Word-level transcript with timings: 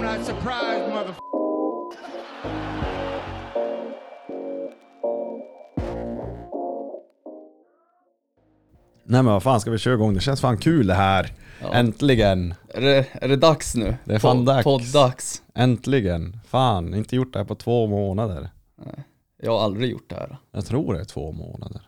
I'm 0.00 0.18
not 0.18 0.26
surprised, 0.26 0.88
mother. 0.88 1.14
Nej 9.04 9.22
men 9.22 9.24
vad 9.24 9.42
fan 9.42 9.60
ska 9.60 9.70
vi 9.70 9.78
köra 9.78 9.94
igång? 9.94 10.14
Det 10.14 10.20
känns 10.20 10.40
fan 10.40 10.58
kul 10.58 10.86
det 10.86 10.94
här. 10.94 11.32
Ja. 11.62 11.72
Äntligen. 11.74 12.54
Är 12.68 12.80
det, 12.80 13.06
är 13.12 13.28
det 13.28 13.36
dags 13.36 13.74
nu? 13.74 13.96
Det 14.04 14.14
är 14.14 14.18
fan 14.18 14.44
dags. 14.44 14.64
Podd-dags. 14.64 15.42
Äntligen. 15.54 16.40
Fan, 16.46 16.94
inte 16.94 17.16
gjort 17.16 17.32
det 17.32 17.38
här 17.38 17.46
på 17.46 17.54
två 17.54 17.86
månader. 17.86 18.50
Jag 19.42 19.52
har 19.52 19.64
aldrig 19.64 19.90
gjort 19.90 20.10
det 20.10 20.16
här. 20.16 20.36
Jag 20.50 20.66
tror 20.66 20.94
det 20.94 21.00
är 21.00 21.04
två 21.04 21.32
månader. 21.32 21.82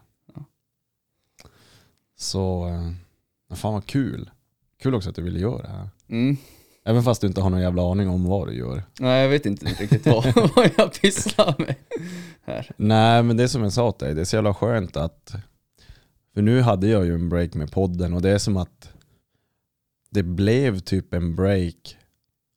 Så, 2.16 2.68
eh, 2.68 3.56
fan 3.56 3.72
vad 3.72 3.86
kul. 3.86 4.30
Kul 4.82 4.94
också 4.94 5.10
att 5.10 5.16
du 5.16 5.22
ville 5.22 5.40
göra 5.40 5.62
det 5.62 5.68
här. 5.68 5.88
Mm. 6.08 6.36
Även 6.84 7.02
fast 7.02 7.20
du 7.20 7.26
inte 7.26 7.40
har 7.40 7.50
någon 7.50 7.60
jävla 7.60 7.90
aning 7.90 8.08
om 8.08 8.24
vad 8.24 8.48
du 8.48 8.54
gör. 8.54 8.82
Nej 9.00 9.22
jag 9.22 9.28
vet 9.28 9.46
inte 9.46 9.66
riktigt 9.66 10.06
vad, 10.06 10.24
vad 10.56 10.70
jag 10.76 11.00
pysslar 11.00 11.54
med 11.58 11.74
här. 12.44 12.70
Nej 12.76 13.22
men 13.22 13.36
det 13.36 13.42
är 13.42 13.48
som 13.48 13.62
jag 13.62 13.72
sa 13.72 13.92
till 13.92 14.06
dig, 14.06 14.14
det 14.14 14.20
är 14.20 14.24
så 14.24 14.36
jävla 14.36 14.54
skönt 14.54 14.96
att 14.96 15.34
För 16.34 16.42
nu 16.42 16.60
hade 16.60 16.88
jag 16.88 17.04
ju 17.04 17.14
en 17.14 17.28
break 17.28 17.54
med 17.54 17.72
podden 17.72 18.14
och 18.14 18.22
det 18.22 18.30
är 18.30 18.38
som 18.38 18.56
att 18.56 18.92
Det 20.10 20.22
blev 20.22 20.78
typ 20.78 21.14
en 21.14 21.36
break 21.36 21.96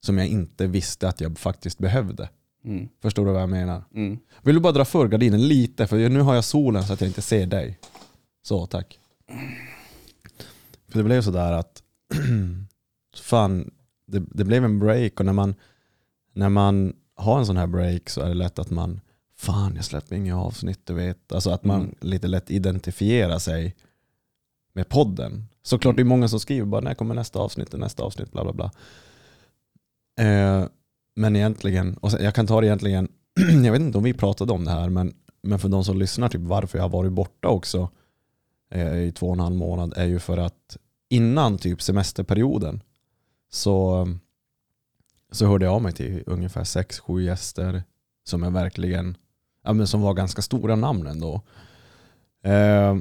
Som 0.05 0.17
jag 0.17 0.27
inte 0.27 0.67
visste 0.67 1.09
att 1.09 1.21
jag 1.21 1.37
faktiskt 1.37 1.77
behövde. 1.77 2.29
Mm. 2.65 2.89
Förstår 3.01 3.26
du 3.26 3.31
vad 3.31 3.41
jag 3.41 3.49
menar? 3.49 3.84
Mm. 3.95 4.20
Vill 4.41 4.55
du 4.55 4.62
bara 4.62 4.73
dra 4.73 4.85
för 4.85 5.07
gardinen 5.07 5.48
lite 5.48 5.87
för 5.87 6.09
nu 6.09 6.21
har 6.21 6.35
jag 6.35 6.43
solen 6.43 6.84
så 6.84 6.93
att 6.93 7.01
jag 7.01 7.09
inte 7.09 7.21
ser 7.21 7.45
dig. 7.45 7.79
Så 8.43 8.65
tack. 8.65 8.99
För 10.87 10.98
det 10.98 11.03
blev 11.03 11.21
sådär 11.21 11.53
att 11.53 11.84
fan, 13.21 13.71
det, 14.05 14.23
det 14.31 14.43
blev 14.43 14.65
en 14.65 14.79
break 14.79 15.20
och 15.20 15.25
när 15.25 15.34
man, 15.34 15.55
när 16.34 16.49
man 16.49 16.93
har 17.15 17.39
en 17.39 17.45
sån 17.45 17.57
här 17.57 17.67
break 17.67 18.09
så 18.09 18.21
är 18.21 18.27
det 18.27 18.34
lätt 18.34 18.59
att 18.59 18.70
man 18.70 19.01
fan 19.37 19.75
jag 19.75 19.85
släpper 19.85 20.15
inga 20.15 20.41
avsnitt 20.41 20.79
du 20.84 20.93
vet. 20.93 21.31
Alltså 21.31 21.49
att 21.49 21.63
man 21.63 21.81
Mm. 21.81 21.95
lite 22.01 22.27
lätt 22.27 22.51
identifierar 22.51 23.39
sig 23.39 23.76
med 24.73 24.89
podden. 24.89 25.48
Såklart 25.63 25.95
det 25.95 26.01
är 26.01 26.03
många 26.03 26.27
som 26.27 26.39
skriver 26.39 26.65
bara 26.65 26.81
när 26.81 26.93
kommer 26.93 27.15
nästa 27.15 27.39
avsnitt, 27.39 27.73
nästa 27.73 28.03
avsnitt, 28.03 28.31
bla 28.31 28.43
bla 28.43 28.53
bla. 28.53 28.71
Eh, 30.26 30.67
men 31.15 31.35
egentligen, 31.35 31.98
och 31.98 32.11
sen, 32.11 32.23
jag 32.23 32.35
kan 32.35 32.48
ta 32.48 32.61
det 32.61 32.67
egentligen, 32.67 33.07
jag 33.63 33.71
vet 33.71 33.81
inte 33.81 33.98
om 33.98 34.03
vi 34.03 34.13
pratade 34.13 34.53
om 34.53 34.65
det 34.65 34.71
här, 34.71 34.89
men, 34.89 35.13
men 35.41 35.59
för 35.59 35.70
de 35.70 35.83
som 35.83 35.98
lyssnar, 35.99 36.29
typ 36.29 36.41
varför 36.41 36.77
jag 36.77 36.83
har 36.83 36.89
varit 36.89 37.11
borta 37.11 37.48
också 37.48 37.89
eh, 38.71 38.98
i 38.98 39.11
två 39.11 39.27
och 39.27 39.33
en 39.33 39.39
halv 39.39 39.55
månad 39.55 39.93
är 39.98 40.05
ju 40.05 40.20
för 40.20 40.37
att 40.37 40.77
innan 41.09 41.57
typ 41.57 41.81
semesterperioden 41.81 42.81
så, 43.49 44.07
så 45.32 45.46
hörde 45.46 45.65
jag 45.65 45.74
av 45.74 45.82
mig 45.82 45.93
till 45.93 46.24
ungefär 46.26 46.63
sex, 46.63 46.99
sju 46.99 47.24
gäster 47.24 47.84
som 48.24 48.43
är 48.43 48.49
verkligen, 48.51 49.18
ja, 49.63 49.74
men 49.74 49.88
som 49.88 50.01
var 50.01 50.13
ganska 50.13 50.41
stora 50.41 50.76
namn 50.76 51.07
ändå. 51.07 51.41
Eh, 52.43 52.98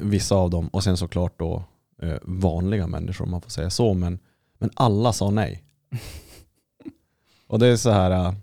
vissa 0.00 0.34
av 0.34 0.50
dem, 0.50 0.68
och 0.68 0.84
sen 0.84 0.96
såklart 0.96 1.38
då 1.38 1.64
eh, 2.02 2.18
vanliga 2.22 2.86
människor 2.86 3.24
om 3.24 3.30
man 3.30 3.40
får 3.40 3.50
säga 3.50 3.70
så, 3.70 3.94
men, 3.94 4.18
men 4.58 4.70
alla 4.74 5.12
sa 5.12 5.30
nej. 5.30 5.64
Och 7.46 7.58
det 7.58 7.66
är 7.66 7.76
så 7.76 7.90
här. 7.90 8.10
äh, 8.10 8.34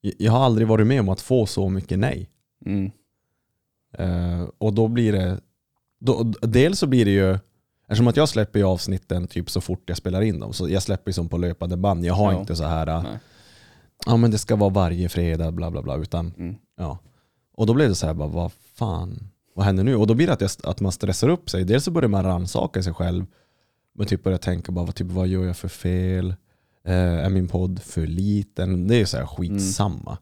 Jag 0.00 0.32
har 0.32 0.44
aldrig 0.44 0.68
varit 0.68 0.86
med 0.86 1.00
om 1.00 1.08
att 1.08 1.20
få 1.20 1.46
så 1.46 1.68
mycket 1.68 1.98
nej. 1.98 2.30
Mm. 2.66 2.90
Eh, 3.92 4.48
och 4.58 4.72
då 4.72 4.88
blir 4.88 5.12
det, 5.12 5.40
då, 5.98 6.22
dels 6.40 6.78
så 6.78 6.86
blir 6.86 7.04
det 7.04 7.10
ju, 7.10 7.38
eftersom 7.88 8.08
att 8.08 8.16
jag 8.16 8.28
släpper 8.28 8.58
ju 8.58 8.64
avsnitten 8.64 9.26
typ 9.26 9.50
så 9.50 9.60
fort 9.60 9.82
jag 9.86 9.96
spelar 9.96 10.22
in 10.22 10.40
dem, 10.40 10.52
så 10.52 10.68
jag 10.68 10.82
släpper 10.82 11.08
ju 11.08 11.12
som 11.12 11.28
på 11.28 11.38
löpande 11.38 11.76
band. 11.76 12.04
Jag 12.04 12.14
har 12.14 12.32
Ja. 12.32 12.40
inte 12.40 12.56
så 12.56 12.64
här, 12.64 12.86
äh, 12.86 13.02
Nej. 13.02 13.18
ja 14.06 14.16
men 14.16 14.30
det 14.30 14.38
ska 14.38 14.56
vara 14.56 14.70
varje 14.70 15.08
fredag, 15.08 15.50
bla 15.52 15.70
bla 15.70 15.82
bla, 15.82 15.96
utan 15.96 16.32
Mm. 16.38 16.54
ja. 16.76 16.98
Och 17.56 17.66
då 17.66 17.74
blev 17.74 17.88
det 17.88 17.94
så 17.94 18.06
här, 18.06 18.14
bara, 18.14 18.28
vad 18.28 18.52
fan, 18.74 19.30
vad 19.54 19.64
händer 19.66 19.84
nu? 19.84 19.96
Och 19.96 20.06
då 20.06 20.14
blir 20.14 20.26
det 20.26 20.32
att, 20.32 20.40
jag, 20.40 20.50
att 20.64 20.80
man 20.80 20.92
stressar 20.92 21.28
upp 21.28 21.50
sig. 21.50 21.64
Dels 21.64 21.84
så 21.84 21.90
börjar 21.90 22.08
man 22.08 22.24
rannsaka 22.24 22.82
sig 22.82 22.94
själv, 22.94 23.26
men 23.94 24.06
typ 24.06 24.22
börjar 24.22 24.38
tänka, 24.38 24.72
bara, 24.72 24.84
vad, 24.84 24.94
typ, 24.94 25.06
vad 25.06 25.28
gör 25.28 25.44
jag 25.44 25.56
för 25.56 25.68
fel? 25.68 26.34
Eh, 26.84 26.94
är 27.24 27.30
min 27.30 27.48
podd 27.48 27.82
för 27.82 28.06
liten? 28.06 28.88
Det 28.88 29.00
är 29.00 29.04
så 29.04 29.16
här 29.16 29.26
skitsamma. 29.26 30.18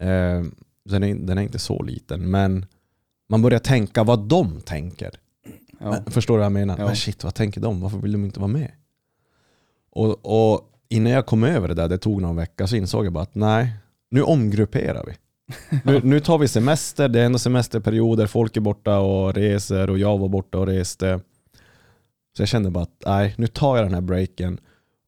Eh, 0.00 0.42
den, 0.84 1.02
är, 1.04 1.14
den 1.14 1.38
är 1.38 1.42
inte 1.42 1.58
så 1.58 1.82
liten, 1.82 2.30
men 2.30 2.66
man 3.28 3.42
börjar 3.42 3.58
tänka 3.58 4.04
vad 4.04 4.28
de 4.28 4.60
tänker. 4.60 5.10
Ja. 5.80 5.96
Äh, 5.96 6.02
Förstår 6.06 6.34
du 6.34 6.38
vad 6.38 6.44
jag 6.44 6.52
menar? 6.52 6.78
Ja. 6.78 6.86
Men 6.86 6.96
shit, 6.96 7.24
vad 7.24 7.34
tänker 7.34 7.60
de? 7.60 7.80
Varför 7.80 7.98
vill 7.98 8.12
de 8.12 8.24
inte 8.24 8.40
vara 8.40 8.48
med? 8.48 8.70
Och, 9.90 10.50
och 10.50 10.70
innan 10.88 11.12
jag 11.12 11.26
kom 11.26 11.44
över 11.44 11.68
det 11.68 11.74
där, 11.74 11.88
det 11.88 11.98
tog 11.98 12.22
någon 12.22 12.36
vecka, 12.36 12.66
så 12.66 12.76
insåg 12.76 13.06
jag 13.06 13.12
bara 13.12 13.22
att 13.22 13.34
nej, 13.34 13.72
nu 14.10 14.22
omgrupperar 14.22 15.04
vi. 15.06 15.12
Nu, 15.84 16.00
nu 16.04 16.20
tar 16.20 16.38
vi 16.38 16.48
semester, 16.48 17.08
det 17.08 17.20
är 17.20 17.26
ändå 17.26 17.38
semesterperioder, 17.38 18.26
folk 18.26 18.56
är 18.56 18.60
borta 18.60 18.98
och 18.98 19.34
reser 19.34 19.90
och 19.90 19.98
jag 19.98 20.18
var 20.18 20.28
borta 20.28 20.58
och 20.58 20.66
reste. 20.66 21.20
Så 22.36 22.42
jag 22.42 22.48
kände 22.48 22.70
bara 22.70 22.82
att 22.82 23.02
nej, 23.06 23.34
nu 23.38 23.46
tar 23.46 23.76
jag 23.76 23.86
den 23.86 23.94
här 23.94 24.00
breaken 24.00 24.60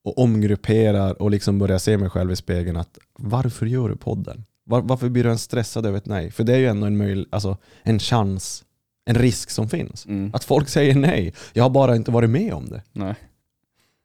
och 0.05 0.19
omgrupperar 0.19 1.23
och 1.23 1.31
liksom 1.31 1.59
börjar 1.59 1.79
se 1.79 1.99
mig 1.99 2.11
själv 2.11 2.33
i 2.33 2.37
spegeln 2.37 2.77
att 2.77 2.99
varför 3.19 3.67
gör 3.67 3.89
du 3.89 3.97
podden? 3.97 4.45
Var, 4.65 4.81
varför 4.83 5.09
blir 5.09 5.23
du 5.23 5.29
ens 5.29 5.43
stressad 5.43 5.87
över 5.87 5.99
ett 5.99 6.07
nej? 6.07 6.31
För 6.31 6.45
det 6.45 6.53
är 6.55 6.59
ju 6.59 6.67
ändå 6.67 6.87
en, 6.87 6.97
möjl, 6.97 7.27
alltså, 7.31 7.57
en 7.83 7.99
chans, 7.99 8.65
en 9.11 9.17
risk 9.17 9.51
som 9.51 9.69
finns. 9.69 10.07
Mm. 10.07 10.31
Att 10.35 10.45
folk 10.45 10.69
säger 10.69 10.95
nej. 10.95 11.35
Jag 11.53 11.63
har 11.63 11.71
bara 11.71 11.97
inte 11.97 12.11
varit 12.11 12.31
med 12.31 12.55
om 12.55 12.69
det. 12.69 12.83
Nej. 12.93 13.15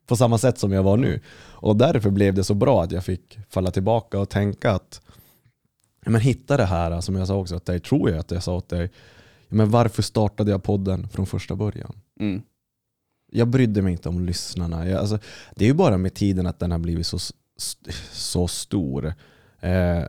På 0.07 0.15
samma 0.15 0.37
sätt 0.37 0.59
som 0.59 0.71
jag 0.71 0.83
var 0.83 0.97
nu. 0.97 1.21
Och 1.37 1.75
därför 1.75 2.09
blev 2.09 2.33
det 2.33 2.43
så 2.43 2.53
bra 2.53 2.83
att 2.83 2.91
jag 2.91 3.05
fick 3.05 3.39
falla 3.49 3.71
tillbaka 3.71 4.19
och 4.19 4.29
tänka 4.29 4.71
att 4.71 5.01
men 6.05 6.21
hitta 6.21 6.57
det 6.57 6.65
här 6.65 7.01
som 7.01 7.15
jag 7.15 7.27
sa 7.27 7.35
också 7.35 7.59
till 7.59 7.71
dig, 7.71 7.79
tror 7.79 8.09
jag 8.09 8.19
att 8.19 8.31
jag 8.31 8.43
sa 8.43 8.55
åt 8.55 8.69
dig. 8.69 8.91
Men 9.47 9.69
varför 9.69 10.01
startade 10.01 10.51
jag 10.51 10.63
podden 10.63 11.09
från 11.09 11.25
första 11.25 11.55
början? 11.55 11.95
Mm. 12.19 12.41
Jag 13.31 13.47
brydde 13.47 13.81
mig 13.81 13.91
inte 13.91 14.09
om 14.09 14.25
lyssnarna. 14.25 14.87
Jag, 14.87 14.99
alltså, 14.99 15.19
det 15.55 15.65
är 15.65 15.69
ju 15.69 15.73
bara 15.73 15.97
med 15.97 16.13
tiden 16.13 16.47
att 16.47 16.59
den 16.59 16.71
har 16.71 16.79
blivit 16.79 17.07
så, 17.07 17.17
så 18.11 18.47
stor. 18.47 19.05
Eh, 19.59 20.03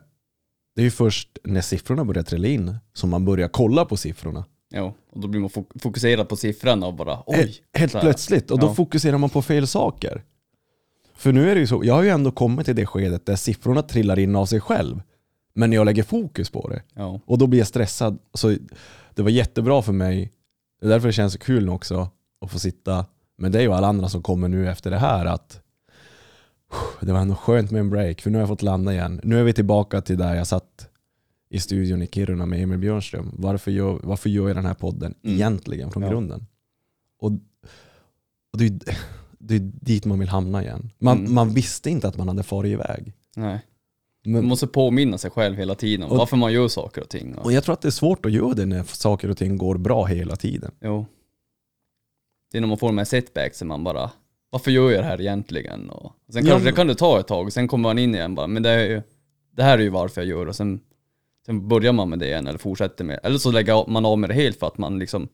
det 0.75 0.81
är 0.81 0.85
ju 0.85 0.91
först 0.91 1.37
när 1.43 1.61
siffrorna 1.61 2.05
börjar 2.05 2.23
trilla 2.23 2.47
in 2.47 2.75
som 2.93 3.09
man 3.09 3.25
börjar 3.25 3.47
kolla 3.47 3.85
på 3.85 3.97
siffrorna. 3.97 4.45
Ja, 4.69 4.93
och 5.11 5.19
då 5.21 5.27
blir 5.27 5.41
man 5.41 5.49
fok- 5.49 5.81
fokuserad 5.81 6.29
på 6.29 6.35
siffrorna 6.35 6.87
och 6.87 6.93
bara 6.93 7.23
oj. 7.25 7.55
Helt, 7.73 7.91
plötsligt. 7.99 8.51
Och 8.51 8.59
då 8.59 8.67
Ja. 8.67 8.73
fokuserar 8.73 9.17
man 9.17 9.29
på 9.29 9.41
fel 9.41 9.67
saker. 9.67 10.23
För 11.15 11.31
nu 11.33 11.49
är 11.51 11.55
det 11.55 11.61
ju 11.61 11.67
så, 11.67 11.81
jag 11.83 11.93
har 11.93 12.03
ju 12.03 12.09
ändå 12.09 12.31
kommit 12.31 12.65
till 12.65 12.75
det 12.75 12.85
skedet 12.85 13.25
där 13.25 13.35
siffrorna 13.35 13.81
trillar 13.81 14.19
in 14.19 14.35
av 14.35 14.45
sig 14.45 14.59
själv. 14.61 15.01
Men 15.53 15.73
jag 15.73 15.85
lägger 15.85 16.03
fokus 16.03 16.49
på 16.49 16.69
det. 16.69 16.81
Ja. 16.93 17.19
Och 17.25 17.37
då 17.37 17.47
blir 17.47 17.59
jag 17.59 17.67
stressad. 17.67 18.19
Så 18.33 18.55
det 19.15 19.21
var 19.21 19.29
jättebra 19.29 19.81
för 19.81 19.93
mig. 19.93 20.31
Det 20.81 20.85
är 20.85 20.89
därför 20.89 21.07
det 21.07 21.13
känns 21.13 21.33
så 21.33 21.39
kul 21.39 21.65
nu 21.65 21.71
också 21.71 22.09
att 22.45 22.51
få 22.51 22.59
sitta 22.59 23.05
med 23.37 23.51
dig 23.51 23.67
och 23.67 23.75
alla 23.75 23.87
andra 23.87 24.09
som 24.09 24.21
kommer 24.23 24.47
nu 24.47 24.69
efter 24.69 24.91
det 24.91 24.97
här. 24.97 25.25
att 25.25 25.61
Det 27.01 27.11
var 27.13 27.19
ändå 27.19 27.35
skönt 27.35 27.71
med 27.71 27.79
en 27.79 27.89
break, 27.89 28.21
för 28.21 28.29
nu 28.29 28.37
har 28.37 28.41
jag 28.41 28.49
fått 28.49 28.61
landa 28.61 28.93
igen. 28.93 29.21
Nu 29.23 29.39
är 29.39 29.43
vi 29.43 29.53
tillbaka 29.53 30.01
till 30.01 30.17
där 30.17 30.35
jag 30.35 30.47
satt 30.47 30.89
i 31.49 31.59
studion 31.59 32.01
i 32.01 32.07
Kiruna 32.07 32.45
med 32.45 32.61
Emil 32.63 32.77
Björnström. 32.77 33.31
Varför 33.37 33.71
gör, 33.71 33.99
varför 34.03 34.29
gör 34.29 34.47
jag 34.47 34.57
den 34.57 34.65
här 34.65 34.73
podden 34.73 35.13
Mm. 35.23 35.35
egentligen 35.35 35.91
från 35.91 36.03
Ja. 36.03 36.09
grunden? 36.09 36.45
Och, 37.19 37.31
och 38.51 38.57
det, 38.59 38.65
är, 38.65 38.97
det 39.39 39.55
är 39.55 39.59
dit 39.59 40.05
man 40.05 40.19
vill 40.19 40.29
hamna 40.29 40.63
igen. 40.63 40.89
Man, 40.99 41.17
Mm. 41.19 41.33
man 41.33 41.49
visste 41.53 41.89
inte 41.89 42.07
att 42.07 42.17
man 42.17 42.27
hade 42.27 42.43
farit 42.43 42.71
iväg. 42.71 43.13
Nej. 43.35 43.59
Man 44.25 44.33
Men, 44.33 44.45
måste 44.45 44.67
påminna 44.67 45.17
sig 45.17 45.31
själv 45.31 45.55
hela 45.57 45.75
tiden 45.75 46.09
Och- 46.09 46.17
varför 46.17 46.37
man 46.37 46.53
gör 46.53 46.67
saker 46.67 47.01
och 47.01 47.09
ting. 47.09 47.35
Och, 47.35 47.45
och 47.45 47.53
jag 47.53 47.63
tror 47.63 47.73
att 47.73 47.81
det 47.81 47.87
är 47.87 47.91
svårt 47.91 48.25
att 48.25 48.31
göra 48.31 48.53
det 48.53 48.65
när 48.65 48.83
saker 48.83 49.29
och 49.29 49.37
ting 49.37 49.57
går 49.57 49.77
bra 49.77 50.05
hela 50.05 50.35
tiden. 50.35 50.71
jo. 50.81 51.05
Det 52.51 52.57
är 52.57 52.61
när 52.61 52.67
man 52.67 52.77
får 52.77 52.87
de 52.87 52.97
här 52.97 53.05
setbacksen 53.05 53.67
man 53.67 53.83
bara, 53.83 54.11
varför 54.49 54.71
gör 54.71 54.91
jag 54.91 54.99
det 55.03 55.07
här 55.07 55.21
egentligen? 55.21 55.89
Och 55.89 56.13
sen 56.33 56.45
Ja, 56.45 56.49
kanske 56.51 56.53
men- 56.53 56.65
det 56.65 56.71
kan 56.75 56.87
det 56.87 56.95
ta 56.95 57.19
ett 57.19 57.27
tag, 57.27 57.45
och 57.45 57.53
sen 57.53 57.67
kommer 57.67 57.81
man 57.89 57.99
in 57.99 58.15
igen 58.15 58.35
bara, 58.35 58.47
men 58.47 58.63
det, 58.63 58.69
är 58.69 58.89
ju, 58.89 59.01
det 59.51 59.63
här 59.63 59.77
är 59.77 59.83
ju 59.83 59.89
varför 59.89 60.21
jag 60.21 60.27
gör 60.27 60.45
och 60.45 60.55
sen, 60.55 60.79
sen 61.47 61.67
börjar 61.67 61.93
man 61.93 62.09
med 62.09 62.19
det 62.19 62.25
igen 62.25 62.47
eller 62.47 62.59
fortsätter 62.59 63.03
med 63.03 63.19
Eller 63.23 63.37
så 63.37 63.51
lägger 63.51 63.89
man 63.89 64.05
av 64.05 64.19
med 64.19 64.29
det 64.29 64.33
helt 64.33 64.59
för 64.59 64.67
att 64.67 64.77
man 64.77 64.99
liksom, 64.99 65.27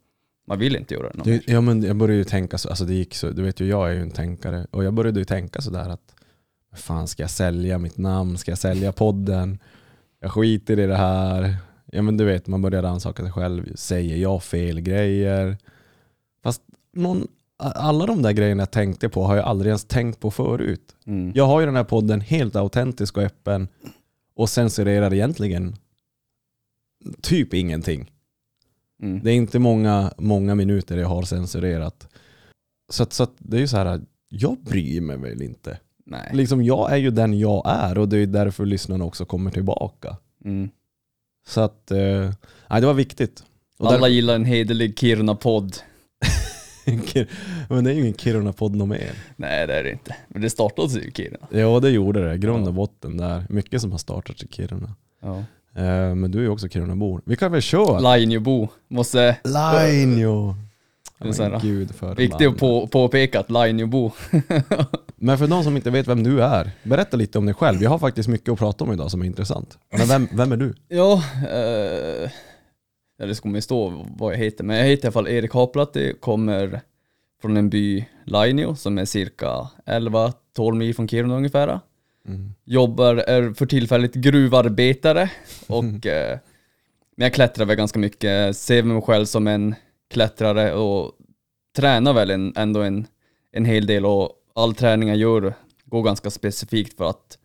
man 0.48 0.60
vill 0.60 0.75
inte 0.75 0.94
göra 0.94 1.10
det. 1.10 1.18
någon 1.18 1.27
Det, 1.27 1.48
ja, 1.48 1.62
men 1.62 1.83
jag 1.83 1.95
började 1.95 2.18
ju 2.18 2.24
tänka 2.24 2.57
så, 2.57 2.69
alltså 2.69 2.86
det 2.86 2.94
gick 2.94 3.15
så, 3.15 3.30
du 3.30 3.42
vet 3.44 3.60
ju 3.60 3.68
jag 3.68 3.89
är 3.89 3.94
ju 3.94 4.01
en 4.01 4.12
tänkare 4.12 4.68
och 4.71 4.83
jag 4.83 4.94
började 4.94 5.19
ju 5.19 5.25
tänka 5.25 5.62
sådär 5.62 5.89
att 5.89 6.15
fan 6.75 7.07
ska 7.07 7.24
jag 7.24 7.30
sälja 7.30 7.77
mitt 7.77 7.98
namn, 7.98 8.38
ska 8.38 8.51
jag 8.51 8.57
sälja 8.57 8.92
podden, 8.92 9.60
jag 10.19 10.31
skiter 10.31 10.80
i 10.80 10.88
det 10.88 10.95
här. 10.95 11.56
Ja 11.86 12.01
men 12.01 12.18
du 12.18 12.25
vet 12.25 12.48
man 12.48 12.62
börjar 12.62 12.81
rannsaka 12.81 13.24
sig 13.24 13.31
själv, 13.31 13.75
säger 13.75 14.18
jag 14.18 14.44
fel 14.44 14.81
grejer? 14.81 15.57
Fast 16.44 16.62
någon, 16.94 17.27
alla 17.57 18.06
de 18.06 18.21
där 18.21 18.31
grejerna 18.31 18.62
jag 18.62 18.71
tänkte 18.71 19.09
på 19.09 19.24
har 19.24 19.36
jag 19.36 19.45
aldrig 19.45 19.69
ens 19.69 19.86
tänkt 19.86 20.19
på 20.19 20.31
förut. 20.31 20.95
Mm. 21.06 21.31
Jag 21.36 21.45
har 21.45 21.59
ju 21.59 21.66
den 21.66 21.75
här 21.75 21.83
podden 21.83 22.21
helt 22.21 22.56
autentisk 22.56 23.18
och 23.18 23.24
öppen 23.24 23.68
och 24.36 24.50
censurerar 24.50 25.13
egentligen 25.13 25.75
typ 27.22 27.54
ingenting. 27.54 28.12
Mm. 29.02 29.24
Det 29.24 29.32
är 29.32 29.36
inte 29.36 29.60
många, 29.60 30.14
många 30.18 30.56
minuter 30.56 30.98
jag 30.98 31.08
har 31.08 31.24
censurerat. 31.24 32.08
Så, 32.90 33.04
att, 33.04 33.14
så 33.14 33.24
att 33.24 33.34
det 33.38 33.58
är 33.58 33.62
ju 33.62 33.68
så 33.68 33.78
här, 33.78 34.02
jag 34.30 34.58
bryr 34.64 35.02
mig 35.02 35.18
väl 35.18 35.42
inte. 35.42 35.80
Nej. 36.06 36.30
Liksom 36.34 36.64
jag 36.64 36.92
är 36.92 36.98
ju 36.98 37.12
den 37.12 37.40
jag 37.40 37.64
är 37.66 37.98
och 37.98 38.10
det 38.10 38.18
är 38.18 38.26
därför 38.26 38.66
lyssnarna 38.66 39.06
också 39.06 39.26
kommer 39.26 39.52
tillbaka. 39.52 40.18
Mm. 40.46 40.70
Så 41.48 41.62
att, 41.62 41.92
eh, 41.92 42.32
nej 42.70 42.82
det 42.82 42.88
var 42.88 42.94
viktigt. 42.94 43.44
Och 43.78 43.94
Alla 43.94 44.08
gillar 44.08 44.36
en 44.36 44.46
hederlig 44.46 45.00
Kiruna-podd. 45.00 45.76
där, 46.86 47.28
men 47.74 47.84
det 47.84 47.92
är 47.92 47.94
ju 47.94 48.02
ingen 48.02 48.14
Kiruna-podd 48.14 48.76
något 48.76 48.90
mer. 48.90 49.12
Nej 49.36 49.68
det 49.68 49.74
är 49.74 49.84
det 49.84 49.92
inte. 49.92 50.16
Men 50.28 50.42
det 50.42 50.50
startades 50.50 50.96
ju 50.96 51.02
i 51.02 51.12
Kiruna. 51.12 51.48
Ja 51.52 51.80
det 51.80 51.90
gjorde 51.90 52.30
det, 52.30 52.38
grund 52.38 52.68
och 52.68 52.74
botten 52.74 53.18
där. 53.18 53.46
Mycket 53.50 53.82
som 53.82 53.92
har 53.92 53.98
startat 53.98 54.44
i 54.44 54.48
Kiruna. 54.48 54.96
Ja. 55.20 55.44
Eh, 55.75 56.16
men 56.16 56.31
du 56.31 56.38
är 56.38 56.44
ju 56.44 56.50
också 56.50 56.70
Kirunabor. 56.70 57.22
Vi 57.25 57.36
kan 57.36 57.52
väl 57.52 57.62
köra? 57.62 58.00
Lainiobo. 58.00 58.68
Måste, 58.88 59.38
Lainio! 59.44 60.56
Men 61.18 61.60
gud 61.62 61.96
för 61.96 62.16
viktigt 62.16 62.48
att 62.48 62.58
på, 62.58 62.88
påpeka 62.88 63.40
att 63.40 63.50
Lainiobo. 63.50 64.12
Men 65.16 65.38
för 65.38 65.48
de 65.48 65.64
som 65.64 65.75
inte 65.75 65.90
vet 65.90 66.08
vem 66.08 66.24
du 66.24 66.44
är, 66.44 66.72
berätta 66.84 67.18
lite 67.18 67.38
om 67.38 67.46
dig 67.46 67.56
själv. 67.56 67.80
Vi 67.80 67.86
har 67.86 68.00
faktiskt 68.00 68.30
mycket 68.30 68.50
att 68.50 68.60
prata 68.60 68.84
om 68.84 68.92
idag 68.92 69.12
som 69.12 69.22
är 69.22 69.25
intressant. 69.25 69.78
Men 69.98 70.08
vem, 70.08 70.28
vem 70.31 70.52
är 70.52 70.58
du? 70.58 70.74
Ja, 70.88 71.24
eh, 71.50 72.30
ja, 73.18 73.26
det 73.26 73.44
man 73.44 73.56
ju 73.56 73.62
stå 73.62 74.06
vad 74.18 74.34
jag 74.34 74.38
heter. 74.38 74.64
Men 74.64 74.78
jag 74.78 74.86
heter 74.86 75.04
i 75.04 75.08
alla 75.08 75.12
fall 75.12 75.28
Erik 75.28 75.54
Haplatti, 75.54 76.14
kommer 76.19 76.81
från 77.42 77.58
en 77.58 77.69
by, 77.69 78.06
Lainio, 78.26 78.76
som 78.76 78.98
är 78.98 79.06
cirka 79.06 79.68
11-12 79.86 80.74
mil 80.74 80.96
från 80.96 81.08
Kiruna 81.08 81.36
ungefär. 81.36 81.80
Mm. 82.28 82.54
Jobbar, 82.64 83.16
är 83.16 83.54
för 83.54 83.66
tillfället 83.66 84.14
gruvarbetare 84.14 85.31
och 85.68 86.06
eh, 86.06 86.40
men 87.16 87.25
jag 87.25 87.34
klättrar 87.34 87.66
väl 87.66 87.75
ganska 87.75 88.00
mycket, 88.00 88.58
ser 88.58 88.84
mig 88.84 89.02
själv 89.02 89.25
som 89.25 89.48
en 89.48 89.75
klättrare 90.10 90.74
och 90.74 91.12
tränar 91.75 92.14
väl 92.14 92.31
en, 92.31 92.54
ändå 92.56 92.81
en, 92.81 93.08
en 93.52 93.66
hel 93.66 93.86
del 93.86 94.06
och 94.06 94.30
all 94.56 94.75
träning 94.75 95.10
jag 95.10 95.18
gör 95.18 95.54
går 95.86 96.04
ganska 96.04 96.30
specifikt 96.30 96.98
för 96.98 97.10
att 97.10 97.38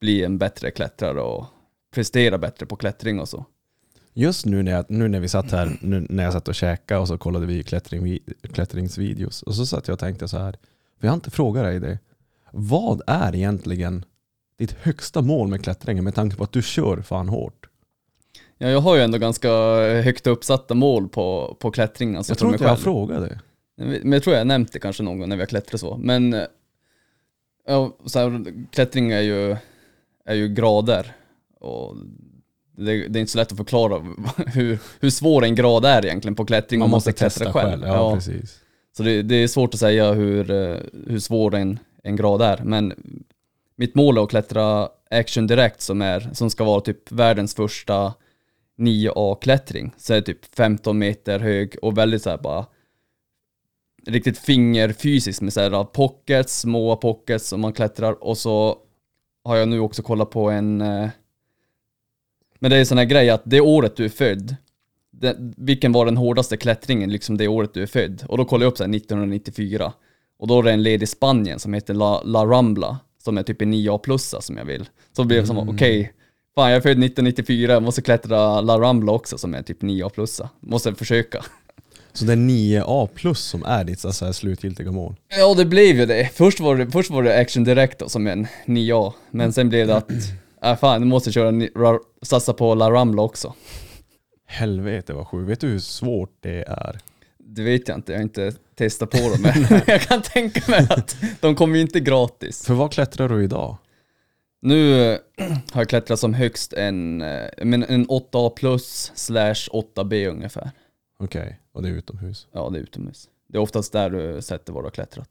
bli 0.00 0.24
en 0.24 0.38
bättre 0.38 0.70
klättrare 0.70 1.20
och 1.20 1.46
prestera 1.94 2.38
bättre 2.38 2.66
på 2.66 2.76
klättring 2.76 3.20
och 3.20 3.28
så. 3.28 3.44
Just 4.12 4.46
nu 4.46 4.62
när, 4.62 4.72
jag, 4.72 4.84
nu 4.88 5.08
när 5.08 5.20
vi 5.20 5.28
satt 5.28 5.50
här, 5.50 5.78
nu 5.80 6.06
när 6.10 6.24
jag 6.24 6.32
satt 6.32 6.48
och 6.48 6.54
käkade 6.54 7.00
och 7.00 7.08
så 7.08 7.18
kollade 7.18 7.46
vi 7.46 7.62
klättring, 7.62 8.18
klättringsvideos 8.52 9.42
och 9.42 9.54
så 9.54 9.66
satt 9.66 9.88
jag 9.88 9.92
och 9.92 10.00
tänkte 10.00 10.28
så 10.28 10.38
här, 10.38 10.52
för 11.00 11.06
jag 11.06 11.10
har 11.10 11.14
inte 11.14 11.30
frågat 11.30 11.64
dig 11.64 11.80
det. 11.80 11.98
Vad 12.52 13.02
är 13.06 13.34
egentligen 13.34 14.04
ditt 14.58 14.72
högsta 14.72 15.22
mål 15.22 15.48
med 15.48 15.62
klättringen 15.62 16.04
med 16.04 16.14
tanke 16.14 16.36
på 16.36 16.44
att 16.44 16.52
du 16.52 16.62
kör 16.62 17.02
fan 17.02 17.28
hårt? 17.28 17.66
Ja, 18.58 18.68
jag 18.68 18.80
har 18.80 18.96
ju 18.96 19.02
ändå 19.02 19.18
ganska 19.18 19.50
högt 20.02 20.26
uppsatta 20.26 20.74
mål 20.74 21.08
på, 21.08 21.56
på 21.60 21.70
klättring. 21.70 22.16
Alltså 22.16 22.30
jag 22.30 22.38
tror 22.38 22.52
inte 22.52 22.64
jag 22.64 22.78
själv. 22.78 23.20
det. 23.20 23.40
Men 23.76 24.12
jag 24.12 24.22
tror 24.22 24.36
jag 24.36 24.46
nämnt 24.46 24.72
det 24.72 24.78
kanske 24.78 25.02
någon 25.02 25.18
gång 25.18 25.28
när 25.28 25.36
vi 25.36 25.42
har 25.42 25.46
klättrat 25.46 25.80
så. 25.80 25.96
Men 25.96 26.36
ja, 27.66 27.96
så 28.04 28.18
här, 28.18 28.44
klättring 28.70 29.10
är 29.10 29.20
ju, 29.20 29.56
är 30.24 30.34
ju 30.34 30.48
grader. 30.48 31.16
Och 31.60 31.96
det, 32.76 33.08
det 33.08 33.18
är 33.18 33.20
inte 33.20 33.32
så 33.32 33.38
lätt 33.38 33.52
att 33.52 33.58
förklara 33.58 33.98
hur, 34.46 34.78
hur 35.00 35.10
svår 35.10 35.44
en 35.44 35.54
grad 35.54 35.84
är 35.84 36.06
egentligen 36.06 36.34
på 36.34 36.44
klättring. 36.44 36.78
Man 36.78 36.86
om 36.86 36.90
måste 36.90 37.12
ska 37.12 37.24
testa 37.24 37.52
själv. 37.52 37.82
Ja, 37.86 37.94
Ja, 37.94 38.14
precis. 38.14 38.60
så 38.96 39.02
det, 39.02 39.22
det 39.22 39.34
är 39.34 39.48
svårt 39.48 39.74
att 39.74 39.80
säga 39.80 40.12
hur, 40.12 40.50
eh, 40.50 40.76
hur 41.06 41.18
svår 41.18 41.54
en, 41.54 41.78
en 42.02 42.16
grad 42.16 42.42
är. 42.42 42.60
Men 42.64 42.94
mitt 43.76 43.94
mål 43.94 44.18
är 44.18 44.22
att 44.22 44.30
klättra 44.30 44.88
Action 45.10 45.46
Direct 45.46 45.80
som, 45.80 46.02
är, 46.02 46.30
som 46.32 46.50
ska 46.50 46.64
vara 46.64 46.80
typ 46.80 47.12
världens 47.12 47.54
första 47.54 48.14
9A-klättring. 48.78 49.92
Så 49.96 50.12
är 50.12 50.16
det 50.16 50.26
typ 50.26 50.54
15 50.54 50.98
meter 50.98 51.38
hög 51.38 51.76
och 51.82 51.98
väldigt 51.98 52.22
så 52.22 52.30
här 52.30 52.38
bara 52.38 52.66
riktigt 54.06 54.38
fingerfysiskt 54.38 55.42
med 55.42 55.52
så 55.52 55.60
här 55.60 55.84
pockets, 55.84 56.60
små 56.60 56.96
pockets 56.96 57.48
som 57.48 57.60
man 57.60 57.72
klättrar 57.72 58.24
och 58.24 58.38
så 58.38 58.78
har 59.44 59.56
jag 59.56 59.68
nu 59.68 59.80
också 59.80 60.02
kollat 60.02 60.30
på 60.30 60.50
en 60.50 60.80
eh, 60.80 61.08
men 62.58 62.70
det 62.70 62.76
är 62.76 62.80
en 62.80 62.86
sån 62.86 62.98
här 62.98 63.04
grej 63.04 63.30
att 63.30 63.42
det 63.44 63.60
året 63.60 63.96
du 63.96 64.04
är 64.04 64.08
född 64.08 64.56
det, 65.20 65.36
vilken 65.56 65.92
var 65.92 66.04
den 66.04 66.16
hårdaste 66.16 66.56
klättringen 66.56 67.12
liksom 67.12 67.36
det 67.36 67.48
året 67.48 67.74
du 67.74 67.82
är 67.82 67.86
född? 67.86 68.24
Och 68.28 68.38
då 68.38 68.44
kollade 68.44 68.64
jag 68.64 68.70
upp 68.70 68.76
så 68.76 68.84
här 68.84 68.96
1994 68.96 69.92
och 70.38 70.46
då 70.46 70.58
är 70.58 70.62
det 70.62 70.72
en 70.72 70.82
led 70.82 71.02
i 71.02 71.06
Spanien 71.06 71.58
som 71.58 71.74
heter 71.74 71.94
La, 71.94 72.22
La 72.22 72.44
Rambla 72.46 72.98
som 73.24 73.38
är 73.38 73.42
typ 73.42 73.62
en 73.62 73.74
9A-plussa 73.74 74.40
som 74.40 74.56
jag 74.56 74.64
vill. 74.64 74.88
Så 75.16 75.24
blev 75.24 75.40
det 75.40 75.46
som, 75.46 75.68
okej, 75.68 76.12
fan 76.54 76.70
jag 76.70 76.76
är 76.76 76.80
född 76.80 76.90
1994, 76.90 77.72
jag 77.72 77.82
måste 77.82 78.02
klättra 78.02 78.60
La 78.60 78.80
Rambla 78.80 79.12
också 79.12 79.38
som 79.38 79.54
är 79.54 79.62
typ 79.62 79.82
9A-plussa. 79.82 80.48
Måste 80.60 80.94
försöka. 80.94 81.44
Så 82.12 82.24
det 82.24 82.32
är 82.32 82.36
9A 82.36 83.06
plus 83.14 83.40
som 83.40 83.64
är 83.64 83.84
ditt 83.84 84.00
så 84.00 84.24
här, 84.24 84.32
slutgiltiga 84.32 84.92
mål? 84.92 85.16
Ja 85.38 85.54
det 85.54 85.64
blev 85.64 85.96
ju 85.96 86.06
det. 86.06 86.30
Först 86.34 86.60
var 86.60 86.76
det, 86.76 86.90
först 86.90 87.10
var 87.10 87.22
det 87.22 87.40
Action 87.40 87.64
Direct 87.64 87.98
då, 87.98 88.08
som 88.08 88.26
en 88.26 88.46
9A, 88.66 89.12
men 89.30 89.52
sen 89.52 89.68
blev 89.68 89.86
det 89.86 89.96
att, 89.96 90.10
äh, 90.62 90.76
fan 90.76 91.00
du 91.00 91.06
måste 91.06 91.32
köra, 91.32 91.98
satsa 92.22 92.52
på 92.52 92.74
La 92.74 92.90
Rambla 92.90 93.22
också. 93.22 93.54
Helvete 94.46 95.12
vad 95.12 95.26
sjukt. 95.26 95.50
Vet 95.50 95.60
du 95.60 95.66
hur 95.66 95.78
svårt 95.78 96.36
det 96.40 96.64
är? 96.68 97.00
Det 97.54 97.62
vet 97.62 97.88
jag 97.88 97.98
inte, 97.98 98.12
jag 98.12 98.18
har 98.18 98.22
inte 98.22 98.52
testat 98.74 99.10
på 99.10 99.16
dem 99.18 99.42
men 99.42 99.80
jag 99.86 100.00
kan 100.00 100.22
tänka 100.22 100.70
mig 100.70 100.86
att 100.90 101.16
de 101.40 101.54
kommer 101.56 101.76
ju 101.76 101.80
inte 101.82 102.00
gratis. 102.00 102.66
För 102.66 102.74
vad 102.74 102.92
klättrar 102.92 103.28
du 103.28 103.44
idag? 103.44 103.76
Nu 104.62 105.04
eh, 105.12 105.18
har 105.72 105.80
jag 105.80 105.88
klättrat 105.88 106.18
som 106.20 106.34
högst 106.34 106.72
en, 106.72 107.22
eh, 107.22 107.48
men 107.62 107.82
en 107.84 108.06
8A 108.08 108.50
plus 108.50 109.12
slash 109.14 109.54
8B 109.72 110.26
ungefär. 110.28 110.70
Okej, 111.18 111.60
och 111.72 111.82
det 111.82 111.88
är 111.88 111.92
utomhus. 111.92 112.46
Ja 112.52 112.70
det 112.70 112.78
är 112.78 112.82
utomhus. 112.82 113.28
Det 113.48 113.58
är 113.58 113.62
oftast 113.62 113.92
där 113.92 114.10
du 114.10 114.42
sätter 114.42 114.72
vad 114.72 114.82
du 114.82 114.86
har 114.86 114.90
klättrat. 114.90 115.30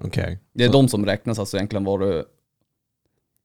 Okej. 0.00 0.38
Det 0.52 0.64
är 0.64 0.68
Så- 0.68 0.72
de 0.72 0.88
som 0.88 1.06
räknas 1.06 1.38
alltså 1.38 1.56
egentligen 1.56 1.84
vad 1.84 2.00
du... 2.00 2.24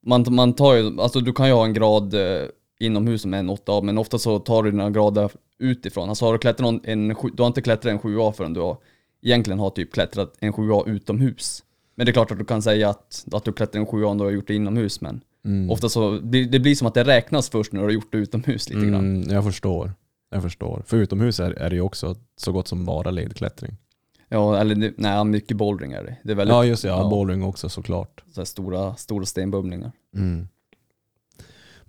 Man, 0.06 0.26
man 0.30 0.54
tar 0.54 0.74
ju, 0.76 1.02
alltså 1.02 1.20
du 1.20 1.34
kan 1.34 1.48
ju 1.48 1.54
ha 1.54 1.66
en 1.66 1.74
grad 1.74 2.14
eh, 2.14 2.48
inomhus 2.80 3.22
som 3.22 3.34
en 3.34 3.50
8A, 3.50 3.82
men 3.84 3.98
ofta 3.98 4.20
så 4.20 4.40
tar 4.40 4.64
du 4.64 4.72
dina 4.72 4.90
grader 4.90 5.32
utifrån. 5.60 6.10
Alltså 6.10 6.26
har 6.26 6.34
du 6.34 6.40
klättrat 6.40 6.60
någon, 6.60 6.82
en, 6.84 7.08
du 7.08 7.44
har 7.44 7.48
inte 7.48 7.62
klättrat 7.62 7.92
en 7.92 8.00
7A 8.00 8.32
förrän 8.32 8.54
du 8.54 8.60
har, 8.60 8.78
egentligen 9.22 9.60
har 9.60 9.70
typ 9.70 9.94
klättrat 9.94 10.34
en 10.40 10.54
7A 10.54 10.90
utomhus. 10.90 11.64
Men 11.96 12.06
det 12.06 12.10
är 12.10 12.14
klart 12.14 12.32
att 12.32 12.40
du 12.40 12.46
kan 12.46 12.62
säga 12.62 12.90
att, 12.90 13.26
att 13.32 13.44
du 13.46 13.54
klättrar 13.54 13.82
en 13.82 13.88
7A 13.88 14.04
om 14.04 14.18
du 14.18 14.24
har 14.24 14.32
gjort 14.32 14.48
det 14.48 14.56
inomhus, 14.56 15.02
men 15.02 15.22
Mm. 15.46 15.70
ofta 15.72 15.90
så, 15.90 16.12
det, 16.12 16.46
det 16.46 16.60
blir 16.60 16.76
som 16.76 16.88
att 16.88 16.94
det 16.94 17.04
räknas 17.04 17.50
först 17.50 17.72
när 17.74 17.80
du 17.80 17.86
har 17.86 17.92
gjort 17.92 18.12
det 18.12 18.18
utomhus 18.18 18.70
lite 18.70 18.82
grann. 18.82 18.96
Mm, 19.22 19.30
jag 19.34 19.44
förstår. 19.44 19.92
Jag 20.32 20.42
förstår. 20.42 20.84
För 20.86 20.98
utomhus 20.98 21.40
är, 21.40 21.52
är 21.52 21.70
det 21.70 21.76
ju 21.76 21.82
också 21.82 22.16
så 22.38 22.52
gott 22.52 22.68
som 22.68 22.86
bara 22.86 23.12
ledklättring. 23.12 23.78
Ja, 24.30 24.58
eller 24.58 24.94
nej, 24.98 25.26
mycket 25.26 25.58
bouldering 25.58 25.92
är 25.94 26.04
det. 26.04 26.18
Det 26.24 26.32
är 26.32 26.36
väldigt 26.36 26.54
Ja 26.56 26.66
just 26.66 26.82
det, 26.84 26.88
ja, 26.90 27.02
ja. 27.04 27.10
bouldering 27.10 27.44
också 27.44 27.70
såklart. 27.70 28.24
så 28.32 28.46
stora, 28.46 28.96
stora 28.96 29.26
stenbumlingar. 29.26 29.92
Mm. 30.16 30.48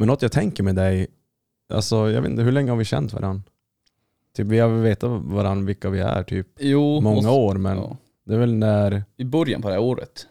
Men 0.01 0.07
något 0.09 0.23
jag 0.23 0.33
tänker 0.33 0.63
med 0.63 0.75
dig, 0.75 1.07
alltså 1.73 2.11
jag 2.11 2.23
vet 2.23 2.31
inte, 2.31 2.43
hur 2.43 2.53
länge 2.53 2.71
har 2.71 2.77
vi 2.77 2.85
känt 2.85 3.13
varandra? 3.13 3.43
Typ 4.37 4.47
vi 4.47 4.59
har 4.59 4.69
väl 4.69 4.83
vetat 4.83 5.23
varandra 5.25 5.67
vilka 5.67 5.91
vi 5.91 6.01
är 6.01 6.23
typ 6.23 6.47
Jo, 6.61 7.01
många 7.01 7.15
måste- 7.17 7.31
år 7.31 7.55
men 7.55 7.77
Ja. 7.77 7.97
det 8.27 8.35
är 8.35 8.39
väl 8.39 8.55
när, 8.55 9.05
I 9.17 9.25
början 9.25 9.63
på 9.63 9.69
det 9.69 9.75
här 9.75 9.83
året. 9.83 10.27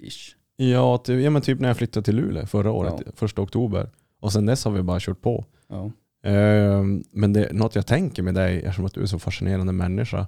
Ish. 0.00 0.36
ja, 0.56 0.98
typ, 0.98 1.24
ja 1.24 1.30
men 1.30 1.42
typ 1.42 1.60
när 1.60 1.68
jag 1.68 1.76
flyttade 1.76 2.04
till 2.04 2.16
Luleå 2.16 2.46
förra 2.46 2.70
året, 2.72 2.94
Ja. 3.06 3.12
första 3.14 3.42
oktober. 3.42 3.90
Och 4.20 4.32
sen 4.32 4.46
dess 4.46 4.64
har 4.64 4.72
vi 4.72 4.82
bara 4.82 5.00
kört 5.00 5.20
på. 5.20 5.44
Ja. 5.68 5.90
Ehm, 6.30 7.02
men 7.12 7.32
det 7.32 7.52
något 7.52 7.74
jag 7.74 7.86
tänker 7.86 8.22
med 8.22 8.34
dig, 8.34 8.58
eftersom 8.58 8.84
att 8.84 8.94
du 8.94 9.02
är 9.02 9.06
så 9.06 9.18
fascinerande 9.18 9.72
människa. 9.72 10.26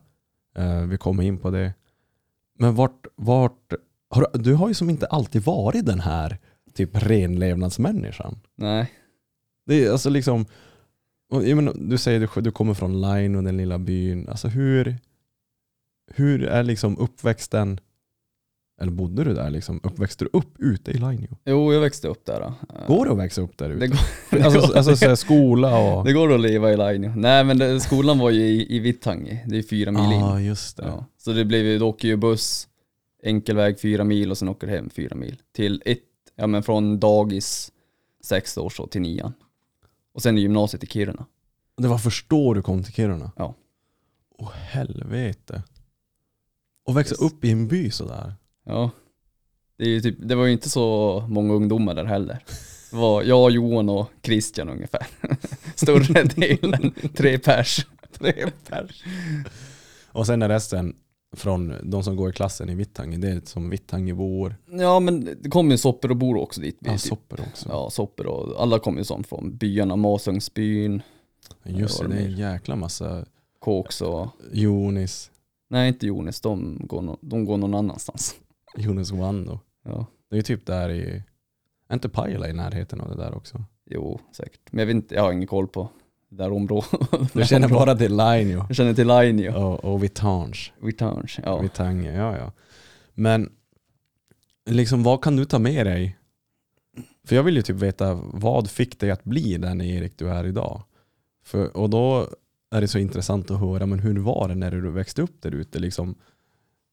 Eh, 0.57 0.81
vi 0.81 0.97
kommer 0.99 1.23
in 1.23 1.39
på 1.39 1.51
det. 1.51 1.75
Men 2.59 2.75
vart, 2.75 3.07
vart 3.17 3.73
har, 4.11 4.27
du- 4.33 4.39
du 4.43 4.55
har 4.55 4.69
ju 4.69 4.75
som 4.75 4.91
inte 4.91 5.07
alltid 5.07 5.43
varit 5.43 5.87
den 5.87 6.01
här 6.01 6.39
typ 6.75 6.91
renlevnadsmänniskan. 6.93 8.39
Nej. 8.57 8.93
Det 9.67 9.85
är 9.85 9.91
alltså 9.93 10.11
liksom, 10.11 10.47
jag 11.31 11.57
menar, 11.57 11.75
du 11.79 11.99
säger 11.99 12.21
du, 12.35 12.41
du 12.41 12.51
kommer 12.51 12.75
från 12.75 13.01
Line 13.01 13.37
och 13.37 13.43
den 13.45 13.57
lilla 13.57 13.79
byn. 13.79 14.29
Alltså 14.29 14.49
hur, 14.49 14.97
hur 16.15 16.45
är 16.45 16.63
liksom 16.63 16.99
uppväxten, 16.99 17.81
eller 18.81 18.93
bodde 18.93 19.25
du 19.25 19.35
där 19.35 19.51
liksom? 19.51 19.81
Uppväxte 19.83 20.25
du 20.25 20.31
upp 20.33 20.55
ute 20.59 20.91
i 20.91 20.95
Line? 20.95 21.37
Jo, 21.45 21.73
jag 21.73 21.81
växte 21.81 22.09
upp 22.09 22.25
där. 22.27 22.41
då. 22.41 22.75
Eh, 22.75 22.87
Går 22.87 23.05
det 23.05 23.13
att 23.13 23.19
växa 23.19 23.41
upp 23.41 23.59
där 23.59 23.71
ute? 23.71 23.79
Det 23.81 23.87
går, 23.89 23.99
det 24.31 24.43
Alltså, 24.45 24.61
går, 24.61 24.77
alltså 24.77 24.97
så 24.97 25.09
här, 25.09 25.15
skola 25.15 25.79
och... 25.79 26.05
det 26.05 26.13
går 26.13 26.35
att 26.35 26.41
leva 26.41 26.73
i 26.73 26.77
Lainio. 26.77 27.13
Nej 27.17 27.45
men 27.45 27.59
det, 27.59 27.81
skolan 27.81 28.19
var 28.19 28.31
ju 28.31 28.43
i, 28.43 28.77
i 28.77 28.79
Vittangi. 28.79 29.39
Det 29.47 29.59
är 29.59 29.63
fyra 29.63 29.91
mil 29.93 30.13
in. 30.13 30.21
Ja, 30.21 30.41
just 30.41 30.77
det. 30.77 30.85
Ja. 30.87 31.07
Så 31.19 31.33
det 31.33 31.45
blev 31.45 31.65
ju, 31.67 31.79
då 31.79 31.89
åker 31.89 32.09
ju 32.09 32.17
buss, 32.17 32.69
enkelväg 33.23 33.81
fyra 33.81 34.05
mil 34.05 34.31
och 34.31 34.39
sen 34.39 34.49
åker 34.49 34.67
hem 34.67 34.91
fyra 34.91 35.17
mil. 35.17 35.37
Till 35.55 35.83
ett, 35.85 35.99
ja 36.37 36.47
men 36.47 36.63
från 36.63 37.01
dagis 37.01 37.73
sex 38.25 38.57
år 38.59 38.71
så 38.71 38.87
till 38.87 39.01
nian. 39.01 39.33
Och 40.15 40.23
sen 40.23 40.39
är 40.39 40.43
gymnasiet 40.43 40.85
i 40.85 40.87
Kiruna. 40.87 41.27
Det 41.77 41.89
var 41.89 41.99
först 41.99 42.29
då 42.29 42.55
du 42.55 42.63
kom 42.63 42.83
till 42.85 42.93
Kiruna? 42.95 43.33
Ja. 43.37 43.55
Åh 44.39 44.53
helvete. 44.53 45.63
Och 46.87 46.97
växa 46.97 47.15
Yes. 47.15 47.21
upp 47.33 47.45
i 47.45 47.51
en 47.51 47.69
by 47.69 47.91
sådär. 47.91 48.35
Ja. 48.65 48.91
Det, 49.77 49.85
är 49.85 49.89
ju 49.89 50.01
typ, 50.01 50.17
det 50.29 50.35
var 50.35 50.45
ju 50.45 50.53
inte 50.53 50.71
så 50.71 51.21
många 51.29 51.55
ungdomar 51.55 51.95
där 51.95 52.05
heller. 52.05 52.45
Det 52.91 52.97
var 52.97 53.23
jag, 53.23 53.51
Johan 53.51 53.89
och 53.89 54.11
Christian 54.23 54.69
ungefär. 54.69 55.07
Större 55.75 56.23
delen, 56.23 56.95
tre 57.17 57.39
pers. 57.39 57.87
Tre 58.13 58.51
pers. 58.69 59.05
Och 60.09 60.27
sen 60.27 60.43
är 60.43 60.49
resten, 60.49 60.97
från 61.35 61.75
de 61.83 62.05
som 62.05 62.17
går 62.17 62.31
i 62.31 62.33
klassen 62.33 62.71
i 62.71 62.75
Vittangi. 62.75 63.17
Det 63.17 63.29
är 63.29 63.41
som 63.45 63.71
Vittangebor. 63.71 64.57
Ja 64.67 65.01
men 65.01 65.25
det 65.43 65.51
kommer 65.51 65.71
ju 65.71 65.79
sopper 65.79 66.11
och 66.11 66.17
bor 66.17 66.37
också 66.37 66.61
dit. 66.61 66.79
Ja, 66.81 66.99
Sopper 66.99 67.41
också. 67.41 67.69
Ja, 67.69 67.91
sopper 67.91 68.27
och 68.27 68.63
alla 68.63 68.79
kommer 68.79 68.99
ju 68.99 69.05
sånt 69.05 69.27
från 69.27 69.57
byarna, 69.57 69.97
Masungsbyn, 69.97 71.03
Just 71.63 72.01
det, 72.03 72.09
det 72.09 72.15
är 72.15 72.27
en 72.27 72.37
jäkla 72.37 72.77
massa 72.77 73.25
Kåks 73.59 74.01
och... 74.01 74.29
Jonis, 74.53 75.31
Nej 75.71 75.89
inte 75.89 76.07
Jonas, 76.07 76.41
de 76.41 76.81
går, 76.87 77.03
no, 77.03 77.19
de 77.21 77.45
går 77.45 77.57
någon 77.57 77.75
annanstans. 77.75 78.35
Jonis 78.77 79.11
Wando. 79.11 79.59
Ja, 79.85 80.07
Det 80.31 80.35
är 80.35 80.39
ju 80.39 80.43
typ 80.43 80.67
där 80.67 80.91
i, 80.91 81.23
är 81.89 81.95
inte 81.95 82.09
Pajala 82.09 82.49
i 82.49 82.53
närheten 82.53 83.01
av 83.01 83.09
det 83.09 83.17
där 83.17 83.35
också? 83.37 83.65
jo 83.91 84.21
säkert. 84.33 84.61
Men 84.73 84.79
jag 84.79 84.87
vet 84.87 84.95
inte, 84.95 85.15
jag 85.15 85.23
har 85.23 85.33
ingen 85.33 85.47
koll 85.47 85.69
på 85.69 85.89
det 86.37 86.43
där 86.43 86.53
området. 86.53 86.91
Du 87.33 87.45
känner 87.45 87.69
bara 87.69 87.95
till 87.95 88.17
Lainio 88.17 88.65
Jag 88.69 88.77
känner 88.77 88.95
till 88.95 89.07
Lainio, 89.07 89.51
och, 89.51 89.85
och 89.85 90.03
Vitange. 90.03 90.73
Vitange, 90.81 91.41
ja. 91.45 91.59
Vittangi, 91.59 92.17
ja 92.17 92.37
ja. 92.37 92.53
Men 93.15 93.51
liksom 94.71 95.03
vad 95.03 95.23
kan 95.23 95.37
du 95.37 95.45
ta 95.45 95.59
med 95.59 95.87
dig? 95.87 96.19
För 97.25 97.37
jag 97.37 97.43
vill 97.43 97.57
ju 97.57 97.63
typ 97.63 97.77
veta 97.77 98.15
vad 98.15 98.71
fick 98.71 99.01
dig 99.01 99.11
att 99.11 99.25
bli 99.25 99.57
den 99.57 99.81
Erik 99.81 100.19
du 100.19 100.29
är 100.29 100.47
idag? 100.47 100.83
För, 101.45 101.77
och 101.77 101.91
då 101.91 102.29
är 102.71 102.81
det 102.81 102.89
så 102.89 102.99
intressant 102.99 103.51
att 103.51 103.61
höra, 103.61 103.87
men 103.87 103.99
hur 103.99 104.19
var 104.19 104.49
det 104.49 104.55
när 104.55 104.71
du 104.71 104.91
växte 104.91 105.23
upp 105.23 105.43
där 105.43 105.55
ute? 105.55 105.79
Liksom, 105.79 106.15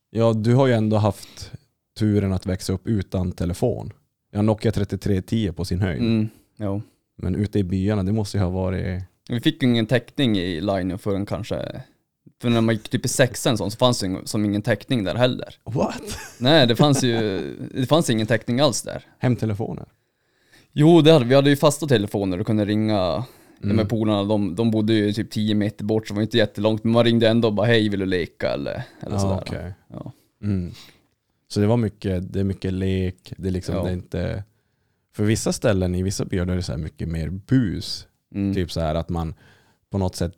ja, 0.09 0.33
du 0.33 0.55
har 0.55 0.67
ju 0.67 0.73
ändå 0.73 0.97
haft 0.97 1.51
turen 1.99 2.33
att 2.33 2.45
växa 2.45 2.73
upp 2.73 2.87
utan 2.87 3.31
telefon. 3.31 3.93
Ja, 4.31 4.41
Nokia 4.41 4.71
3310 4.71 5.51
på 5.51 5.65
sin 5.65 5.79
höjd. 5.79 6.01
Mm. 6.01 6.29
Men 7.15 7.35
ute 7.35 7.59
i 7.59 7.63
byarna, 7.63 8.03
det 8.03 8.11
måste 8.11 8.37
ju 8.37 8.43
ha 8.43 8.49
varit... 8.49 9.03
Vi 9.31 9.39
fick 9.39 9.63
ju 9.63 9.69
ingen 9.69 9.85
täckning 9.85 10.37
i 10.37 10.61
Lainio 10.61 10.97
förrän 10.97 11.25
kanske, 11.25 11.81
för 12.41 12.49
när 12.49 12.61
man 12.61 12.75
gick 12.75 12.89
typ 12.89 13.05
i 13.05 13.07
sexan 13.07 13.57
så 13.57 13.69
fanns 13.69 13.99
det 13.99 14.21
som 14.25 14.45
ingen 14.45 14.61
täckning 14.61 15.03
där 15.03 15.15
heller. 15.15 15.55
What? 15.63 16.17
Nej, 16.39 16.67
det 16.67 16.75
fanns 16.75 17.03
ju, 17.03 17.41
det 17.73 17.85
fanns 17.85 18.09
ingen 18.09 18.27
täckning 18.27 18.59
alls 18.59 18.81
där. 18.81 19.05
Hemtelefoner? 19.19 19.85
Jo, 20.71 21.01
det 21.01 21.11
hade, 21.11 21.25
vi 21.25 21.35
hade 21.35 21.49
ju 21.49 21.55
fasta 21.55 21.87
telefoner 21.87 22.39
och 22.39 22.45
kunde 22.45 22.65
ringa 22.65 23.25
Mm. 23.63 23.75
De 23.75 23.81
här 23.81 23.89
polarna, 23.89 24.23
de, 24.23 24.55
de 24.55 24.71
bodde 24.71 24.93
ju 24.93 25.13
typ 25.13 25.31
10 25.31 25.55
meter 25.55 25.85
bort 25.85 26.07
så 26.07 26.13
det 26.13 26.15
var 26.15 26.21
inte 26.21 26.37
jättelångt, 26.37 26.83
men 26.83 26.93
man 26.93 27.03
ringde 27.03 27.29
ändå 27.29 27.47
och 27.47 27.53
bara 27.53 27.67
hej 27.67 27.89
vill 27.89 27.99
du 27.99 28.05
leka 28.05 28.53
eller, 28.53 28.83
eller 28.99 29.15
Ja, 29.15 29.19
sådär. 29.19 29.35
Ah, 29.35 29.41
okej. 29.41 29.73
Ja. 29.87 30.11
Mm. 30.43 30.71
Så 31.47 31.59
det 31.59 31.67
var 31.67 31.77
mycket, 31.77 32.33
det 32.33 32.39
är 32.39 32.43
mycket 32.43 32.73
lek, 32.73 33.33
det 33.37 33.47
är 33.47 33.51
liksom, 33.51 33.75
Ja. 33.75 33.83
det 33.83 33.89
är 33.89 33.93
inte... 33.93 34.43
För 35.15 35.23
vissa 35.23 35.53
ställen 35.53 35.95
i 35.95 36.03
vissa 36.03 36.25
byar 36.25 36.47
är 36.47 36.55
det 36.55 36.63
så 36.63 36.71
här 36.71 36.79
mycket 36.79 37.07
mer 37.07 37.29
bus. 37.29 38.07
Mm. 38.35 38.53
Typ 38.53 38.71
så 38.71 38.79
här 38.79 38.95
att 38.95 39.09
man 39.09 39.33
på 39.89 39.97
något 39.97 40.15
sätt 40.15 40.33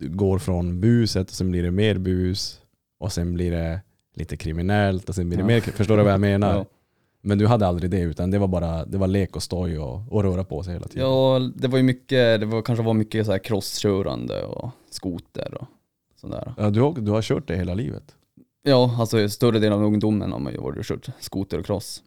går 0.00 0.38
från 0.38 0.80
buset 0.80 1.28
och 1.30 1.34
sen 1.34 1.50
blir 1.50 1.62
det 1.62 1.70
mer 1.70 1.98
bus 1.98 2.60
och 2.98 3.12
sen 3.12 3.34
blir 3.34 3.50
det 3.50 3.80
lite 4.14 4.36
kriminellt 4.36 5.08
och 5.08 5.14
sen 5.14 5.28
blir 5.28 5.38
det 5.38 5.42
Ja. 5.42 5.46
mer, 5.46 5.60
förstår 5.60 5.96
du 5.96 6.02
vad 6.02 6.12
jag 6.12 6.20
menar? 6.20 6.54
Ja. 6.54 6.64
Men 7.22 7.38
du 7.38 7.46
hade 7.46 7.66
aldrig 7.66 7.90
det 7.90 8.00
utan 8.00 8.30
det 8.30 8.38
var 8.38 8.48
bara 8.48 8.84
det 8.84 8.98
var 8.98 9.06
lek 9.06 9.36
och 9.36 9.42
stoj 9.42 9.78
och, 9.78 10.12
och 10.12 10.22
röra 10.22 10.44
på 10.44 10.62
sig 10.62 10.72
hela 10.72 10.86
tiden. 10.88 11.06
ja, 11.08 11.50
det 11.56 11.68
var 11.68 11.76
ju 11.78 11.82
mycket, 11.84 12.40
det 12.40 12.46
var, 12.46 12.62
kanske 12.62 12.84
var 12.84 12.94
mycket 12.94 13.26
så 13.26 13.32
här 13.32 13.38
crosskörande 13.38 14.42
och 14.44 14.70
skoter 14.90 15.54
och 15.54 15.66
sådär. 16.20 16.54
Ja, 16.58 16.70
du, 16.70 16.80
har, 16.80 16.92
du 17.00 17.10
har 17.10 17.22
kört 17.22 17.48
det 17.48 17.56
hela 17.56 17.74
livet. 17.74 18.14
Ja, 18.62 18.96
alltså 18.98 19.28
större 19.28 19.58
delen 19.58 19.78
av 19.78 19.84
ungdomen 19.84 20.32
har 20.32 20.38
man 20.38 20.52
ju 20.52 20.58
varit 20.58 20.86
kört 20.86 21.08
skoter 21.20 21.58
och 21.58 21.66
cross. 21.66 22.02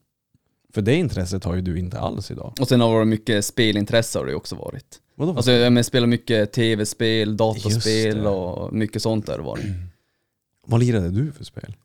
För 0.73 0.81
det 0.81 0.95
intresset 0.95 1.43
har 1.43 1.55
ju 1.55 1.61
du 1.61 1.79
inte 1.79 1.99
alls 1.99 2.31
idag. 2.31 2.53
Och 2.61 2.67
sen 2.67 2.81
har 2.81 2.87
det 2.89 2.93
varit 2.95 3.07
mycket 3.07 3.45
spelintresse 3.45 4.19
har 4.19 4.25
det 4.25 4.35
också 4.35 4.55
varit. 4.55 4.99
Vadå? 5.15 5.31
Alltså 5.35 5.51
jag 5.51 5.85
spelar 5.85 6.07
mycket 6.07 6.51
tv-spel, 6.51 7.37
dataspel 7.37 8.27
och 8.27 8.73
mycket 8.73 9.01
sånt 9.01 9.25
där 9.25 9.39
var 9.39 9.57
det. 9.57 9.63
Vad 10.67 10.79
lirade 10.79 11.09
du 11.09 11.31
för 11.31 11.43
spel? 11.43 11.75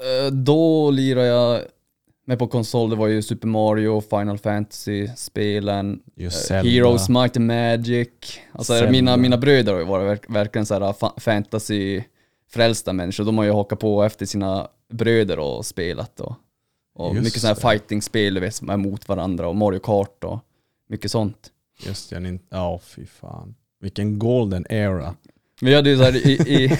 Eh, 0.00 0.32
Då 0.32 0.90
lirade 0.90 1.26
jag 1.26 1.62
med 2.26 2.38
på 2.38 2.46
konsol, 2.46 2.90
det 2.90 2.96
var 2.96 3.06
ju 3.06 3.22
Super 3.22 3.48
Mario, 3.48 4.00
Final 4.00 4.38
Fantasy-spelen, 4.38 6.00
Just 6.16 6.36
eh, 6.36 6.46
Zelda. 6.56 6.70
Heroes, 6.70 7.08
Might 7.08 7.36
and 7.36 7.46
Magic. 7.46 8.08
Alltså 8.52 8.72
Zelda. 8.72 8.90
mina, 8.90 9.16
mina 9.16 9.36
bröder 9.36 9.72
har 9.72 9.80
ju 9.80 9.86
varit 9.86 10.06
verk, 10.08 10.24
verkligen 10.28 10.66
såhär 10.66 10.80
fa- 10.80 11.20
fantasy-frälsta 11.20 12.92
människor. 12.92 13.24
De 13.24 13.38
har 13.38 13.44
ju 13.44 13.52
hakat 13.52 13.78
på 13.80 14.02
efter 14.02 14.26
sina 14.26 14.68
bröder 14.92 15.38
och 15.38 15.66
spelat 15.66 16.20
och, 16.20 16.34
och 16.94 17.14
Just 17.14 17.24
mycket 17.24 17.40
sådana 17.40 17.54
det. 17.54 17.66
här 17.66 17.70
fighting-spel 17.78 18.34
du 18.34 18.40
vet, 18.40 18.54
som 18.54 18.70
är 18.70 18.76
mot 18.76 19.08
varandra 19.08 19.48
och 19.48 19.56
Mario 19.56 19.78
Kart 19.78 20.24
och 20.24 20.38
mycket 20.88 21.10
sånt. 21.10 21.50
Just 21.78 22.10
det, 22.10 22.38
ja 22.50 22.80
fy 22.84 23.06
fan. 23.06 23.54
Vilken 23.80 24.18
golden 24.18 24.66
era. 24.70 25.14
Vi 25.60 25.74
hade 25.74 25.90
ju 25.90 25.96
såhär 25.96 26.26
i, 26.26 26.32
i, 26.32 26.78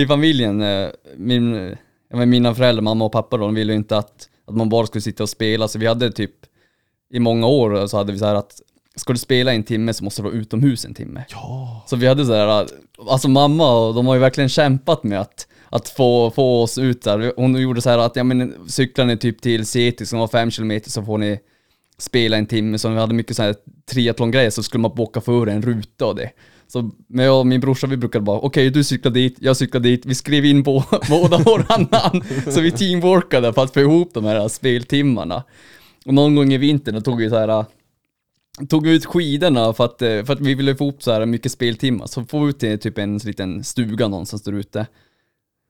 i 0.00 0.06
familjen, 0.06 0.62
eh, 0.62 0.88
min, 1.16 1.76
men 2.10 2.30
mina 2.30 2.54
föräldrar, 2.54 2.82
mamma 2.82 3.04
och 3.04 3.12
pappa 3.12 3.36
då, 3.36 3.44
de 3.44 3.54
ville 3.54 3.72
ju 3.72 3.78
inte 3.78 3.98
att, 3.98 4.28
att 4.46 4.56
man 4.56 4.68
bara 4.68 4.86
skulle 4.86 5.02
sitta 5.02 5.22
och 5.22 5.28
spela, 5.28 5.68
så 5.68 5.78
vi 5.78 5.86
hade 5.86 6.12
typ 6.12 6.34
i 7.10 7.18
många 7.18 7.46
år 7.46 7.86
så 7.86 7.96
hade 7.96 8.12
vi 8.12 8.18
så 8.18 8.26
här 8.26 8.34
att 8.34 8.60
ska 8.96 9.12
du 9.12 9.18
spela 9.18 9.52
en 9.52 9.62
timme 9.62 9.92
så 9.94 10.04
måste 10.04 10.22
du 10.22 10.28
vara 10.28 10.34
utomhus 10.34 10.84
en 10.84 10.94
timme. 10.94 11.24
Ja. 11.28 11.84
Så 11.86 11.96
vi 11.96 12.06
hade 12.06 12.26
så 12.26 12.32
här, 12.32 12.66
alltså 13.08 13.28
mamma 13.28 13.78
och 13.78 13.94
de 13.94 14.06
har 14.06 14.14
ju 14.14 14.20
verkligen 14.20 14.48
kämpat 14.48 15.04
med 15.04 15.20
att, 15.20 15.46
att 15.68 15.88
få, 15.88 16.30
få 16.30 16.62
oss 16.62 16.78
ut 16.78 17.02
där. 17.02 17.32
Hon 17.36 17.60
gjorde 17.60 17.80
så 17.80 17.90
här 17.90 17.98
att, 17.98 18.16
ja 18.16 18.24
men 18.24 18.68
cyklar 18.68 19.04
ni 19.04 19.16
typ 19.16 19.42
till 19.42 19.66
City 19.66 20.06
som 20.06 20.18
var 20.18 20.28
fem 20.28 20.50
kilometer 20.50 20.90
så 20.90 21.02
får 21.02 21.18
ni 21.18 21.40
spela 21.98 22.36
en 22.36 22.46
timme. 22.46 22.78
Så 22.78 22.88
vi 22.88 22.96
hade 22.96 23.14
mycket 23.14 23.36
sådana 23.36 23.52
här 23.52 23.56
triathlongrejer 23.92 24.50
så 24.50 24.62
skulle 24.62 24.82
man 24.82 24.94
bocka 24.94 25.20
för 25.20 25.46
en 25.46 25.62
ruta 25.62 26.06
och 26.06 26.16
det. 26.16 26.30
Så 26.66 26.90
men 27.06 27.24
jag 27.24 27.40
och 27.40 27.46
min 27.46 27.60
brorsa 27.60 27.86
vi 27.86 27.96
brukade 27.96 28.22
bara, 28.24 28.38
okej 28.38 28.70
du 28.70 28.84
cyklar 28.84 29.12
dit, 29.12 29.36
jag 29.40 29.56
cyklar 29.56 29.80
dit, 29.80 30.06
vi 30.06 30.14
skrev 30.14 30.44
in 30.44 30.62
båda 31.08 31.38
våra 31.38 31.76
namn. 31.76 32.24
Så 32.48 32.60
vi 32.60 32.70
teamworkade 32.70 33.52
för 33.52 33.64
att 33.64 33.74
få 33.74 33.80
ihop 33.80 34.14
de 34.14 34.24
här 34.24 34.48
speltimmarna. 34.48 35.44
Och 36.06 36.14
någon 36.14 36.34
gång 36.34 36.52
i 36.52 36.58
vintern 36.58 36.94
då 36.94 37.00
tog 37.00 37.18
vi 37.18 37.30
så 37.30 37.36
här 37.36 37.64
tog 38.68 38.86
ut 38.86 39.06
skidorna 39.06 39.72
för 39.72 39.84
att, 39.84 39.98
för 39.98 40.32
att 40.32 40.40
vi 40.40 40.54
ville 40.54 40.76
få 40.76 40.84
ihop 40.84 41.02
så 41.02 41.12
här 41.12 41.26
mycket 41.26 41.52
speltimmar. 41.52 42.06
Så 42.06 42.24
får 42.24 42.40
vi 42.44 42.50
ut 42.50 42.58
till 42.58 42.78
typ 42.78 42.98
en 42.98 43.18
liten 43.18 43.64
stuga 43.64 44.08
någonstans 44.08 44.42
där 44.42 44.52
ute. 44.52 44.86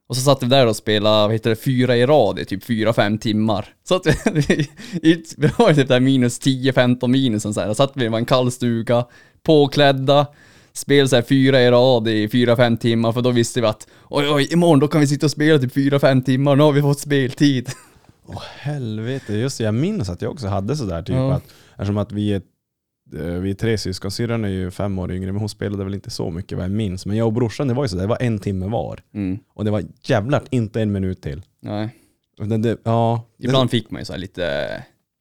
Och 0.07 0.15
så 0.15 0.21
satt 0.21 0.43
vi 0.43 0.47
där 0.47 0.67
och 0.67 0.75
spelade, 0.75 1.27
vad 1.27 1.33
heter 1.33 1.49
det, 1.49 1.55
fyra 1.55 1.95
i 1.97 2.05
rad 2.05 2.39
i 2.39 2.45
typ 2.45 2.63
fyra, 2.63 2.93
fem 2.93 3.17
timmar. 3.17 3.65
Så 3.83 3.95
att 3.95 4.05
vi, 4.33 4.69
vi 5.37 5.47
var 5.57 5.73
typ 5.73 5.87
där 5.87 5.99
minus 5.99 6.41
10-15 6.41 7.07
minus 7.07 7.45
och 7.45 7.53
så 7.53 7.61
här. 7.61 7.73
Satt 7.73 7.91
vi 7.95 8.03
i 8.05 8.07
en 8.07 8.25
kall 8.25 8.51
stuga, 8.51 9.05
påklädda, 9.43 10.27
spelade 10.73 11.07
så 11.09 11.15
här 11.15 11.23
fyra 11.23 11.61
i 11.61 11.71
rad 11.71 12.07
i 12.07 12.29
fyra, 12.29 12.55
fem 12.55 12.77
timmar 12.77 13.11
för 13.11 13.21
då 13.21 13.31
visste 13.31 13.61
vi 13.61 13.67
att 13.67 13.87
oj, 14.09 14.29
oj, 14.29 14.47
imorgon 14.53 14.79
då 14.79 14.87
kan 14.87 15.01
vi 15.01 15.07
sitta 15.07 15.25
och 15.25 15.31
spela 15.31 15.59
typ 15.59 15.73
fyra, 15.73 15.99
fem 15.99 16.21
timmar, 16.23 16.55
nu 16.55 16.63
har 16.63 16.71
vi 16.71 16.81
fått 16.81 16.99
speltid. 16.99 17.69
Åh 18.27 18.43
helvete, 18.59 19.33
just 19.33 19.57
det, 19.57 19.63
jag 19.63 19.73
minns 19.73 20.09
att 20.09 20.21
jag 20.21 20.31
också 20.31 20.47
hade 20.47 20.75
sådär 20.75 21.01
typ 21.03 21.15
Ja. 21.15 21.33
att 21.33 21.43
eftersom 21.71 21.97
att 21.97 22.11
vi 22.11 22.33
är, 22.33 22.41
vi 23.11 23.49
är 23.49 23.53
tre 23.53 23.77
syskon, 23.77 24.11
syrran 24.11 24.45
är 24.45 24.49
ju 24.49 24.71
fem 24.71 24.99
år 24.99 25.11
yngre 25.11 25.31
men 25.31 25.39
hon 25.39 25.49
spelade 25.49 25.83
väl 25.83 25.93
inte 25.93 26.09
så 26.09 26.29
mycket 26.31 26.57
vad 26.57 26.65
jag 26.65 26.71
minns. 26.71 27.05
Men 27.05 27.17
jag 27.17 27.27
och 27.27 27.33
brorsan 27.33 27.67
det 27.67 27.73
var 27.73 27.83
ju 27.83 27.87
sådär, 27.89 28.03
det 28.03 28.07
var 28.09 28.17
en 28.21 28.39
timme 28.39 28.67
var. 28.67 28.99
Mm, 29.13 29.39
Och 29.53 29.65
det 29.65 29.71
var 29.71 29.83
jävlar 30.03 30.43
inte 30.49 30.81
en 30.81 30.91
minut 30.91 31.21
till. 31.21 31.41
nej. 31.59 31.89
Utan 32.39 32.61
det, 32.61 32.77
ja, 32.83 33.21
det- 33.37 33.45
Ibland 33.45 33.71
fick 33.71 33.91
man 33.91 34.01
ju 34.01 34.05
så 34.05 34.17
lite, 34.17 34.67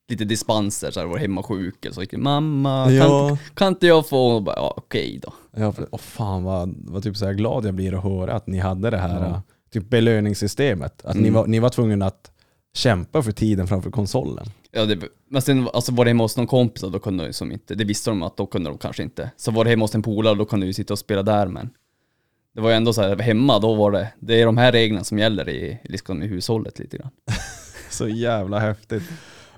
lite 0.09 0.25
dispenser, 0.25 0.91
så 0.91 1.01
här 1.01 1.07
var 1.07 1.19
hemma 1.19 1.43
sjuk 1.43 1.85
eller 1.85 1.95
så 1.95 2.01
det, 2.01 2.17
mamma, 2.17 2.85
kan, 2.85 2.95
Ja. 2.95 3.39
kan 3.55 3.69
inte 3.69 3.87
jag 3.87 4.09
få? 4.09 4.27
Och 4.27 4.43
bara, 4.43 4.57
ja, 4.57 4.75
okej 4.77 5.21
då. 5.23 5.33
Ja, 5.57 5.73
för, 5.73 5.87
åh 5.91 5.99
fan 5.99 6.45
vad, 6.45 6.75
vad 6.79 7.03
typ 7.03 7.17
så 7.17 7.33
glad 7.33 7.65
jag 7.67 7.75
blir 7.75 7.95
att 7.99 8.03
höra 8.03 8.33
att 8.33 8.47
ni 8.47 8.59
hade 8.59 8.91
det 8.91 8.97
här 8.99 9.21
Ja. 9.29 9.43
typ 9.73 9.91
belöningssystemet. 9.91 11.05
Att 11.05 11.15
ni, 11.15 11.21
Mm. 11.29 11.35
var, 11.35 11.47
ni 11.47 11.59
var 11.59 11.69
tvungna 11.69 12.07
att 12.07 12.31
kämpa 12.75 13.23
för 13.23 13.33
tiden 13.33 13.67
framför 13.67 13.91
konsolen. 13.91 14.47
Ja, 14.77 14.85
det, 14.87 14.99
men 15.29 15.43
sen 15.43 15.69
alltså 15.73 15.93
var 15.93 16.05
det 16.05 16.11
hemma 16.11 16.25
hos 16.25 16.37
någon 16.37 16.47
kompis 16.47 16.83
då 16.83 16.99
kunde 16.99 17.27
de 17.27 17.33
som 17.33 17.53
inte, 17.53 17.75
det 17.75 17.85
visste 17.85 18.11
de 18.11 18.23
att 18.23 18.37
då 18.37 18.47
kunde 18.47 18.71
de 18.71 18.79
kanske 18.79 19.03
inte. 19.03 19.31
Så 19.37 19.51
var 19.51 19.65
det 19.65 19.71
hemma 19.71 19.85
hos 19.85 19.95
en 19.95 20.03
polare 20.03 20.35
då 20.35 20.45
kunde 20.45 20.67
du 20.67 20.73
sitta 20.73 20.95
och 20.95 20.99
spela 20.99 21.23
där 21.23 21.47
men 21.47 21.71
det 22.55 22.61
var 22.61 22.71
ju 22.71 22.77
ändå 22.77 22.93
så 22.93 23.03
här, 23.03 23.17
hemma 23.19 23.59
då 23.59 23.75
var 23.75 23.91
det, 23.93 24.13
det 24.21 24.41
är 24.41 24.47
de 24.47 24.57
här 24.57 24.73
reglerna 24.73 25.05
som 25.05 25.19
gäller 25.19 25.49
i, 25.49 25.79
liksom 25.85 26.23
i 26.23 26.27
hushållet 26.27 26.79
lite 26.79 26.97
grann. 26.97 27.11
Så 27.91 28.09
jävla 28.09 28.59
häftigt. 28.59 29.03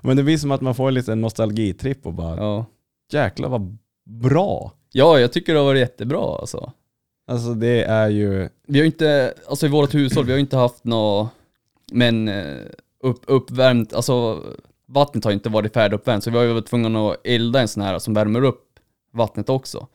Men 0.01 0.17
det 0.17 0.23
blir 0.23 0.37
som 0.37 0.51
att 0.51 0.61
man 0.61 0.75
får 0.75 0.87
en 0.87 0.93
liten 0.93 1.21
nostalgitripp 1.21 2.05
och 2.05 2.13
bara 2.13 2.35
Ja. 2.37 2.65
jäklar 3.11 3.49
vad 3.49 3.77
bra. 4.05 4.71
ja, 4.91 5.19
jag 5.19 5.33
tycker 5.33 5.53
det 5.53 5.59
har 5.59 5.65
varit 5.65 5.79
jättebra 5.79 6.37
alltså. 6.39 6.71
Alltså 7.27 7.53
det 7.53 7.83
är 7.83 8.09
ju, 8.09 8.49
Vi 8.67 8.79
har 8.79 8.85
inte, 8.85 9.33
alltså 9.47 9.65
i 9.65 9.69
vårt 9.69 9.93
hushåll, 9.95 10.25
vi 10.25 10.31
har 10.31 10.39
inte 10.39 10.57
haft 10.57 10.83
nå 10.83 11.29
men 11.91 12.27
eh, 12.27 12.57
upp, 13.03 13.21
uppvärmt, 13.27 13.93
alltså 13.93 14.43
vattnet 14.87 15.23
har 15.23 15.31
inte 15.31 15.49
varit 15.49 15.73
färdiguppvärmt 15.73 16.23
så 16.23 16.31
vi 16.31 16.37
har 16.37 16.43
ju 16.43 16.53
varit 16.53 16.65
tvungna 16.65 17.09
att 17.09 17.17
elda 17.23 17.61
en 17.61 17.67
sån 17.67 17.83
här 17.83 17.99
som 17.99 18.13
värmer 18.13 18.43
upp 18.43 18.79
vattnet 19.13 19.49
också. 19.49 19.87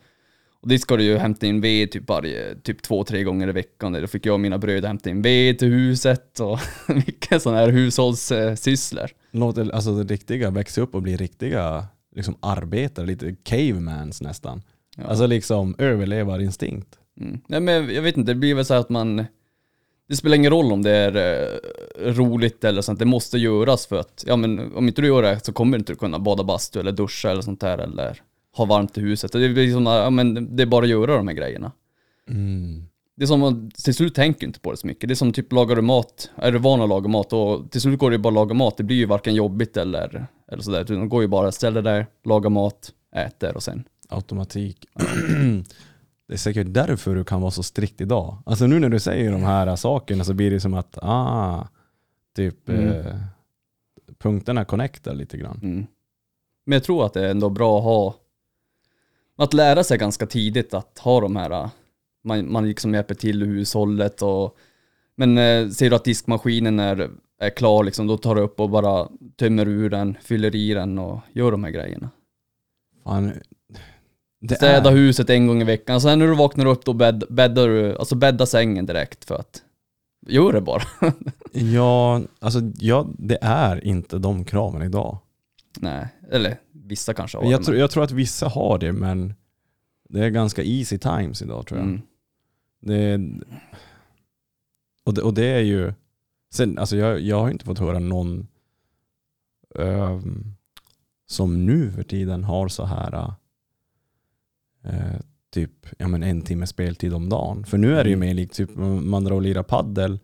Och 0.61 0.69
dit 0.69 0.81
ska 0.81 0.97
du 0.97 1.03
ju 1.03 1.17
hämta 1.17 1.45
in 1.45 1.61
ved 1.61 1.91
typ 1.91 2.09
varje, 2.09 2.55
typ 2.55 2.81
två, 2.81 3.03
tre 3.03 3.23
gånger 3.23 3.47
i 3.49 3.51
veckan. 3.51 3.93
Då 3.93 4.07
fick 4.07 4.25
jag 4.25 4.33
och 4.33 4.39
mina 4.39 4.57
bröder 4.57 4.87
hämta 4.87 5.09
in 5.09 5.21
ved 5.21 5.59
till 5.59 5.67
huset 5.67 6.39
och 6.39 6.59
mycket 6.87 7.41
sådana 7.41 7.59
här 7.59 7.69
hushållssysslor. 7.69 9.09
låter, 9.31 9.75
alltså 9.75 10.03
det 10.03 10.13
riktiga, 10.13 10.49
växa 10.49 10.81
upp 10.81 10.95
och 10.95 11.01
bli 11.01 11.17
riktiga 11.17 11.85
liksom 12.15 12.35
arbetare, 12.39 13.05
lite 13.05 13.35
cavemans 13.43 14.21
nästan. 14.21 14.61
Ja. 14.97 15.03
Alltså 15.03 15.27
liksom 15.27 15.75
överlevarinstinkt. 15.77 16.97
Mm. 17.19 17.41
Nej 17.47 17.59
men 17.59 17.93
jag 17.93 18.01
vet 18.01 18.17
inte, 18.17 18.31
det 18.31 18.39
blir 18.39 18.55
väl 18.55 18.65
så 18.65 18.73
här 18.73 18.81
att 18.81 18.89
man 18.89 19.25
det 20.09 20.15
spelar 20.15 20.35
ingen 20.35 20.51
roll 20.51 20.71
om 20.71 20.83
det 20.83 20.91
är 20.91 21.15
eh, 21.15 22.13
roligt 22.13 22.63
eller 22.63 22.81
sånt, 22.81 22.99
det 22.99 23.05
måste 23.05 23.37
göras 23.37 23.85
för 23.85 23.99
att, 23.99 24.23
ja 24.27 24.35
men 24.35 24.75
om 24.75 24.87
inte 24.87 25.01
du 25.01 25.07
gör 25.07 25.21
det 25.21 25.45
så 25.45 25.53
kommer 25.53 25.77
du 25.77 25.81
inte 25.81 25.95
kunna 25.95 26.19
bada 26.19 26.43
bastu 26.43 26.79
eller 26.79 26.91
duscha 26.91 27.31
eller 27.31 27.41
sånt 27.41 27.61
där 27.61 27.77
eller 27.77 28.21
ha 28.57 28.65
varmt 28.65 28.97
i 28.97 29.01
huset. 29.01 29.31
Det 29.31 29.45
är 29.45 29.49
liksom, 29.49 29.85
ja 29.85 30.09
men 30.09 30.55
det 30.55 30.63
är 30.63 30.67
bara 30.67 30.83
att 30.83 30.89
göra 30.89 31.15
de 31.15 31.27
här 31.27 31.35
grejerna. 31.35 31.71
Mm. 32.29 32.83
Det 33.15 33.23
är 33.23 33.27
som 33.27 33.43
att 33.43 33.75
till 33.75 33.93
slut 33.93 34.15
tänker 34.15 34.39
du 34.39 34.45
inte 34.45 34.59
på 34.59 34.71
det 34.71 34.77
så 34.77 34.87
mycket. 34.87 35.07
Det 35.07 35.13
är 35.13 35.15
som 35.15 35.33
typ 35.33 35.51
lagar 35.51 35.75
du 35.75 35.81
mat, 35.81 36.29
är 36.35 36.51
du 36.51 36.59
van 36.59 36.81
att 36.81 36.89
laga 36.89 37.09
mat 37.09 37.33
och 37.33 37.71
till 37.71 37.81
slut 37.81 37.99
går 37.99 38.09
det 38.09 38.15
ju 38.15 38.21
bara 38.21 38.29
att 38.29 38.33
laga 38.33 38.53
mat. 38.53 38.77
Det 38.77 38.83
blir 38.83 38.97
ju 38.97 39.05
varken 39.05 39.35
jobbigt 39.35 39.77
eller, 39.77 40.27
eller 40.51 40.63
sådär. 40.63 40.83
Det 40.83 41.07
går 41.07 41.21
ju 41.21 41.27
bara, 41.27 41.51
ställ 41.51 41.73
dig 41.73 41.83
där, 41.83 42.07
laga 42.25 42.49
mat, 42.49 42.91
äter 43.15 43.55
och 43.55 43.63
sen. 43.63 43.83
Automatik. 44.09 44.85
Det 46.27 46.33
är 46.33 46.37
säkert 46.37 46.67
därför 46.69 47.15
du 47.15 47.23
kan 47.23 47.41
vara 47.41 47.51
så 47.51 47.63
strikt 47.63 48.01
idag. 48.01 48.37
Alltså 48.45 48.67
nu 48.67 48.79
när 48.79 48.89
du 48.89 48.99
säger 48.99 49.31
de 49.31 49.43
här 49.43 49.75
sakerna 49.75 50.23
så 50.23 50.33
blir 50.33 50.51
det 50.51 50.59
som 50.59 50.73
att, 50.73 50.97
ah, 51.01 51.67
typ 52.35 52.69
Mm. 52.69 52.87
eh, 52.87 53.15
punkterna 54.17 54.65
connectar 54.65 55.13
lite 55.13 55.37
grann. 55.37 55.59
Mm. 55.63 55.85
Men 56.65 56.73
jag 56.75 56.83
tror 56.83 57.05
att 57.05 57.13
det 57.13 57.25
är 57.25 57.31
ändå 57.31 57.49
bra 57.49 57.77
att 57.77 57.83
ha, 57.83 58.15
att 59.35 59.53
lära 59.53 59.83
sig 59.83 59.97
ganska 59.97 60.25
tidigt 60.27 60.73
att 60.73 60.99
ha 60.99 61.21
de 61.21 61.35
här, 61.35 61.69
man, 62.23 62.51
man 62.51 62.67
liksom 62.67 62.93
hjälper 62.93 63.15
till 63.15 63.43
i 63.43 63.45
hushållet 63.45 64.21
och, 64.21 64.57
men 65.15 65.37
eh, 65.37 65.69
ser 65.69 65.89
du 65.89 65.95
att 65.95 66.03
diskmaskinen 66.05 66.79
är, 66.79 67.09
är 67.39 67.49
klar 67.49 67.83
liksom, 67.83 68.07
då 68.07 68.17
tar 68.17 68.35
du 68.35 68.41
upp 68.41 68.59
och 68.59 68.69
bara 68.69 69.07
tömmer 69.35 69.67
ur 69.67 69.89
den, 69.89 70.17
fyller 70.21 70.55
i 70.55 70.73
den 70.73 70.99
och 70.99 71.19
gör 71.33 71.51
de 71.51 71.63
här 71.63 71.71
grejerna. 71.71 72.09
Fan, 73.03 73.33
det 74.47 74.55
Städa 74.55 74.89
är, 74.89 74.95
huset 74.95 75.29
en 75.29 75.47
gång 75.47 75.61
i 75.61 75.63
veckan, 75.63 76.01
sen 76.01 76.19
när 76.19 76.27
du 76.27 76.35
vaknar 76.35 76.65
upp 76.65 76.85
då 76.85 76.93
bädd, 76.93 77.23
bäddar 77.29 77.67
du, 77.67 77.97
alltså 77.97 78.15
bädda 78.15 78.45
sängen 78.45 78.85
direkt 78.85 79.25
för 79.25 79.35
att, 79.35 79.61
gör 80.27 80.53
det 80.53 80.61
bara. 80.61 80.83
ja, 81.51 82.21
alltså, 82.39 82.59
ja, 82.75 83.07
det 83.17 83.37
är 83.41 83.85
inte 83.85 84.17
de 84.17 84.45
kraven 84.45 84.81
idag. 84.81 85.17
Nej, 85.79 86.07
eller 86.31 86.57
vissa 86.71 87.13
kanske 87.13 87.37
har 87.37 87.51
Jag, 87.51 87.61
det, 87.61 87.65
tror- 87.65 87.77
jag 87.77 87.91
tror 87.91 88.03
att 88.03 88.11
vissa 88.11 88.47
har 88.47 88.77
det, 88.77 88.91
men 88.91 89.33
det 90.09 90.25
är 90.25 90.29
ganska 90.29 90.63
easy 90.63 90.97
times 90.97 91.41
idag 91.41 91.67
tror 91.67 91.79
jag. 91.79 91.87
Mm. 91.87 92.01
Det, 92.81 93.19
och, 95.03 95.13
det, 95.13 95.21
och 95.21 95.33
det 95.33 95.45
är 95.45 95.61
ju, 95.61 95.93
sen, 96.53 96.77
alltså 96.77 96.97
jag, 96.97 97.21
jag 97.21 97.39
har 97.39 97.49
inte 97.49 97.65
fått 97.65 97.79
höra 97.79 97.99
någon 97.99 98.47
ehm, 99.79 100.55
som 101.25 101.65
nu 101.65 101.91
för 101.91 102.03
tiden 102.03 102.43
har 102.43 102.67
så 102.67 102.85
här 102.85 103.33
eh, 104.83 105.19
typ 105.53 105.71
ja, 105.97 106.07
men 106.07 106.23
en 106.23 106.41
timme 106.41 106.67
speltid 106.67 107.13
om 107.13 107.29
dagen. 107.29 107.65
För 107.65 107.77
nu 107.77 107.97
är 107.99 108.03
det 108.03 108.09
ju 108.09 108.15
Mm. 108.15 108.27
mer 108.27 108.33
likt 108.33 108.53
typ 108.55 108.69
man 108.75 109.23
drar 109.23 109.35
och 109.35 109.41
lirar 109.41 109.63
paddel 109.63 110.19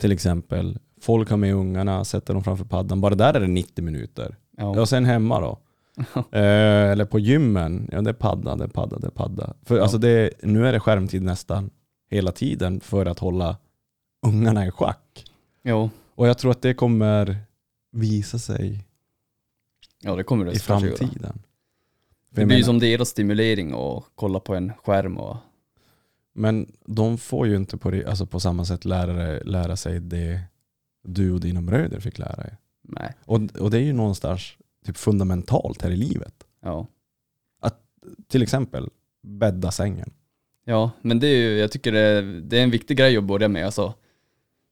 till 0.00 0.12
exempel. 0.12 0.78
Folk 1.00 1.30
har 1.30 1.36
med 1.36 1.54
ungarna, 1.54 2.04
sätter 2.04 2.34
dem 2.34 2.44
framför 2.44 2.64
paddan. 2.64 3.00
Bara 3.00 3.14
där 3.14 3.34
är 3.34 3.40
det 3.40 3.46
90 3.46 3.84
minuter. 3.84 4.36
Ja. 4.56 4.80
Och 4.80 4.88
sen 4.88 5.04
hemma 5.04 5.40
då. 5.40 5.58
Eh, 6.32 6.90
eller 6.92 7.04
på 7.04 7.18
gymmen, 7.18 7.88
ja 7.92 8.00
det 8.02 8.10
är 8.10 8.14
padda, 8.14 8.56
det 8.56 8.64
är 8.64 8.68
padda, 8.68 8.98
det 8.98 9.06
är 9.06 9.10
padda. 9.10 9.54
För 9.62 9.76
Ja. 9.76 9.82
alltså 9.82 9.98
det, 9.98 10.30
nu 10.42 10.66
är 10.66 10.72
det 10.72 10.80
skärmtid 10.80 11.22
nästan 11.22 11.70
hela 12.10 12.32
tiden 12.32 12.80
för 12.80 13.06
att 13.06 13.18
hålla 13.18 13.56
ungarna 14.26 14.66
i 14.66 14.70
schack. 14.70 15.24
Jo. 15.64 15.90
Och 16.14 16.28
jag 16.28 16.38
tror 16.38 16.50
att 16.50 16.62
det 16.62 16.74
kommer 16.74 17.36
visa 17.92 18.38
sig 18.38 18.84
Ja 20.00 20.16
det 20.16 20.24
kommer 20.24 20.44
det 20.44 20.52
i 20.52 20.58
framtiden. 20.58 21.38
Det 22.34 22.46
blir 22.46 22.56
ju 22.56 22.64
som 22.64 22.78
deras 22.78 23.08
stimulering 23.08 23.72
att 23.72 24.04
kolla 24.14 24.40
på 24.40 24.54
en 24.54 24.72
skärm 24.72 25.18
och... 25.18 25.36
Men 26.34 26.72
de 26.86 27.18
får 27.18 27.46
ju 27.46 27.56
inte 27.56 27.76
på, 27.76 27.90
det, 27.90 28.06
alltså 28.06 28.26
på 28.26 28.40
samma 28.40 28.64
sätt 28.64 28.84
lära, 28.84 29.40
lära 29.44 29.76
sig 29.76 30.00
det 30.00 30.40
du 31.04 31.32
och 31.32 31.40
dina 31.40 31.62
bröder 31.62 32.00
fick 32.00 32.18
lära 32.18 32.44
er. 32.44 32.56
Nej. 32.82 33.14
Och, 33.24 33.40
och 33.58 33.70
det 33.70 33.78
är 33.78 33.82
ju 33.82 33.92
någonstans 33.92 34.52
typ 34.86 34.96
fundamentalt 34.96 35.82
här 35.82 35.90
i 35.90 35.96
livet. 35.96 36.34
Ja. 36.62 36.86
Till 38.28 38.42
exempel 38.42 38.90
bädda 39.22 39.70
sängen. 39.70 40.10
Ja, 40.64 40.90
men 41.00 41.20
det 41.20 41.26
är 41.26 41.36
ju, 41.36 41.58
jag 41.58 41.72
tycker 41.72 41.92
det 41.92 42.00
är, 42.00 42.22
det 42.22 42.58
är 42.58 42.62
en 42.62 42.70
viktig 42.70 42.96
grej 42.96 43.16
att 43.16 43.24
börja 43.24 43.48
med. 43.48 43.66
Alltså, 43.66 43.94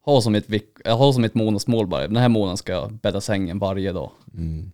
ha 0.04 0.20
som 0.20 0.34
ett, 0.34 0.46
ha 0.84 1.12
som 1.12 1.24
ett 1.24 1.34
månadsmål 1.34 1.86
bara. 1.86 2.06
Den 2.06 2.16
här 2.16 2.28
månaden 2.28 2.56
ska 2.56 2.72
jag 2.72 2.92
bädda 2.92 3.20
sängen 3.20 3.58
varje 3.58 3.92
dag. 3.92 4.10
Mm. 4.34 4.72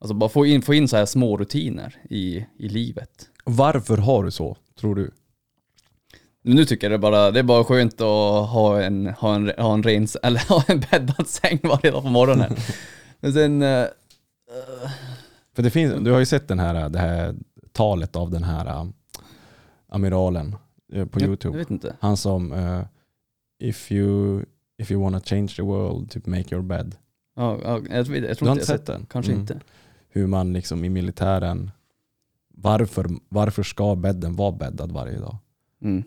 Alltså 0.00 0.14
bara 0.14 0.30
få 0.30 0.46
in, 0.46 0.62
få 0.62 0.74
in 0.74 0.88
så 0.88 0.96
här 0.96 1.06
små 1.06 1.36
rutiner 1.36 1.96
i, 2.10 2.46
i 2.58 2.68
livet. 2.68 3.28
Varför 3.44 3.96
har 3.96 4.24
du 4.24 4.30
så, 4.30 4.56
tror 4.80 4.94
du? 4.94 5.10
Nu 6.42 6.64
tycker 6.64 6.90
jag 6.90 6.92
det 6.92 7.06
är 7.06 7.10
bara, 7.10 7.30
det 7.30 7.38
är 7.38 7.42
bara 7.42 7.64
skönt 7.64 7.94
att 8.00 8.48
ha 8.50 8.82
en, 8.82 9.06
ha 9.06 9.34
en, 9.34 9.52
ha 9.58 9.74
en 9.74 9.82
ren, 9.82 10.06
eller 10.22 10.48
ha 10.48 10.64
en 10.68 10.80
bäddad 10.90 11.26
säng 11.28 11.58
varje 11.62 11.90
dag 11.90 12.02
på 12.02 12.08
morgonen. 12.08 12.56
Men 13.20 13.32
sen, 13.32 13.62
eh, 13.62 13.84
För 15.56 15.62
det 15.62 15.70
finns, 15.70 15.94
du 16.04 16.10
har 16.12 16.18
ju 16.18 16.26
sett 16.26 16.48
den 16.48 16.58
här, 16.58 16.88
det 16.88 16.98
här 16.98 17.34
talet 17.72 18.16
av 18.16 18.30
den 18.30 18.42
här 18.44 18.66
äh, 18.66 18.86
amiralen 19.88 20.56
eh, 20.92 21.06
på 21.06 21.20
jag, 21.20 21.22
jag 21.22 21.28
YouTube. 21.28 21.58
vet 21.58 21.70
inte. 21.70 21.96
Han 22.00 22.16
som 22.16 22.52
eh, 22.52 22.82
if 23.58 23.92
you 23.92 24.42
if 24.78 24.90
you 24.90 25.02
wanna 25.02 25.20
change 25.20 25.48
the 25.48 25.62
world, 25.62 26.10
typ 26.10 26.26
make 26.26 26.54
your 26.54 26.62
bed. 26.62 26.94
Ja, 27.36 27.58
ja, 27.64 27.80
jag, 27.90 28.06
jag 28.08 28.22
Du 28.22 28.34
tror 28.34 28.48
har 28.48 28.54
inte 28.54 28.60
jag 28.72 28.78
sett 28.78 28.86
den? 28.86 29.06
Kanske 29.10 29.32
Mm. 29.32 29.40
inte. 29.40 29.60
Hur 30.10 30.26
man 30.26 30.52
liksom 30.52 30.84
i 30.84 30.88
militären, 30.88 31.70
varför, 32.54 33.06
varför 33.28 33.62
ska 33.62 33.94
bädden 33.94 34.36
vara 34.36 34.52
bäddad 34.52 34.92
varje 34.92 35.18
dag? 35.18 35.36
Mm. 35.82 36.04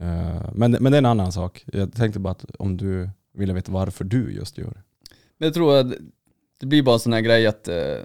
Eh, 0.00 0.50
men, 0.54 0.70
men 0.72 0.92
det 0.92 0.96
är 0.96 0.98
en 0.98 1.06
annan 1.06 1.32
sak. 1.32 1.64
Jag 1.72 1.92
tänkte 1.92 2.20
bara 2.20 2.30
att 2.30 2.44
om 2.58 2.76
du 2.76 3.10
ville 3.34 3.52
veta 3.52 3.72
varför 3.72 4.04
du 4.04 4.32
just 4.32 4.58
gör 4.58 4.70
det. 4.70 4.82
Men 5.38 5.46
jag 5.46 5.54
tror 5.54 5.76
att 5.76 5.86
det 6.60 6.66
blir 6.66 6.82
bara 6.82 6.94
en 6.94 7.00
sån 7.00 7.12
här 7.12 7.20
grej 7.20 7.46
att 7.46 7.68
eh, 7.68 7.96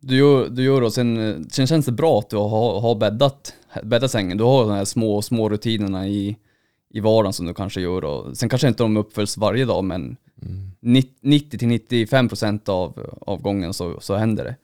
du 0.00 0.16
gör, 0.16 0.48
du 0.48 0.62
gör 0.62 0.82
och 0.82 0.92
sen, 0.92 1.16
eh, 1.28 1.36
sen 1.50 1.66
känns 1.66 1.86
det 1.86 1.92
bra 1.92 2.18
att 2.18 2.30
du 2.30 2.36
har, 2.36 2.80
har 2.80 2.94
bäddat, 2.94 3.54
bäddat 3.82 4.10
sängen. 4.10 4.36
Du 4.36 4.44
har 4.44 4.62
de 4.62 4.72
här 4.72 4.84
små, 4.84 5.22
små 5.22 5.48
rutinerna 5.48 6.08
i, 6.08 6.36
i 6.90 7.00
vardagen 7.00 7.32
som 7.32 7.46
du 7.46 7.54
kanske 7.54 7.80
gör 7.80 8.04
och 8.04 8.36
sen 8.36 8.48
kanske 8.48 8.68
inte 8.68 8.82
de 8.82 8.96
uppföljs 8.96 9.36
varje 9.36 9.64
dag 9.64 9.84
men 9.84 10.16
Mm. 10.42 10.70
90-95% 10.80 12.70
av, 12.70 13.16
av 13.20 13.42
gången 13.42 13.74
så, 13.74 14.00
så 14.00 14.14
händer 14.14 14.44
det. 14.44 14.56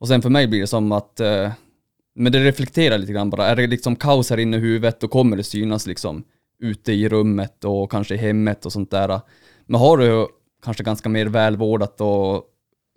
Och 0.00 0.08
sen 0.08 0.22
för 0.22 0.30
mig 0.30 0.46
blir 0.46 0.60
det 0.60 0.66
som 0.66 0.92
att, 0.92 1.20
eh, 1.20 1.50
men 2.14 2.32
det 2.32 2.44
reflekterar 2.44 2.98
lite 2.98 3.12
grann 3.12 3.30
bara, 3.30 3.46
är 3.46 3.56
det 3.56 3.66
liksom 3.66 3.96
kaos 3.96 4.30
här 4.30 4.38
inne 4.38 4.56
i 4.56 4.60
huvudet 4.60 5.00
då 5.00 5.08
kommer 5.08 5.36
det 5.36 5.44
synas 5.44 5.86
liksom 5.86 6.24
ute 6.58 6.92
i 6.92 7.08
rummet 7.08 7.64
och 7.64 7.90
kanske 7.90 8.14
i 8.14 8.18
hemmet 8.18 8.66
och 8.66 8.72
sånt 8.72 8.90
där. 8.90 9.20
Men 9.66 9.80
har 9.80 9.96
du 9.98 10.28
kanske 10.64 10.82
ganska 10.82 11.08
mer 11.08 11.26
välvårdat 11.26 12.00
och 12.00 12.44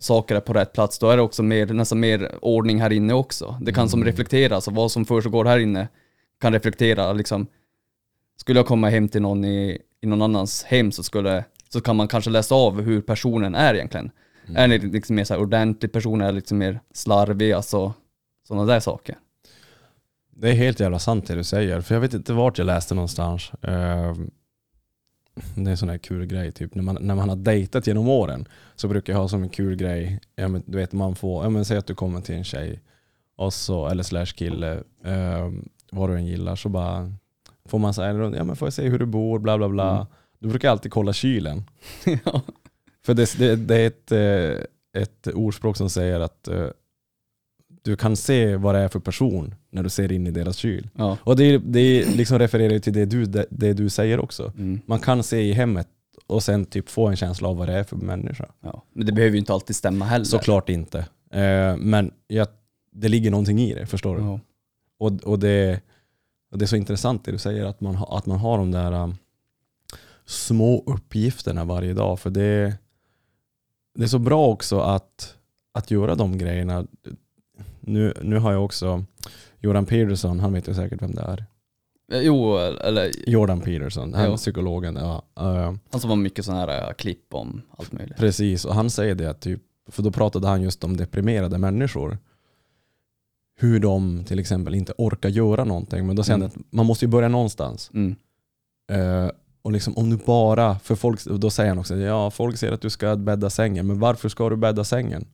saker 0.00 0.34
är 0.34 0.40
på 0.40 0.52
rätt 0.52 0.72
plats, 0.72 0.98
då 0.98 1.10
är 1.10 1.16
det 1.16 1.22
också 1.22 1.42
mer, 1.42 1.66
nästan 1.66 2.00
mer 2.00 2.38
ordning 2.42 2.80
här 2.80 2.92
inne 2.92 3.14
också. 3.14 3.58
Det 3.60 3.72
kan 3.72 3.88
som 3.88 4.04
reflektera, 4.04 4.54
alltså 4.54 4.70
vad 4.70 4.90
som 4.90 5.04
försiggår 5.04 5.44
här 5.44 5.58
inne 5.58 5.88
kan 6.40 6.52
reflektera 6.52 7.12
liksom. 7.12 7.46
Skulle 8.36 8.58
jag 8.58 8.66
komma 8.66 8.88
hem 8.88 9.08
till 9.08 9.22
någon 9.22 9.44
i, 9.44 9.78
i 10.00 10.06
någon 10.06 10.22
annans 10.22 10.64
hem 10.64 10.92
så 10.92 11.02
skulle, 11.02 11.44
så 11.68 11.80
kan 11.80 11.96
man 11.96 12.08
kanske 12.08 12.30
läsa 12.30 12.54
av 12.54 12.80
hur 12.80 13.00
personen 13.00 13.54
är 13.54 13.74
egentligen. 13.74 14.10
Är 14.54 14.68
ni 14.68 14.78
liksom 14.78 15.16
mer 15.16 15.24
så 15.24 15.34
här 15.34 15.40
ordentlig 15.40 15.92
person, 15.92 16.20
är 16.20 16.32
liksom 16.32 16.58
mer 16.58 16.80
slarvig, 16.92 17.52
alltså 17.52 17.94
sådana 18.48 18.64
där 18.66 18.80
saker. 18.80 19.18
Det 20.36 20.48
är 20.50 20.54
helt 20.54 20.80
jävla 20.80 20.98
sant 20.98 21.26
det 21.26 21.34
du 21.34 21.44
säger. 21.44 21.80
För 21.80 21.94
jag 21.94 22.00
vet 22.00 22.14
inte 22.14 22.32
vart 22.32 22.58
jag 22.58 22.64
läste 22.64 22.94
någonstans. 22.94 23.52
Eh, 23.62 24.14
Det 25.54 25.60
är 25.60 25.70
en 25.70 25.76
sån 25.76 25.88
här 25.88 25.98
kul 25.98 26.26
grej, 26.26 26.52
typ 26.52 26.74
när 26.74 26.82
man, 26.82 26.98
när 27.00 27.14
man 27.14 27.28
har 27.28 27.36
dejtat 27.36 27.86
genom 27.86 28.08
åren 28.08 28.48
så 28.76 28.88
brukar 28.88 29.12
jag 29.12 29.20
ha 29.20 29.28
som 29.28 29.42
en 29.42 29.48
kul 29.48 29.76
grej, 29.76 30.20
ja, 30.36 30.48
men, 30.48 30.62
du 30.66 30.78
vet 30.78 30.92
man 30.92 31.14
får, 31.14 31.44
ja, 31.44 31.50
men, 31.50 31.64
säg 31.64 31.76
att 31.76 31.86
du 31.86 31.94
kommer 31.94 32.20
till 32.20 32.34
en 32.34 32.44
tjej, 32.44 32.80
och 33.36 33.54
så, 33.54 33.88
eller 33.88 34.02
slash 34.02 34.26
kille, 34.26 34.72
eh, 35.04 35.50
vad 35.92 36.10
du 36.10 36.16
än 36.16 36.26
gillar, 36.26 36.56
så 36.56 36.68
bara 36.68 37.12
får 37.68 37.78
man 37.78 37.94
säga, 37.94 38.12
ja 38.36 38.44
men 38.44 38.56
får 38.56 38.66
jag 38.66 38.72
se 38.72 38.88
hur 38.88 38.98
du 38.98 39.06
bor, 39.06 39.38
bla 39.38 39.58
bla 39.58 39.68
bla. 39.68 39.94
Mm. 39.94 40.06
Du 40.38 40.48
brukar 40.48 40.70
alltid 40.70 40.92
kolla 40.92 41.12
kylen. 41.12 41.64
ja. 42.24 42.40
För 43.04 43.14
det, 43.14 43.38
det, 43.38 43.56
det 43.56 43.76
är 43.76 43.86
ett, 43.86 44.12
eh, 44.12 45.02
ett 45.02 45.26
ordspråk 45.26 45.76
som 45.76 45.90
säger 45.90 46.20
att 46.20 46.48
eh, 46.48 46.66
du 47.82 47.96
kan 47.96 48.16
se 48.16 48.56
vad 48.56 48.74
det 48.74 48.80
är 48.80 48.88
för 48.88 49.00
person 49.00 49.54
när 49.70 49.82
du 49.82 49.88
ser 49.88 50.12
in 50.12 50.26
i 50.26 50.30
deras 50.30 50.56
kyl. 50.56 50.88
Ja. 50.94 51.18
Och 51.20 51.36
det, 51.36 51.58
det 51.58 52.16
liksom 52.16 52.38
refererar 52.38 52.78
till 52.78 52.92
det 52.92 53.04
du, 53.04 53.24
det, 53.24 53.46
det 53.50 53.72
du 53.72 53.90
säger 53.90 54.20
också. 54.20 54.52
Mm. 54.56 54.80
Man 54.86 55.00
kan 55.00 55.22
se 55.22 55.40
i 55.40 55.52
hemmet 55.52 55.88
och 56.26 56.42
sen 56.42 56.64
typ 56.64 56.88
få 56.88 57.06
en 57.06 57.16
känsla 57.16 57.48
av 57.48 57.56
vad 57.56 57.68
det 57.68 57.74
är 57.74 57.84
för 57.84 57.96
människa. 57.96 58.46
ja. 58.60 58.82
Men 58.92 59.06
det 59.06 59.12
behöver 59.12 59.32
ju 59.32 59.38
inte 59.38 59.52
alltid 59.52 59.76
stämma 59.76 60.04
heller. 60.04 60.24
Såklart 60.24 60.68
inte. 60.68 60.98
Eh, 61.30 61.76
men 61.76 62.12
jag, 62.26 62.48
det 62.92 63.08
ligger 63.08 63.30
någonting 63.30 63.60
i 63.60 63.74
det, 63.74 63.86
förstår 63.86 64.16
du? 64.16 64.22
Ja. 64.22 64.40
Och, 64.98 65.12
och, 65.24 65.38
det, 65.38 65.80
och 66.50 66.58
det 66.58 66.64
är 66.64 66.66
så 66.66 66.76
intressant 66.76 67.24
det 67.24 67.32
du 67.32 67.38
säger, 67.38 67.64
att 67.64 67.80
man, 67.80 67.96
att 68.08 68.26
man 68.26 68.38
har 68.38 68.58
de 68.58 68.70
där 68.70 68.92
um, 68.92 69.16
små 70.26 70.84
uppgifterna 70.86 71.64
varje 71.64 71.94
dag. 71.94 72.20
För 72.20 72.30
det, 72.30 72.74
det 73.94 74.02
är 74.04 74.08
så 74.08 74.18
bra 74.18 74.46
också 74.46 74.80
att, 74.80 75.36
att 75.74 75.90
göra 75.90 76.14
de 76.14 76.38
grejerna. 76.38 76.86
Nu, 77.80 78.14
nu 78.22 78.38
har 78.38 78.52
jag 78.52 78.64
också 78.64 79.04
Joran 79.60 79.86
Peterson, 79.86 80.40
han 80.40 80.52
vet 80.52 80.68
ju 80.68 80.74
säkert 80.74 81.02
vem 81.02 81.14
det 81.14 81.22
är. 81.22 81.44
Eh, 82.12 82.20
Jo, 82.20 82.56
eller 82.58 83.10
Jordan 83.30 83.60
Peterson, 83.60 84.14
han 84.14 84.30
Jo. 84.30 84.36
psykologen. 84.36 84.96
Ja, 84.96 85.22
eh, 85.36 85.74
han 85.90 86.00
som 86.00 86.10
har 86.10 86.16
mycket 86.16 86.44
sådana 86.44 86.60
här 86.66 86.88
eh, 86.88 86.92
klipp 86.94 87.34
om 87.34 87.62
allt 87.78 87.92
möjligt. 87.92 88.16
precis, 88.16 88.64
och 88.64 88.74
han 88.74 88.90
säger 88.90 89.14
det 89.14 89.30
att 89.30 89.40
typ, 89.40 89.62
för 89.90 90.02
då 90.02 90.10
pratade 90.10 90.48
han 90.48 90.62
just 90.62 90.84
om 90.84 90.96
deprimerade 90.96 91.58
människor. 91.58 92.18
Hur 93.56 93.80
de 93.80 94.24
till 94.24 94.38
exempel 94.38 94.74
inte 94.74 94.92
orkar 94.98 95.28
göra 95.28 95.64
någonting. 95.64 96.06
Men 96.06 96.16
då 96.16 96.22
säger 96.22 96.36
Mm. 96.36 96.50
han 96.54 96.60
att 96.60 96.72
man 96.72 96.86
måste 96.86 97.04
ju 97.04 97.08
börja 97.10 97.28
någonstans. 97.28 97.90
Mm. 97.94 98.14
Och 99.64 99.72
liksom 99.72 99.96
om 99.96 100.10
du 100.10 100.16
bara, 100.16 100.78
för 100.78 100.94
folk, 100.94 101.24
då 101.24 101.50
säger 101.50 101.68
han 101.68 101.78
också, 101.78 101.96
ja 101.96 102.30
folk 102.30 102.56
säger 102.58 102.72
att 102.72 102.80
du 102.80 102.90
ska 102.90 103.16
bädda 103.16 103.50
sängen, 103.50 103.86
men 103.86 103.98
varför 103.98 104.28
ska 104.28 104.48
du 104.50 104.56
bädda 104.56 104.84
sängen? 104.84 105.26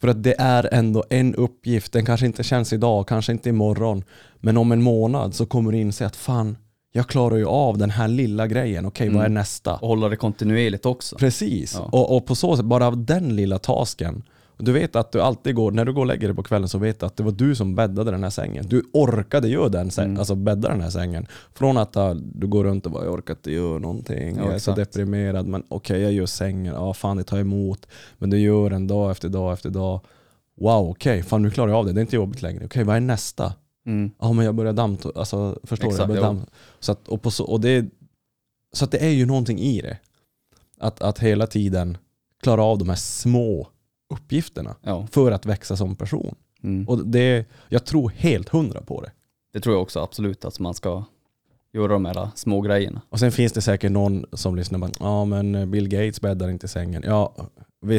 För 0.00 0.08
att 0.08 0.22
det 0.22 0.34
är 0.38 0.68
ändå 0.72 1.04
en 1.10 1.34
uppgift, 1.34 1.92
den 1.92 2.04
kanske 2.06 2.26
inte 2.26 2.42
känns 2.42 2.72
idag, 2.72 3.08
kanske 3.08 3.32
inte 3.32 3.48
imorgon, 3.48 4.04
men 4.36 4.56
om 4.56 4.72
en 4.72 4.82
månad 4.82 5.34
så 5.34 5.46
kommer 5.46 5.72
du 5.72 5.78
inse 5.78 6.06
att 6.06 6.16
fan, 6.16 6.56
jag 6.92 7.06
klarar 7.06 7.36
ju 7.36 7.46
av 7.46 7.78
den 7.78 7.90
här 7.90 8.08
lilla 8.08 8.46
grejen, 8.46 8.86
okej 8.86 9.08
vad 9.08 9.16
är 9.16 9.20
Mm. 9.26 9.34
nästa? 9.34 9.74
Och 9.74 9.88
hålla 9.88 10.08
det 10.08 10.16
kontinuerligt 10.16 10.86
också. 10.86 11.16
Precis, 11.16 11.74
Ja. 11.74 11.88
och, 11.92 12.16
och 12.16 12.26
på 12.26 12.34
så 12.34 12.56
sätt, 12.56 12.64
bara 12.64 12.86
av 12.86 13.04
den 13.04 13.36
lilla 13.36 13.58
tasken. 13.58 14.22
Du 14.60 14.72
vet 14.72 14.96
att 14.96 15.12
du 15.12 15.20
alltid 15.20 15.54
går, 15.54 15.70
när 15.70 15.84
du 15.84 15.92
går 15.92 16.00
och 16.00 16.06
lägger 16.06 16.28
dig 16.28 16.36
på 16.36 16.42
kvällen 16.42 16.68
så 16.68 16.78
vet 16.78 17.00
du 17.00 17.06
att 17.06 17.16
det 17.16 17.22
var 17.22 17.32
du 17.32 17.54
som 17.54 17.74
bäddade 17.74 18.10
den 18.10 18.22
här 18.22 18.30
sängen. 18.30 18.66
Du 18.68 18.82
orkade 18.92 19.48
göra 19.48 19.68
den, 19.68 19.90
säng, 19.90 20.04
Mm. 20.04 20.18
alltså 20.18 20.34
bädda 20.34 20.68
den 20.68 20.80
här 20.80 20.90
sängen. 20.90 21.26
Från 21.54 21.76
att 21.76 21.96
du 22.34 22.46
går 22.46 22.64
runt 22.64 22.86
och 22.86 22.92
bara, 22.92 23.04
jag 23.04 23.14
orkar 23.14 23.34
inte 23.34 23.52
göra 23.52 23.78
någonting, 23.78 24.36
Ja, 24.36 24.42
jag 24.44 24.54
är 24.54 24.58
så 24.58 24.70
exakt. 24.70 24.76
deprimerad, 24.92 25.46
men 25.46 25.62
okej 25.68 26.00
jag 26.00 26.12
gör 26.12 26.26
sängen, 26.26 26.74
ja 26.74 26.94
fan 26.94 27.16
det 27.16 27.24
tar 27.24 27.38
emot. 27.38 27.86
Men 28.18 28.30
du 28.30 28.38
gör 28.38 28.70
den 28.70 28.86
dag 28.86 29.10
efter 29.10 29.28
dag 29.28 29.52
efter 29.52 29.70
dag. 29.70 30.00
Wow, 30.60 30.88
okej, 30.90 31.22
fan 31.22 31.42
nu 31.42 31.50
klarar 31.50 31.68
jag 31.70 31.78
av 31.78 31.86
det, 31.86 31.92
det 31.92 32.00
är 32.00 32.02
inte 32.02 32.16
jobbigt 32.16 32.42
längre. 32.42 32.64
Okej, 32.64 32.84
vad 32.84 32.96
är 32.96 33.00
nästa? 33.00 33.52
Mm. 33.86 34.10
Ja 34.20 34.32
men 34.32 34.44
jag 34.44 34.54
börjar 34.54 34.72
damm, 34.72 34.96
alltså 35.14 35.58
förstår 35.62 35.86
du? 35.88 35.88
Jag 35.88 35.94
Exakt, 35.94 36.08
börjar 36.08 36.22
jo. 36.22 36.26
damm. 36.26 36.46
Så, 36.80 36.92
att, 36.92 37.08
och 37.08 37.22
på 37.22 37.30
så, 37.30 37.44
och 37.44 37.60
det, 37.60 37.86
så 38.72 38.84
att 38.84 38.90
det 38.90 38.98
är 39.04 39.10
ju 39.10 39.26
någonting 39.26 39.58
i 39.58 39.80
det. 39.80 39.98
Att, 40.80 41.02
att 41.02 41.18
hela 41.18 41.46
tiden 41.46 41.98
klara 42.42 42.62
av 42.64 42.78
de 42.78 42.88
här 42.88 42.96
små 42.96 43.68
uppgifterna 44.10 44.76
Ja. 44.82 45.06
för 45.10 45.32
att 45.32 45.46
växa 45.46 45.76
som 45.76 45.96
person. 45.96 46.34
Mm. 46.62 46.88
Och 46.88 47.06
det, 47.06 47.46
jag 47.68 47.84
tror 47.84 48.10
helt 48.16 48.48
hundra 48.48 48.80
på 48.80 49.00
det. 49.00 49.10
Det 49.52 49.60
tror 49.60 49.74
jag 49.74 49.82
också 49.82 50.00
absolut 50.00 50.44
att 50.44 50.58
man 50.58 50.74
ska 50.74 51.04
göra 51.72 51.92
de 51.92 52.04
här 52.04 52.28
små 52.34 52.60
grejerna. 52.60 53.00
Och 53.08 53.18
sen 53.18 53.32
finns 53.32 53.52
det 53.52 53.60
säkert 53.62 53.92
någon 53.92 54.24
som 54.32 54.56
lyssnar 54.56 54.82
och 54.84 54.90
ja 55.00 55.24
men 55.24 55.70
Bill 55.70 55.88
Gates 55.88 56.20
bäddar 56.20 56.48
inte 56.50 56.68
sängen. 56.68 57.02
Ja, 57.06 57.34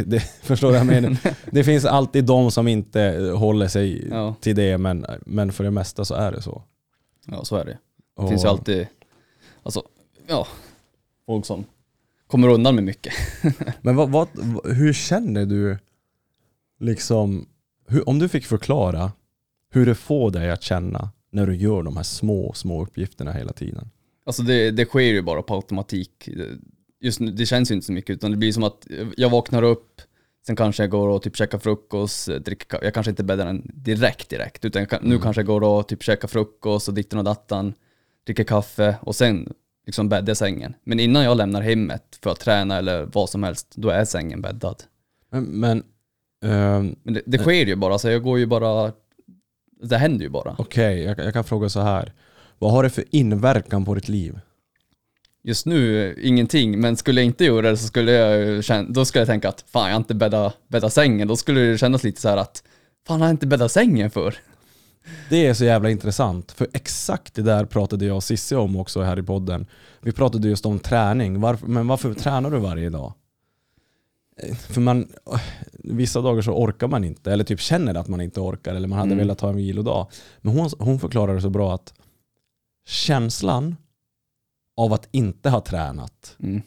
det, 0.05 0.19
förstår 0.41 0.67
du 0.67 0.71
vad 0.71 0.79
jag 0.79 1.01
menar? 1.01 1.17
Det 1.51 1.63
finns 1.63 1.85
alltid 1.85 2.25
de 2.25 2.51
som 2.51 2.67
inte 2.67 3.33
håller 3.37 3.67
sig 3.67 4.07
Ja, 4.11 4.35
till 4.41 4.55
det, 4.55 4.77
men, 4.77 5.05
men 5.25 5.51
för 5.51 5.63
det 5.63 5.71
mesta 5.71 6.05
så 6.05 6.13
är 6.15 6.31
det 6.31 6.41
så. 6.41 6.63
ja 7.25 7.43
så 7.45 7.55
är 7.55 7.65
det. 7.65 7.77
Det 8.17 8.21
Och- 8.23 8.29
finns 8.29 8.43
ju 8.43 8.47
alltid, 8.49 8.87
alltså, 9.63 9.83
ja, 10.27 10.47
folk 11.25 11.45
som 11.45 11.65
kommer 12.27 12.47
undan 12.49 12.75
med 12.75 12.83
mycket. 12.83 13.13
Men 13.81 13.95
vad, 13.95 14.09
vad, 14.09 14.27
hur 14.63 14.93
känner 14.93 15.45
du, 15.45 15.77
liksom, 16.81 17.45
hur, 17.87 18.09
om 18.09 18.19
du 18.19 18.29
fick 18.29 18.45
förklara 18.45 19.11
hur 19.73 19.85
det 19.85 19.95
får 19.95 20.31
dig 20.31 20.51
att 20.51 20.63
känna 20.63 21.09
när 21.31 21.47
du 21.47 21.55
gör 21.55 21.83
de 21.83 21.95
här 21.97 22.03
små, 22.03 22.53
små 22.53 22.83
uppgifterna 22.83 23.31
hela 23.31 23.53
tiden? 23.53 23.89
Alltså 24.25 24.43
det, 24.43 24.71
det 24.71 24.85
sker 24.85 24.99
ju 24.99 25.21
bara 25.21 25.41
på 25.41 25.53
automatik. 25.55 26.29
Just 27.01 27.19
nu, 27.19 27.31
det 27.31 27.45
känns 27.45 27.71
ju 27.71 27.75
inte 27.75 27.85
så 27.85 27.93
mycket 27.93 28.09
utan 28.09 28.31
det 28.31 28.37
blir 28.37 28.51
som 28.51 28.63
att 28.63 28.87
jag 29.17 29.29
vaknar 29.29 29.63
upp, 29.63 30.01
sen 30.45 30.55
kanske 30.55 30.83
jag 30.83 30.89
går 30.89 31.07
och 31.07 31.21
typ 31.23 31.35
käkar 31.35 31.59
frukost, 31.59 32.27
dricker, 32.27 32.83
jag 32.83 32.93
kanske 32.93 33.09
inte 33.09 33.23
bäddar 33.23 33.45
den 33.45 33.71
direkt 33.73 34.29
direkt, 34.29 34.65
utan 34.65 34.87
jag 34.91 35.03
nu 35.03 35.09
Mm. 35.09 35.21
kanske 35.21 35.39
jag 35.39 35.47
går 35.47 35.63
och 35.63 35.87
typ 35.87 36.03
käkar 36.03 36.27
frukost 36.27 36.87
och 36.87 36.93
ditten 36.93 37.19
och 37.19 37.25
dattan, 37.25 37.73
dricker 38.25 38.43
kaffe 38.43 38.95
och 39.01 39.15
sen 39.15 39.53
liksom 39.85 40.09
bäddar 40.09 40.33
sängen. 40.33 40.73
Men 40.83 40.99
innan 40.99 41.23
jag 41.23 41.37
lämnar 41.37 41.61
hemmet 41.61 42.19
för 42.23 42.29
att 42.29 42.39
träna 42.39 42.77
eller 42.77 43.05
vad 43.13 43.29
som 43.29 43.43
helst, 43.43 43.73
då 43.75 43.89
är 43.89 44.05
sängen 44.05 44.41
bäddad. 44.41 44.83
Men, 45.31 45.43
men 45.43 45.83
ehm, 46.41 46.95
Men 47.03 47.13
det, 47.13 47.21
det 47.25 47.37
sker 47.37 47.65
ju 47.65 47.75
bara, 47.75 47.99
så 47.99 48.09
jag 48.09 48.23
går 48.23 48.39
ju 48.39 48.45
bara, 48.45 48.91
det 49.83 49.97
händer 49.97 50.23
ju 50.23 50.29
bara. 50.29 50.55
okej, 50.57 51.01
jag, 51.03 51.19
jag 51.19 51.33
kan 51.33 51.43
fråga 51.43 51.69
så 51.69 51.79
här. 51.81 52.13
Vad 52.59 52.71
har 52.71 52.83
det 52.83 52.89
för 52.89 53.03
inverkan 53.11 53.85
på 53.85 53.95
ditt 53.95 54.09
liv? 54.09 54.39
Just 55.43 55.65
nu, 55.65 56.15
ingenting, 56.21 56.79
men 56.79 56.97
skulle 56.97 57.21
jag 57.21 57.25
inte 57.25 57.45
göra 57.45 57.69
det 57.69 57.77
så 57.77 57.87
skulle 57.87 58.11
jag 58.11 58.39
ju 58.39 58.61
känna, 58.61 58.89
då 58.89 59.05
skulle 59.05 59.21
jag 59.21 59.27
tänka 59.27 59.49
att 59.49 59.61
fan 59.67 59.85
jag 59.87 59.93
har 59.93 59.97
inte 59.99 60.15
bäddat 60.15 60.57
bädda 60.67 60.89
sängen, 60.89 61.27
då 61.27 61.35
skulle 61.35 61.61
det 61.61 61.77
kännas 61.77 62.03
lite 62.03 62.21
så 62.21 62.29
här 62.29 62.37
att 62.37 62.63
fan 63.07 63.21
har 63.21 63.27
jag 63.27 63.33
inte 63.33 63.47
bäddat 63.47 63.71
sängen 63.71 64.11
för? 64.11 64.35
Det 65.29 65.47
är 65.47 65.53
så 65.53 65.65
jävla 65.65 65.89
intressant, 65.89 66.51
för 66.51 66.67
exakt 66.73 67.33
det 67.33 67.41
där 67.41 67.65
pratade 67.65 68.05
jag 68.05 68.15
och 68.15 68.23
Cissi 68.23 68.55
om 68.55 68.75
också 68.75 69.01
här 69.01 69.19
i 69.19 69.23
podden. 69.23 69.65
Vi 70.01 70.11
pratade 70.11 70.47
just 70.49 70.65
om 70.65 70.79
träning, 70.79 71.41
varför, 71.41 71.67
men 71.67 71.87
varför 71.87 72.13
tränar 72.13 72.51
du 72.51 72.57
varje 72.59 72.89
dag? 72.89 73.13
Eh, 74.37 74.55
För 74.55 74.81
man, 74.81 75.07
vissa 75.83 76.21
dagar 76.21 76.41
så 76.41 76.51
orkar 76.51 76.87
man 76.87 77.03
inte, 77.03 77.31
eller 77.33 77.43
typ 77.43 77.59
känner 77.59 77.95
att 77.95 78.07
man 78.07 78.21
inte 78.21 78.39
orkar, 78.39 78.75
eller 78.75 78.87
man 78.87 78.97
hade 78.99 79.07
Mm. 79.11 79.17
velat 79.17 79.37
ta 79.37 79.49
en 79.49 79.55
vilodag. 79.55 80.07
Men 80.41 80.57
hon, 80.57 80.69
hon 80.79 80.99
förklarade 80.99 81.41
så 81.41 81.49
bra 81.49 81.73
att 81.75 81.93
känslan 82.87 83.75
av 84.77 84.93
att 84.93 85.07
inte 85.11 85.49
ha 85.49 85.61
tränat 85.61 86.35
Mm. 86.39 86.61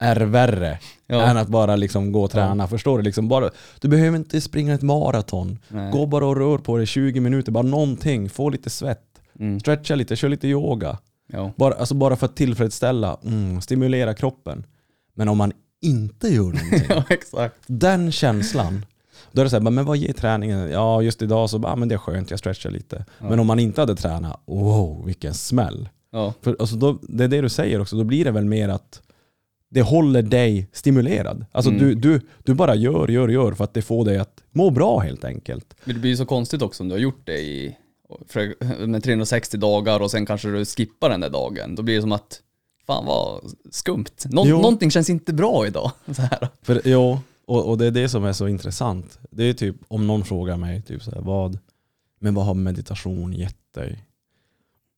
är 0.00 0.16
värre 0.20 0.70
än 0.70 0.78
Ja, 1.06 1.40
att 1.40 1.48
bara 1.48 1.76
liksom 1.76 2.12
gå 2.12 2.22
och 2.24 2.30
träna. 2.30 2.68
Förstår 2.68 2.98
du? 2.98 3.04
Liksom 3.04 3.28
bara, 3.28 3.50
du 3.80 3.88
behöver 3.88 4.16
inte 4.16 4.40
springa 4.40 4.74
ett 4.74 4.82
maraton. 4.82 5.58
nej. 5.68 5.92
Gå 5.92 6.06
bara 6.06 6.26
och 6.26 6.36
rör 6.36 6.58
på 6.58 6.76
dig 6.76 6.86
20 6.86 7.20
minuter, 7.20 7.52
bara 7.52 7.62
någonting, 7.62 8.28
få 8.30 8.48
lite 8.50 8.70
svett. 8.70 9.20
Mm. 9.38 9.60
Stretcha 9.60 9.94
lite, 9.94 10.16
kör 10.16 10.28
lite 10.28 10.48
yoga. 10.48 10.98
Ja. 11.26 11.52
Bara, 11.56 11.74
alltså 11.74 11.94
bara 11.94 12.16
för 12.16 12.26
att 12.26 12.36
tillfredsställa, 12.36 13.18
mm, 13.24 13.60
stimulera 13.60 14.14
kroppen. 14.14 14.66
Men 15.14 15.28
om 15.28 15.38
man 15.38 15.52
inte 15.84 16.28
gör 16.28 16.42
någonting, 16.42 16.82
ja, 16.88 17.04
exakt. 17.08 17.54
den 17.66 18.12
känslan, 18.12 18.86
då 19.32 19.40
är 19.40 19.44
det 19.44 19.50
så 19.50 19.56
här, 19.56 19.62
men 19.70 19.84
vad 19.84 19.96
ger 19.96 20.12
träningen? 20.12 20.70
Ja, 20.70 21.02
just 21.02 21.22
idag 21.22 21.50
så 21.50 21.58
bara, 21.58 21.76
men 21.76 21.88
det 21.88 21.94
är 21.94 21.98
skönt, 21.98 22.30
jag 22.30 22.38
stretchar 22.38 22.70
lite. 22.70 23.04
Ja. 23.18 23.28
Men 23.28 23.40
om 23.40 23.46
man 23.46 23.58
inte 23.58 23.80
hade 23.80 23.96
tränat, 23.96 24.42
wow, 24.46 25.06
vilken 25.06 25.34
smäll. 25.34 25.88
Ja, 26.12 26.34
För, 26.42 26.56
alltså 26.58 26.76
då, 26.76 26.98
det 27.02 27.24
är 27.24 27.28
det 27.28 27.40
du 27.40 27.48
säger 27.48 27.80
också, 27.80 27.96
då 27.96 28.04
blir 28.04 28.24
det 28.24 28.30
väl 28.30 28.44
mer 28.44 28.68
att 28.68 29.00
det 29.70 29.82
håller 29.82 30.22
dig 30.22 30.68
stimulerad. 30.72 31.46
Alltså 31.52 31.70
Mm. 31.70 31.82
du, 31.84 31.94
du, 31.94 32.20
du 32.44 32.54
bara 32.54 32.74
gör, 32.74 33.08
gör, 33.08 33.28
gör 33.28 33.52
för 33.52 33.64
att 33.64 33.74
det 33.74 33.82
får 33.82 34.04
dig 34.04 34.18
att 34.18 34.40
må 34.50 34.70
bra 34.70 34.98
helt 34.98 35.24
enkelt. 35.24 35.74
men 35.84 35.94
det 35.94 36.00
blir 36.00 36.10
ju 36.10 36.16
så 36.16 36.26
konstigt 36.26 36.62
också 36.62 36.82
om 36.82 36.88
du 36.88 36.94
har 36.94 37.00
gjort 37.00 37.22
det 37.24 37.38
i 37.38 37.76
för, 38.28 38.54
med 38.86 39.04
360 39.04 39.56
dagar 39.56 40.00
och 40.00 40.10
sen 40.10 40.26
kanske 40.26 40.48
du 40.48 40.64
skippar 40.64 41.10
den 41.10 41.20
där 41.20 41.30
dagen. 41.30 41.74
Då 41.74 41.82
blir 41.82 41.94
det 41.94 42.00
som 42.00 42.12
att 42.12 42.40
fan 42.86 43.04
vad 43.06 43.52
skumt. 43.70 44.04
Nå- 44.24 44.44
Jo. 44.46 44.56
någonting 44.56 44.90
känns 44.90 45.10
inte 45.10 45.32
bra 45.32 45.66
idag. 45.66 45.92
Så 46.16 46.22
här. 46.22 46.48
För, 46.62 46.80
jo, 46.84 47.18
och, 47.46 47.68
och 47.70 47.78
det 47.78 47.86
är 47.86 47.90
det 47.90 48.08
som 48.08 48.24
är 48.24 48.32
så 48.32 48.48
intressant. 48.48 49.18
Det 49.30 49.44
är 49.44 49.52
typ 49.54 49.76
om 49.88 50.06
någon 50.06 50.24
frågar 50.24 50.56
mig, 50.56 50.82
typ 50.82 51.02
så 51.02 51.10
här, 51.10 51.20
vad, 51.20 51.58
men 52.20 52.34
vad 52.34 52.44
har 52.46 52.54
meditation 52.54 53.32
gett 53.32 53.74
dig? 53.74 54.04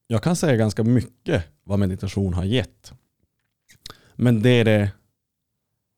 Jag 0.07 0.23
kan 0.23 0.37
säga 0.37 0.57
ganska 0.57 0.85
mycket 0.85 1.45
vad 1.65 1.79
meditation 1.79 2.35
har 2.35 2.45
gett. 2.45 2.93
Men 4.15 4.43
det 4.43 4.65
det, 4.65 4.91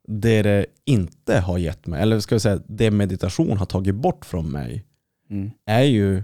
det 0.09 0.43
det 0.43 0.67
inte 0.85 1.39
har 1.41 1.59
gett 1.59 1.87
mig, 1.87 2.03
eller 2.03 2.21
ska 2.21 2.35
jag 2.35 2.43
säga 2.43 2.61
det 2.67 2.91
meditation 2.91 3.59
har 3.59 3.67
tagit 3.67 3.95
bort 3.95 4.25
från 4.25 4.51
mig, 4.51 4.85
Mm. 5.31 5.51
är 5.65 5.83
ju 5.83 6.23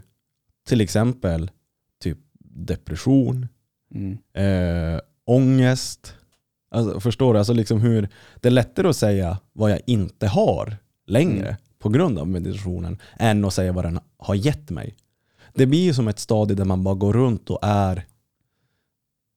till 0.69 0.81
exempel 0.81 1.51
typ 2.03 2.19
depression, 2.45 3.49
Mm. 3.95 4.13
eh, 4.33 5.01
ångest. 5.27 6.15
Alltså, 6.71 7.01
förstår 7.01 7.33
du? 7.33 7.39
Alltså 7.39 7.53
liksom 7.53 7.81
hur, 7.81 8.09
det 8.41 8.49
är 8.49 8.53
lättare 8.53 8.89
att 8.89 8.97
säga 8.97 9.39
vad 9.53 9.71
jag 9.71 9.81
inte 9.87 10.27
har 10.27 10.77
längre 11.07 11.47
Mm. 11.49 11.57
på 11.79 11.89
grund 11.89 12.19
av 12.19 12.29
meditationen 12.29 12.99
än 13.19 13.45
att 13.45 13.55
säga 13.55 13.73
vad 13.73 13.85
den 13.85 14.01
har 14.19 14.35
gett 14.35 14.71
mig. 14.71 14.95
Det 15.55 15.67
blir 15.67 15.81
ju 15.85 15.95
som 15.95 16.09
ett 16.09 16.19
stadie 16.19 16.55
där 16.57 16.65
man 16.65 16.85
bara 16.85 16.95
går 16.95 17.13
runt 17.13 17.51
och 17.51 17.59
är 17.63 18.07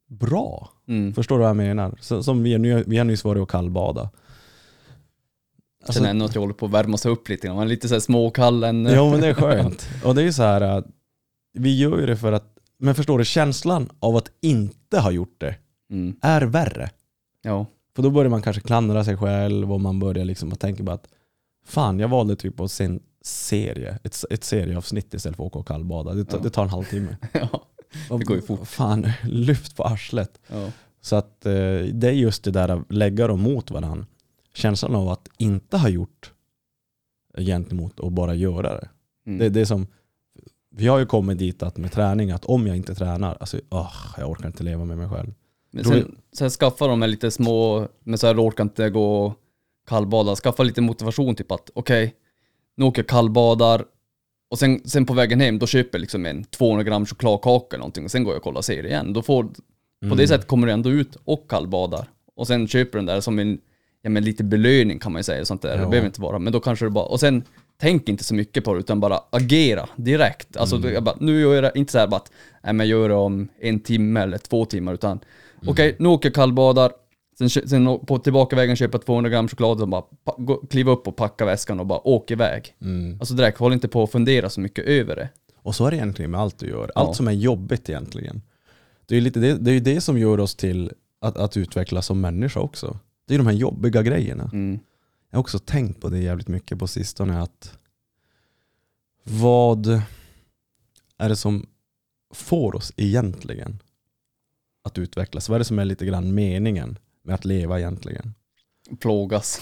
bra. 0.10 0.70
Mm. 0.88 1.14
Förstår 1.14 1.36
du 1.36 1.40
vad 1.42 1.50
jag 1.50 1.58
menar? 1.58 1.98
Så, 2.02 2.24
som 2.24 2.44
vi, 2.44 2.58
ny- 2.58 2.84
vi 2.88 2.98
har 2.98 3.06
nyss 3.06 3.24
varit 3.24 3.42
och 3.42 3.50
kallbada. 3.50 4.10
Jag 5.86 5.96
känner 5.96 6.10
ändå 6.10 6.26
att 6.26 6.36
jag 6.36 6.42
håller 6.42 6.54
på 6.54 6.66
att 6.66 6.72
värma 6.72 6.98
sig 6.98 7.12
upp 7.12 7.30
lite 7.30 7.48
grann. 7.48 7.56
Man 7.56 7.66
är 7.66 7.70
lite 7.70 7.88
såhär 7.88 8.00
småkallen. 8.00 8.90
Jo 8.96 9.10
men 9.12 9.22
det 9.22 9.28
är 9.28 9.34
skönt. 9.34 9.88
Och 10.04 10.16
det 10.16 10.22
är 10.22 10.26
ju 10.26 10.34
så 10.34 10.44
här 10.44 10.62
att 10.62 10.86
vi 11.54 11.78
gör 11.80 12.00
ju 12.00 12.06
det 12.06 12.18
för 12.18 12.32
att, 12.32 12.58
men 12.80 12.96
förstår 12.96 13.20
du, 13.20 13.26
känslan 13.26 13.90
av 14.00 14.16
att 14.16 14.32
inte 14.42 15.00
ha 15.00 15.12
gjort 15.12 15.36
det 15.38 15.56
Mm. 15.90 16.16
är 16.22 16.42
värre. 16.42 16.90
Ja. 17.42 17.66
För 17.96 18.04
då 18.04 18.10
börjar 18.10 18.30
man 18.30 18.42
kanske 18.42 18.62
klandra 18.62 19.04
sig 19.04 19.18
själv 19.18 19.74
och 19.74 19.82
man 19.82 20.00
börjar 20.00 20.26
liksom 20.26 20.52
att 20.54 20.60
tänka 20.60 20.84
bara 20.84 20.96
att 20.96 21.08
fan 21.66 22.00
jag 22.00 22.08
valde 22.08 22.36
typ 22.36 22.60
att 22.60 22.72
se 22.72 22.84
en 22.86 23.00
serie, 23.22 24.00
ett, 24.04 24.24
ett 24.30 24.44
serieavsnitt 24.44 25.14
istället 25.14 25.36
för 25.38 25.44
att 25.44 25.48
åka 25.48 25.60
och 25.60 25.68
kallbada. 25.68 26.14
Det, 26.14 26.26
tar- 26.26 26.38
Ja. 26.38 26.44
det 26.44 26.50
tar 26.50 26.64
en 26.64 26.70
halvtimme. 26.70 27.18
ja. 27.34 27.64
Det 28.10 28.24
går 28.26 28.36
ju 28.36 28.42
fort. 28.42 28.68
Fan, 28.68 29.08
lyft 29.24 29.76
på 29.76 29.84
arslet. 29.84 30.40
ja. 30.48 30.72
Så 31.02 31.16
att 31.16 31.46
eh, 31.46 31.52
det 31.94 32.08
är 32.08 32.12
just 32.12 32.44
det 32.44 32.52
där 32.52 32.70
att 32.70 32.92
lägga 32.94 33.28
dem 33.28 33.42
mot 33.42 33.72
varandra. 33.72 34.06
Känslan 34.54 34.96
av 34.96 35.10
att 35.10 35.30
inte 35.38 35.78
ha 35.78 35.90
gjort 35.90 36.34
gentemot 37.38 38.00
och 38.00 38.12
bara 38.12 38.34
göra 38.36 38.74
det. 38.74 38.90
Mm. 39.26 39.40
Det, 39.40 39.50
det 39.50 39.62
är 39.62 39.66
som, 39.66 39.88
vi 40.70 40.88
har 40.88 41.00
ju 41.00 41.06
kommit 41.06 41.38
dit 41.38 41.64
att 41.64 41.78
med 41.78 41.92
träning, 41.92 42.32
att 42.32 42.46
om 42.46 42.68
jag 42.68 42.78
inte 42.78 42.96
tränar, 42.96 43.38
alltså 43.40 43.60
åh, 43.70 43.94
jag 44.18 44.30
orkar 44.30 44.48
inte 44.48 44.64
leva 44.64 44.86
med 44.86 44.98
mig 44.98 45.10
själv. 45.10 45.34
Men 45.84 45.86
sen, 46.02 46.18
sen 46.34 46.50
skaffa 46.50 46.88
de 46.88 47.02
här 47.02 47.10
lite 47.10 47.32
små, 47.32 47.88
men 48.04 48.18
så 48.18 48.28
här 48.28 48.40
orkar 48.48 48.64
inte 48.64 48.90
gå 48.90 49.26
och 49.26 49.34
kallbada. 49.88 50.36
Skaffa 50.36 50.64
lite 50.64 50.82
motivation 50.82 51.36
typ 51.36 51.52
att 51.52 51.70
okej, 51.74 52.16
nu 52.78 52.86
åker 52.86 53.02
jag 53.02 53.08
kallbadar 53.08 53.86
och 54.52 54.60
sen, 54.60 54.82
sen 54.86 55.06
på 55.06 55.14
vägen 55.14 55.40
hem 55.40 55.60
då 55.60 55.68
köper 55.68 55.90
jag 55.98 56.02
liksom 56.02 56.26
en 56.26 56.44
200 56.44 56.84
gram 56.84 57.06
chokladkaka 57.06 57.68
eller 57.76 57.80
någonting 57.80 58.06
och 58.06 58.12
sen 58.12 58.24
går 58.24 58.34
jag 58.34 58.38
och 58.38 58.44
kollar 58.44 58.62
serier 58.62 58.86
igen. 58.86 59.14
Då 59.14 59.22
får, 59.22 59.44
på 60.10 60.16
det 60.16 60.28
sättet 60.28 60.48
kommer 60.48 60.68
du 60.68 60.74
ändå 60.74 60.90
ut 60.90 61.18
och 61.26 61.50
kallbadar. 61.50 62.08
Och 62.36 62.48
sen 62.48 62.68
köper 62.68 62.92
du 62.92 62.98
den 62.98 63.06
där 63.06 63.22
som 63.22 63.40
en, 63.40 63.58
ja 64.02 64.10
men 64.10 64.24
lite 64.24 64.44
belöning 64.44 65.00
kan 65.00 65.12
man 65.12 65.20
ju 65.20 65.24
säga, 65.24 65.46
sånt 65.46 65.62
där. 65.62 65.78
Det 65.78 65.84
Ja. 65.84 65.90
behöver 65.90 66.08
inte 66.08 66.22
vara, 66.22 66.40
men 66.40 66.54
då 66.54 66.60
kanske 66.60 66.86
du 66.86 66.90
bara, 66.90 67.06
och 67.06 67.20
sen 67.20 67.44
tänk 67.78 68.10
inte 68.10 68.24
så 68.24 68.36
mycket 68.36 68.64
på 68.64 68.74
det 68.74 68.80
utan 68.80 69.00
bara 69.00 69.20
agera 69.30 69.90
direkt. 69.96 70.58
Alltså 70.58 70.90
jag 70.90 71.04
bara, 71.04 71.16
nu 71.20 71.42
gör 71.42 71.56
jag 71.56 71.64
det, 71.64 71.72
inte 71.76 71.92
så 71.92 71.98
här 72.00 72.08
bara 72.08 72.16
att, 72.18 72.32
nej 72.64 72.74
men 72.74 72.88
gör 72.88 73.10
det 73.10 73.16
om 73.16 73.48
en 73.60 73.80
timme 73.80 74.20
eller 74.20 74.38
två 74.38 74.66
timmar 74.66 74.94
utan, 74.94 75.20
okej 75.66 75.96
nu 76.00 76.10
åker 76.10 76.30
jag 76.30 76.36
kallbadar, 76.36 76.92
sen, 77.38 77.50
sen 77.50 78.00
på 78.00 78.20
tillbakavägen 78.20 78.76
köpa 78.76 78.98
200 78.98 79.30
gram 79.30 79.48
choklad 79.48 79.82
och 79.82 79.88
bara 79.88 80.04
gå, 80.38 80.66
kliva 80.66 80.92
upp 80.92 81.08
och 81.08 81.16
packa 81.16 81.46
väskan 81.46 81.80
och 81.80 81.86
bara 81.86 82.08
åka 82.08 82.34
iväg. 82.34 82.76
Mm. 82.82 83.20
Alltså 83.20 83.34
direkt, 83.34 83.58
håll 83.58 83.74
inte 83.74 83.88
på 83.88 84.04
att 84.04 84.12
fundera 84.12 84.50
så 84.50 84.62
mycket 84.62 84.86
över 84.86 85.16
det. 85.16 85.30
Och 85.58 85.76
så 85.76 85.86
är 85.86 85.92
det 85.92 85.98
egentligen 85.98 86.32
med 86.32 86.40
allt 86.40 86.60
du 86.60 86.70
gör. 86.70 86.92
Ja. 86.96 87.02
Allt 87.02 87.16
som 87.16 87.28
är 87.28 87.32
jobbigt 87.32 87.90
egentligen. 87.90 88.42
Det 89.06 89.16
är 89.16 89.18
ju 89.20 89.24
lite 89.24 89.40
det, 89.40 89.54
det, 89.54 89.72
är 89.72 89.80
det 89.80 90.02
som 90.02 90.18
gör 90.18 90.40
oss 90.40 90.56
till 90.56 90.92
att, 91.22 91.38
att 91.38 91.58
utvecklas 91.58 92.06
som 92.06 92.22
människa 92.22 92.60
också. 92.60 93.00
Det 93.28 93.34
är 93.34 93.38
de 93.38 93.48
här 93.48 93.54
jobbiga 93.54 94.02
grejerna. 94.02 94.50
Mm. 94.54 94.80
Jag 95.30 95.38
har 95.38 95.42
också 95.42 95.60
tänkt 95.60 96.02
på 96.02 96.10
det 96.10 96.20
jävligt 96.20 96.48
mycket 96.48 96.80
på 96.80 96.88
sistone. 96.88 97.42
Att 97.42 97.78
vad 99.24 100.02
är 101.18 101.30
det 101.30 101.36
som 101.36 101.66
får 102.34 102.76
oss 102.76 102.94
egentligen 102.98 103.80
att 104.88 104.98
utvecklas? 104.98 105.50
Vad 105.50 105.56
är 105.56 105.60
det 105.60 105.66
som 105.66 105.80
är 105.80 105.86
lite 105.86 106.06
grann 106.06 106.34
meningen 106.34 106.98
med 107.24 107.36
att 107.36 107.46
leva 107.46 107.80
egentligen? 107.80 108.34
Plågas. 109.00 109.62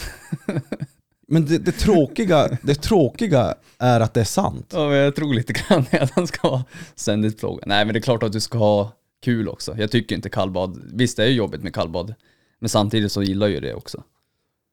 Men 1.28 1.46
det, 1.46 1.58
det, 1.58 1.72
tråkiga, 1.72 2.58
det 2.64 2.76
tråkiga 2.76 3.56
är 3.80 4.00
att 4.00 4.14
det 4.14 4.20
är 4.20 4.24
sant. 4.24 4.72
Ja, 4.74 4.90
men 4.90 4.98
jag 4.98 5.16
tror 5.16 5.34
lite 5.34 5.54
grann 5.54 5.86
att 6.02 6.12
han 6.12 6.28
ska 6.28 6.50
vara 6.50 6.64
ständigt 6.96 7.40
plågad. 7.40 7.68
Nej, 7.68 7.86
men 7.86 7.94
det 7.94 8.00
är 8.00 8.02
klart 8.02 8.24
att 8.24 8.32
du 8.32 8.42
ska 8.42 8.58
ha 8.58 8.92
kul 9.22 9.50
också. 9.50 9.76
Jag 9.78 9.92
tycker 9.92 10.16
inte 10.16 10.30
kallbad, 10.30 10.82
visst 10.94 11.18
det 11.18 11.24
är 11.24 11.28
ju 11.28 11.34
jobbigt 11.36 11.64
med 11.64 11.74
kallbad, 11.74 12.14
men 12.60 12.70
samtidigt 12.70 13.12
så 13.12 13.24
gillar 13.24 13.48
jag 13.48 13.54
ju 13.54 13.60
det 13.60 13.74
också. 13.74 14.04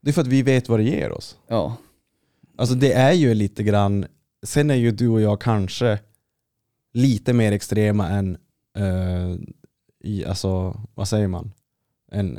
Det 0.02 0.10
är 0.10 0.12
för 0.12 0.20
att 0.20 0.26
vi 0.26 0.42
vet 0.42 0.68
vad 0.68 0.78
det 0.78 0.84
ger 0.84 1.12
oss. 1.12 1.36
Ja, 1.48 1.76
Alltså 2.56 2.74
det 2.74 2.92
är 2.92 3.12
ju 3.12 3.34
lite 3.34 3.62
grann, 3.62 4.06
sen 4.42 4.70
är 4.70 4.74
ju 4.74 4.90
du 4.90 5.08
och 5.08 5.20
jag 5.20 5.40
kanske 5.40 5.98
lite 6.92 7.32
mer 7.32 7.52
extrema 7.52 8.08
än, 8.08 8.36
eh, 8.76 9.36
i, 10.02 10.24
alltså 10.24 10.80
vad 10.94 11.08
säger 11.08 11.28
man? 11.28 11.52
En, 12.10 12.38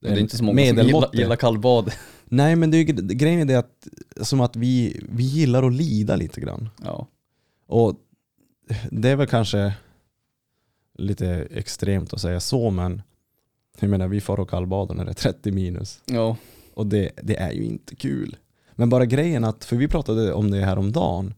det 0.00 0.08
är 0.08 0.18
inte 0.18 0.36
så 0.36 0.44
många 0.44 0.66
som 0.66 1.04
gillar, 1.12 1.36
kallbad. 1.36 1.92
Nej 2.24 2.56
men 2.56 2.70
det 2.70 2.76
är, 2.76 2.84
grejen 3.14 3.40
är 3.40 3.44
det 3.44 3.54
att, 3.54 3.88
som 4.20 4.40
att 4.40 4.56
vi, 4.56 5.00
vi 5.08 5.22
gillar 5.22 5.62
att 5.62 5.72
lida 5.72 6.16
lite 6.16 6.40
grann. 6.40 6.68
Ja, 6.84 7.06
Och 7.66 7.96
det 8.90 9.08
är 9.08 9.16
väl 9.16 9.26
kanske 9.26 9.74
lite 10.98 11.28
extremt 11.50 12.12
att 12.12 12.20
säga 12.20 12.40
så 12.40 12.70
men 12.70 13.02
jag 13.80 13.90
menar 13.90 14.08
vi 14.08 14.20
får 14.20 14.40
och 14.40 14.50
kallbadar 14.50 14.94
när 14.94 15.04
det 15.04 15.10
är 15.10 15.14
30 15.14 15.52
minus. 15.52 16.02
ja, 16.06 16.36
Och 16.74 16.86
det, 16.86 17.10
det 17.22 17.36
är 17.36 17.52
ju 17.52 17.64
inte 17.64 17.96
kul. 17.96 18.36
Men 18.72 18.88
bara 18.88 19.06
grejen 19.06 19.44
att, 19.44 19.64
för 19.64 19.76
vi 19.76 19.88
pratade 19.88 20.32
om 20.32 20.50
det 20.50 20.64
här 20.64 20.78
om 20.78 20.92
dagen 20.92 21.34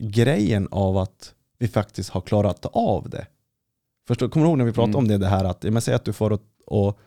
grejen 0.00 0.68
av 0.70 0.96
att 0.96 1.34
vi 1.58 1.68
faktiskt 1.68 2.10
har 2.10 2.20
klarat 2.20 2.66
av 2.66 3.10
det. 3.10 3.26
Förstår, 4.10 4.28
kommer 4.28 4.46
du 4.46 4.50
ihåg 4.50 4.58
när 4.58 4.64
vi 4.64 4.72
pratade 4.72 4.90
Mm. 4.90 4.98
om 4.98 5.08
det, 5.08 5.18
det 5.18 5.26
här 5.26 5.44
att, 5.44 5.62
säger 5.84 5.96
att 5.96 6.04
du 6.04 6.12
får 6.12 6.32
och, 6.32 6.40
och, 6.66 6.98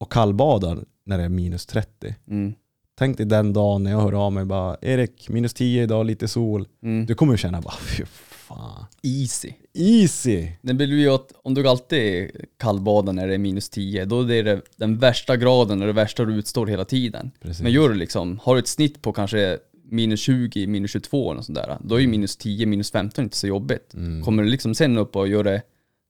och 0.00 0.12
kallbadar 0.12 0.78
när 1.06 1.18
det 1.18 1.24
är 1.24 1.28
minus 1.28 1.66
30. 1.66 2.14
mm, 2.30 2.54
Tänk 2.98 3.16
dig 3.16 3.26
den 3.26 3.52
dagen 3.52 3.82
när 3.82 3.90
jag 3.90 4.00
hör 4.00 4.26
av 4.26 4.32
mig 4.32 4.44
bara, 4.44 4.76
Erik, 4.82 5.28
minus 5.28 5.54
10 5.54 5.82
idag, 5.82 6.06
lite 6.06 6.28
sol. 6.28 6.68
mm. 6.82 7.06
Du 7.06 7.14
kommer 7.14 7.32
ju 7.32 7.36
känna 7.38 7.60
bara, 7.60 7.74
fy 7.80 8.04
fan. 8.28 8.84
Easy. 9.02 9.52
Easy! 9.74 10.48
Det 10.62 10.74
blir 10.74 10.86
ju 10.86 11.08
att 11.08 11.32
om 11.44 11.54
du 11.54 11.68
alltid 11.68 12.30
kallbadar 12.58 13.12
när 13.12 13.28
det 13.28 13.34
är 13.34 13.38
minus 13.38 13.68
10, 13.70 14.04
då 14.04 14.20
är 14.32 14.42
det 14.44 14.60
den 14.76 14.98
värsta 14.98 15.36
graden 15.36 15.80
och 15.80 15.86
det 15.86 15.92
värsta 15.92 16.24
du 16.24 16.34
utstår 16.34 16.66
hela 16.66 16.84
tiden. 16.84 17.30
Precis. 17.40 17.62
Men 17.62 17.72
gör 17.72 17.88
du 17.88 17.94
liksom, 17.94 18.38
har 18.42 18.54
du 18.54 18.58
ett 18.58 18.68
snitt 18.68 19.02
på 19.02 19.12
kanske 19.12 19.58
minus 19.90 20.20
20, 20.20 20.66
minus 20.66 20.90
22 20.90 21.26
och 21.26 21.44
sånt 21.44 21.58
där, 21.58 21.76
då 21.80 21.94
är 21.94 22.00
ju 22.00 22.08
minus 22.08 22.36
10, 22.36 22.66
minus 22.66 22.90
15 22.90 23.24
inte 23.24 23.36
så 23.36 23.46
jobbigt. 23.46 23.94
Mm. 23.94 24.24
Kommer 24.24 24.42
du 24.42 24.48
liksom 24.48 24.74
sen 24.74 24.98
upp 24.98 25.16
och 25.16 25.28
gör 25.28 25.44
det 25.44 25.62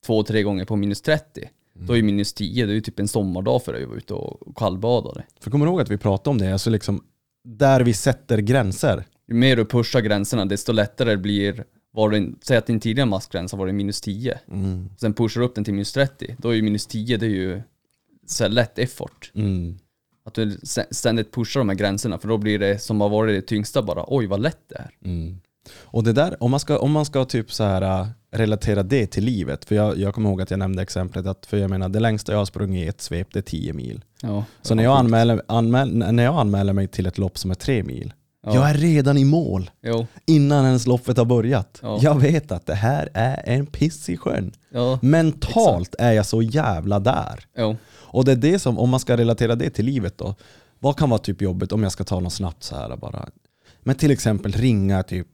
två, 0.06 0.22
tre 0.22 0.42
gånger 0.42 0.64
på 0.64 0.76
minus 0.76 1.02
30, 1.02 1.50
då 1.74 1.92
är 1.92 1.96
ju 1.96 2.02
minus 2.02 2.32
10, 2.32 2.66
det 2.66 2.72
är 2.72 2.74
ju 2.74 2.80
typ 2.80 2.98
en 3.00 3.08
sommardag 3.08 3.62
för 3.62 3.72
dig 3.72 3.82
att 3.82 3.88
vara 3.88 3.98
ute 3.98 4.14
och 4.14 4.56
kallbada. 4.56 5.22
För 5.40 5.50
kommer 5.50 5.66
du 5.66 5.72
ihåg 5.72 5.80
att 5.80 5.90
vi 5.90 5.98
pratade 5.98 6.30
om 6.30 6.38
det, 6.38 6.52
alltså 6.52 6.70
liksom 6.70 7.04
där 7.44 7.80
vi 7.80 7.92
sätter 7.94 8.38
gränser. 8.38 9.04
Ju 9.28 9.34
mer 9.34 9.56
du 9.56 9.64
pushar 9.64 10.00
gränserna, 10.00 10.44
desto 10.44 10.72
lättare 10.72 11.16
blir, 11.16 11.64
var 11.92 12.10
din, 12.10 12.38
säg 12.42 12.56
att 12.56 12.66
din 12.66 12.80
tidigare 12.80 13.08
maskgräns 13.08 13.52
har 13.52 13.58
varit 13.58 13.74
minus 13.74 14.00
10, 14.00 14.38
Mm. 14.52 14.88
sen 14.98 15.14
pushar 15.14 15.40
du 15.40 15.46
upp 15.46 15.54
den 15.54 15.64
till 15.64 15.74
minus 15.74 15.92
30, 15.92 16.36
då 16.38 16.48
är 16.48 16.54
ju 16.54 16.62
minus 16.62 16.86
10, 16.86 17.16
det 17.16 17.26
är 17.26 17.30
ju 17.30 17.62
så 18.26 18.48
lätt 18.48 18.78
effort. 18.78 19.30
Mm. 19.34 19.78
Att 20.24 20.34
du 20.34 20.58
st- 20.62 20.86
ständigt 20.90 21.32
pushar 21.32 21.60
de 21.60 21.68
här 21.68 21.76
gränserna, 21.76 22.18
för 22.18 22.28
då 22.28 22.38
blir 22.38 22.58
det 22.58 22.78
som 22.78 23.00
har 23.00 23.08
varit 23.08 23.36
det 23.42 23.46
tyngsta 23.46 23.82
bara, 23.82 24.04
oj 24.08 24.26
vad 24.26 24.40
lätt 24.40 24.60
det 24.68 24.76
är. 24.76 24.90
Mm. 25.04 25.40
Och 25.74 26.04
det 26.04 26.12
där, 26.12 26.42
om 26.42 26.50
man 26.50 26.60
ska, 26.60 26.78
om 26.78 26.92
man 26.92 27.04
ska 27.04 27.24
typ 27.24 27.52
så 27.52 27.64
här 27.64 27.82
äh, 28.00 28.06
relatera 28.32 28.82
det 28.82 29.06
till 29.06 29.24
livet, 29.24 29.64
för 29.64 29.74
jag, 29.74 29.98
jag 29.98 30.14
kommer 30.14 30.30
ihåg 30.30 30.42
att 30.42 30.50
jag 30.50 30.58
nämnde 30.58 30.82
exemplet 30.82 31.26
att, 31.26 31.46
för 31.46 31.56
jag 31.56 31.70
menar 31.70 31.88
det 31.88 32.00
längsta 32.00 32.32
jag 32.32 32.38
har 32.38 32.44
sprungit 32.46 32.84
i 32.84 32.88
ett 32.88 33.00
svep 33.00 33.28
det 33.32 33.38
är 33.38 33.42
10 33.42 33.72
mil. 33.72 34.04
Ja, 34.22 34.44
Så 34.62 34.74
när 34.74 34.82
jag, 34.84 34.98
anmäler, 34.98 35.42
anmäl, 35.48 35.96
när 35.96 36.24
jag 36.24 36.34
anmäler 36.34 36.72
mig 36.72 36.88
till 36.88 37.06
ett 37.06 37.18
lopp 37.18 37.38
som 37.38 37.50
är 37.50 37.54
3 37.54 37.82
mil, 37.82 38.12
Ja. 38.46 38.54
jag 38.54 38.70
är 38.70 38.74
redan 38.74 39.18
i 39.18 39.24
mål 39.24 39.70
Jo, 39.82 40.06
innan 40.26 40.64
ens 40.66 40.86
loppet 40.86 41.16
har 41.16 41.24
börjat. 41.24 41.78
Ja. 41.82 41.98
Jag 42.02 42.20
vet 42.20 42.52
att 42.52 42.66
det 42.66 42.74
här 42.74 43.08
är 43.14 43.42
en 43.46 43.66
piss 43.66 44.08
i 44.08 44.16
sjön. 44.16 44.52
Mentalt 45.02 45.94
är 45.98 46.12
jag 46.12 46.26
så 46.26 46.42
jävla 46.42 46.98
där. 47.00 47.46
Och 47.90 48.24
det 48.24 48.32
är 48.32 48.36
det 48.36 48.58
som, 48.58 48.78
om 48.78 48.90
man 48.90 49.00
ska 49.00 49.16
relatera 49.16 49.54
det 49.54 49.70
till 49.70 49.84
livet 49.84 50.18
då, 50.18 50.34
vad 50.78 50.96
kan 50.96 51.10
vara 51.10 51.18
typ 51.18 51.42
jobbigt 51.42 51.72
om 51.72 51.82
jag 51.82 51.92
ska 51.92 52.04
ta 52.04 52.20
något 52.20 52.32
snabbt 52.32 52.62
så 52.62 52.76
här 52.76 52.96
bara. 52.96 53.28
Men 53.80 53.94
till 53.94 54.10
exempel 54.10 54.52
ringa 54.52 55.02
typ 55.02 55.26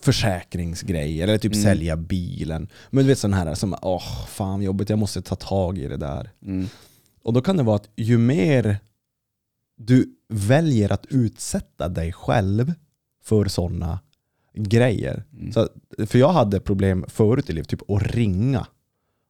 försäkringsgrejer 0.00 1.28
eller 1.28 1.38
typ 1.38 1.52
Mm. 1.54 1.62
sälja 1.64 1.96
bilen. 1.96 2.68
Men 2.90 3.04
du 3.04 3.08
vet 3.08 3.18
sån 3.18 3.32
här 3.32 3.54
som, 3.54 3.74
åh 3.82 4.26
fan 4.26 4.62
jobbigt, 4.62 4.90
jag 4.90 4.98
måste 4.98 5.22
ta 5.22 5.36
tag 5.36 5.78
i 5.78 5.88
det 5.88 5.96
där. 5.96 6.30
mm, 6.42 6.66
Och 7.22 7.32
då 7.32 7.40
kan 7.42 7.56
det 7.56 7.62
vara 7.62 7.76
att 7.76 7.88
ju 7.96 8.18
mer 8.18 8.78
du 9.76 10.14
väljer 10.28 10.92
att 10.92 11.06
utsätta 11.06 11.88
dig 11.88 12.12
själv 12.12 12.72
för 13.24 13.44
sådana 13.44 14.00
grejer. 14.54 15.24
Mm. 15.32 15.52
Så, 15.52 15.68
för 16.06 16.18
jag 16.18 16.32
hade 16.32 16.60
problem 16.60 17.04
förut 17.08 17.50
i 17.50 17.52
livet, 17.52 17.68
typ 17.68 17.90
att 17.90 18.02
ringa. 18.02 18.66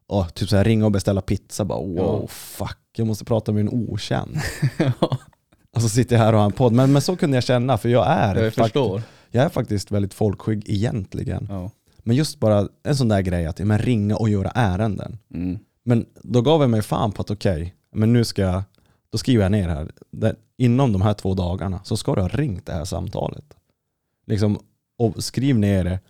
Och 0.07 0.35
typ 0.35 0.49
så 0.49 0.57
här, 0.57 0.65
ringa 0.65 0.85
och 0.85 0.93
beställa 0.93 1.21
pizza, 1.21 1.65
bara 1.65 1.79
wow, 1.79 1.97
Ja. 1.97 2.27
fuck, 2.29 2.79
jag 2.97 3.07
måste 3.07 3.25
prata 3.25 3.53
med 3.53 3.61
en 3.61 3.69
okänd. 3.69 4.37
Och 5.75 5.83
så 5.83 5.89
sitter 5.89 6.17
jag 6.17 6.23
här 6.23 6.33
och 6.33 6.39
har 6.39 6.47
en 6.47 6.53
podd. 6.53 6.73
Men, 6.73 6.93
men 6.93 7.03
så 7.03 7.17
kunde 7.17 7.37
jag 7.37 7.45
känna, 7.45 7.79
för 7.79 7.89
jag 7.89 8.07
är, 8.09 8.35
jag 8.37 8.53
fakt- 8.55 8.65
förstår. 8.65 9.03
jag 9.31 9.45
är 9.45 9.49
faktiskt 9.49 9.91
väldigt 9.91 10.15
folkskygg 10.15 10.63
egentligen. 10.67 11.47
Ja. 11.51 11.71
Men 11.99 12.17
just 12.17 12.41
bara 12.41 12.69
en 12.83 12.97
sån 12.97 13.09
där 13.09 13.21
grej 13.21 13.47
att 13.47 13.59
men 13.59 13.79
ringa 13.79 14.17
och 14.17 14.29
göra 14.29 14.51
ärenden. 14.51 15.19
Mm. 15.35 15.59
Men 15.85 16.07
då 16.23 16.43
gav 16.43 16.61
jag 16.61 16.71
mig 16.71 16.83
fan 16.83 17.13
på 17.13 17.23
att 17.23 17.31
okej, 17.31 17.75
men 17.93 18.13
nu 18.13 18.25
ska 18.25 18.43
jag, 18.43 18.63
då 19.13 19.19
skriver 19.19 19.43
jag 19.43 19.53
ner 19.53 19.69
här, 19.69 19.91
där, 20.11 20.37
inom 20.57 20.93
de 20.93 21.03
här 21.03 21.15
två 21.15 21.35
dagarna 21.35 21.81
så 21.85 21.97
ska 21.97 22.15
du 22.15 22.21
ha 22.21 22.29
ringt 22.29 22.67
det 22.67 22.73
här 22.73 22.85
samtalet. 22.85 23.45
Liksom, 24.27 24.59
och 24.99 25.25
skriv 25.25 25.59
ner 25.59 25.85
det, 25.85 26.01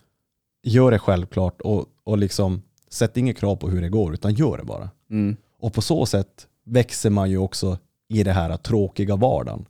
gör 0.63 0.91
det 0.91 0.99
självklart 0.99 1.61
och, 1.61 1.87
och 2.05 2.19
liksom 2.19 2.63
sätt 2.91 3.17
inget 3.17 3.39
krav 3.39 3.57
på 3.57 3.69
hur 3.69 3.83
det 3.83 3.89
går 3.89 4.15
utan 4.15 4.35
gör 4.35 4.57
det 4.57 4.65
bara. 4.65 4.91
Mm. 5.11 5.37
Och 5.61 5.73
på 5.73 5.83
så 5.83 6.07
sätt 6.07 6.47
växer 6.65 7.11
man 7.11 7.31
ju 7.31 7.39
också 7.39 7.79
i 8.11 8.23
det 8.23 8.33
här 8.33 8.57
tråkiga 8.57 9.17
vardagen. 9.17 9.67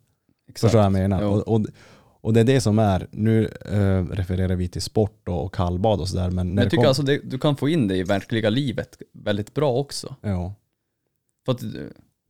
Exakt. 0.49 0.61
Förstår 0.61 0.79
vad 0.79 0.85
jag 0.85 0.93
menar? 0.93 1.23
Och, 1.23 1.49
och, 1.49 1.67
och 2.21 2.33
det 2.33 2.41
är 2.41 2.45
det 2.45 2.61
som 2.61 2.79
är, 2.79 3.07
nu 3.11 3.45
eh, 3.71 4.05
refererar 4.15 4.57
vi 4.57 4.69
till 4.69 4.83
sport 4.83 5.29
och, 5.29 5.45
och 5.45 5.55
kallbad 5.55 6.01
och 6.01 6.09
sådär 6.09 6.31
men 6.31 6.49
Men 6.49 6.57
jag 6.57 6.71
tycker 6.71 6.83
kom, 6.83 6.89
alltså 6.89 7.03
det, 7.03 7.21
du 7.31 7.39
kan 7.39 7.57
få 7.57 7.69
in 7.69 7.89
det 7.89 7.97
i 7.97 8.03
verkliga 8.03 8.51
livet 8.51 9.03
väldigt 9.13 9.55
bra 9.55 9.73
också. 9.73 10.17
ja, 10.21 10.55
För 11.45 11.53
att, 11.53 11.63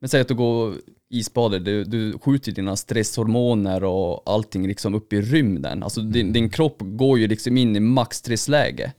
men 0.00 0.08
säg 0.08 0.20
att 0.20 0.28
du 0.28 0.34
går 0.34 0.74
isbader, 1.10 1.60
du, 1.60 1.84
du 1.84 2.18
skjuter 2.18 2.52
dina 2.52 2.76
stresshormoner 2.76 3.84
och 3.84 4.22
allting 4.30 4.66
liksom 4.66 4.94
upp 4.94 5.12
i 5.12 5.20
rymden. 5.20 5.82
Alltså 5.82 6.00
din, 6.00 6.32
din 6.32 6.50
kropp 6.50 6.76
går 6.80 7.18
ju 7.18 7.28
liksom 7.28 7.56
in 7.56 7.76
i 7.76 7.80
maxstressläge. 7.80 8.92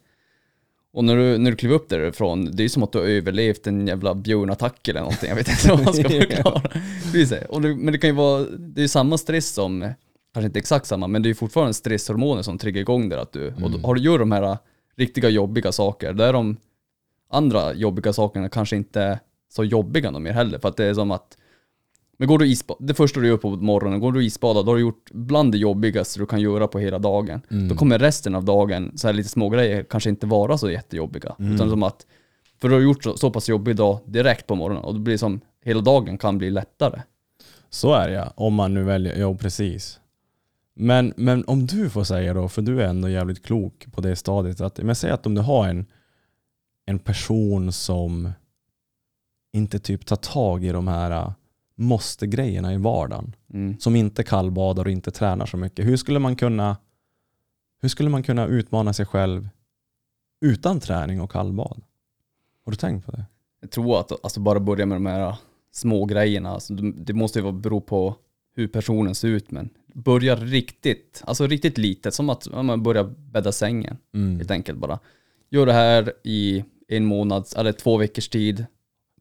Och 0.93 1.03
när 1.03 1.15
du, 1.15 1.37
när 1.37 1.51
du 1.51 1.57
kliver 1.57 1.75
upp 1.75 1.89
därifrån, 1.89 2.49
det 2.51 2.63
är 2.63 2.69
som 2.69 2.83
att 2.83 2.91
du 2.91 2.97
har 2.99 3.05
överlevt 3.05 3.67
en 3.67 3.87
jävla 3.87 4.15
björnattack 4.15 4.87
eller 4.87 4.99
någonting. 4.99 5.29
Jag 5.29 5.35
vet 5.35 5.47
inte 5.49 5.69
vad 5.69 5.83
man 5.85 5.93
ska 5.93 6.09
förklara. 6.09 6.61
Och 7.49 7.61
det, 7.61 7.75
men 7.75 7.91
det 7.93 7.97
kan 7.97 8.09
ju 8.09 8.15
vara, 8.15 8.45
det 8.57 8.83
är 8.83 8.87
samma 8.87 9.17
stress 9.17 9.49
som 9.49 9.93
kanske 10.33 10.45
inte 10.45 10.59
exakt 10.59 10.85
samma, 10.85 11.07
men 11.07 11.21
det 11.23 11.29
är 11.29 11.33
fortfarande 11.33 11.73
stresshormoner 11.73 12.41
som 12.41 12.57
triggar 12.57 12.81
igång 12.81 13.09
där. 13.09 13.17
Att 13.17 13.31
du, 13.33 13.47
Och 13.47 13.57
Mm. 13.57 13.71
då, 13.81 13.87
har 13.87 13.95
du 13.95 14.01
gör 14.01 14.19
de 14.19 14.31
här 14.31 14.57
riktiga 14.97 15.29
jobbiga 15.29 15.71
saker, 15.71 16.13
där 16.13 16.33
de 16.33 16.57
andra 17.29 17.73
jobbiga 17.73 18.13
sakerna 18.13 18.49
kanske 18.49 18.75
inte 18.75 19.01
är 19.01 19.19
så 19.49 19.63
jobbiga 19.63 20.11
något 20.11 20.21
mer 20.21 20.31
heller. 20.33 20.59
För 20.59 20.69
att 20.69 20.77
det 20.77 20.85
är 20.85 20.93
som 20.93 21.11
att, 21.11 21.37
men 22.17 22.27
går 22.27 22.39
du 22.39 22.47
isba, 22.47 22.75
det 22.79 22.93
första 22.93 23.19
du 23.19 23.27
gör 23.27 23.37
på 23.37 23.49
morgonen, 23.49 23.99
går 23.99 24.11
du 24.11 24.19
och 24.19 24.23
isbadar, 24.23 24.63
då 24.63 24.71
har 24.71 24.75
du 24.75 24.81
gjort 24.81 25.11
bland 25.11 25.51
det 25.51 25.57
jobbigaste 25.57 26.19
du 26.19 26.25
kan 26.25 26.41
göra 26.41 26.67
på 26.67 26.79
hela 26.79 26.99
dagen. 26.99 27.41
Mm. 27.51 27.67
Då 27.67 27.75
kommer 27.75 27.99
resten 27.99 28.35
av 28.35 28.45
dagen, 28.45 28.91
så 28.95 29.07
här 29.07 29.13
lite 29.13 29.29
små 29.29 29.49
grejer 29.49 29.83
kanske 29.83 30.09
inte 30.09 30.27
vara 30.27 30.57
så 30.57 30.71
jättejobbiga. 30.71 31.35
Mm. 31.39 31.55
Utan 31.55 31.69
som 31.69 31.83
att, 31.83 32.05
för 32.61 32.69
du 32.69 32.75
har 32.75 32.81
gjort 32.81 33.03
så, 33.03 33.17
så 33.17 33.31
pass 33.31 33.49
jobbig 33.49 33.75
dag 33.75 33.99
direkt 34.05 34.47
på 34.47 34.55
morgonen 34.55 34.83
och 34.83 34.93
då 34.93 34.99
blir 34.99 35.17
som, 35.17 35.41
hela 35.63 35.81
dagen 35.81 36.17
kan 36.17 36.37
bli 36.37 36.49
lättare. 36.49 37.01
Så 37.69 37.93
är 37.93 38.07
det 38.07 38.13
ja, 38.13 38.33
om 38.35 38.53
man 38.53 38.73
nu 38.73 38.83
väljer, 38.83 39.15
ja 39.15 39.35
precis. 39.35 39.99
Men, 40.73 41.13
men 41.17 41.43
om 41.47 41.65
du 41.65 41.89
får 41.89 42.03
säga 42.03 42.33
då, 42.33 42.49
för 42.49 42.61
du 42.61 42.81
är 42.81 42.87
ändå 42.87 43.09
jävligt 43.09 43.45
klok 43.45 43.85
på 43.91 44.01
det 44.01 44.15
stadiet, 44.15 44.61
att, 44.61 44.77
men 44.77 44.95
säg 44.95 45.11
att 45.11 45.25
om 45.25 45.35
du 45.35 45.41
har 45.41 45.67
en, 45.67 45.85
en 46.85 46.99
person 46.99 47.71
som 47.71 48.29
inte 49.53 49.79
typ 49.79 50.05
tar 50.05 50.15
tag 50.15 50.65
i 50.65 50.69
de 50.69 50.87
här 50.87 51.33
måste-grejerna 51.81 52.73
i 52.73 52.77
vardagen, 52.77 53.35
Mm. 53.53 53.79
som 53.79 53.95
inte 53.95 54.23
kallbadar 54.23 54.85
och 54.85 54.91
inte 54.91 55.11
tränar 55.11 55.45
så 55.45 55.57
mycket. 55.57 55.85
Hur 55.85 55.97
skulle 55.97 56.19
man 56.19 56.35
kunna, 56.35 56.77
hur 57.81 57.89
skulle 57.89 58.09
man 58.09 58.23
kunna 58.23 58.45
utmana 58.47 58.93
sig 58.93 59.05
själv 59.05 59.49
utan 60.41 60.79
träning 60.79 61.21
och 61.21 61.31
kallbad? 61.31 61.81
Har 62.65 62.71
du 62.71 62.75
tänkt 62.77 63.05
på 63.05 63.11
det? 63.11 63.25
Jag 63.61 63.71
tror 63.71 63.99
att 63.99 64.11
alltså 64.23 64.39
bara 64.39 64.59
börja 64.59 64.85
med 64.85 64.95
de 64.95 65.05
här 65.05 65.35
små 65.71 66.05
grejerna, 66.05 66.49
alltså, 66.49 66.73
det- 66.73 67.13
måste 67.13 67.39
ju 67.39 67.43
vara- 67.43 67.53
bero 67.53 67.81
på 67.81 68.15
hur 68.55 68.67
personen 68.67 69.15
ser 69.15 69.27
ut 69.27 69.51
men 69.51 69.69
börja 69.93 70.35
riktigt, 70.35 71.23
alltså 71.25 71.47
riktigt 71.47 71.77
litet, 71.77 72.13
som 72.13 72.29
att 72.29 72.47
man 72.63 72.83
börjar 72.83 73.03
bädda 73.03 73.51
sängen 73.51 73.97
Mm. 74.13 74.37
helt 74.37 74.51
enkelt 74.51 74.79
bara. 74.79 74.99
Gör 75.49 75.65
det 75.65 75.73
här 75.73 76.13
i 76.23 76.63
en 76.87 77.05
månads 77.05 77.53
eller 77.55 77.71
två 77.71 77.97
veckors 77.97 78.29
tid, 78.29 78.65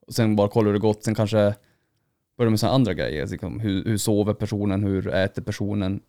och 0.07 0.15
sen 0.15 0.37
bara 0.37 0.49
kollar 0.49 0.67
hur 0.67 0.73
det 0.73 0.79
gått, 0.79 1.05
sen 1.05 1.15
kanske 1.15 1.55
börja 2.41 2.51
med 2.51 2.61
sådana 2.61 2.75
andra 2.75 2.95
grejer, 2.95 3.27
liksom, 3.27 3.61
hur, 3.61 3.85
hur 3.85 3.97
sover 3.99 4.35
personen, 4.35 4.85
hur 4.85 5.09
äter 5.15 5.43
personen? 5.43 6.01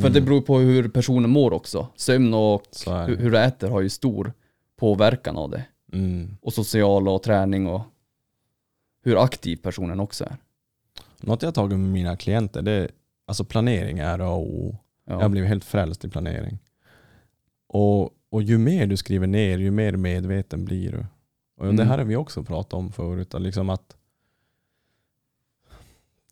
För 0.00 0.10
det 0.10 0.20
beror 0.20 0.40
på 0.40 0.58
hur 0.58 0.88
personen 0.88 1.30
mår 1.30 1.52
också. 1.52 1.88
Sömn 1.96 2.34
och 2.34 2.62
hur, 2.86 3.16
det. 3.16 3.22
hur 3.22 3.30
du 3.30 3.38
äter 3.38 3.68
har 3.70 3.80
ju 3.80 3.88
stor 3.88 4.32
påverkan 4.76 5.36
av 5.36 5.50
det 5.50 5.64
Mm. 5.92 6.36
och 6.42 6.52
social 6.52 7.08
och 7.08 7.22
träning 7.22 7.66
och 7.66 7.80
hur 9.04 9.22
aktiv 9.24 9.56
personen 9.56 10.00
också 10.00 10.24
är. 10.24 10.36
Något 11.20 11.42
jag 11.42 11.46
har 11.46 11.52
tagit 11.52 11.78
med 11.78 11.88
mina 11.92 12.16
klienter, 12.16 12.62
det 12.62 12.72
är 12.72 12.90
alltså 13.26 13.44
planering 13.44 13.98
är 13.98 14.18
A 14.18 14.30
och 14.30 14.42
O. 14.46 14.76
Jag 15.06 15.22
Ja. 15.22 15.28
blivit 15.28 15.48
helt 15.48 15.64
frälst 15.64 16.04
i 16.04 16.08
planering. 16.08 16.58
Och, 17.68 18.10
och 18.30 18.42
ju 18.42 18.58
mer 18.58 18.86
du 18.86 18.96
skriver 18.96 19.26
ner, 19.26 19.58
ju 19.58 19.70
mer 19.70 19.96
medveten 19.96 20.64
blir 20.64 20.92
du. 20.92 20.98
Och 21.58 21.64
Det 21.64 21.70
Mm. 21.70 21.88
här 21.88 21.98
har 21.98 22.04
vi 22.04 22.16
också 22.16 22.42
pratat 22.44 22.72
om 22.74 22.92
förut. 22.92 23.34
Liksom 23.38 23.70
att 23.70 23.96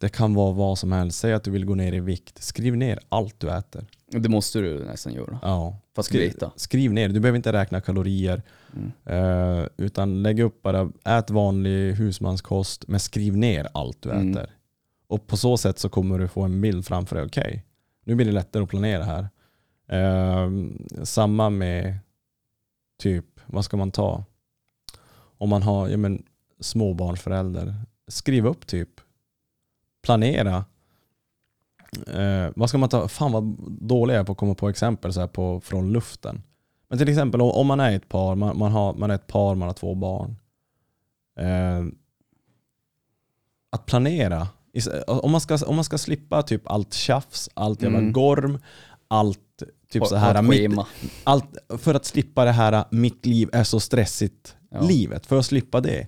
det 0.00 0.08
kan 0.08 0.34
vara 0.34 0.52
vad 0.52 0.78
som 0.78 0.92
helst. 0.92 1.18
Säg 1.18 1.32
att 1.32 1.44
du 1.44 1.50
vill 1.50 1.64
gå 1.64 1.74
ner 1.74 1.92
i 1.92 2.00
vikt. 2.00 2.42
Skriv 2.42 2.76
ner 2.76 2.98
allt 3.08 3.40
du 3.40 3.50
äter. 3.50 3.86
Det 4.10 4.28
måste 4.28 4.58
du 4.60 4.84
nästan 4.84 5.12
göra. 5.12 5.38
Ja. 5.42 5.76
För 5.94 6.00
att 6.00 6.06
Skriv, 6.06 6.20
veta. 6.20 6.52
skriv 6.56 6.92
ner. 6.92 7.08
Du 7.08 7.20
behöver 7.20 7.36
inte 7.36 7.52
räkna 7.52 7.80
kalorier. 7.80 8.42
Mm. 8.76 8.92
eh, 9.04 9.66
utan 9.76 10.22
lägg 10.22 10.40
upp 10.40 10.62
bara, 10.62 10.90
ät 11.04 11.30
vanlig 11.30 11.92
husmanskost, 11.94 12.88
men 12.88 13.00
skriv 13.00 13.36
ner 13.36 13.68
allt 13.74 14.02
du 14.02 14.10
Mm. 14.10 14.30
äter. 14.30 14.50
Och 15.08 15.26
på 15.26 15.36
så 15.36 15.56
sätt 15.56 15.78
så 15.78 15.88
kommer 15.88 16.18
du 16.18 16.28
få 16.28 16.42
en 16.42 16.60
bild 16.60 16.86
framför 16.86 17.16
dig. 17.16 17.24
Okej, 17.24 17.64
nu 18.04 18.14
blir 18.14 18.26
det 18.26 18.32
lättare 18.32 18.62
att 18.62 18.68
planera 18.68 19.04
här. 19.04 19.28
Eh, 19.88 20.50
samma 21.04 21.50
med 21.50 21.98
typ, 22.98 23.24
vad 23.46 23.64
ska 23.64 23.76
man 23.76 23.90
ta? 23.90 24.24
Om 25.38 25.48
man 25.48 25.62
har 25.62 25.88
ja, 25.88 25.96
men, 25.96 26.22
småbarnsförälder, 26.60 27.74
skriv 28.08 28.46
upp 28.46 28.66
typ, 28.66 28.95
planera. 30.06 30.64
Eh, 32.06 32.50
vad 32.56 32.68
ska 32.68 32.78
man 32.78 32.88
ta? 32.88 33.08
Fan 33.08 33.32
vad 33.32 33.44
dålig 33.80 34.14
jag 34.14 34.20
är 34.20 34.24
på 34.24 34.32
att 34.32 34.38
komma 34.38 34.54
på 34.54 34.68
exempel 34.68 35.12
så 35.12 35.20
här 35.20 35.26
på, 35.26 35.60
från 35.60 35.92
luften. 35.92 36.42
Men 36.88 36.98
till 36.98 37.08
exempel 37.08 37.40
om- 37.40 37.66
man 37.66 37.80
är 37.80 37.92
ett 37.96 38.08
par, 38.08 38.34
man, 38.34 38.58
man, 38.58 38.72
har, 38.72 38.94
man 38.94 39.10
är 39.10 39.14
ett 39.14 39.26
par, 39.26 39.54
man 39.54 39.68
har 39.68 39.74
två 39.74 39.94
barn. 39.94 40.36
Eh, 41.38 41.84
att 43.70 43.86
planera, 43.86 44.48
om 45.06 45.30
man, 45.32 45.40
ska, 45.40 45.58
om 45.66 45.74
man 45.74 45.84
ska 45.84 45.98
slippa 45.98 46.42
typ 46.42 46.62
allt 46.70 46.94
tjafs, 46.94 47.48
allt 47.54 47.82
jävla 47.82 47.98
Mm. 47.98 48.12
gorm, 48.12 48.58
allt 49.08 49.62
typ 49.90 50.02
Ha- 50.02 50.08
så 50.08 50.16
här, 50.16 50.42
mitt, 50.42 50.78
allt, 51.24 51.56
för 51.78 51.94
att 51.94 52.04
slippa 52.04 52.44
det 52.44 52.52
här 52.52 52.84
mitt 52.90 53.26
liv 53.26 53.48
är 53.52 53.64
så 53.64 53.80
stressigt 53.80 54.56
Ja. 54.70 54.80
livet, 54.80 55.26
för 55.26 55.38
att 55.38 55.46
slippa 55.46 55.80
det, 55.80 56.06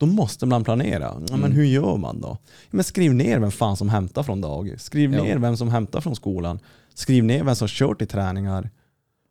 då 0.00 0.06
måste 0.06 0.46
man 0.46 0.64
planera. 0.64 1.04
Ja, 1.14 1.20
men 1.30 1.38
Mm. 1.38 1.52
hur 1.52 1.64
gör 1.64 1.96
man 1.96 2.20
då? 2.20 2.28
Ja, 2.40 2.70
men 2.70 2.84
skriv 2.84 3.14
ner 3.14 3.38
vem 3.38 3.50
fan 3.50 3.76
som 3.76 3.88
hämtar 3.88 4.22
från 4.22 4.40
dagis. 4.40 4.82
Skriv 4.82 5.14
Ja. 5.14 5.22
ner 5.22 5.38
vem 5.38 5.56
som 5.56 5.68
hämtar 5.68 6.00
från 6.00 6.16
skolan. 6.16 6.58
Skriv 6.94 7.24
ner 7.24 7.44
vem 7.44 7.56
som 7.56 7.68
kör 7.68 7.94
till 7.94 8.06
träningar. 8.08 8.70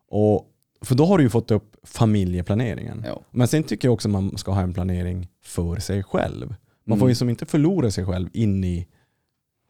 Och, 0.09 0.45
för 0.81 0.95
då 0.95 1.05
har 1.05 1.17
du 1.17 1.23
ju 1.23 1.29
fått 1.29 1.51
upp 1.51 1.75
familjeplaneringen. 1.83 3.05
Men 3.31 3.47
sen 3.47 3.63
tycker 3.63 3.87
jag 3.87 3.93
också 3.93 4.09
man 4.09 4.37
ska 4.37 4.51
ha 4.51 4.61
en 4.61 4.73
planering 4.73 5.27
för 5.43 5.75
sig 5.79 6.03
själv. 6.03 6.47
Man 6.49 6.93
Mm. 6.95 6.99
får 6.99 7.09
ju 7.09 7.15
som 7.15 7.29
inte 7.29 7.45
förlora 7.45 7.91
sig 7.91 8.05
själv 8.05 8.29
in 8.33 8.63
i 8.63 8.87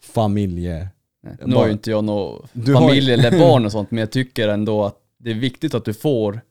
familje... 0.02 0.90
Nej. 1.24 1.36
Nu 1.46 1.56
har 1.56 1.66
ju 1.66 1.72
inte 1.72 1.92
jag 1.92 2.04
någon 2.04 2.48
familj 2.66 3.12
eller 3.14 3.32
barn 3.40 3.66
och 3.66 3.72
sånt, 3.72 3.92
men 3.92 4.00
jag 4.00 4.12
tycker 4.12 4.48
ändå 4.48 4.86
att 4.86 4.96
det 5.18 5.30
är 5.32 5.36
viktigt 5.36 5.74
att 5.74 5.86
du 5.86 5.94
får, 5.94 6.42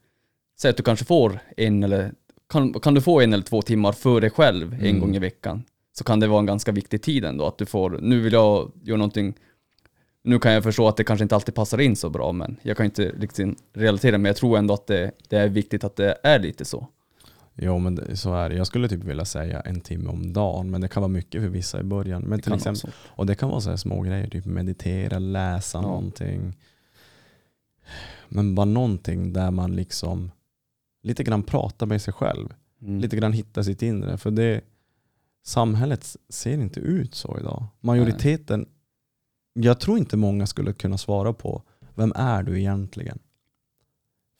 säg 0.60 0.70
att 0.70 0.76
du 0.76 0.82
kanske 0.82 1.04
får 1.04 1.38
en 1.56 1.82
eller, 1.82 2.12
kan, 2.48 2.72
kan 2.80 2.94
du 2.94 3.00
få 3.00 3.20
en 3.20 3.32
eller 3.32 3.44
två 3.44 3.62
timmar 3.62 3.92
för 3.92 4.20
dig 4.20 4.30
själv 4.30 4.72
en 4.74 4.80
Mm. 4.80 5.00
gång 5.00 5.16
i 5.16 5.18
veckan, 5.18 5.62
så 5.98 6.04
kan 6.04 6.20
det 6.20 6.26
vara 6.26 6.40
en 6.40 6.46
ganska 6.46 6.72
viktig 6.72 7.02
tid 7.02 7.24
ändå, 7.24 7.46
att 7.46 7.58
du 7.58 7.66
får, 7.66 7.98
nu 8.02 8.20
vill 8.20 8.32
jag 8.32 8.72
göra 8.82 8.96
någonting, 8.98 9.34
nu 10.22 10.38
kan 10.38 10.52
jag 10.52 10.62
förstå 10.62 10.88
att 10.88 10.96
det 10.96 11.04
kanske 11.04 11.22
inte 11.22 11.34
alltid 11.34 11.54
passar 11.54 11.80
in 11.80 11.96
så 11.96 12.10
bra, 12.10 12.32
men 12.32 12.56
jag 12.62 12.76
kan 12.76 12.86
inte 12.86 13.08
riktigt 13.08 13.58
relatera, 13.72 14.18
men 14.18 14.24
jag 14.24 14.36
tror 14.36 14.58
ändå 14.58 14.74
att 14.74 14.86
det, 14.86 15.10
det 15.28 15.36
är 15.36 15.48
viktigt 15.48 15.84
att 15.84 15.96
det 15.96 16.18
är 16.22 16.38
lite 16.38 16.64
så. 16.64 16.86
Jo 17.60 17.78
men 17.78 17.94
det, 17.94 18.16
så 18.16 18.34
är 18.34 18.48
det. 18.48 18.56
Jag 18.56 18.66
skulle 18.66 18.88
typ 18.88 19.04
vilja 19.04 19.24
säga 19.24 19.60
en 19.60 19.80
timme 19.80 20.10
om 20.10 20.32
dagen, 20.32 20.70
men 20.70 20.80
det 20.80 20.88
kan 20.88 21.00
vara 21.00 21.08
mycket 21.12 21.42
för 21.42 21.48
vissa 21.48 21.80
i 21.80 21.82
början. 21.82 22.22
Men 22.22 22.40
till 22.40 22.52
exempel, 22.52 22.90
och 23.08 23.26
det 23.26 23.34
kan 23.34 23.48
vara 23.48 23.60
så 23.60 23.76
små 23.76 24.00
grejer, 24.02 24.30
typ 24.30 24.44
meditera, 24.44 25.18
läsa 25.18 25.78
Ja. 25.78 25.82
någonting. 25.82 26.54
Men 28.28 28.54
bara 28.54 28.64
någonting 28.66 29.32
där 29.32 29.50
man 29.50 29.76
liksom 29.76 30.30
lite 31.02 31.24
grann 31.24 31.42
pratar 31.42 31.86
med 31.86 32.02
sig 32.02 32.12
själv. 32.12 32.54
Mm. 32.82 32.98
Lite 32.98 33.16
grann 33.16 33.32
hittar 33.32 33.62
sitt 33.62 33.82
inre. 33.82 34.18
För 34.18 34.30
det, 34.30 34.60
samhället 35.44 36.16
ser 36.28 36.54
inte 36.54 36.80
ut 36.80 37.14
så 37.14 37.38
idag. 37.38 37.66
Majoriteten, 37.80 38.68
jag 39.52 39.80
tror 39.80 39.98
inte 39.98 40.16
många 40.16 40.46
skulle 40.46 40.72
kunna 40.72 40.98
svara 40.98 41.32
på 41.32 41.62
vem 41.94 42.12
är 42.16 42.42
du 42.42 42.58
egentligen? 42.58 43.18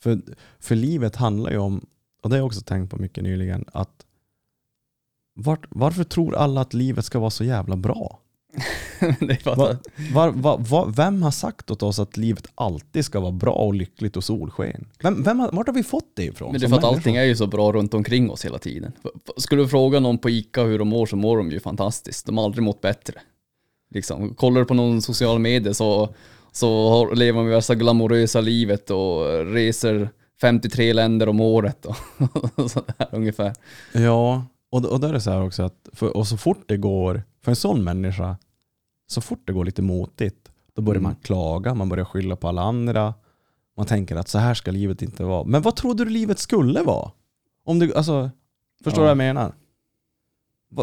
För, 0.03 0.21
för 0.59 0.75
livet 0.75 1.17
handlar 1.17 1.51
ju 1.51 1.59
om, 1.59 1.87
och 2.23 2.31
det 2.31 2.35
har 2.35 2.39
jag 2.39 2.47
också 2.47 2.61
tänkt 2.61 2.91
på 2.91 2.97
mycket 2.97 3.25
nyligen, 3.25 3.65
att 3.73 4.07
vart, 5.35 5.67
varför 5.71 6.05
tror 6.05 6.35
alla 6.35 6.61
att 6.61 6.75
livet 6.75 7.05
ska 7.05 7.19
vara 7.19 7.31
så 7.31 7.45
jävla 7.45 7.77
bra? 7.77 8.21
det 9.21 9.47
Va, 9.47 9.77
var, 10.35 10.59
var, 10.59 10.87
vem 10.87 11.23
har 11.23 11.31
sagt 11.31 11.71
åt 11.71 11.83
oss 11.83 11.99
att 11.99 12.17
livet 12.17 12.47
alltid 12.55 13.05
ska 13.05 13.21
vara 13.21 13.33
bra 13.33 13.53
och 13.53 13.75
lyckligt 13.75 14.17
och 14.17 14.25
solsken? 14.25 14.89
Vem, 15.03 15.23
vem 15.23 15.41
har, 15.41 15.51
vart 15.53 15.67
har 15.67 15.75
vi 15.75 15.83
fått 15.83 16.13
det 16.17 16.25
ifrån? 16.25 16.53
Men 16.53 16.61
det 16.61 16.67
är 16.67 16.69
för 16.69 16.77
att 16.77 16.83
människor? 16.83 16.97
allting 16.97 17.17
är 17.17 17.25
ju 17.25 17.37
så 17.37 17.47
bra 17.47 17.73
runt 17.73 17.95
omkring 17.95 18.31
oss 18.31 18.45
hela 18.45 18.59
tiden. 18.59 18.93
Skulle 19.37 19.63
du 19.63 19.69
fråga 19.69 20.01
någon 20.01 20.19
på 20.19 20.31
ICA 20.31 20.63
hur 20.63 20.79
de 20.79 20.89
mår 20.89 21.07
så 21.07 21.17
mår 21.17 21.37
de 21.39 21.51
ju 21.51 21.61
fantastiskt. 21.61 22.27
De 22.27 22.39
har 22.39 22.45
aldrig 22.45 22.63
mått 22.65 22.81
bättre. 22.81 23.15
Liksom. 23.91 24.35
Kollar 24.35 24.61
du 24.61 24.67
på 24.67 24.75
någon 24.75 25.03
social 25.03 25.39
media 25.39 25.75
så, 25.75 26.15
så 26.53 26.89
har, 26.89 27.15
lever 27.15 27.39
de 27.39 27.49
värsta 27.49 27.75
glamorösa 27.75 28.41
livet 28.41 28.91
och 28.91 29.45
reser 29.53 30.11
53 30.41 30.93
länder 30.93 31.29
om 31.29 31.41
året 31.41 31.87
och, 31.87 31.97
och 32.55 32.71
sådär 32.71 33.09
ungefär. 33.13 33.53
Ja, 33.93 34.45
och, 34.71 34.85
och 34.85 35.01
då 35.01 35.07
är 35.07 35.13
det 35.13 35.21
så 35.21 35.31
här 35.31 35.43
också 35.43 35.63
att, 35.63 35.89
för, 35.93 36.17
och 36.17 36.27
så 36.27 36.37
fort 36.37 36.65
det 36.67 36.77
går, 36.77 37.23
för 37.45 37.53
en 37.53 37.57
sån 37.57 37.85
människa, 37.85 38.37
så 39.09 39.21
fort 39.21 39.43
det 39.47 39.53
går 39.53 39.65
lite 39.65 39.83
motigt, 39.83 40.51
då 40.75 40.83
börjar 40.83 40.99
Mm. 41.01 41.03
man 41.13 41.17
klaga, 41.23 41.75
man 41.75 41.89
börjar 41.89 42.05
skylla 42.05 42.37
på 42.37 42.49
alla 42.49 42.63
andra. 42.63 43.15
Man 43.77 43.87
tänker 43.87 44.17
att 44.17 44.29
så 44.29 44.39
här 44.39 44.55
ska 44.55 44.71
livet 44.71 45.03
inte 45.03 45.25
vara. 45.25 45.45
Men 45.45 45.63
vad 45.63 45.77
trodde 45.77 46.05
du 46.05 46.11
livet 46.11 46.39
skulle 46.39 46.83
vara? 46.83 47.11
Om 47.65 47.79
du, 47.79 47.95
alltså, 47.95 48.31
förstår 48.85 49.03
du 49.03 49.09
Ja. 49.09 49.15
vad 49.15 49.27
jag 49.27 49.35
menar? 49.35 49.53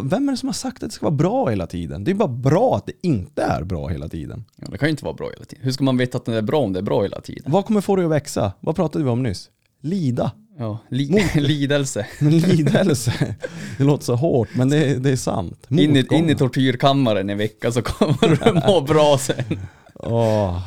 Vem 0.03 0.27
är 0.29 0.33
det 0.33 0.37
som 0.37 0.49
har 0.49 0.53
sagt 0.53 0.83
att 0.83 0.89
det 0.89 0.93
ska 0.95 1.05
vara 1.05 1.15
bra 1.15 1.49
hela 1.49 1.67
tiden? 1.67 2.03
Det 2.03 2.11
är 2.11 2.15
bara 2.15 2.27
bra 2.27 2.75
att 2.75 2.85
det 2.85 2.93
inte 3.01 3.43
är 3.43 3.63
bra 3.63 3.87
hela 3.87 4.09
tiden. 4.09 4.45
Ja, 4.55 4.67
det 4.71 4.77
kan 4.77 4.87
ju 4.87 4.91
inte 4.91 5.05
vara 5.05 5.13
bra 5.15 5.29
hela 5.29 5.45
tiden. 5.45 5.65
Hur 5.65 5.71
ska 5.71 5.83
man 5.83 5.97
veta 5.97 6.17
att 6.17 6.25
det 6.25 6.37
är 6.37 6.41
bra 6.41 6.61
om 6.61 6.73
det 6.73 6.79
är 6.79 6.83
bra 6.83 7.01
hela 7.03 7.21
tiden? 7.21 7.51
Vad 7.51 7.65
kommer 7.65 7.81
få 7.81 7.95
dig 7.95 8.05
att 8.05 8.11
växa? 8.11 8.53
Vad 8.59 8.75
pratade 8.75 9.03
vi 9.05 9.09
om 9.11 9.23
nyss? 9.23 9.49
Lida. 9.85 10.31
Ja, 10.57 10.79
li 10.89 11.23
lidelse. 11.35 12.07
Men 12.19 12.37
lidelse, 12.37 13.35
det 13.77 13.83
låter 13.83 14.03
så 14.05 14.15
hårt 14.15 14.49
men 14.55 14.69
det 14.69 14.77
är, 14.85 14.99
det 14.99 15.09
är 15.09 15.15
sant. 15.15 15.67
In 15.69 15.95
i, 15.95 16.05
in 16.11 16.29
i 16.29 16.35
tortyrkammaren 16.35 17.29
en 17.29 17.37
vecka 17.37 17.71
så 17.71 17.81
kommer 17.81 18.29
du 18.53 18.67
må 18.67 18.81
bra 18.87 19.17
sen. 19.17 19.59
Åh, 19.95 20.61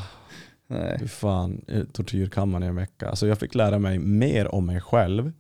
Nej. 0.67 0.97
fy 1.01 1.09
fan. 1.09 1.65
eh, 1.69 1.85
Tortyrkammaren 1.85 2.63
i 2.63 2.67
en 2.67 2.75
vecka. 2.75 3.09
Alltså 3.09 3.27
jag 3.27 3.39
fick 3.39 3.55
lära 3.55 3.79
mig 3.79 3.99
mer 3.99 4.55
om 4.55 4.67
mig 4.67 4.81
själv 4.81 5.33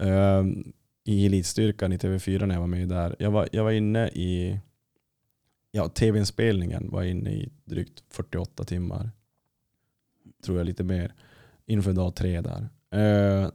ehm, 0.00 0.72
i 1.04 1.26
elitstyrkan 1.26 1.92
i 1.92 1.96
TV4 1.96 2.46
när 2.46 2.54
jag 2.54 2.60
var 2.60 2.66
med 2.66 2.88
där. 2.88 3.16
Jag 3.18 3.30
var, 3.30 3.48
jag 3.52 3.64
var 3.64 3.70
inne 3.72 4.08
i 4.08 4.60
ja, 5.70 5.88
tv-inspelningen 5.88 6.90
var 6.90 7.02
inne 7.02 7.30
i 7.30 7.52
drygt 7.64 8.02
48 8.10 8.64
timmar. 8.64 9.10
Tror 10.44 10.58
jag 10.58 10.64
lite 10.66 10.84
mer. 10.84 11.14
Inför 11.66 11.92
dag 11.92 12.14
tre 12.14 12.40
där. 12.40 12.68
Eh, 12.94 13.50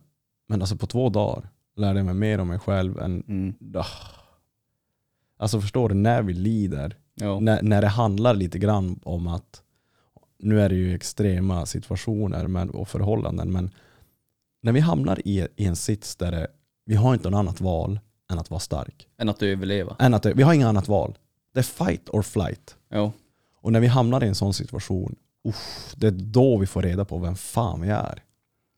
men 0.47 0.61
alltså 0.61 0.77
på 0.77 0.87
två 0.87 1.09
dagar 1.09 1.49
lärde 1.75 1.99
jag 1.99 2.05
mig 2.05 2.15
mer 2.15 2.39
om 2.39 2.47
mig 2.47 2.59
själv 2.59 2.99
än 2.99 3.23
Mm. 3.27 3.55
Ah. 3.75 3.85
Alltså 5.37 5.61
förstår 5.61 5.89
du, 5.89 5.95
när 5.95 6.21
vi 6.23 6.33
lider, 6.33 6.95
Ja. 7.15 7.39
när, 7.39 7.61
när 7.61 7.81
det 7.81 7.87
handlar 7.87 8.33
lite 8.33 8.59
grann 8.59 8.99
om 9.03 9.27
att, 9.27 9.61
nu 10.39 10.61
är 10.61 10.69
det 10.69 10.75
ju 10.75 10.95
extrema 10.95 11.65
situationer 11.65 12.47
men, 12.47 12.69
och 12.69 12.87
förhållanden, 12.87 13.51
men 13.51 13.71
när 14.61 14.71
vi 14.71 14.79
hamnar 14.79 15.27
i, 15.27 15.47
i 15.55 15.65
en 15.65 15.75
sits 15.75 16.15
där 16.15 16.31
det, 16.31 16.47
vi 16.85 16.95
har 16.95 17.13
inte 17.13 17.29
något 17.29 17.39
annat 17.39 17.61
val 17.61 17.99
än 18.31 18.39
att 18.39 18.49
vara 18.49 18.59
stark. 18.59 19.07
Än 19.17 19.29
att 19.29 19.43
överleva. 19.43 19.95
Än 19.99 20.13
att, 20.13 20.25
vi 20.25 20.43
har 20.43 20.53
inget 20.53 20.67
annat 20.67 20.87
val. 20.87 21.17
Det 21.53 21.59
är 21.59 21.63
fight 21.63 22.09
or 22.09 22.21
flight. 22.21 22.75
Ja. 22.89 23.11
Och 23.61 23.71
när 23.71 23.79
vi 23.79 23.87
hamnar 23.87 24.23
i 24.23 24.27
en 24.27 24.35
sån 24.35 24.53
situation, 24.53 25.15
uff, 25.43 25.93
det 25.97 26.07
är 26.07 26.11
då 26.11 26.57
vi 26.57 26.65
får 26.65 26.81
reda 26.81 27.05
på 27.05 27.17
vem 27.17 27.35
fan 27.35 27.81
vi 27.81 27.89
är. 27.89 28.23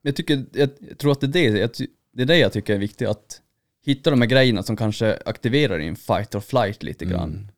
Jag, 0.02 0.16
tycker, 0.16 0.44
jag 0.52 0.70
tror 0.98 1.12
att 1.12 1.20
det 1.20 1.26
är 1.26 1.52
det, 1.52 1.58
jag, 1.58 1.70
det 2.12 2.22
är 2.22 2.26
det 2.26 2.38
jag 2.38 2.52
tycker 2.52 2.74
är 2.74 2.78
viktigt, 2.78 3.08
att 3.08 3.40
hitta 3.84 4.10
de 4.10 4.20
här 4.20 4.28
grejerna 4.28 4.62
som 4.62 4.76
kanske 4.76 5.18
aktiverar 5.26 5.78
din 5.78 5.96
fight 5.96 6.34
or 6.34 6.40
flight 6.40 6.82
lite 6.82 7.04
grann. 7.04 7.30
Mm. 7.30 7.48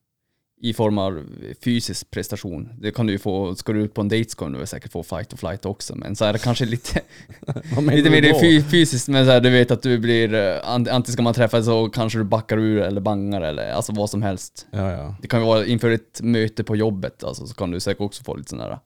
I 0.61 0.73
form 0.75 0.99
av 0.99 1.25
fysisk 1.65 2.11
prestation. 2.11 2.69
Det 2.81 2.91
kan 2.91 3.07
du 3.07 3.13
ju 3.13 3.19
få, 3.19 3.55
ska 3.55 3.73
du 3.73 3.83
ut 3.83 3.95
på 3.95 4.01
en 4.01 4.09
date 4.09 4.31
så 4.31 4.37
kan 4.37 4.53
du 4.53 4.67
säkert 4.67 4.93
få 4.93 5.03
fight 5.03 5.33
or 5.33 5.37
flight 5.37 5.67
också, 5.67 5.95
men 5.95 6.17
så 6.17 6.25
är 6.25 6.33
det 6.33 6.39
kanske 6.39 6.65
lite, 6.65 7.01
lite 7.91 8.11
mer 8.11 8.63
fysiskt, 8.63 9.09
men 9.09 9.25
så 9.27 9.31
här, 9.31 9.41
du 9.41 9.51
vet 9.51 9.71
att 9.71 9.83
du 9.83 9.99
blir, 9.99 10.35
eh, 10.35 10.41
ant- 10.41 10.91
antingen 10.91 11.05
ska 11.05 11.23
man 11.23 11.35
träffas 11.35 11.65
så 11.65 11.89
kanske 11.89 12.19
du 12.19 12.25
backar 12.25 12.59
ur 12.59 12.83
eller 12.83 13.01
bangar 13.01 13.41
eller 13.41 13.73
alltså 13.73 13.93
vad 13.93 14.11
som 14.11 14.23
helst. 14.23 14.67
Ja, 14.71 14.93
ja. 14.93 15.17
Det 15.23 15.29
kan 15.29 15.41
ju 15.41 15.47
vara 15.47 15.67
inför 15.67 15.91
ett 15.91 16.21
möte 16.23 16.65
på 16.65 16.77
jobbet, 16.77 17.25
alltså, 17.25 17.47
så 17.47 17.55
kan 17.55 17.71
du 17.71 17.81
säkert 17.81 18.01
också 18.01 18.25
få 18.25 18.37
lite 18.37 18.51
sån 18.51 18.59
där. 18.59 18.79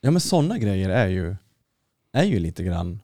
Ja 0.00 0.10
men 0.10 0.20
sådana 0.20 0.58
grejer 0.58 0.88
är 0.88 1.08
ju, 1.08 1.36
är 2.18 2.24
ju 2.24 2.38
lite 2.38 2.62
grann 2.62 3.00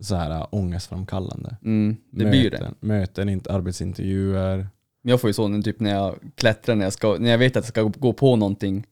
så 0.00 0.14
här 0.14 0.30
äh, 0.30 0.46
ångestframkallande. 0.50 1.56
Mm, 1.64 1.96
det 2.10 2.24
blir 2.24 2.42
ju 2.42 2.50
det. 2.50 2.58
möten, 2.58 2.74
möten, 2.80 3.28
inte 3.28 3.52
arbetsintervjuer. 3.52 4.66
Jag 5.02 5.20
får 5.20 5.30
ju 5.30 5.34
sån 5.34 5.62
typ 5.62 5.80
när 5.80 5.94
jag 5.94 6.18
klättrar, 6.34 6.74
när 6.74 6.84
jag, 6.84 6.92
ska, 6.92 7.16
när 7.18 7.30
jag 7.30 7.38
vet 7.38 7.56
att 7.56 7.64
jag 7.64 7.68
ska 7.68 7.82
gå 7.82 8.12
på 8.12 8.36
någonting 8.36 8.86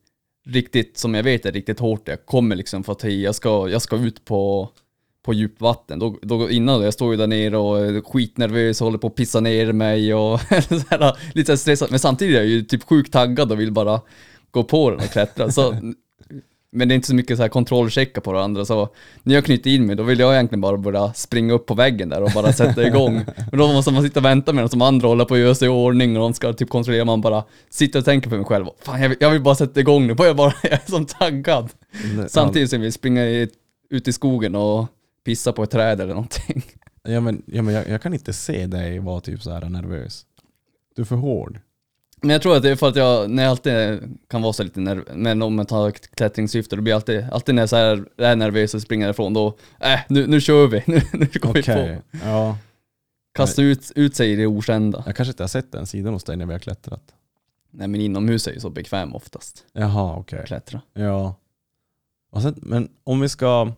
riktigt, 0.46 0.98
som 0.98 1.14
jag 1.14 1.22
vet 1.22 1.46
är 1.46 1.52
riktigt 1.52 1.78
hårt, 1.78 2.08
jag 2.08 2.26
kommer 2.26 2.56
liksom 2.56 2.84
få 2.84 2.94
ta 2.94 3.08
i, 3.08 3.24
jag 3.24 3.34
ska, 3.34 3.68
jag 3.68 3.82
ska 3.82 3.96
ut 3.96 4.24
på, 4.24 4.68
på 5.22 5.34
djupvatten. 5.34 5.98
Då, 5.98 6.18
då 6.22 6.50
innan, 6.50 6.82
jag 6.82 6.94
står 6.94 7.12
ju 7.12 7.16
där 7.16 7.26
nere 7.26 7.56
och 7.56 7.78
är 7.78 8.00
skitnervös 8.00 8.80
och 8.80 8.84
håller 8.84 8.98
på 8.98 9.06
att 9.06 9.14
pissa 9.14 9.40
ner 9.40 9.72
mig 9.72 10.14
och 10.14 10.40
så 10.68 10.82
här, 10.90 11.16
lite 11.34 11.56
så 11.56 11.60
stressad. 11.60 11.90
Men 11.90 11.98
samtidigt 11.98 12.34
är 12.34 12.38
jag 12.38 12.48
ju 12.48 12.62
typ 12.62 12.82
sjukt 12.82 13.12
taggad 13.12 13.52
och 13.52 13.60
vill 13.60 13.72
bara 13.72 14.00
gå 14.50 14.64
på 14.64 14.90
den 14.90 14.98
och 14.98 15.10
klättra. 15.10 15.50
Så, 15.50 15.76
men 16.72 16.88
det 16.88 16.92
är 16.94 16.96
inte 16.96 17.08
så 17.08 17.14
mycket 17.14 17.36
så 17.36 17.42
här 17.42 17.48
kontrollchecka 17.48 18.20
på 18.20 18.32
det 18.32 18.42
andra, 18.42 18.64
så 18.64 18.88
när 19.22 19.34
jag 19.34 19.44
knyter 19.44 19.70
in 19.70 19.86
mig 19.86 19.96
då 19.96 20.02
vill 20.02 20.18
jag 20.18 20.34
egentligen 20.34 20.60
bara 20.60 20.76
börja 20.76 21.12
springa 21.12 21.54
upp 21.54 21.66
på 21.66 21.74
väggen 21.74 22.08
där 22.08 22.22
och 22.22 22.30
bara 22.34 22.52
sätta 22.52 22.86
igång. 22.86 23.14
Men 23.50 23.58
då 23.58 23.72
måste 23.72 23.90
man 23.90 24.02
sitta 24.02 24.20
och 24.20 24.24
vänta 24.24 24.52
medan 24.52 24.68
de 24.72 24.82
andra 24.82 25.08
håller 25.08 25.24
på 25.24 25.34
att 25.34 25.40
göra 25.40 25.54
sig 25.54 25.66
i 25.66 25.70
ordning 25.70 26.16
och 26.16 26.22
de 26.22 26.34
ska 26.34 26.52
typ 26.52 26.68
kontrollera, 26.68 27.04
man 27.04 27.20
bara 27.20 27.44
sitter 27.70 27.98
och 27.98 28.04
tänker 28.04 28.30
på 28.30 28.36
mig 28.36 28.44
själv. 28.44 28.66
Fan 28.82 29.02
jag 29.02 29.08
vill, 29.08 29.18
jag 29.20 29.30
vill 29.30 29.42
bara 29.42 29.54
sätta 29.54 29.80
igång 29.80 30.06
nu, 30.06 30.14
jag, 30.18 30.36
bara, 30.36 30.52
jag 30.62 30.72
är 30.72 30.90
som 30.90 31.06
taggad. 31.06 31.68
Samtidigt 32.28 32.70
som 32.70 32.80
vi 32.80 32.92
springer 32.92 33.26
i, 33.26 33.48
ut 33.90 34.08
i 34.08 34.12
skogen 34.12 34.54
och 34.54 34.86
pissa 35.24 35.52
på 35.52 35.62
ett 35.62 35.70
träd 35.70 36.00
eller 36.00 36.14
någonting. 36.14 36.62
Ja, 37.02 37.20
men, 37.20 37.42
ja, 37.46 37.62
men 37.62 37.74
jag, 37.74 37.88
jag 37.88 38.02
kan 38.02 38.14
inte 38.14 38.32
se 38.32 38.66
dig 38.66 38.98
vara 38.98 39.20
typ 39.20 39.42
så 39.42 39.50
här 39.50 39.68
nervös. 39.68 40.26
Du 40.96 41.02
är 41.02 41.06
för 41.06 41.16
hård. 41.16 41.60
Men 42.20 42.30
jag 42.30 42.42
tror 42.42 42.56
att 42.56 42.62
det 42.62 42.70
är 42.70 42.76
för 42.76 42.88
att 42.88 42.96
jag, 42.96 43.30
när 43.30 43.42
jag 43.42 43.50
alltid 43.50 44.00
kan 44.28 44.42
vara 44.42 44.52
så 44.52 44.62
lite 44.62 44.80
nervös, 44.80 45.08
men 45.14 45.42
om 45.42 45.58
jag 45.58 45.68
tar 45.68 45.90
klättringssyfte, 45.90 46.76
då 46.76 46.82
blir 46.82 46.92
jag 46.92 46.98
alltid, 46.98 47.26
alltid 47.32 47.54
när 47.54 47.62
jag 47.62 47.68
så 47.68 47.76
här 47.76 48.04
är 48.16 48.36
nervös 48.36 48.74
och 48.74 48.82
springer 48.82 49.10
ifrån 49.10 49.34
då, 49.34 49.56
äh, 49.80 50.00
nu, 50.08 50.26
nu 50.26 50.40
kör 50.40 50.66
vi, 50.66 50.82
nu, 50.86 51.02
nu 51.12 51.28
går 51.40 51.52
vi 51.52 51.62
på. 51.62 51.96
Ja. 52.24 52.58
Kasta 53.34 53.62
ut, 53.62 53.92
ut 53.94 54.16
sig 54.16 54.32
i 54.32 54.36
det 54.36 54.46
okända. 54.46 55.02
Jag 55.06 55.16
kanske 55.16 55.30
inte 55.30 55.42
har 55.42 55.48
sett 55.48 55.72
den 55.72 55.86
sidan 55.86 56.12
hos 56.12 56.24
dig 56.24 56.36
när 56.36 56.46
vi 56.46 56.52
har 56.52 56.60
klättrat. 56.60 57.14
Nej 57.70 57.88
men 57.88 58.00
inomhus 58.00 58.48
är 58.48 58.52
ju 58.52 58.60
så 58.60 58.70
bekväm 58.70 59.14
oftast, 59.14 59.64
Jaha, 59.72 60.16
okej. 60.16 60.38
att 60.38 60.46
klättra. 60.46 60.80
Ja. 60.92 61.34
Sen, 62.42 62.54
men 62.62 62.88
om 63.04 63.20
vi 63.20 63.28
ska 63.28 63.72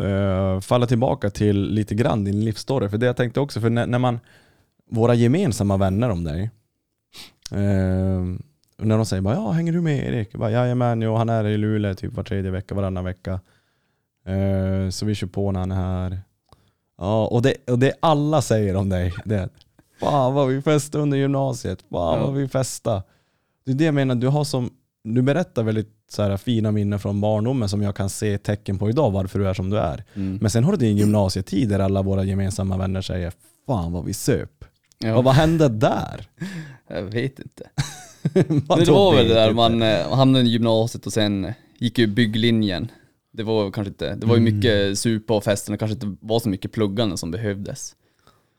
eh, 0.00 0.60
falla 0.60 0.86
tillbaka 0.86 1.30
till 1.30 1.62
lite 1.62 1.94
grann 1.94 2.24
din 2.24 2.44
livsstory. 2.44 2.88
För 2.88 2.98
det 2.98 3.06
jag 3.06 3.16
tänkte 3.16 3.40
också, 3.40 3.60
för 3.60 3.70
när, 3.70 3.86
när 3.86 3.98
man, 3.98 4.20
våra 4.90 5.14
gemensamma 5.14 5.76
vänner 5.76 6.10
om 6.10 6.24
dig, 6.24 6.50
och 8.78 8.86
när 8.86 8.96
de 8.96 9.06
säger 9.06 9.22
bara, 9.22 9.34
ja 9.34 9.50
hänger 9.50 9.72
du 9.72 9.80
med 9.80 10.08
Erik? 10.08 10.28
Jag 10.32 10.40
bara, 10.40 10.50
Jajamän, 10.50 11.02
jo, 11.02 11.14
han 11.14 11.28
är 11.28 11.44
i 11.44 11.56
Luleå 11.56 11.94
typ 11.94 12.12
var 12.12 12.24
tredje 12.24 12.50
vecka, 12.50 12.74
varannan 12.74 13.04
vecka. 13.04 13.40
Eh, 14.26 14.90
så 14.90 15.06
vi 15.06 15.14
kör 15.14 15.26
på 15.26 15.52
när 15.52 15.60
han 15.60 15.70
är 15.70 15.76
här. 15.76 16.20
Ja, 16.98 17.26
och 17.26 17.42
det, 17.42 17.54
och 17.70 17.78
det 17.78 17.92
alla 18.00 18.42
säger 18.42 18.76
om 18.76 18.88
dig, 18.88 19.14
det 19.24 19.36
är 19.36 19.48
fan 20.00 20.34
vad 20.34 20.48
vi 20.48 20.62
festade 20.62 21.02
under 21.02 21.18
gymnasiet, 21.18 21.84
fan 21.90 22.20
vad 22.20 22.34
vi 22.34 22.48
festade. 22.48 23.02
Det 23.64 23.70
är 23.70 23.74
det 23.74 23.84
jag 23.84 23.94
menar, 23.94 24.14
du 24.14 24.28
har 24.28 24.44
som, 24.44 24.70
du 25.04 25.22
berättar 25.22 25.62
väldigt 25.62 25.96
så 26.08 26.22
här, 26.22 26.36
fina 26.36 26.72
minnen 26.72 26.98
från 26.98 27.20
barndomen 27.20 27.68
som 27.68 27.82
jag 27.82 27.96
kan 27.96 28.10
se 28.10 28.38
tecken 28.38 28.78
på 28.78 28.90
idag 28.90 29.10
varför 29.10 29.38
du 29.38 29.48
är 29.48 29.54
som 29.54 29.70
du 29.70 29.78
är. 29.78 30.04
Mm. 30.14 30.38
Men 30.40 30.50
sen 30.50 30.64
har 30.64 30.72
du 30.72 30.78
din 30.78 30.96
gymnasietid 30.96 31.68
där 31.68 31.78
alla 31.78 32.02
våra 32.02 32.24
gemensamma 32.24 32.76
vänner 32.76 33.00
säger 33.00 33.32
fan 33.66 33.92
vad 33.92 34.04
vi 34.04 34.14
söp. 34.14 34.64
Ja, 35.04 35.16
Och 35.16 35.24
vad 35.24 35.34
hände 35.34 35.68
där? 35.68 36.28
jag 36.88 37.02
vet 37.02 37.38
inte. 37.38 37.70
Det 38.22 38.90
var 38.90 39.16
väl 39.16 39.28
det 39.28 39.34
där 39.34 39.44
inte? 39.44 39.54
man 39.54 39.82
eh, 39.82 40.14
hamnade 40.14 40.44
i 40.44 40.48
gymnasiet 40.48 41.06
och 41.06 41.12
sen 41.12 41.52
gick 41.78 41.98
ju 41.98 42.06
bygglinjen. 42.06 42.90
Det 43.32 43.42
var 43.42 43.70
kanske 43.70 43.88
inte, 43.88 44.14
det 44.14 44.26
var 44.26 44.36
ju 44.36 44.40
Mm. 44.42 44.54
mycket 44.56 44.98
supa 44.98 45.34
och 45.36 45.44
festen 45.44 45.72
och 45.74 45.78
kanske 45.78 45.92
inte 45.94 46.16
var 46.26 46.40
så 46.40 46.48
mycket 46.48 46.72
pluggande 46.72 47.16
som 47.16 47.30
behövdes. 47.30 47.96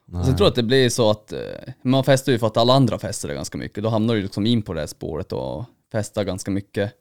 Nej. 0.05 0.25
Sen 0.25 0.35
tror 0.35 0.45
jag 0.45 0.49
att 0.49 0.55
det 0.55 0.63
blir 0.63 0.89
så 0.89 1.09
att, 1.09 1.33
eh, 1.33 1.39
man 1.81 2.03
festar 2.03 2.31
ju 2.31 2.39
för 2.39 2.47
att 2.47 2.57
alla 2.57 2.73
andra 2.73 2.99
festade 2.99 3.33
ganska 3.33 3.57
mycket. 3.57 3.83
Då 3.83 3.89
hamnar 3.89 4.15
du 4.15 4.21
liksom 4.21 4.45
in 4.45 4.61
på 4.61 4.73
det 4.73 4.79
här 4.79 4.87
spåret 4.87 5.31
och 5.33 5.65
festar 5.91 6.23
ganska 6.23 6.51
mycket. 6.51 6.93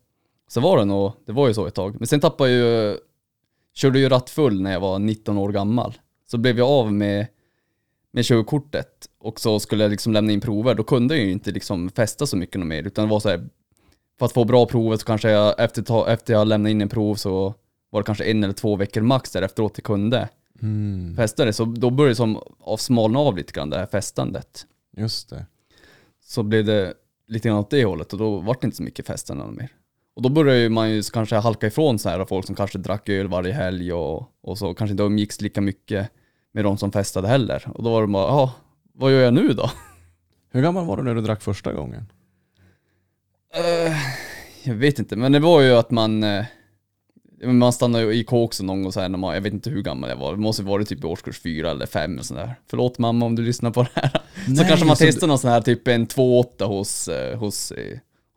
Så 0.49 0.61
var 0.61 0.79
det 0.79 0.85
nog, 0.85 1.13
det 1.27 1.33
var 1.33 1.49
ju 1.49 1.55
så 1.55 1.67
ett 1.67 1.75
tag. 1.75 1.97
Men 1.99 2.07
sen 2.07 2.21
tappade 2.21 2.51
jag 2.51 2.59
ju, 2.91 2.97
körde 3.75 3.99
ju 3.99 4.09
rattfull 4.09 4.63
när 4.63 4.73
jag 4.73 4.81
var 4.81 4.99
19 4.99 5.39
år 5.39 5.53
gammal. 5.53 5.99
Så 6.31 6.39
blev 6.39 6.59
jag 6.59 6.69
av 6.69 6.93
med, 6.93 7.27
med 8.13 8.25
körkortet 8.25 9.09
och 9.19 9.41
så 9.41 9.61
skulle 9.61 9.85
jag 9.85 9.91
liksom 9.91 10.13
lämna 10.13 10.33
in 10.33 10.41
prover. 10.41 10.75
Då 10.75 10.83
kunde 10.83 11.17
jag 11.17 11.25
ju 11.25 11.33
inte 11.33 11.51
liksom 11.51 11.91
festa 11.91 12.27
så 12.27 12.37
mycket 12.37 12.67
mer 12.67 12.83
utan 12.87 13.05
det 13.05 13.11
var 13.11 13.21
så 13.21 13.29
här, 13.29 13.49
för 14.19 14.27
att 14.27 14.33
få 14.33 14.45
bra 14.45 14.67
provet 14.67 15.01
så 15.01 15.07
kanske 15.07 15.31
jag 15.31 15.61
efter, 15.61 16.09
efter 16.09 16.33
jag 16.33 16.49
lämnade 16.49 16.71
in 16.71 16.81
en 16.81 16.89
prov 16.89 17.15
så 17.15 17.55
var 17.91 18.01
det 18.01 18.07
kanske 18.07 18.25
en 18.25 18.45
eller 18.45 18.55
två 18.55 18.77
veckor 18.77 19.01
max 19.01 19.31
där 19.33 19.43
efteråt 19.43 19.73
jag 19.77 19.85
kunde 19.85 20.29
Mm, 20.63 21.17
festade. 21.17 21.53
Så 21.53 21.65
då 21.65 21.91
började 21.91 22.11
det 22.11 22.17
som 22.17 22.43
av 22.61 22.77
smalna 22.77 23.19
av 23.19 23.37
lite 23.37 23.53
grann 23.53 23.71
det 23.71 23.79
här 23.79 23.87
festandet. 23.87 24.67
just 24.97 25.31
det. 25.31 25.47
Så 26.25 26.43
blev 26.43 26.65
det 26.65 26.95
lite 27.29 27.49
grann 27.49 27.59
åt 27.59 27.71
det 27.71 27.85
hållet 27.85 28.13
och 28.13 28.19
då 28.19 28.39
var 28.39 28.57
det 28.61 28.65
inte 28.65 28.77
så 28.77 28.83
mycket 28.83 29.07
festande 29.07 29.45
mer. 29.47 29.73
Och 30.15 30.23
då 30.23 30.29
började 30.29 30.69
man 30.69 30.91
ju 30.91 31.03
kanske 31.03 31.37
halka 31.37 31.67
ifrån 31.67 31.99
så 31.99 32.09
här 32.09 32.25
folk 32.25 32.47
som 32.47 32.55
kanske 32.55 32.79
drack 32.79 33.09
öl 33.09 33.29
varje 33.29 33.53
helg 33.53 33.93
och, 33.93 34.33
och 34.43 34.59
så 34.59 34.75
kanske 34.75 34.93
inte 34.93 35.03
umgicks 35.03 35.41
lika 35.41 35.61
mycket 35.61 36.11
med 36.53 36.65
de 36.65 36.79
som 36.79 36.93
festade 36.93 37.29
heller. 37.29 37.71
Och 37.75 37.83
då 37.83 37.91
var 37.91 38.01
det 38.01 38.07
bara, 38.07 38.27
ja, 38.27 38.55
vad 38.93 39.13
gör 39.13 39.21
jag 39.21 39.35
nu 39.35 39.53
då? 39.53 39.71
Hur 40.53 40.63
gammal 40.63 40.87
var 40.87 40.97
du 40.97 41.03
när 41.03 41.15
du 41.15 41.21
drack 41.21 41.43
första 41.43 41.73
gången? 41.73 42.13
Eh, 43.55 43.97
jag 44.63 44.75
vet 44.75 44.99
inte, 44.99 45.17
men 45.17 45.33
det 45.33 45.39
var 45.39 45.61
ju 45.61 45.73
att 45.73 45.91
man 45.91 46.23
eh, 46.23 46.45
man 47.47 47.73
stannade 47.73 48.05
ju 48.05 48.15
i 48.15 48.25
kåksen 48.25 48.67
någon 48.67 48.83
gång 48.83 48.93
så 48.93 49.01
här 49.01 49.09
när 49.09 49.19
man, 49.19 49.35
jag 49.35 49.41
vet 49.41 49.53
inte 49.53 49.71
hur 49.71 49.83
gammal 49.83 50.11
jag 50.11 50.17
var, 50.17 50.33
det 50.33 50.39
måste 50.39 50.63
varit 50.63 50.89
typ 50.89 51.05
i 51.05 51.07
årskurs 51.07 51.41
fyra 51.41 51.71
eller 51.71 51.87
fem 51.87 52.19
och 52.19 52.25
sådär. 52.25 52.55
Förlåt 52.71 52.99
mamma 52.99 53.27
om 53.27 53.37
du 53.37 53.43
lyssnar 53.43 53.71
på 53.71 53.83
det 53.83 53.91
här. 53.95 54.11
så 54.47 54.53
Nej, 54.53 54.67
kanske 54.69 54.87
man 54.87 54.97
så 54.97 55.05
testar 55.05 55.27
någon 55.27 55.39
sån 55.39 55.51
här 55.51 55.61
typ 55.61 55.89
en 55.89 56.07
2,8 56.07 56.65
hos, 56.65 57.09
eh, 57.09 57.39
hos, 57.39 57.73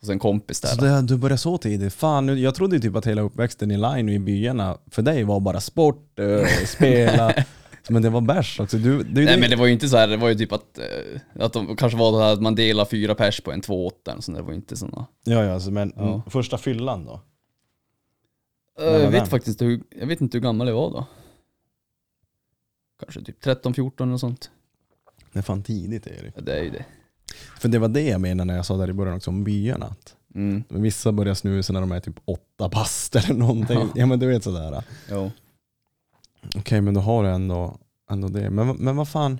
hos 0.01 0.09
en 0.09 0.20
kompis 0.20 0.61
där. 0.61 0.70
Så 0.70 0.82
det, 0.82 1.01
du 1.01 1.18
började 1.18 1.38
så 1.38 1.57
tidigt? 1.57 1.93
Fan, 1.93 2.41
jag 2.41 2.55
trodde 2.55 2.80
typ 2.80 2.95
att 2.95 3.07
hela 3.07 3.22
uppväxten 3.22 3.72
i 3.72 3.78
line 3.78 4.07
och 4.07 4.14
i 4.16 4.20
byarna 4.20 4.78
för 4.91 5.01
dig 5.01 5.24
var 5.24 5.39
bara 5.39 5.61
sport, 5.61 6.20
spela. 6.66 7.34
Men 7.89 8.01
det 8.01 8.09
var 8.09 8.21
bärs 8.21 8.59
också. 8.59 8.77
Du, 8.77 9.03
du, 9.03 9.25
Nej 9.25 9.25
det- 9.36 9.38
men 9.41 9.49
det 9.49 9.55
var 9.55 9.65
ju 9.65 9.73
inte 9.73 9.89
så 9.89 9.97
här, 9.97 10.07
det 10.07 10.17
var 10.17 10.29
ju 10.29 10.36
typ 10.36 10.51
att, 10.51 10.77
eh, 10.77 11.21
att 11.45 11.53
de 11.53 11.75
kanske 11.75 11.97
var 11.99 12.11
det 12.19 12.23
här 12.25 12.34
att 12.34 12.41
man 12.41 12.55
delar 12.55 12.86
fyra 12.86 13.15
pers 13.15 13.41
på 13.41 13.51
en 13.51 13.61
2,8 13.61 14.15
och 14.17 14.23
sånt, 14.23 14.38
det 14.38 14.41
var 14.43 14.49
ju 14.49 14.55
inte 14.55 14.75
såna. 14.77 15.05
Ja, 15.23 15.43
ja, 15.45 15.53
alltså, 15.53 15.71
men 15.71 15.93
Ja. 15.95 16.21
första 16.29 16.57
fyllan 16.57 17.05
då? 17.05 17.21
Eh, 18.79 18.86
jag 18.86 18.99
vet 18.99 19.11
den? 19.11 19.25
faktiskt 19.25 19.61
hur, 19.61 19.84
jag 19.99 20.07
vet 20.07 20.21
inte 20.21 20.38
hur 20.38 20.43
gammal 20.43 20.67
jag 20.67 20.75
var 20.75 20.89
då. 20.91 21.05
Kanske 22.99 23.21
typ 23.23 23.43
13-14 23.43 24.13
och 24.13 24.19
sånt. 24.19 24.51
Det 25.34 25.39
är 25.39 25.43
fan 25.43 25.63
tidigt 25.63 26.07
Erik. 26.07 26.34
Ja, 26.36 26.41
det 26.41 26.59
är 26.59 26.63
ju 26.63 26.69
det. 26.69 26.86
För 27.59 27.69
det 27.69 27.79
var 27.79 27.88
det 27.88 28.01
jag 28.03 28.21
menade 28.21 28.45
när 28.47 28.55
jag 28.55 28.65
sa 28.65 28.77
där 28.77 28.89
i 28.89 28.93
början 28.93 29.15
också 29.15 29.31
om 29.31 29.43
byarna. 29.43 29.86
Att 29.86 30.15
Mm. 30.36 30.63
Men 30.69 30.81
vissa 30.81 31.11
börjar 31.11 31.34
snusa 31.34 31.73
när 31.73 31.79
de 31.81 31.91
är 31.91 31.99
typ 31.99 32.15
åtta 32.25 32.69
bast 32.69 33.15
eller 33.15 33.34
någonting. 33.34 33.79
Ja. 33.79 33.88
Ja 33.95 34.05
men 34.05 34.19
du 34.19 34.27
vet 34.27 34.43
sådär. 34.43 34.84
Jo. 35.09 35.31
Okej 36.55 36.81
men 36.81 36.93
då 36.93 36.99
har 37.01 37.23
du 37.23 37.29
ändå, 37.29 37.77
ändå 38.09 38.27
det. 38.27 38.49
Men, 38.49 38.75
men 38.75 38.95
vad 38.95 39.09
fan. 39.09 39.39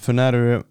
För 0.00 0.12
när 0.12 0.32
du, 0.32 0.62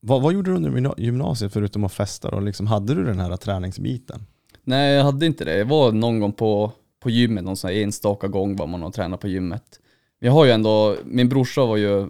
vad, 0.00 0.22
vad 0.22 0.32
gjorde 0.32 0.50
du 0.50 0.56
under 0.56 1.00
gymnasiet 1.00 1.52
förutom 1.52 1.84
att 1.84 1.92
festa 1.92 2.30
då? 2.30 2.40
Liksom, 2.40 2.66
hade 2.66 2.94
du 2.94 3.04
den 3.04 3.20
här 3.20 3.36
träningsbiten? 3.36 4.26
Nej, 4.64 4.94
jag 4.94 5.04
hade 5.04 5.26
inte 5.26 5.44
det. 5.44 5.58
Jag 5.58 5.66
var 5.66 5.92
någon 5.92 6.20
gång 6.20 6.32
på, 6.32 6.72
på 7.00 7.10
gymmet, 7.10 7.44
någon 7.44 7.56
sån 7.56 7.70
här 7.70 7.76
enstaka 7.76 8.28
gång 8.28 8.56
var 8.56 8.66
man 8.66 8.82
och 8.82 8.94
tränade 8.94 9.20
på 9.20 9.28
gymmet. 9.28 9.80
Men 10.20 10.26
jag 10.26 10.34
har 10.34 10.44
ju 10.44 10.50
ändå, 10.50 10.96
min 11.04 11.28
brorsa 11.28 11.66
var 11.66 11.76
ju, 11.76 12.08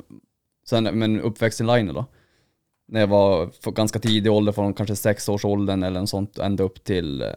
sen, 0.69 0.85
men 0.85 1.21
uppväxt 1.21 1.61
i 1.61 1.65
Line 1.65 1.95
då. 1.95 2.07
När 2.89 3.01
jag 3.01 3.07
var 3.07 3.51
för 3.61 3.71
ganska 3.71 3.99
tidig 3.99 4.33
ålder, 4.33 4.53
från 4.53 4.75
kanske 4.75 4.97
sex 4.97 5.29
års 5.29 5.45
åldern 5.45 5.83
eller 5.83 6.01
något 6.01 6.09
sånt, 6.09 6.39
ända 6.39 6.65
upp 6.65 6.85
till, 6.85 7.23
eh, 7.23 7.29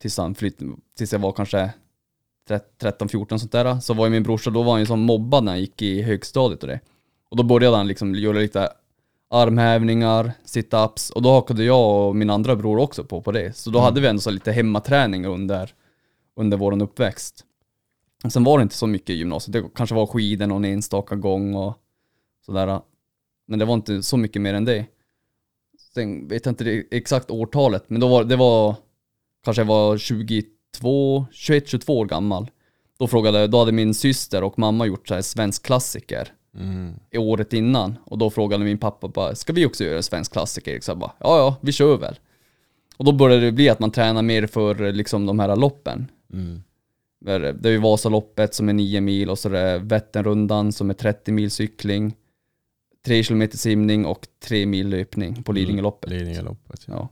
tills, 0.00 0.18
han 0.18 0.34
flytt, 0.34 0.58
tills 0.98 1.12
jag 1.12 1.18
var 1.20 1.32
kanske 1.32 1.70
13-14 2.48 3.38
sånt 3.38 3.52
där. 3.52 3.80
Så 3.80 3.94
var 3.94 4.06
ju 4.06 4.10
min 4.10 4.22
brorsa, 4.22 4.50
då 4.50 4.62
var 4.62 4.72
han 4.72 4.80
ju 4.80 4.86
som 4.86 5.00
mobbad 5.00 5.44
när 5.44 5.52
han 5.52 5.60
gick 5.60 5.82
i 5.82 6.02
högstadiet 6.02 6.62
och 6.62 6.68
det. 6.68 6.80
Och 7.28 7.36
då 7.36 7.42
började 7.42 7.76
han 7.76 7.88
liksom 7.88 8.14
göra 8.14 8.38
lite 8.38 8.68
armhävningar, 9.30 10.32
sit-ups 10.44 11.12
och 11.12 11.22
då 11.22 11.30
hakade 11.30 11.64
jag 11.64 12.08
och 12.08 12.16
min 12.16 12.30
andra 12.30 12.56
bror 12.56 12.78
också 12.78 13.04
på, 13.04 13.22
på 13.22 13.32
det. 13.32 13.56
Så 13.56 13.70
då 13.70 13.78
Mm. 13.78 13.84
hade 13.84 14.00
vi 14.00 14.06
ändå 14.06 14.20
så 14.20 14.30
lite 14.30 14.52
hemmaträning 14.52 15.26
under, 15.26 15.74
under 16.36 16.56
våran 16.56 16.82
uppväxt. 16.82 17.44
Sen 18.32 18.44
var 18.44 18.58
det 18.58 18.62
inte 18.62 18.74
så 18.74 18.86
mycket 18.86 19.10
i 19.10 19.14
gymnasiet, 19.14 19.52
det 19.52 19.64
kanske 19.74 19.94
var 19.94 20.06
skidor 20.06 20.46
någon 20.46 20.64
enstaka 20.64 21.16
gång 21.16 21.54
och 21.54 21.74
sådär. 22.46 22.80
Men 23.46 23.58
det 23.58 23.64
var 23.64 23.74
inte 23.74 24.02
så 24.02 24.16
mycket 24.16 24.42
mer 24.42 24.54
än 24.54 24.64
det. 24.64 24.86
Sen 25.94 26.28
vet 26.28 26.46
jag 26.46 26.52
inte 26.52 26.64
det 26.64 26.84
exakt 26.90 27.30
årtalet, 27.30 27.90
men 27.90 28.00
då 28.00 28.08
var 28.08 28.24
det 28.24 28.36
var 28.36 28.76
kanske 29.44 29.60
jag 29.60 29.66
var 29.66 29.98
22, 29.98 30.46
21, 31.32 31.68
22 31.68 31.98
år 31.98 32.06
gammal. 32.06 32.50
Då 32.98 33.06
frågade, 33.08 33.46
då 33.46 33.58
hade 33.58 33.72
min 33.72 33.94
syster 33.94 34.44
och 34.44 34.58
mamma 34.58 34.86
gjort 34.86 35.08
så 35.08 35.14
här 35.14 35.22
svensk 35.22 35.62
klassiker 35.62 36.32
Mm. 36.58 36.94
i 37.10 37.18
året 37.18 37.52
innan 37.52 37.98
och 38.04 38.18
då 38.18 38.30
frågade 38.30 38.64
min 38.64 38.78
pappa 38.78 39.08
bara, 39.08 39.34
ska 39.34 39.52
vi 39.52 39.66
också 39.66 39.84
göra 39.84 39.96
en 39.96 40.02
svensk 40.02 40.32
klassiker? 40.32 40.80
Så 40.80 40.90
jag 40.90 40.98
bara, 40.98 41.12
ja 41.20 41.38
ja, 41.38 41.56
vi 41.60 41.72
kör 41.72 41.96
väl. 41.96 42.18
Och 42.96 43.04
då 43.04 43.12
började 43.12 43.44
det 43.44 43.52
bli 43.52 43.68
att 43.68 43.80
man 43.80 43.90
tränar 43.90 44.22
mer 44.22 44.46
för 44.46 44.92
liksom 44.92 45.26
de 45.26 45.38
här 45.38 45.56
loppen. 45.56 46.06
Mm. 46.32 46.62
Där 47.20 47.40
Det 47.40 47.68
är 47.68 47.72
ju 47.72 47.78
Vasaloppet 47.78 48.54
som 48.54 48.68
är 48.68 48.72
9 48.72 49.00
mil 49.00 49.30
och 49.30 49.38
så 49.38 49.48
är 49.48 49.52
det 49.52 49.78
Vätternrundan 49.78 50.72
som 50.72 50.90
är 50.90 50.94
30 50.94 51.32
mil 51.32 51.50
cykling, 51.50 52.14
3 53.06 53.22
kilometer 53.22 53.58
simning 53.58 54.06
och 54.06 54.26
3 54.44 54.66
mil 54.66 54.88
löpning 54.88 55.42
på 55.42 55.52
Lidingöloppet. 55.52 56.10
Lidingöloppet. 56.10 56.84
Ja. 56.86 56.94
Ja. 56.94 57.08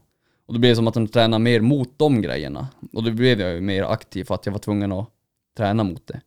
Och 0.51 0.55
då 0.55 0.59
blev 0.59 0.71
det 0.71 0.75
som 0.75 0.87
att 0.87 0.93
de 0.93 1.07
tränar 1.07 1.39
mer 1.39 1.61
mot 1.61 1.99
de 1.99 2.21
grejerna. 2.21 2.67
Och 2.93 3.03
då 3.03 3.11
blev 3.11 3.41
jag 3.41 3.53
ju 3.53 3.61
mer 3.61 3.83
aktiv 3.83 4.23
för 4.23 4.35
att 4.35 4.45
jag 4.45 4.53
var 4.53 4.59
tvungen 4.59 4.91
att 4.91 5.09
träna 5.57 5.83
mot 5.83 6.07
det. 6.07 6.21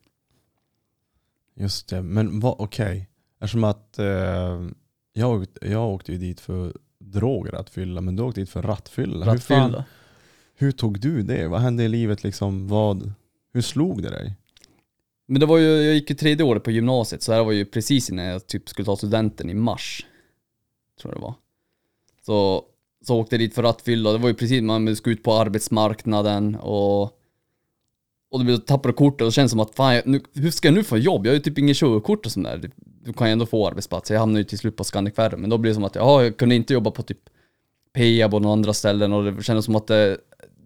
Just 1.55 1.87
det, 1.87 2.01
men 2.01 2.39
vad, 2.39 2.55
okej. 2.59 3.09
Eftersom 3.39 3.63
att 3.63 3.99
eh, 3.99 4.67
jag, 5.13 5.45
jag 5.61 5.89
åkte 5.89 6.11
ju 6.11 6.17
dit 6.17 6.39
för 6.39 6.73
droger 6.99 7.55
att 7.55 7.69
fylla, 7.69 8.01
men 8.01 8.15
du 8.15 8.23
åkte 8.23 8.41
dit 8.41 8.49
för 8.49 8.61
rattfylla. 8.61 9.31
Hur, 9.31 9.37
fan, 9.37 9.61
Rattfylla. 9.61 9.85
hur 10.55 10.71
tog 10.71 10.99
du 10.99 11.23
det? 11.23 11.47
Vad 11.47 11.61
hände 11.61 11.83
i 11.83 11.87
livet 11.87 12.23
liksom? 12.23 12.67
Vad, 12.67 13.13
hur 13.53 13.61
slog 13.61 14.03
det 14.03 14.09
dig? 14.09 14.35
Men 15.25 15.39
det 15.39 15.45
var 15.45 15.57
ju, 15.57 15.67
jag 15.67 15.95
gick 15.95 16.09
ju 16.09 16.15
tredje 16.15 16.45
året 16.45 16.63
på 16.63 16.71
gymnasiet, 16.71 17.23
så 17.23 17.31
det 17.31 17.37
här 17.37 17.43
var 17.43 17.51
ju 17.51 17.65
precis 17.65 18.09
innan 18.09 18.25
jag 18.25 18.47
typ 18.47 18.69
skulle 18.69 18.85
ta 18.85 18.95
studenten 18.95 19.49
i 19.49 19.53
mars. 19.53 20.05
Tror 21.01 21.13
jag 21.13 21.21
det 21.21 21.23
var. 21.23 21.35
Så, 22.25 22.65
så 23.05 23.19
åkte 23.19 23.35
jag 23.35 23.39
dit 23.41 23.55
för 23.55 23.63
rattfylla, 23.63 24.11
det 24.11 24.17
var 24.17 24.27
ju 24.27 24.33
precis, 24.33 24.61
man 24.61 24.95
skulle 24.95 25.15
ut 25.15 25.23
på 25.23 25.33
arbetsmarknaden 25.33 26.55
och 26.55 27.11
och 28.31 28.45
du 28.45 28.59
kortet 28.93 29.21
och 29.21 29.27
det 29.27 29.31
känns 29.31 29.51
som 29.51 29.59
att 29.59 29.75
fan, 29.75 29.95
jag, 29.95 30.07
nu, 30.07 30.21
hur 30.33 30.51
ska 30.51 30.67
jag 30.67 30.75
nu 30.75 30.83
få 30.83 30.97
jobb? 30.97 31.25
Jag 31.25 31.31
har 31.31 31.35
ju 31.35 31.41
typ 31.41 31.57
inget 31.57 31.77
körkort 31.77 32.25
och 32.25 32.31
sånt 32.31 32.45
där. 32.45 32.69
Du 33.03 33.13
kan 33.13 33.27
ju 33.27 33.31
ändå 33.31 33.45
få 33.45 33.67
arbetsplats. 33.67 34.11
Jag 34.11 34.19
hamnade 34.19 34.39
ju 34.39 34.43
till 34.43 34.57
slut 34.57 34.75
på 34.75 34.83
Scandic 34.83 35.15
Ferry, 35.15 35.37
men 35.37 35.49
då 35.49 35.57
blev 35.57 35.71
det 35.71 35.75
som 35.75 35.83
att 35.83 35.95
ja, 35.95 36.23
jag 36.23 36.37
kunde 36.37 36.55
inte 36.55 36.73
jobba 36.73 36.91
på 36.91 37.03
typ 37.03 37.19
Peab 37.93 38.33
och 38.33 38.41
några 38.41 38.53
andra 38.53 38.73
ställen 38.73 39.13
och 39.13 39.23
det 39.33 39.43
kändes 39.43 39.65
som 39.65 39.75
att 39.75 39.87
det, 39.87 40.17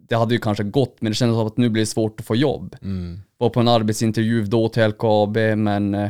det 0.09 0.15
hade 0.15 0.33
ju 0.33 0.39
kanske 0.39 0.63
gått, 0.63 0.97
men 0.99 1.11
det 1.11 1.15
kändes 1.15 1.37
som 1.37 1.47
att 1.47 1.57
nu 1.57 1.69
blir 1.69 1.81
det 1.81 1.85
svårt 1.85 2.19
att 2.19 2.25
få 2.25 2.35
jobb 2.35 2.75
Mm. 2.81 3.19
var 3.37 3.49
på 3.49 3.59
en 3.59 3.67
arbetsintervju 3.67 4.45
då 4.45 4.69
till 4.69 4.83
LKAB 4.87 5.37
men 5.57 5.95
eh, 5.95 6.09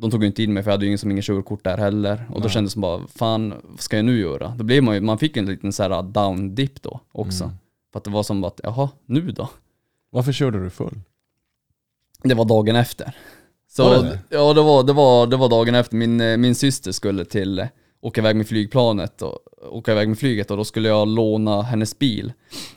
de 0.00 0.10
tog 0.10 0.22
ju 0.22 0.26
inte 0.26 0.42
in 0.42 0.52
mig 0.52 0.62
för 0.62 0.70
jag 0.70 0.74
hade 0.74 0.84
ju 0.84 0.88
ingen 0.88 0.98
som 0.98 1.10
ingen 1.10 1.22
körkort 1.22 1.64
där 1.64 1.78
heller. 1.78 2.26
Och 2.28 2.34
då 2.34 2.40
Nej. 2.40 2.50
kändes 2.50 2.70
det 2.70 2.72
som 2.72 2.82
bara, 2.82 3.06
fan 3.06 3.54
vad 3.62 3.80
ska 3.80 3.96
jag 3.96 4.04
nu 4.04 4.20
göra? 4.20 4.54
Då 4.58 4.64
blev 4.64 4.82
man 4.82 4.94
ju, 4.94 5.00
man 5.00 5.18
fick 5.18 5.36
en 5.36 5.46
liten 5.46 5.72
så 5.72 5.82
här 5.82 6.02
down 6.02 6.54
dip 6.54 6.82
då 6.82 7.00
också. 7.12 7.44
Mm. 7.44 7.56
För 7.92 7.98
att 7.98 8.04
det 8.04 8.10
var 8.10 8.22
som 8.22 8.44
att, 8.44 8.60
jaha, 8.62 8.90
nu 9.06 9.30
då? 9.30 9.48
Varför 10.10 10.32
körde 10.32 10.64
du 10.64 10.70
full? 10.70 11.00
Det 12.22 12.34
var 12.34 12.44
dagen 12.44 12.76
efter. 12.76 13.16
Så, 13.68 13.84
Var 13.84 14.02
det 14.02 14.08
det? 14.08 14.36
ja 14.36 14.54
det 14.54 14.62
var, 14.62 14.82
det, 14.82 14.92
var, 14.92 15.26
det 15.26 15.36
var 15.36 15.48
dagen 15.48 15.74
efter. 15.74 15.96
Min, 15.96 16.20
eh, 16.20 16.36
min 16.36 16.54
syster 16.54 16.92
skulle 16.92 17.24
till, 17.24 17.58
eh, 17.58 17.66
åka 18.00 18.20
iväg 18.20 18.36
med 18.36 18.48
flygplanet 18.48 19.22
och 19.22 19.38
åka 19.70 19.92
iväg 19.92 20.08
med 20.08 20.18
flyget 20.18 20.50
och 20.50 20.56
då 20.56 20.64
skulle 20.64 20.88
jag 20.88 21.08
låna 21.08 21.62
hennes 21.62 21.98
bil. 21.98 22.32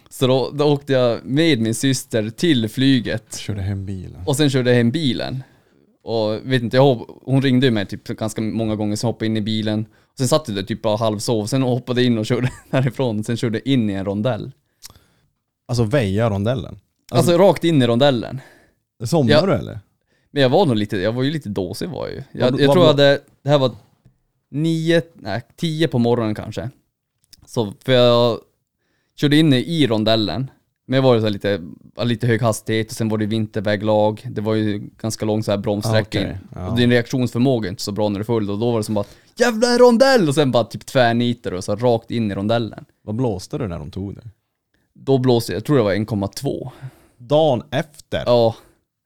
Så 0.09 0.28
då, 0.28 0.51
då 0.53 0.65
åkte 0.65 0.93
jag 0.93 1.26
med 1.26 1.59
min 1.59 1.76
syster 1.76 2.30
till 2.30 2.69
flyget 2.69 3.38
Körde 3.38 3.61
hem 3.61 3.86
bilen. 3.86 4.21
Och 4.26 4.36
sen 4.36 4.49
körde 4.49 4.69
jag 4.69 4.78
hem 4.78 4.91
bilen. 4.91 5.43
Och 6.04 6.51
vet 6.51 6.62
inte, 6.62 6.78
jag, 6.78 7.06
hon 7.22 7.41
ringde 7.41 7.66
ju 7.66 7.72
mig 7.72 7.86
typ 7.86 8.08
ganska 8.08 8.41
många 8.41 8.76
gånger, 8.76 8.95
så 8.95 9.08
hoppade 9.08 9.26
in 9.26 9.38
i 9.38 9.41
bilen. 9.41 9.86
Och 10.01 10.18
sen 10.18 10.28
satt 10.28 10.47
jag 10.47 10.56
där 10.58 10.64
typ 10.64 10.82
bara 10.82 10.97
halvsov, 10.97 11.45
sen 11.45 11.62
hoppade 11.62 12.04
in 12.04 12.18
och 12.18 12.26
körde 12.26 12.49
därifrån, 12.72 13.24
sen 13.24 13.38
körde 13.38 13.70
in 13.70 13.89
i 13.89 13.93
en 13.93 14.06
rondell. 14.06 14.51
Alltså 15.68 15.84
väja 15.84 16.30
rondellen? 16.30 16.80
Alltså, 17.12 17.38
rakt 17.38 17.64
in 17.64 17.82
i 17.82 17.88
rondellen. 17.88 18.41
Somnade 19.06 19.47
du 19.47 19.54
eller? 19.54 19.80
Men 20.32 20.41
jag 20.41 20.49
var 20.49 20.66
nog 20.66 20.76
lite, 20.76 20.97
jag 20.97 21.12
var 21.14 21.24
ju 21.24 21.32
lite 21.32 21.49
dåsig 21.49 21.89
var 21.89 22.08
jag 22.08 22.16
ju. 22.16 22.24
Jag, 22.32 22.51
Vad- 22.51 22.62
jag 22.62 22.68
vad 22.68 22.76
tror 22.76 22.86
jag 22.86 22.93
var- 22.93 23.04
hade, 23.04 23.22
det 23.41 23.49
här 23.49 23.60
var 23.60 23.72
nio, 24.51 25.01
nej 25.16 25.41
tio 25.56 25.88
på 25.88 25.99
morgonen 25.99 26.36
kanske. 26.36 26.70
Så, 27.45 27.74
för 27.86 27.91
jag 27.93 28.39
körde 29.16 29.38
in 29.38 29.54
i 29.54 29.88
rondellen. 29.88 30.51
Men 30.86 30.97
jag 30.97 31.03
var 31.03 31.19
så 31.19 31.29
lite, 31.29 31.61
lite 32.03 32.27
hög 32.27 32.41
hastighet 32.41 32.88
och 32.88 32.93
sen 32.93 33.09
var 33.09 33.17
det 33.17 33.25
vinterväglag. 33.25 34.27
Det 34.31 34.41
var 34.41 34.53
ju 34.55 34.89
ganska 34.97 35.25
lång 35.25 35.43
så 35.43 35.51
här 35.51 35.57
bromssträcka 35.57 36.19
Ah, 36.19 36.23
okej. 36.23 36.38
Ja. 36.55 36.67
Och 36.67 36.77
din 36.77 36.89
reaktionsförmåga 36.89 37.67
är 37.67 37.69
inte 37.69 37.84
så 37.84 37.91
bra 37.91 38.09
när 38.09 38.19
du 38.19 38.21
är 38.21 38.25
full 38.25 38.49
och 38.49 38.59
då 38.59 38.71
var 38.71 38.77
det 38.77 38.84
som 38.84 38.95
bara 38.95 39.05
Jävla 39.36 39.71
en 39.71 39.77
rondell! 39.77 40.27
Och 40.27 40.36
sen 40.36 40.51
bara 40.51 40.63
typ 40.63 40.86
tvärnitar 40.86 41.51
och 41.51 41.63
så 41.63 41.75
rakt 41.75 42.11
in 42.11 42.31
i 42.31 42.36
rondellen. 42.36 42.86
Vad 43.01 43.15
blåste 43.15 43.57
du 43.57 43.67
när 43.67 43.79
de 43.79 43.91
tog 43.91 44.15
dig? 44.15 44.23
Då 44.93 45.17
blåste 45.17 45.53
jag, 45.53 45.65
tror 45.65 45.77
det 45.77 45.84
var 45.84 45.93
1,2. 45.93 46.69
Dagen 47.17 47.63
efter? 47.71 48.23
Ja, 48.25 48.55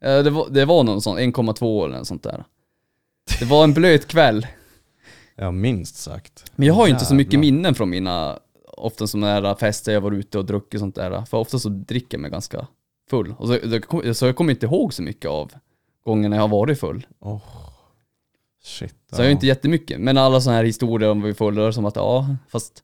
eh, 0.03 0.23
det 0.23 0.30
var, 0.30 0.49
det 0.49 0.65
var 0.65 0.84
någon 0.84 1.01
sån, 1.01 1.17
1,2 1.17 1.86
eller 1.86 1.97
något 1.97 2.07
sånt 2.07 2.23
där. 2.23 2.43
Det 3.39 3.45
var 3.45 3.63
en 3.63 3.73
blöt 3.73 4.07
kväll. 4.07 4.47
Ja 5.36 5.51
minst 5.51 5.95
sagt. 5.95 6.51
Men 6.55 6.67
jag 6.67 6.73
har 6.73 6.88
ju 6.88 6.93
inte 6.93 7.05
så 7.05 7.15
mycket 7.15 7.39
minnen 7.39 7.75
från 7.75 7.89
mina, 7.89 8.39
ofta 8.78 9.07
sådana 9.07 9.41
där 9.41 9.55
fester 9.55 9.93
jag 9.93 10.01
var 10.01 10.11
ute 10.11 10.38
och 10.38 10.45
druckit 10.45 10.73
och 10.73 10.80
sånt 10.80 10.95
där. 10.95 11.25
För 11.25 11.38
ofta 11.38 11.59
så 11.59 11.69
dricker 11.69 12.17
jag 12.17 12.21
mig 12.21 12.32
ganska 12.32 12.67
full. 13.09 13.36
Och 13.38 13.47
så, 13.47 14.13
så 14.13 14.25
jag 14.25 14.36
kommer 14.36 14.51
inte 14.51 14.65
ihåg 14.65 14.93
så 14.93 15.03
mycket 15.03 15.32
av 15.32 15.51
gångerna 16.03 16.36
jag 16.36 16.43
har 16.43 16.47
varit 16.47 16.80
full. 16.80 17.07
Oh. 17.19 17.41
Shit. 18.63 18.95
Så 19.11 19.21
jag 19.21 19.25
har 19.25 19.32
inte 19.32 19.47
jättemycket. 19.47 19.99
Men 19.99 20.17
alla 20.17 20.41
sådana 20.41 20.57
här 20.57 20.65
historier 20.65 21.09
om 21.09 21.21
vi 21.21 21.34
fulla 21.34 21.71
som 21.71 21.86
att 21.86 21.95
ja, 21.95 22.36
fast 22.49 22.84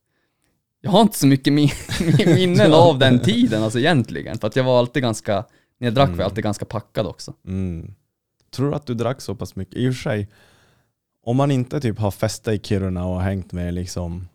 jag 0.81 0.91
har 0.91 1.01
inte 1.01 1.17
så 1.17 1.27
mycket 1.27 1.53
min, 1.53 1.69
minnen 2.25 2.73
av 2.73 2.99
den 2.99 3.19
tiden 3.19 3.63
alltså 3.63 3.79
egentligen. 3.79 4.37
För 4.37 4.47
att 4.47 4.55
jag 4.55 4.63
var 4.63 4.79
alltid 4.79 5.03
ganska, 5.03 5.45
när 5.77 5.87
jag 5.87 5.93
drack 5.93 6.09
var 6.09 6.17
jag 6.17 6.25
alltid 6.25 6.43
ganska 6.43 6.65
packad 6.65 7.07
också. 7.07 7.33
Mm. 7.47 7.93
Tror 8.51 8.69
du 8.69 8.75
att 8.75 8.85
du 8.85 8.93
drack 8.93 9.21
så 9.21 9.35
pass 9.35 9.55
mycket? 9.55 9.75
I 9.75 9.89
och 9.89 9.93
för 9.93 10.01
sig, 10.01 10.29
om 11.23 11.37
man 11.37 11.51
inte 11.51 11.81
typ 11.81 11.99
har 11.99 12.11
festat 12.11 12.53
i 12.53 12.59
Kiruna 12.59 13.05
och 13.05 13.21
hängt 13.21 13.51
med 13.51 13.73
liksom, 13.73 14.27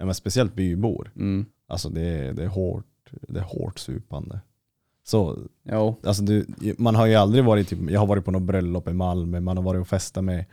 ja, 0.00 0.06
men 0.06 0.14
speciellt 0.14 0.54
bybor, 0.54 1.10
Mm. 1.16 1.46
alltså 1.66 1.88
det 1.88 2.00
är, 2.00 2.32
det 2.32 2.42
är 2.42 2.48
hårt, 2.48 2.86
det 3.28 3.38
är 3.40 3.44
hårt 3.44 3.78
supande. 3.78 4.40
Så, 5.04 5.38
Jo. 5.64 5.96
alltså 6.02 6.22
du, 6.22 6.46
man 6.78 6.94
har 6.94 7.06
ju 7.06 7.14
aldrig 7.14 7.44
varit, 7.44 7.68
typ, 7.68 7.90
jag 7.90 8.00
har 8.00 8.06
varit 8.06 8.24
på 8.24 8.30
något 8.30 8.42
bröllop 8.42 8.88
i 8.88 8.92
Malmö, 8.92 9.40
man 9.40 9.56
har 9.56 9.64
varit 9.64 9.80
och 9.80 9.88
festat 9.88 10.24
med 10.24 10.44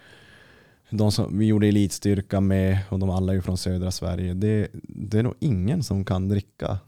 de 0.89 1.11
som 1.11 1.37
vi 1.39 1.45
gjorde 1.45 1.67
elitstyrka 1.67 2.41
med, 2.41 2.77
och 2.89 2.99
de 2.99 3.09
alla 3.09 3.31
är 3.31 3.35
ju 3.35 3.41
från 3.41 3.57
södra 3.57 3.91
Sverige. 3.91 4.33
Det, 4.33 4.67
det 4.83 5.19
är 5.19 5.23
nog 5.23 5.33
ingen 5.39 5.83
som 5.83 6.05
kan 6.05 6.27
dricka 6.29 6.79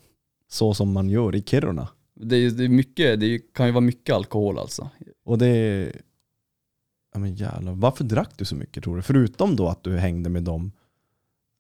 så 0.50 0.74
som 0.74 0.92
man 0.92 1.10
gör 1.10 1.36
i 1.36 1.42
Kiruna. 1.42 1.88
Det, 2.16 2.36
är- 2.36 2.52
det, 2.52 2.64
är 2.64 2.70
mycket, 2.70 3.20
det 3.20 3.40
kan 3.54 3.66
ju 3.66 3.72
vara 3.72 3.82
mycket 3.82 4.16
alkohol 4.16 4.60
alltså. 4.60 4.90
Och 5.26 5.38
det... 5.38 5.92
Ja 7.14 7.20
men 7.20 7.36
jävlar, 7.36 7.74
varför 7.74 8.04
drack 8.04 8.32
du 8.38 8.46
så 8.46 8.56
mycket 8.56 8.84
tror 8.84 8.96
du? 8.96 9.02
Förutom 9.02 9.56
då 9.56 9.68
att 9.68 9.84
du 9.84 9.98
hängde 9.98 10.30
med 10.30 10.44
de 10.44 10.72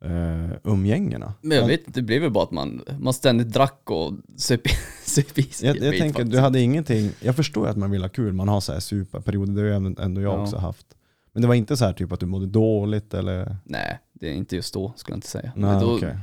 uh, 0.05 0.51
umgängena. 0.63 1.33
Men 1.41 1.57
jag 1.57 1.67
vet 1.67 1.87
inte, 1.87 1.99
det 1.99 2.05
blev 2.05 2.21
väl 2.21 2.31
bara 2.31 2.43
att 2.43 2.51
man, 2.51 2.81
man 2.99 3.13
ständigt 3.13 3.47
drack 3.53 3.81
och 3.91 4.13
söp 4.37 4.61
söp 5.05 5.39
i 5.39 5.43
sig 5.43 5.67
Jag, 5.67 5.75
jag 5.77 5.83
tänker, 5.91 6.07
faktiskt. 6.07 6.31
du 6.31 6.39
hade 6.39 6.59
ingenting, 6.61 7.11
jag 7.21 7.35
förstår 7.35 7.67
att 7.67 7.77
man 7.77 7.91
vill 7.91 8.01
ha 8.01 8.09
kul, 8.09 8.33
man 8.33 8.47
har 8.47 8.61
så 8.61 8.73
här 8.73 8.79
superperioder, 8.79 9.53
det 9.53 9.61
har 9.69 9.75
även- 9.75 9.97
ändå 9.99 10.21
jag 10.21 10.33
Ja. 10.39 10.43
också 10.43 10.57
haft. 10.57 10.85
Men 11.33 11.41
det 11.41 11.47
var 11.47 11.55
inte 11.55 11.77
så 11.77 11.85
här 11.85 11.93
typ 11.93 12.11
att 12.11 12.19
du 12.19 12.25
mådde 12.25 12.45
dåligt 12.45 13.13
eller? 13.13 13.55
Nej, 13.63 13.99
det 14.13 14.29
är 14.29 14.33
inte 14.33 14.55
just 14.55 14.73
då 14.73 14.93
skulle 14.95 15.13
jag 15.13 15.17
inte 15.17 15.27
säga. 15.27 15.51
Nej, 15.55 15.81
då, 15.81 15.95
okej. 15.95 16.17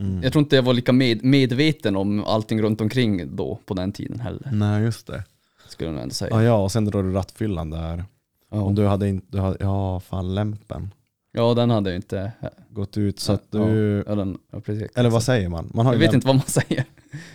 Mm. 0.00 0.22
Jag 0.22 0.32
tror 0.32 0.42
inte 0.42 0.56
jag 0.56 0.62
var 0.62 0.72
lika 0.74 0.92
med, 0.92 1.24
medveten 1.24 1.96
om 1.96 2.24
allting 2.24 2.62
runt 2.62 2.80
omkring 2.80 3.36
då, 3.36 3.58
på 3.66 3.74
den 3.74 3.92
tiden 3.92 4.20
heller. 4.20 4.50
Nej 4.52 4.82
just 4.82 5.06
det. 5.06 5.24
Skulle 5.68 5.88
jag 5.88 5.94
nog 5.94 6.02
ändå 6.02 6.14
säga. 6.14 6.30
Ja, 6.30 6.42
ja 6.42 6.62
och 6.62 6.72
sen 6.72 6.84
drar 6.84 7.02
du 7.02 7.12
rattfyllan 7.12 7.70
där. 7.70 8.04
Ja, 8.50 8.62
Och 8.62 8.74
du 8.74 8.86
hade 8.86 9.08
inte, 9.08 9.26
du 9.30 9.38
hade, 9.40 9.56
ja 9.60 10.00
fan 10.00 10.34
lämpen. 10.34 10.90
Ja 11.38 11.54
den 11.54 11.70
hade 11.70 11.90
jag 11.90 11.96
inte. 11.98 12.32
Gått 12.70 12.96
ut 12.96 13.20
så 13.20 13.32
att 13.32 13.52
du, 13.52 14.04
Ja, 14.06 14.14
den, 14.14 14.38
ja 14.52 14.60
precis. 14.60 14.90
eller 14.94 15.10
vad 15.10 15.22
säger 15.22 15.48
man? 15.48 15.70
man 15.74 15.86
har 15.86 15.92
Jag 15.92 16.00
ju 16.02 16.06
vet 16.06 16.12
lämp- 16.12 16.14
inte 16.14 16.26
vad 16.26 16.36
man 16.36 16.46
säger. 16.46 16.84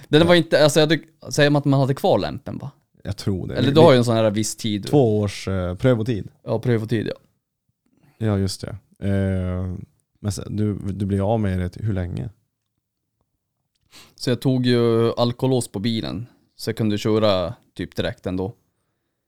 Den 0.08 0.28
var 0.28 0.36
inte, 0.36 0.64
alltså 0.64 0.80
jag 0.80 0.88
hade, 0.88 1.01
säger 1.32 1.49
man 1.49 1.60
att 1.60 1.66
man 1.66 1.80
hade 1.80 1.93
kvar 1.93 2.20
lämpen 2.20 2.58
va? 2.58 2.72
Jag 3.04 3.18
tror 3.18 3.47
det. 3.47 3.56
Eller 3.56 3.72
du 3.72 3.80
har 3.82 3.91
ju 3.91 3.97
en 3.97 4.06
sån 4.06 4.16
här 4.16 4.32
viss 4.32 4.56
tid. 4.56 4.88
Två 4.88 5.20
års 5.20 5.47
eh, 5.47 5.76
prövotid. 5.76 6.28
Ja, 6.43 6.60
prövotid 6.60 7.08
ja. 7.08 7.14
Ja 8.18 8.38
just 8.38 8.62
det. 8.62 8.70
Eh, 9.10 9.76
men 10.20 10.32
sen, 10.32 10.56
du, 10.56 10.74
du 10.93 11.06
blir 11.06 11.34
av 11.34 11.39
med 11.39 11.60
det 11.60 11.72
hur 11.80 11.93
länge? 11.93 12.30
Så 14.16 14.30
jag 14.30 14.41
tog 14.41 14.66
ju 14.66 15.14
alkolås 15.14 15.68
på 15.68 15.80
bilen. 15.80 16.26
Så 16.56 16.70
jag 16.70 16.78
kunde 16.78 16.97
köra 16.97 17.54
typ 17.76 17.95
direkt 17.95 18.26
ändå. 18.26 18.54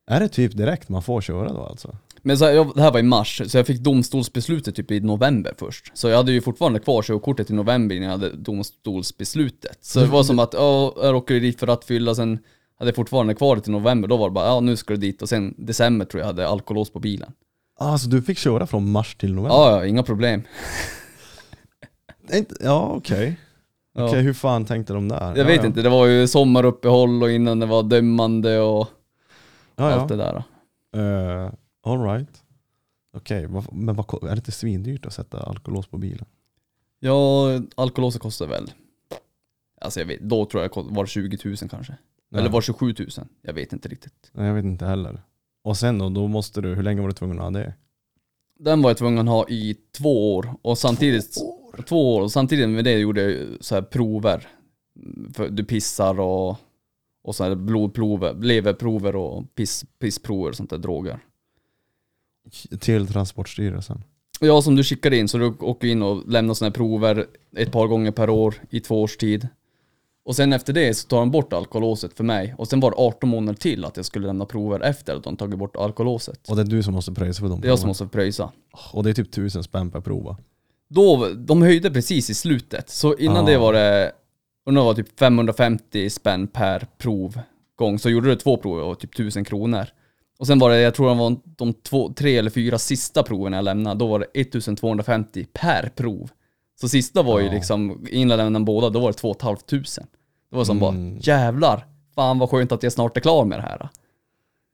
Är 0.08 0.20
det 0.20 0.28
typ 0.30 0.58
direkt 0.58 0.90
man 0.90 1.02
får 1.04 1.22
köra 1.22 1.54
då 1.54 1.64
alltså? 1.64 1.98
Men 2.28 2.38
så 2.38 2.46
här, 2.46 2.52
jag, 2.52 2.76
det 2.76 2.82
här 2.82 2.92
var 2.92 3.00
i 3.00 3.04
mars, 3.04 3.42
så 3.46 3.58
jag 3.58 3.68
fick 3.68 3.82
domstolsbeslutet 3.82 4.76
typ 4.76 4.92
i 4.92 5.00
november 5.00 5.54
först. 5.58 5.92
Så 5.98 6.10
jag 6.10 6.18
hade 6.18 6.32
ju 6.32 6.42
fortfarande 6.42 6.80
kvar 6.80 7.02
körkortet 7.02 7.50
i 7.50 7.54
november 7.54 7.96
innan 7.96 8.10
jag 8.10 8.18
hade 8.18 8.32
domstolsbeslutet. 8.36 9.78
Så 9.82 10.00
det 10.00 10.06
var 10.06 10.24
som 10.24 10.40
att, 10.40 10.54
ja, 10.54 10.94
jag 11.02 11.16
åker 11.16 11.40
dit 11.40 11.60
för 11.60 11.68
att 11.68 11.86
fylla, 11.86 12.16
sen 12.16 12.40
hade 12.80 12.90
jag 12.90 12.96
fortfarande 12.96 13.34
kvar 13.34 13.56
det 13.56 13.68
i 13.68 13.72
november. 13.72 14.08
Då 14.08 14.18
var 14.18 14.30
det 14.30 14.34
bara, 14.34 14.46
ja 14.46 14.60
nu 14.60 14.76
ska 14.76 14.94
du 14.94 15.00
dit. 15.00 15.22
Och 15.22 15.30
sen 15.30 15.56
december 15.58 16.06
tror 16.06 16.20
jag 16.22 16.28
hade 16.28 16.48
alkolås 16.48 16.90
på 16.90 17.00
bilen. 17.00 17.32
Alltså 17.80 18.10
du 18.10 18.22
fick 18.22 18.38
köra 18.38 18.68
från 18.68 18.92
mars 18.92 19.16
till 19.16 19.34
november? 19.34 19.56
Ja, 19.56 19.72
ja, 19.72 19.86
inga 19.86 20.04
problem. 20.04 20.42
Ja 22.60 22.94
okej. 22.98 23.40
Ja. 23.96 24.08
Okej 24.08 24.22
hur 24.22 24.34
fan 24.34 24.66
tänkte 24.66 24.94
de 24.94 25.10
där? 25.10 25.28
Jag 25.28 25.38
ja, 25.38 25.44
vet 25.44 25.62
ja. 25.62 25.66
inte, 25.66 25.82
det 25.82 25.90
var 25.90 26.06
ju 26.06 26.28
sommaruppehåll 26.28 27.24
och 27.24 27.32
innan 27.32 27.60
det 27.60 27.66
var 27.66 27.84
dömande 27.84 28.60
och 28.60 28.88
allt 29.76 30.10
det 30.10 30.16
där. 30.16 30.44
Uh, 30.98 31.52
Alright. 31.86 32.44
Okej, 33.14 33.46
vad- 33.48 33.74
men 33.74 33.96
vad, 33.96 34.24
är 34.24 34.28
det 34.28 34.36
inte 34.36 34.52
svindyrt 34.52 35.06
att 35.06 35.14
sätta 35.14 35.40
alkolås 35.44 35.88
på 35.88 35.98
bilen? 35.98 36.26
Ja, 37.00 37.48
alkolåset 37.76 38.22
kostar 38.22 38.48
väl, 38.48 38.72
alltså 39.82 40.00
jag 40.00 40.08
vet, 40.08 40.22
då 40.22 40.46
tror 40.46 40.64
jag 40.64 40.84
var 40.84 41.06
20 41.06 41.38
000 41.46 41.56
kanske. 41.58 41.98
Nej. 42.30 42.40
Eller 42.42 42.50
var 42.52 42.62
det 42.62 42.66
27 42.66 42.96
000? 43.00 43.08
Jag 43.42 43.54
vet 43.54 43.74
inte 43.74 43.88
riktigt. 43.90 44.32
Nej, 44.34 44.48
jag 44.48 44.54
vet 44.54 44.66
inte 44.66 44.86
heller. 44.86 45.22
Och 45.64 45.78
sen 45.78 45.98
då, 45.98 46.10
då 46.10 46.28
måste 46.28 46.62
du, 46.62 46.76
hur 46.76 46.84
länge 46.84 47.02
var 47.02 47.08
du 47.08 47.14
tvungen 47.14 47.38
att 47.40 47.44
ha 47.44 47.52
det? 47.52 47.74
Den 48.60 48.82
var 48.82 48.90
jag 48.90 48.98
tvungen 48.98 49.20
att 49.28 49.34
ha 49.34 49.50
i 49.50 49.76
två 49.98 50.36
år 50.36 50.56
och 50.62 50.78
samtidigt 50.78 51.38
Två 51.88 52.16
år, 52.16 52.22
och 52.22 52.32
samtidigt 52.32 52.70
med 52.70 52.84
det 52.84 53.00
gjorde 53.00 53.32
jag 53.32 53.48
så 53.64 53.76
här 53.76 53.82
prover. 53.82 54.48
För 55.34 55.50
du 55.50 55.64
pissar 55.64 56.20
och, 56.20 56.58
och 57.24 57.36
så 57.36 57.44
här 57.44 57.56
blodprover, 57.56 58.34
leverprover 58.34 59.16
och 59.16 59.56
piss, 59.56 59.86
pissprover 60.00 60.50
och 60.50 60.56
sånt 60.56 60.70
där 60.70 60.78
droger. 60.78 61.20
Till 62.80 63.08
Transportstyrelsen. 63.08 64.04
Ja, 64.40 64.62
som 64.62 64.76
du 64.76 64.84
skickar 64.84 65.14
in, 65.14 65.28
så 65.28 65.38
du 65.38 65.46
åker 65.46 65.88
in 65.88 66.02
och 66.02 66.28
lämnar 66.28 66.54
sådana 66.54 66.70
här 66.70 66.74
prover 66.76 67.26
ett 67.58 67.72
par 67.72 67.88
gånger 67.88 68.12
per 68.12 68.30
år 68.30 68.56
i 68.70 68.80
två 68.80 69.02
års 69.02 69.18
tid. 69.18 69.48
Och 70.26 70.36
sen 70.36 70.54
efter 70.54 70.74
det 70.74 70.94
så 70.94 71.08
tar 71.08 71.20
de 71.20 71.32
bort 71.32 71.54
alkolåset 71.54 72.14
för 72.14 72.24
mig. 72.24 72.56
Och 72.58 72.68
sen 72.68 72.80
var 72.80 72.92
det 72.92 72.98
18 72.98 73.30
månader 73.30 73.58
till 73.60 73.86
att 73.86 73.98
jag 73.98 74.06
skulle 74.06 74.28
lämna 74.28 74.46
prover 74.46 74.80
efter 74.80 75.16
att 75.16 75.24
de 75.24 75.38
tagit 75.38 75.60
bort 75.60 75.76
alkolåset. 75.76 76.50
Och 76.50 76.56
det 76.56 76.62
är 76.62 76.66
du 76.66 76.84
som 76.84 76.94
måste 76.94 77.12
pröjsa 77.12 77.42
för 77.42 77.50
de 77.50 77.62
Det 77.62 77.68
är 77.68 77.70
jag 77.70 77.80
som 77.80 77.88
måste 77.88 78.08
pröjsa. 78.08 78.52
Och 78.94 79.04
det 79.04 79.10
är 79.10 79.14
typ 79.14 79.32
tusen 79.32 79.64
spänn 79.64 79.92
per 79.92 80.02
prova. 80.02 80.38
Då, 80.88 81.30
de 81.36 81.62
höjde 81.62 81.92
precis 81.92 82.30
i 82.30 82.34
slutet. 82.34 82.90
Så 82.90 83.16
innan 83.18 83.44
Ah. 83.44 83.48
det 83.48 83.58
var 83.58 83.74
det, 83.74 84.12
undrar 84.66 84.84
var 84.84 84.94
typ 84.94 85.20
550 85.20 86.10
spänn 86.10 86.48
per 86.48 86.88
provgång. 86.98 88.00
Så 88.00 88.10
gjorde 88.10 88.30
du 88.30 88.36
två 88.36 88.58
prov 88.58 88.80
och 88.80 89.00
typ 89.00 89.14
1000 89.14 89.46
kronor. 89.46 89.86
Och 90.40 90.48
sen 90.48 90.60
var 90.60 90.70
det, 90.70 90.80
jag 90.82 90.96
tror 90.96 91.10
det 91.10 91.16
var 91.16 91.38
de 91.46 91.74
två, 91.74 92.14
tre 92.14 92.38
eller 92.38 92.50
fyra 92.50 92.78
sista 92.78 93.24
proven 93.24 93.54
jag 93.54 93.64
lämnade, 93.66 94.00
då 94.00 94.08
var 94.08 94.20
det 94.20 94.26
1250 94.42 95.46
per 95.54 95.90
prov. 95.96 96.30
Så 96.82 96.90
sista 96.90 97.24
var 97.24 97.40
ju 97.40 97.46
Ja. 97.46 97.52
liksom, 97.54 98.06
innan 98.10 98.30
jag 98.40 98.46
lämnade 98.46 98.66
båda, 98.66 98.90
då 98.90 99.00
var 99.00 99.08
det 99.08 99.18
2 99.18 99.36
500. 99.42 99.58
Det 100.50 100.56
var 100.58 100.64
som 100.66 100.78
Mm. 100.82 101.12
bara, 101.14 101.20
jävlar, 101.22 101.86
fan 102.16 102.40
vad 102.40 102.50
skönt 102.50 102.72
att 102.72 102.84
jag 102.84 102.92
snart 102.94 103.18
är 103.18 103.22
klar 103.22 103.46
med 103.46 103.60
det 103.60 103.64
här. 103.64 103.90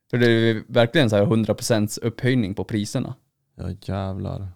För 0.09 0.17
det 0.17 0.27
är 0.31 0.63
verkligen 0.67 1.09
så 1.09 1.15
här 1.15 1.25
100% 1.25 1.99
upphöjning 2.01 2.53
på 2.53 2.63
priserna. 2.63 3.15
Ja 3.55 3.69
jävlar. 3.81 4.47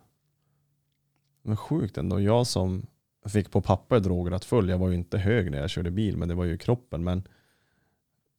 Men 1.44 1.58
sjukt 1.58 1.98
ändå. 1.98 2.22
Jag 2.22 2.48
som 2.48 2.86
fick 3.28 3.52
på 3.52 3.62
papper 3.62 4.00
drograttfull, 4.00 4.70
jag 4.70 4.78
var 4.78 4.90
ju 4.90 4.96
inte 4.96 5.18
hög 5.18 5.52
när 5.52 5.58
jag 5.58 5.70
körde 5.70 5.92
bil, 5.92 6.18
men 6.18 6.28
det 6.28 6.36
var 6.36 6.46
ju 6.46 6.58
kroppen. 6.58 7.04
Men 7.04 7.24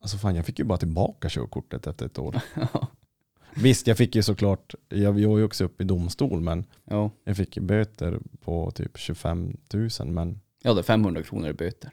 alltså 0.02 0.16
fan, 0.18 0.34
jag 0.36 0.46
fick 0.46 0.58
ju 0.58 0.64
bara 0.64 0.78
tillbaka 0.78 1.28
körkortet 1.28 1.86
efter 1.86 2.06
ett 2.06 2.18
år. 2.18 2.40
Visst, 3.54 3.86
jag 3.86 3.96
fick 3.96 4.14
ju 4.14 4.22
såklart, 4.22 4.74
jag 4.88 5.20
jag 5.20 5.28
var 5.28 5.38
ju 5.38 5.44
också 5.44 5.64
uppe 5.64 5.82
i 5.82 5.86
domstol, 5.86 6.40
men 6.40 6.64
ja, 6.84 7.10
jag 7.24 7.36
fick 7.36 7.56
ju 7.56 7.62
böter 7.62 8.18
på 8.44 8.70
typ 8.70 8.98
25 8.98 9.56
000. 9.74 9.88
Men 10.08 10.40
jag 10.62 10.70
hade 10.70 10.82
500 10.82 11.22
kronor 11.22 11.48
i 11.48 11.52
böter. 11.52 11.90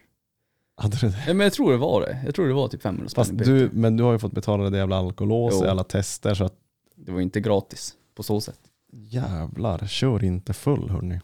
hade 0.77 0.97
du 0.97 1.09
det? 1.09 1.23
Ja, 1.27 1.33
men 1.33 1.43
jag 1.43 1.53
tror 1.53 1.71
det 1.71 1.77
var 1.77 2.01
det. 2.01 2.21
Jag 2.25 2.35
tror 2.35 2.47
det 2.47 2.53
var 2.53 2.67
typ 2.67 2.81
500 2.81 3.09
spänn 3.09 3.21
Fast 3.25 3.31
böter. 3.31 3.51
du, 3.51 3.69
men 3.73 3.97
du 3.97 4.03
har 4.03 4.11
ju 4.13 4.19
fått 4.19 4.31
betala 4.33 4.69
det 4.69 4.77
jävla 4.77 4.97
alkolås 4.97 5.53
Jo. 5.59 5.65
i 5.65 5.67
alla 5.69 5.83
tester 5.83 6.33
så 6.35 6.43
att 6.43 6.55
Det 6.95 7.11
var 7.11 7.21
inte 7.21 7.39
gratis 7.41 7.93
på 8.15 8.23
så 8.23 8.41
sätt. 8.41 8.59
jävlar, 8.91 9.87
kör 9.87 10.23
inte 10.23 10.53
full 10.53 10.89
hörni. 10.89 11.19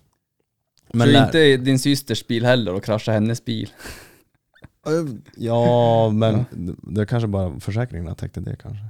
Men 0.94 1.08
lär- 1.08 1.26
inte 1.26 1.58
din 1.58 1.80
systers 1.80 2.28
bil 2.28 2.46
heller 2.46 2.74
och 2.74 2.84
krascha 2.84 3.12
hennes 3.12 3.46
bil. 3.46 3.70
Ja, 5.36 6.10
men 6.10 6.46
det 6.82 7.06
kanske 7.06 7.28
bara 7.28 7.60
försäkringarna 7.60 8.16
täckte 8.16 8.40
det 8.40 8.56
kanske. 8.56 8.86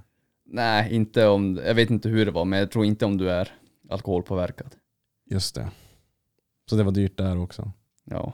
Nej, 0.46 0.94
inte 0.96 1.28
om, 1.28 1.62
jag 1.66 1.76
vet 1.76 1.90
inte 1.90 2.10
hur 2.10 2.26
det 2.26 2.32
var, 2.32 2.46
men 2.46 2.60
jag 2.60 2.72
tror 2.72 2.86
inte 2.86 3.06
om 3.06 3.18
du 3.18 3.32
är 3.32 3.52
alkoholpåverkad. 3.90 4.76
Just 5.30 5.56
det. 5.56 5.68
Så 6.70 6.76
det 6.76 6.84
var 6.84 6.92
dyrt 6.92 7.18
där 7.18 7.40
också. 7.40 7.72
Ja. 8.06 8.34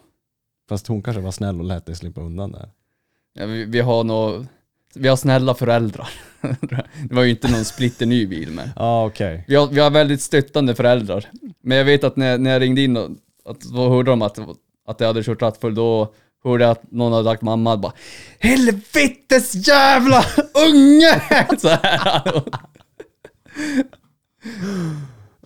Fast 0.69 0.87
hon 0.87 1.01
kanske 1.01 1.21
var 1.21 1.31
snäll 1.31 1.59
och 1.59 1.65
lät 1.65 1.85
dig 1.85 1.95
slippa 1.95 2.21
undan 2.21 2.51
där. 2.51 2.69
ja 3.33 3.45
vi, 3.45 3.65
vi 3.65 3.79
har 3.79 4.03
nog, 4.03 4.45
vi 4.95 5.07
har 5.07 5.15
snälla 5.15 5.53
föräldrar. 5.53 6.09
det 7.09 7.15
var 7.15 7.23
ju 7.23 7.29
inte 7.29 7.51
någon 7.51 7.65
splitterny 7.65 8.25
bil 8.25 8.51
men. 8.51 8.67
Ja 8.67 8.73
ah, 8.75 9.05
okej. 9.05 9.45
Vi 9.47 9.55
har, 9.55 9.67
vi 9.67 9.79
har 9.79 9.91
väldigt 9.91 10.21
stöttande 10.21 10.75
föräldrar. 10.75 11.25
Men 11.61 11.77
jag 11.77 11.85
vet 11.85 12.03
att 12.03 12.15
när, 12.15 12.37
när 12.37 12.51
jag 12.51 12.61
ringde 12.61 12.81
in 12.81 12.97
och 12.97 13.09
att, 13.45 13.61
då 13.61 13.89
hörde 13.89 14.11
de 14.11 14.21
att, 14.21 14.39
att 14.85 14.99
jag 14.99 15.07
hade 15.07 15.23
kört 15.23 15.41
rattfull, 15.41 15.75
då 15.75 16.13
hörde 16.45 16.69
att 16.69 16.91
någon 16.91 17.13
hade 17.13 17.29
sagt 17.29 17.41
mamma 17.41 17.77
bara 17.77 17.93
Helvetes 18.39 19.67
jävla 19.67 20.25
unge! 20.67 21.21
Så 21.59 21.69
här. 21.69 22.43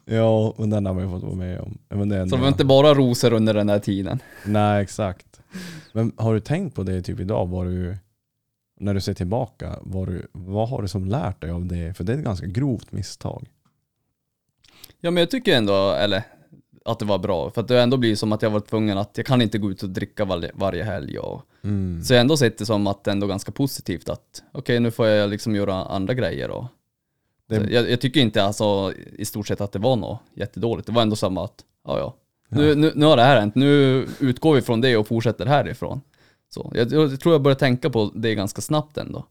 Ja, 0.06 0.54
men 0.58 0.70
den 0.70 0.86
har 0.86 0.94
man 0.94 1.04
ju 1.04 1.10
fått 1.10 1.24
vara 1.24 1.36
med 1.36 1.60
om. 1.60 1.78
Men 1.90 2.10
det 2.10 2.30
Så 2.30 2.36
det 2.36 2.42
var 2.42 2.48
inte 2.48 2.66
bara 2.66 2.94
rosor 2.94 3.34
under 3.34 3.54
den 3.54 3.70
här 3.70 3.80
tiden. 3.80 4.20
Nej 4.46 4.84
exakt. 4.84 5.42
Men 5.94 6.12
har 6.18 6.34
du 6.34 6.40
tänkt 6.40 6.76
på 6.76 6.84
det 6.84 7.02
typ 7.02 7.20
idag? 7.20 7.48
Var 7.48 7.66
du, 7.66 7.98
när 8.80 8.94
du 8.94 9.02
ser 9.02 9.14
tillbaka, 9.14 9.80
var 9.82 10.06
du, 10.06 10.28
vad 10.32 10.70
har 10.70 10.82
du 10.82 10.88
som 10.88 11.06
lärt 11.06 11.42
dig 11.42 11.52
av 11.52 11.66
det? 11.66 11.94
För 11.98 12.04
det 12.04 12.14
är 12.14 12.18
ett 12.18 12.24
ganska 12.24 12.46
grovt 12.46 12.92
misstag. 12.92 13.50
Ja 15.00 15.12
men 15.12 15.22
jag 15.22 15.32
tycker 15.32 15.58
ändå, 15.58 15.92
eller 15.92 16.24
att 16.90 17.00
det 17.00 17.06
var 17.06 17.18
bra. 17.18 17.52
För 17.52 17.62
att 17.62 17.68
det 17.68 17.82
ändå 17.82 17.98
blir 17.98 18.16
som 18.16 18.32
att 18.32 18.42
jag 18.42 18.50
var 18.50 18.60
tvungen 18.60 18.98
att, 18.98 19.10
jag 19.18 19.26
kan 19.26 19.42
inte 19.42 19.58
gå 19.58 19.72
ut 19.72 19.84
och 19.84 19.90
dricka 19.90 20.26
varje, 20.26 20.52
varje 20.54 20.84
helg. 20.84 21.20
Och, 21.20 21.42
Mm. 21.62 22.04
Så 22.04 22.14
jag 22.14 22.18
har 22.18 22.22
ändå 22.22 22.38
sett 22.38 22.58
det 22.58 22.66
som 22.66 22.88
att 22.88 23.04
det 23.04 23.12
ändå 23.12 23.28
ganska 23.28 23.52
positivt 23.52 24.10
att, 24.10 24.44
okej 24.52 24.80
nu 24.80 24.92
får 24.92 25.08
jag 25.08 25.30
liksom 25.30 25.56
göra 25.56 25.74
andra 25.86 26.14
grejer. 26.14 26.50
Och, 26.50 26.66
Det- 27.50 27.72
jag, 27.72 27.90
jag 27.92 28.02
tycker 28.02 28.20
inte 28.22 28.44
alltså 28.44 28.94
i 29.18 29.26
stort 29.26 29.48
sett 29.48 29.62
att 29.62 29.72
det 29.72 29.80
var 29.80 29.96
något 29.96 30.20
jättedåligt. 30.34 30.86
Det 30.88 30.92
var 30.94 31.02
ändå 31.02 31.16
samma 31.16 31.44
att, 31.46 31.64
ja 31.88 31.98
ja. 32.00 32.16
Nu, 32.50 32.76
nu, 32.76 32.92
nu 32.96 33.06
har 33.06 33.18
det 33.18 33.24
här 33.24 33.40
hänt, 33.40 33.56
nu 33.56 34.06
utgår 34.20 34.56
vi 34.56 34.62
från 34.62 34.82
det 34.82 34.98
och 34.98 35.08
fortsätter 35.08 35.46
härifrån. 35.46 36.02
Så 36.50 36.72
jag, 36.76 36.92
jag 36.92 37.20
tror 37.20 37.34
jag 37.34 37.42
börjar 37.42 37.56
tänka 37.56 37.90
på 37.90 38.12
det 38.16 38.36
ganska 38.36 38.62
snabbt 38.62 38.98
ändå. 38.98 39.26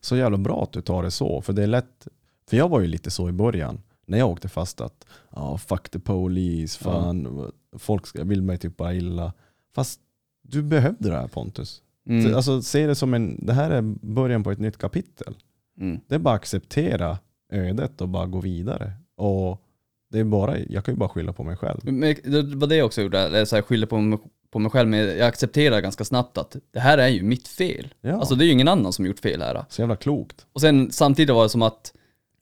Så 0.00 0.16
jävla 0.16 0.36
bra 0.38 0.62
att 0.62 0.72
du 0.72 0.80
tar 0.82 1.02
det 1.02 1.10
så, 1.10 1.40
för 1.42 1.52
det 1.52 1.62
är 1.62 1.66
lätt, 1.66 2.06
för 2.50 2.56
jag 2.56 2.68
var 2.68 2.80
ju 2.80 2.86
lite 2.86 3.10
så 3.10 3.28
i 3.28 3.32
början, 3.32 3.82
när 4.10 4.18
jag 4.18 4.28
åkte 4.30 4.48
fast 4.48 4.80
att 4.80 5.06
ja 5.30 5.58
fuck 5.58 5.88
the 5.90 5.98
police, 5.98 6.78
fan, 6.78 7.50
folk 7.78 8.06
ska- 8.06 8.24
vill 8.24 8.42
mig 8.42 8.58
typ 8.58 8.76
bara 8.76 8.94
illa. 8.94 9.32
Fast 9.74 10.00
du 10.42 10.62
behövde 10.62 11.10
det 11.10 11.16
här 11.16 11.28
Pontus. 11.28 11.82
Mm. 12.08 12.30
Så, 12.30 12.36
Alltså 12.36 12.62
se 12.62 12.86
det 12.86 12.94
som 12.94 13.14
en, 13.14 13.46
det 13.46 13.52
här 13.52 13.70
är 13.70 13.82
början 14.02 14.42
på 14.44 14.50
ett 14.50 14.58
nytt 14.58 14.78
kapitel. 14.78 15.34
Mm. 15.80 16.00
Det 16.06 16.14
är 16.14 16.18
bara 16.18 16.34
att 16.34 16.40
acceptera 16.40 17.18
ödet 17.52 18.00
och 18.00 18.08
bara 18.08 18.26
gå 18.26 18.40
vidare. 18.40 18.92
Och 19.16 19.62
det 20.10 20.18
är 20.18 20.24
bara, 20.24 20.58
jag 20.58 20.84
kan 20.84 20.94
ju 20.94 20.98
bara 20.98 21.08
skylla 21.08 21.32
på 21.32 21.44
mig 21.44 21.56
själv. 21.56 21.80
Men 21.82 22.00
det 22.24 22.42
var 22.56 22.66
det 22.66 22.76
jag 22.76 22.86
också 22.86 23.02
gjorde, 23.02 23.18
eller 23.20 23.44
så 23.44 23.56
här, 23.56 23.62
skyller 23.62 23.86
på 23.86 23.98
mig, 23.98 24.18
på 24.50 24.58
mig 24.58 24.70
själv, 24.70 24.88
men 24.88 24.98
jag 25.00 25.20
accepterar 25.20 25.80
ganska 25.80 26.04
snabbt 26.04 26.38
att 26.38 26.56
det 26.72 26.80
här 26.80 26.98
är 26.98 27.08
ju 27.08 27.22
mitt 27.22 27.48
fel. 27.48 27.94
Ja. 28.00 28.12
Alltså 28.14 28.34
det 28.34 28.44
är 28.44 28.46
ju 28.46 28.52
ingen 28.52 28.68
annan 28.68 28.92
som 28.92 29.06
gjort 29.06 29.18
fel 29.18 29.42
här. 29.42 29.64
Så 29.68 29.82
jävla 29.82 29.96
klokt. 29.96 30.46
Och 30.52 30.60
sen 30.60 30.90
samtidigt 30.92 31.34
var 31.34 31.42
det 31.42 31.48
som 31.48 31.62
att, 31.62 31.92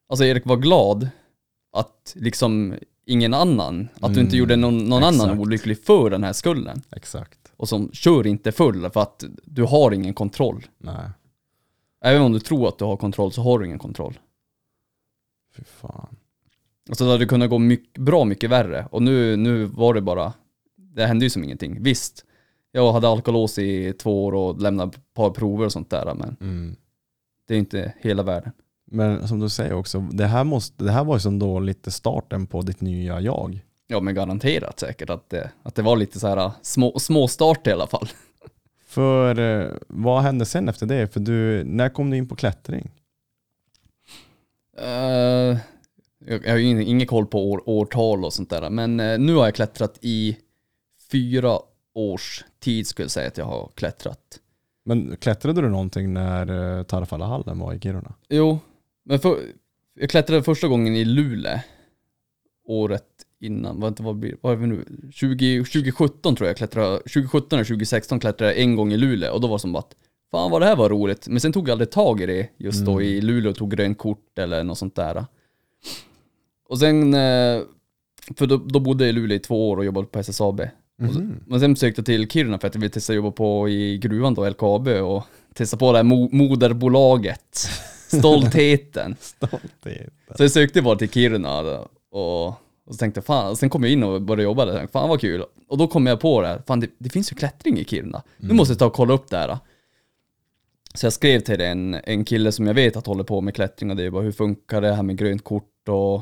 alltså 0.08 0.24
Erik 0.24 0.46
var 0.46 0.56
glad 0.56 1.08
att 1.72 2.12
liksom 2.16 2.74
ingen 3.04 3.34
annan. 3.34 3.88
Att 4.00 4.14
du 4.14 4.20
inte 4.20 4.30
Mm, 4.36 4.38
gjorde 4.38 4.56
någon, 4.56 4.78
någon 4.78 5.02
annan 5.02 5.14
exakt. 5.26 5.40
olycklig 5.40 5.84
för 5.84 6.10
den 6.10 6.24
här 6.24 6.32
skulden. 6.32 6.82
Exakt. 6.90 7.52
Och 7.56 7.68
som 7.68 7.90
kör 7.92 8.26
inte 8.26 8.52
full 8.52 8.90
för 8.90 9.00
att 9.00 9.24
du 9.44 9.62
har 9.64 9.92
ingen 9.92 10.14
kontroll. 10.14 10.66
Nej, 10.78 11.10
Även 12.00 12.22
om 12.22 12.32
du 12.32 12.40
tror 12.40 12.68
att 12.68 12.78
du 12.78 12.84
har 12.84 12.96
kontroll 12.96 13.32
så 13.32 13.42
har 13.42 13.58
du 13.58 13.66
ingen 13.66 13.78
kontroll. 13.78 14.18
fy 15.56 15.64
fan. 15.64 16.16
Alltså 16.88 17.04
det 17.04 17.10
hade 17.10 17.26
kunnat 17.26 17.50
gå 17.50 17.58
mycket, 17.58 18.02
bra 18.02 18.24
mycket 18.24 18.50
värre. 18.50 18.88
Och 18.90 19.02
nu, 19.02 19.36
nu 19.36 19.64
var 19.64 19.94
det 19.94 20.00
bara, 20.00 20.32
det 20.76 21.06
hände 21.06 21.24
ju 21.24 21.30
som 21.30 21.44
ingenting. 21.44 21.82
Visst, 21.82 22.24
jag 22.72 22.92
hade 22.92 23.08
alkolås 23.08 23.58
i 23.58 23.92
två 23.92 24.24
år 24.24 24.34
och 24.34 24.60
lämnade 24.60 24.90
ett 24.96 25.14
par 25.14 25.30
prover 25.30 25.64
och 25.64 25.72
sånt 25.72 25.90
där, 25.90 26.14
men 26.14 26.36
Mm. 26.40 26.76
det 27.48 27.54
är 27.54 27.58
inte 27.58 27.94
hela 28.00 28.22
världen. 28.22 28.52
Men 28.90 29.28
som 29.28 29.40
du 29.40 29.48
säger 29.48 29.72
också, 29.72 30.00
det 30.00 30.26
här, 30.26 30.44
måste, 30.44 30.84
det 30.84 30.92
här 30.92 31.04
var 31.04 31.16
ju 31.16 31.20
som 31.20 31.38
då 31.38 31.60
lite 31.60 31.90
starten 31.90 32.46
på 32.46 32.62
ditt 32.62 32.80
nya 32.80 33.20
jag. 33.20 33.60
Ja 33.86 34.00
men 34.00 34.14
garanterat 34.14 34.80
säkert 34.80 35.10
att 35.10 35.30
det, 35.30 35.50
att 35.62 35.74
det 35.74 35.82
var 35.82 35.96
lite 35.96 36.20
så 36.20 36.28
här 36.28 36.50
små, 36.62 36.98
småstart 36.98 37.66
i 37.66 37.72
alla 37.72 37.86
fall. 37.86 38.08
För 38.86 39.38
eh, 39.38 39.72
vad 39.88 40.22
hände 40.22 40.46
sen 40.46 40.68
efter 40.68 40.86
det? 40.86 41.12
För 41.12 41.20
du, 41.20 41.64
när 41.64 41.88
kom 41.88 42.10
du 42.10 42.16
in 42.16 42.28
på 42.28 42.36
klättring? 42.36 42.90
Eh, 44.78 45.58
jag, 46.26 46.48
har 46.48 46.56
ju 46.56 46.64
ingen, 46.64 46.82
ingen 46.82 47.06
koll 47.06 47.26
på 47.26 47.50
år, 47.50 47.62
årtal 47.66 48.24
och 48.24 48.32
sånt 48.32 48.50
där, 48.50 48.70
men 48.70 49.00
eh, 49.00 49.18
nu 49.18 49.34
har 49.34 49.44
jag 49.44 49.54
klättrat 49.54 49.98
i 50.00 50.38
fyra 51.10 51.58
års 51.94 52.44
tid 52.60 52.86
skulle 52.86 53.04
jag 53.04 53.10
säga 53.10 53.28
att 53.28 53.38
jag 53.38 53.44
har 53.44 53.70
klättrat. 53.74 54.40
Men 54.84 55.16
klättrade 55.16 55.62
du 55.62 55.68
någonting 55.68 56.12
när 56.12 56.84
Tarfalahallen 56.84 57.58
var 57.58 57.74
i 57.74 57.80
Kiruna? 57.80 58.14
Jo, 58.28 58.58
men 59.08 59.18
för, 59.18 59.38
jag 60.00 60.10
klättrade 60.10 60.42
första 60.42 60.68
gången 60.68 60.96
i 60.96 61.04
Luleå 61.04 61.58
året 62.66 63.04
innan, 63.40 63.80
vad, 63.80 64.00
vad, 64.00 64.16
blir, 64.16 64.36
vad 64.40 64.52
är 64.52 64.56
vi 64.56 64.66
nu? 64.66 64.84
20, 65.12 65.64
2017 65.64 66.36
tror 66.36 66.46
jag 66.48 66.56
klättrade, 66.56 66.96
2017 66.98 67.56
eller 67.58 67.64
2016 67.64 68.20
klättrade 68.20 68.52
jag 68.52 68.62
en 68.62 68.76
gång 68.76 68.92
i 68.92 68.96
Luleå 68.96 69.32
och 69.34 69.40
då 69.40 69.48
var 69.48 69.56
det 69.56 69.60
som 69.60 69.76
att 69.76 69.94
Fan 70.30 70.50
vad 70.50 70.62
det 70.62 70.66
här 70.66 70.76
var 70.76 70.88
roligt, 70.88 71.28
men 71.28 71.40
sen 71.40 71.52
tog 71.52 71.68
jag 71.68 71.72
aldrig 71.72 71.90
tag 71.90 72.20
i 72.20 72.26
det 72.26 72.48
just 72.56 72.84
då 72.84 72.92
Mm. 72.92 73.02
i 73.04 73.20
Luleå 73.20 73.50
och 73.50 73.56
tog 73.56 73.70
grönt 73.70 73.98
kort 73.98 74.38
eller 74.38 74.64
något 74.64 74.78
sånt 74.78 74.94
där. 74.94 75.24
Och 76.68 76.78
sen, 76.78 77.14
eh, 77.14 77.60
för 78.36 78.46
då, 78.46 78.56
då 78.56 78.80
bodde 78.80 79.04
jag 79.04 79.08
i 79.08 79.12
Luleå 79.12 79.36
i 79.36 79.38
två 79.38 79.70
år 79.70 79.76
och 79.76 79.84
jobbade 79.84 80.06
på 80.06 80.18
SSAB. 80.18 80.60
Och 81.02 81.12
så- 81.14 81.20
Mhm. 81.20 81.40
Men 81.46 81.60
sen 81.60 81.76
sökte 81.76 81.98
jag 82.00 82.06
till 82.06 82.28
Kiruna 82.30 82.58
för 82.58 82.68
att 82.68 82.74
jag 82.74 82.80
ville 82.80 82.90
testa 82.90 83.14
jobba 83.14 83.30
på 83.30 83.68
i 83.68 83.98
gruvan 83.98 84.34
då, 84.34 84.44
LKAB 84.50 84.88
och 84.88 85.22
testa 85.54 85.76
på 85.76 85.92
det 85.92 85.98
här 85.98 86.04
mo- 86.04 86.28
moderbolaget. 86.32 87.68
Stoltheten. 88.08 89.16
Stolthet. 89.20 90.12
Så 90.36 90.42
jag 90.42 90.50
sökte 90.50 90.82
bara 90.82 90.96
till 90.96 91.10
Kiruna 91.10 91.62
då, 91.62 91.88
och, 92.10 92.46
och 92.48 92.54
så 92.90 92.94
tänkte 92.94 93.22
fan, 93.22 93.56
sen 93.56 93.70
kom 93.70 93.82
jag 93.82 93.92
in 93.92 94.02
och 94.02 94.22
började 94.22 94.42
jobba 94.42 94.64
där. 94.64 94.72
Tänkte, 94.76 94.92
Fan 94.92 95.08
vad 95.08 95.20
kul. 95.20 95.44
Och 95.68 95.78
då 95.78 95.86
kom 95.86 96.06
jag 96.06 96.20
på 96.20 96.42
det, 96.42 96.62
fan 96.66 96.80
det, 96.80 96.90
det 96.98 97.08
finns 97.10 97.32
ju 97.32 97.36
klättring 97.36 97.78
i 97.78 97.84
Kiruna. 97.84 98.22
Nu 98.36 98.54
måste 98.54 98.72
jag 98.72 98.78
ta 98.78 98.86
och 98.86 98.92
kolla 98.92 99.14
upp 99.14 99.30
det 99.30 99.36
här. 99.36 99.58
Så 100.94 101.06
jag 101.06 101.12
skrev 101.12 101.40
till 101.40 101.60
en, 101.60 101.94
en 102.04 102.24
kille 102.24 102.52
som 102.52 102.66
jag 102.66 102.74
vet 102.74 102.96
att 102.96 103.06
håller 103.06 103.24
på 103.24 103.40
med 103.40 103.54
klättring 103.54 103.90
och 103.90 103.96
det 103.96 104.02
är 104.04 104.10
bara 104.10 104.22
hur 104.22 104.32
funkar 104.32 104.80
det 104.80 104.92
här 104.92 105.02
med 105.02 105.16
grönt 105.18 105.44
kort 105.44 105.88
och, 105.88 106.14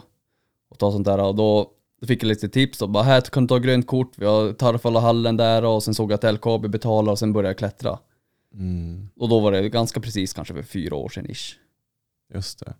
och 0.70 0.78
ta 0.78 0.92
sånt 0.92 1.04
där. 1.04 1.18
Och 1.18 1.34
då, 1.34 1.70
då 2.00 2.06
fick 2.06 2.22
jag 2.22 2.28
lite 2.28 2.48
tips 2.48 2.82
och 2.82 2.90
bara 2.90 3.04
här 3.04 3.20
kan 3.20 3.42
du 3.42 3.48
ta 3.48 3.58
grönt 3.58 3.86
kort, 3.86 4.12
vi 4.16 4.26
har 4.26 4.52
Tarfalahallen 4.52 5.36
där 5.36 5.64
och 5.64 5.82
sen 5.82 5.94
såg 5.94 6.12
jag 6.12 6.24
att 6.24 6.34
LKAB 6.34 6.70
betalar 6.70 7.12
och 7.12 7.18
sen 7.18 7.32
började 7.32 7.48
jag 7.48 7.58
klättra. 7.58 7.98
Mm, 8.54 9.08
Och 9.16 9.28
då 9.28 9.40
var 9.40 9.52
det 9.52 9.68
ganska 9.68 10.00
precis 10.00 10.32
kanske 10.32 10.54
för 10.54 10.62
fyra 10.62 10.96
år 10.96 11.08
sedan 11.08 11.30
ish. 11.30 11.54
Just 12.34 12.58
det. 12.58 12.74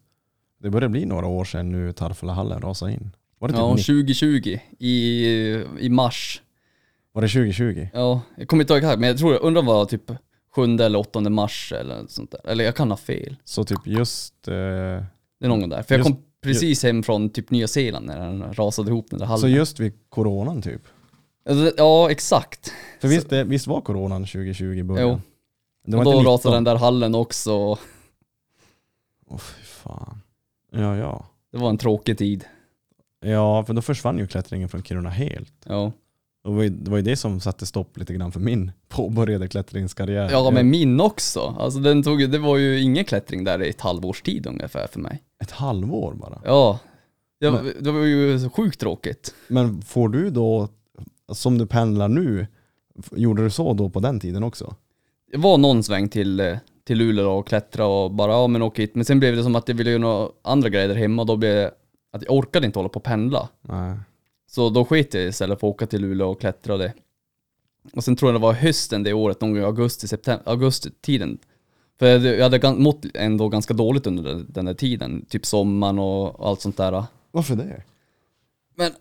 Det 0.62 0.70
börjar 0.70 0.88
bli 0.88 1.04
några 1.04 1.26
år 1.26 1.44
sedan 1.44 1.72
nu 1.72 1.92
Tarfalahallen 1.92 2.60
rasade 2.62 2.92
in. 2.92 3.10
Var 3.38 3.48
det, 3.48 3.54
typ 3.54 3.58
Ja, 3.60 3.74
90, 3.74 3.84
2020 3.84 4.58
i, 4.78 5.26
i 5.80 5.88
mars. 5.88 6.42
var 7.12 7.22
det 7.22 7.28
2020? 7.28 7.88
Ja, 7.94 8.20
jag 8.36 8.48
kommer 8.48 8.62
inte 8.62 8.72
ihåg 8.72 8.78
exakt, 8.78 9.00
men 9.00 9.08
jag 9.08 9.18
tror, 9.18 9.32
jag 9.32 9.42
undrar 9.42 9.60
om 9.60 9.66
det 9.66 9.72
var 9.72 9.84
typ 9.84 10.10
7 10.54 10.62
eller 10.76 10.98
8 10.98 11.20
mars 11.20 11.72
eller 11.76 12.04
sånt 12.08 12.30
där. 12.30 12.40
Eller 12.50 12.64
jag 12.64 12.76
kan 12.76 12.90
ha 12.90 12.96
fel. 12.96 13.36
Så 13.44 13.64
typ 13.64 13.86
just, 13.86 14.48
eh, 14.48 14.54
Det 14.54 15.44
är 15.44 15.48
någon 15.48 15.68
där. 15.68 15.82
För 15.82 15.94
jag 15.94 15.98
Just- 15.98 16.10
kom 16.10 16.22
precis 16.42 16.82
hem 16.82 17.02
från 17.02 17.30
typ 17.30 17.50
Nya 17.50 17.68
Zeeland 17.68 18.06
när 18.06 18.18
den 18.18 18.52
rasade 18.54 18.90
ihop 18.90 19.06
den 19.10 19.18
där 19.18 19.26
hallen. 19.26 19.40
så 19.40 19.48
just 19.48 19.80
vid 19.80 19.92
coronan 20.08 20.62
typ? 20.62 20.82
Alltså, 21.48 21.72
Ja, 21.76 22.10
exakt. 22.10 22.72
För 23.00 23.08
visst, 23.08 23.30
det, 23.30 23.44
visst 23.44 23.66
var 23.66 23.80
coronan 23.80 24.22
2020 24.26 24.64
i 24.78 24.82
början? 24.82 25.08
Jo. 25.08 25.20
Det 25.86 25.96
Och 25.96 26.04
var 26.04 26.04
då 26.04 26.10
inte 26.10 26.18
19? 26.20 26.32
rasade 26.32 26.56
den 26.56 26.64
där 26.64 26.76
hallen 26.76 27.14
också. 27.14 27.78
Åh 29.30 29.38
fy 29.38 29.62
fan. 29.64 30.20
Ja, 30.72 30.96
ja. 30.96 31.26
Det 31.52 31.58
var 31.58 31.68
en 31.68 31.78
tråkig 31.78 32.18
tid. 32.18 32.44
Ja, 33.20 33.64
för 33.64 33.74
då 33.74 33.82
försvann 33.82 34.18
ju 34.18 34.26
klättringen 34.26 34.68
från 34.68 34.82
Kiruna 34.82 35.10
helt. 35.10 35.52
Ja, 35.66 35.92
det 36.44 36.50
var 36.50 36.62
ju 36.62 36.68
det, 36.68 36.90
var 36.90 36.96
ju 36.98 37.02
det 37.02 37.16
som 37.16 37.40
satte 37.40 37.66
stopp 37.66 37.98
lite 37.98 38.14
grann 38.14 38.32
för 38.32 38.40
min 38.40 38.72
påbörjade 38.88 39.48
klättringskarriär. 39.48 40.30
ja 40.30 40.50
men 40.50 40.70
min 40.70 41.00
också. 41.00 41.56
Alltså 41.58 41.80
den 41.80 42.02
tog, 42.02 42.30
det 42.30 42.38
var 42.38 42.56
ju 42.56 42.80
ingen 42.80 43.04
klättring 43.04 43.44
där 43.44 43.62
i 43.62 43.68
ett 43.70 43.80
halvårs 43.80 44.22
tid 44.22 44.46
ungefär 44.46 44.86
för 44.86 45.00
mig. 45.00 45.22
Ett 45.42 45.50
halvår 45.50 46.14
bara. 46.14 46.40
Ja. 46.44 46.78
Jag, 47.38 47.52
Men- 47.52 47.72
det 47.80 47.90
var 47.92 48.00
ju 48.04 48.48
sjukt 48.50 48.80
tråkigt. 48.80 49.34
Men 49.48 49.82
får 49.82 50.08
du 50.08 50.30
då, 50.30 50.68
som 51.32 51.58
du 51.58 51.66
pendlar 51.66 52.08
nu, 52.08 52.46
gjorde 53.12 53.44
du 53.44 53.50
så 53.50 53.74
då 53.74 53.90
på 53.90 54.00
den 54.00 54.20
tiden 54.20 54.42
också? 54.42 54.74
Det 55.32 55.38
var 55.38 55.58
någon 55.58 55.82
sväng 55.82 56.08
till, 56.08 56.40
eh, 56.40 56.56
till 56.86 56.98
Luleå 56.98 57.30
och 57.38 57.48
klättra 57.48 57.86
och 57.86 58.10
bara 58.10 58.32
ja 58.32 58.46
men 58.46 58.62
åk 58.62 58.78
hit. 58.78 58.94
Men 58.94 59.04
sen 59.04 59.18
blev 59.20 59.36
det 59.36 59.42
som 59.42 59.56
att 59.56 59.68
jag 59.68 59.74
ville 59.74 59.90
göra 59.90 60.00
några 60.00 60.28
andra 60.42 60.68
grejer 60.68 60.88
där 60.88 60.94
hemma 60.94 61.22
och 61.22 61.26
då 61.26 61.36
blev 61.36 61.54
det 61.54 61.70
att 62.12 62.22
jag 62.22 62.32
orkade 62.34 62.66
inte 62.66 62.78
hålla 62.78 62.88
på 62.88 62.96
och 62.98 63.04
pendla. 63.04 63.48
Nej. 63.62 63.96
Så 64.50 64.70
då 64.70 64.84
sket 64.84 65.14
jag 65.14 65.24
istället 65.24 65.60
för 65.60 65.66
att 65.66 65.74
åka 65.74 65.86
till 65.86 66.00
Luleå 66.02 66.30
och 66.30 66.40
klättra 66.40 66.72
och 66.72 66.78
det. 66.78 66.92
Och 67.92 68.04
sen 68.04 68.16
tror 68.16 68.32
jag 68.32 68.40
det 68.40 68.42
var 68.42 68.52
hösten 68.52 69.02
det 69.02 69.12
året, 69.12 69.40
någon 69.40 69.50
gång 69.52 69.60
i 69.62 69.64
augusti, 69.64 70.08
september, 70.08 70.50
augusti-tiden. 70.50 71.38
För 71.98 72.06
jag 72.26 72.50
hade- 72.50 72.74
mått 72.74 73.04
ändå 73.14 73.48
ganska 73.48 73.74
dåligt 73.74 74.06
under 74.06 74.22
den, 74.22 74.46
den 74.48 74.64
där 74.64 74.74
tiden, 74.74 75.24
typ 75.28 75.46
sommaren 75.46 75.98
och 75.98 76.48
allt 76.48 76.60
sånt 76.60 76.76
där. 76.76 77.04
Varför 77.30 77.56
det? 77.56 77.82
Men, 78.74 78.92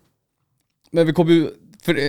men 0.92 1.06
vi 1.08 1.14
kom 1.14 1.28
ju, 1.28 1.50
för 1.82 2.00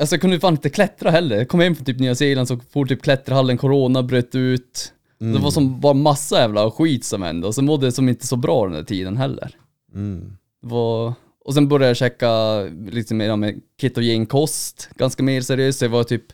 alltså 0.00 0.14
jag 0.14 0.20
kunde 0.20 0.40
fan 0.40 0.54
inte 0.54 0.70
klättra 0.70 1.10
heller. 1.10 1.36
Jag 1.36 1.48
kom 1.48 1.60
hem 1.60 1.74
från 1.74 1.84
typ 1.84 1.98
Nya 1.98 2.14
Zeeland 2.14 2.48
så 2.48 2.58
for 2.70 2.86
typ 2.86 3.02
klätterhallen, 3.02 3.58
corona 3.58 4.02
bröt 4.02 4.34
ut. 4.34 4.92
Det 5.32 5.38
var 5.38 5.50
som 5.50 5.80
bara 5.80 5.94
massa 5.94 6.38
jävla 6.38 6.70
skit 6.70 7.04
som 7.04 7.22
hände 7.22 7.46
och 7.46 7.54
så 7.54 7.62
mådde 7.62 7.86
jag 7.86 7.94
som 7.94 8.08
inte 8.08 8.26
så 8.26 8.36
bra 8.36 8.64
den 8.64 8.74
där 8.74 8.84
tiden 8.84 9.16
heller. 9.16 9.56
Mm. 9.94 10.36
Det 10.62 10.68
var, 10.68 11.14
och 11.44 11.54
sen 11.54 11.68
började 11.68 11.86
jag 11.86 11.96
käka 11.96 12.60
lite 12.90 13.14
mer 13.14 13.36
med 13.36 13.60
ketogen 13.80 14.26
kost, 14.26 14.88
ganska 14.96 15.22
mer 15.22 15.40
seriöst. 15.40 15.82
Jag 15.82 15.88
var 15.88 16.04
typ, 16.04 16.24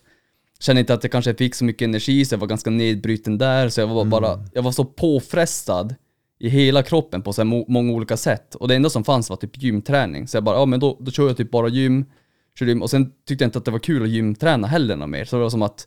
kände 0.60 0.80
inte 0.80 0.94
att 0.94 1.04
jag 1.04 1.12
kanske 1.12 1.34
fick 1.34 1.54
så 1.54 1.64
mycket 1.64 1.86
energi 1.86 2.24
så 2.24 2.34
jag 2.34 2.40
var 2.40 2.46
ganska 2.46 2.70
nedbruten 2.70 3.38
där. 3.38 3.68
Så 3.68 3.80
jag 3.80 3.86
var 3.86 4.04
bara, 4.04 4.44
jag 4.54 4.62
var 4.62 4.72
så 4.72 4.84
påfrestad 4.84 5.94
i 6.38 6.48
hela 6.48 6.82
kroppen 6.82 7.22
på 7.22 7.32
så 7.32 7.44
många 7.44 7.92
olika 7.92 8.16
sätt. 8.16 8.54
Och 8.54 8.68
det 8.68 8.74
enda 8.74 8.90
som 8.90 9.04
fanns 9.04 9.30
var 9.30 9.36
typ 9.36 9.62
gymträning. 9.62 10.28
Så 10.28 10.36
jag 10.36 10.44
bara, 10.44 10.56
ja 10.56 10.66
men 10.66 10.80
då, 10.80 10.96
då 11.00 11.10
kör 11.10 11.26
jag 11.26 11.36
typ 11.36 11.50
bara 11.50 11.68
gym, 11.68 12.04
kör 12.58 12.66
gym. 12.66 12.82
Och 12.82 12.90
sen 12.90 13.12
tyckte 13.26 13.44
jag 13.44 13.48
inte 13.48 13.58
att 13.58 13.64
det 13.64 13.70
var 13.70 13.78
kul 13.78 14.02
att 14.02 14.08
gymträna 14.08 14.66
heller 14.66 14.96
något 14.96 15.08
mer. 15.08 15.24
Så 15.24 15.36
det 15.36 15.42
var 15.42 15.50
som 15.50 15.62
att, 15.62 15.86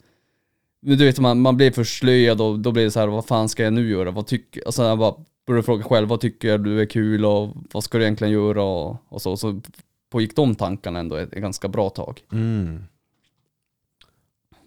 men 0.84 0.98
du 0.98 1.06
vet 1.06 1.20
man, 1.20 1.42
man 1.42 1.58
blev 1.58 1.72
förslöjad 1.72 2.42
och 2.42 2.60
då 2.60 2.72
blev 2.72 2.86
det 2.86 2.92
så 2.92 3.00
här, 3.00 3.08
vad 3.08 3.26
fan 3.26 3.50
ska 3.50 3.64
jag 3.64 3.74
nu 3.74 3.90
göra? 3.90 4.12
Vad 4.12 4.28
tycker, 4.28 4.66
alltså 4.66 4.84
jag 4.84 4.98
bara 4.98 5.16
började 5.48 5.64
fråga 5.64 5.84
själv, 5.84 6.08
vad 6.08 6.20
tycker 6.20 6.58
du 6.58 6.82
är 6.82 6.86
kul 6.86 7.26
och 7.26 7.50
vad 7.74 7.84
ska 7.84 7.98
du 7.98 8.04
egentligen 8.04 8.34
göra 8.34 8.64
och, 8.64 8.98
och 9.10 9.22
så. 9.22 9.38
Så 9.38 9.62
pågick 10.10 10.36
de 10.36 10.56
tankarna 10.56 11.00
ändå 11.00 11.16
ett, 11.16 11.34
ett 11.34 11.42
ganska 11.42 11.68
bra 11.68 11.90
tag. 11.90 12.22
Mm. 12.32 12.84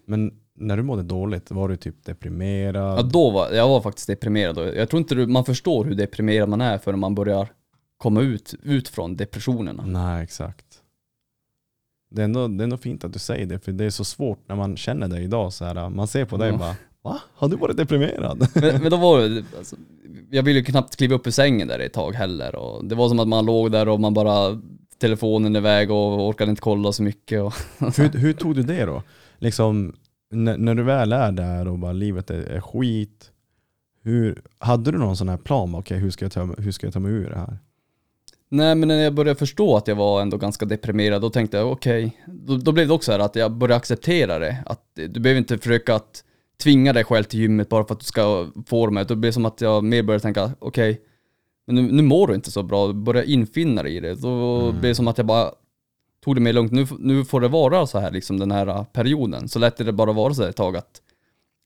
Men 0.05 0.33
när 0.53 0.77
du 0.77 0.83
mådde 0.83 1.03
dåligt, 1.03 1.51
var 1.51 1.69
du 1.69 1.75
typ 1.75 2.05
deprimerad? 2.05 2.99
Ja, 2.99 3.03
då 3.03 3.29
var, 3.29 3.51
jag 3.51 3.67
var 3.67 3.81
faktiskt 3.81 4.07
deprimerad 4.07 4.55
då. 4.55 4.75
Jag 4.75 4.89
tror 4.89 4.99
inte 4.99 5.15
du, 5.15 5.27
man 5.27 5.45
förstår 5.45 5.85
hur 5.85 5.95
deprimerad 5.95 6.49
man 6.49 6.61
är 6.61 6.77
förrän 6.77 6.99
man 6.99 7.15
börjar 7.15 7.47
komma 7.97 8.21
ut, 8.21 8.55
ut 8.63 8.87
från 8.89 9.15
depressionerna. 9.15 9.83
Nej, 9.85 10.23
exakt. 10.23 10.65
Det 12.09 12.21
är, 12.21 12.25
ändå, 12.25 12.47
det 12.47 12.61
är 12.61 12.63
ändå 12.63 12.77
fint 12.77 13.03
att 13.03 13.13
du 13.13 13.19
säger 13.19 13.45
det, 13.45 13.59
för 13.59 13.71
det 13.71 13.85
är 13.85 13.89
så 13.89 14.05
svårt 14.05 14.39
när 14.47 14.55
man 14.55 14.77
känner 14.77 15.07
dig 15.07 15.23
idag. 15.23 15.53
Så 15.53 15.65
här, 15.65 15.89
man 15.89 16.07
ser 16.07 16.25
på 16.25 16.37
dig 16.37 16.51
och 16.51 16.59
bara 16.59 16.75
Va? 17.07 17.21
Har 17.35 17.49
du 17.49 17.55
varit 17.55 17.77
deprimerad? 17.77 18.47
Men, 18.55 18.81
men 18.81 18.91
då 18.91 18.97
var 18.97 19.21
det, 19.21 19.43
alltså, 19.57 19.75
jag 20.29 20.43
ville 20.43 20.59
ju 20.59 20.65
knappt 20.65 20.95
kliva 20.95 21.15
upp 21.15 21.27
ur 21.27 21.31
sängen 21.31 21.67
där 21.67 21.79
ett 21.79 21.93
tag 21.93 22.13
heller. 22.13 22.55
Och 22.55 22.85
det 22.85 22.95
var 22.95 23.09
som 23.09 23.19
att 23.19 23.27
man 23.27 23.45
låg 23.45 23.71
där 23.71 23.89
och 23.89 23.99
man 23.99 24.13
bara, 24.13 24.61
telefonen 24.99 25.55
iväg 25.55 25.91
och 25.91 26.27
orkade 26.27 26.49
inte 26.49 26.61
kolla 26.61 26.91
så 26.91 27.03
mycket. 27.03 27.41
Och, 27.41 27.53
hur, 27.97 28.19
hur 28.19 28.33
tog 28.33 28.55
du 28.55 28.63
det 28.63 28.85
då? 28.85 29.03
Liksom, 29.37 29.95
när, 30.31 30.57
när 30.57 30.75
du 30.75 30.83
väl 30.83 31.13
är 31.13 31.31
där 31.31 31.67
och 31.67 31.79
bara 31.79 31.91
livet 31.91 32.29
är, 32.29 32.43
är 32.43 32.61
skit. 32.61 33.31
Hur, 34.03 34.41
hade 34.59 34.91
du 34.91 34.97
någon 34.97 35.17
sån 35.17 35.29
här 35.29 35.37
plan? 35.37 35.75
Okej, 35.75 35.97
hur, 35.97 36.09
ska 36.09 36.25
jag 36.25 36.31
ta, 36.31 36.49
hur 36.57 36.71
ska 36.71 36.87
jag 36.87 36.93
ta 36.93 36.99
mig 36.99 37.11
ur 37.11 37.29
det 37.29 37.39
här? 37.39 37.57
Nej 38.49 38.75
men 38.75 38.87
när 38.87 38.95
jag 39.03 39.13
började 39.13 39.39
förstå 39.39 39.77
att 39.77 39.87
jag 39.87 39.95
var 39.95 40.21
ändå 40.21 40.37
ganska 40.37 40.65
deprimerad, 40.65 41.21
då 41.21 41.29
tänkte 41.29 41.57
jag 41.57 41.71
okej, 41.71 42.21
då, 42.27 42.57
då 42.57 42.71
blev 42.71 42.87
det 42.87 42.93
också 42.93 43.05
så 43.05 43.11
här 43.11 43.19
att 43.19 43.35
jag 43.35 43.51
började 43.51 43.75
acceptera 43.75 44.39
det. 44.39 44.57
Att 44.65 44.81
du 44.95 45.19
behöver 45.19 45.39
inte 45.39 45.57
försöka 45.57 45.95
att 45.95 46.23
tvinga 46.63 46.93
dig 46.93 47.03
själv 47.03 47.23
till 47.23 47.39
gymmet 47.39 47.69
bara 47.69 47.85
för 47.85 47.93
att 47.93 47.99
du 47.99 48.05
ska 48.05 48.47
få 48.65 48.87
det. 48.87 49.03
Då 49.03 49.15
blev 49.15 49.29
det 49.29 49.33
som 49.33 49.45
att 49.45 49.61
jag 49.61 49.83
mer 49.83 50.03
började 50.03 50.21
tänka, 50.21 50.51
okej, 50.59 51.01
men 51.67 51.75
nu, 51.75 51.81
nu 51.81 52.03
mår 52.03 52.27
du 52.27 52.35
inte 52.35 52.51
så 52.51 52.63
bra, 52.63 52.93
börja 52.93 53.23
infinna 53.23 53.83
dig 53.83 53.95
i 53.95 53.99
det. 53.99 54.13
Då 54.15 54.29
Mm. 54.59 54.71
blev 54.71 54.81
det 54.91 54.95
som 54.95 55.07
att 55.07 55.17
jag 55.17 55.27
bara 55.27 55.51
tog 56.23 56.35
det 56.35 56.41
mer 56.41 56.53
lugnt. 56.53 56.71
Nu, 56.71 56.87
nu 56.99 57.25
får 57.25 57.41
det 57.41 57.47
vara 57.47 57.87
så 57.87 57.99
här 57.99 58.11
liksom 58.11 58.39
den 58.39 58.51
här 58.51 58.83
perioden. 58.93 59.47
Så 59.49 59.59
lät 59.59 59.77
det 59.77 59.91
bara 59.91 60.11
vara 60.13 60.33
så 60.33 60.41
här 60.41 60.49
ett 60.49 60.55
tag 60.55 60.77
att 60.77 61.01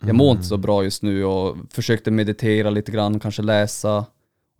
jag 0.05 0.15
mår 0.15 0.31
inte 0.31 0.43
så 0.43 0.57
bra 0.57 0.83
just 0.83 1.03
nu 1.03 1.25
och 1.25 1.57
försökte 1.69 2.11
meditera 2.11 2.69
lite 2.69 2.91
grann, 2.91 3.19
kanske 3.19 3.41
läsa 3.41 4.05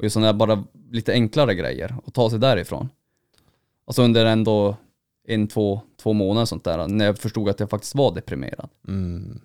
och 0.02 0.06
just 0.06 0.14
sådana 0.14 0.32
där 0.32 0.38
bara 0.38 0.64
lite 0.91 1.14
enklare 1.14 1.56
grejer 1.56 1.95
och 2.04 2.14
ta 2.14 2.30
sig 2.30 2.39
därifrån. 2.39 2.89
Alltså 3.86 4.04
under 4.04 4.26
ändå 4.26 4.76
en, 5.28 5.47
två, 5.47 5.82
två 5.97 6.14
månader 6.14 6.45
sånt 6.45 6.64
där 6.64 6.88
när 6.88 7.06
jag 7.06 7.18
förstod 7.18 7.49
att 7.49 7.60
jag 7.60 7.70
faktiskt 7.70 7.95
var 7.95 8.16
deprimerad. 8.16 8.70
Mm. 8.88 9.41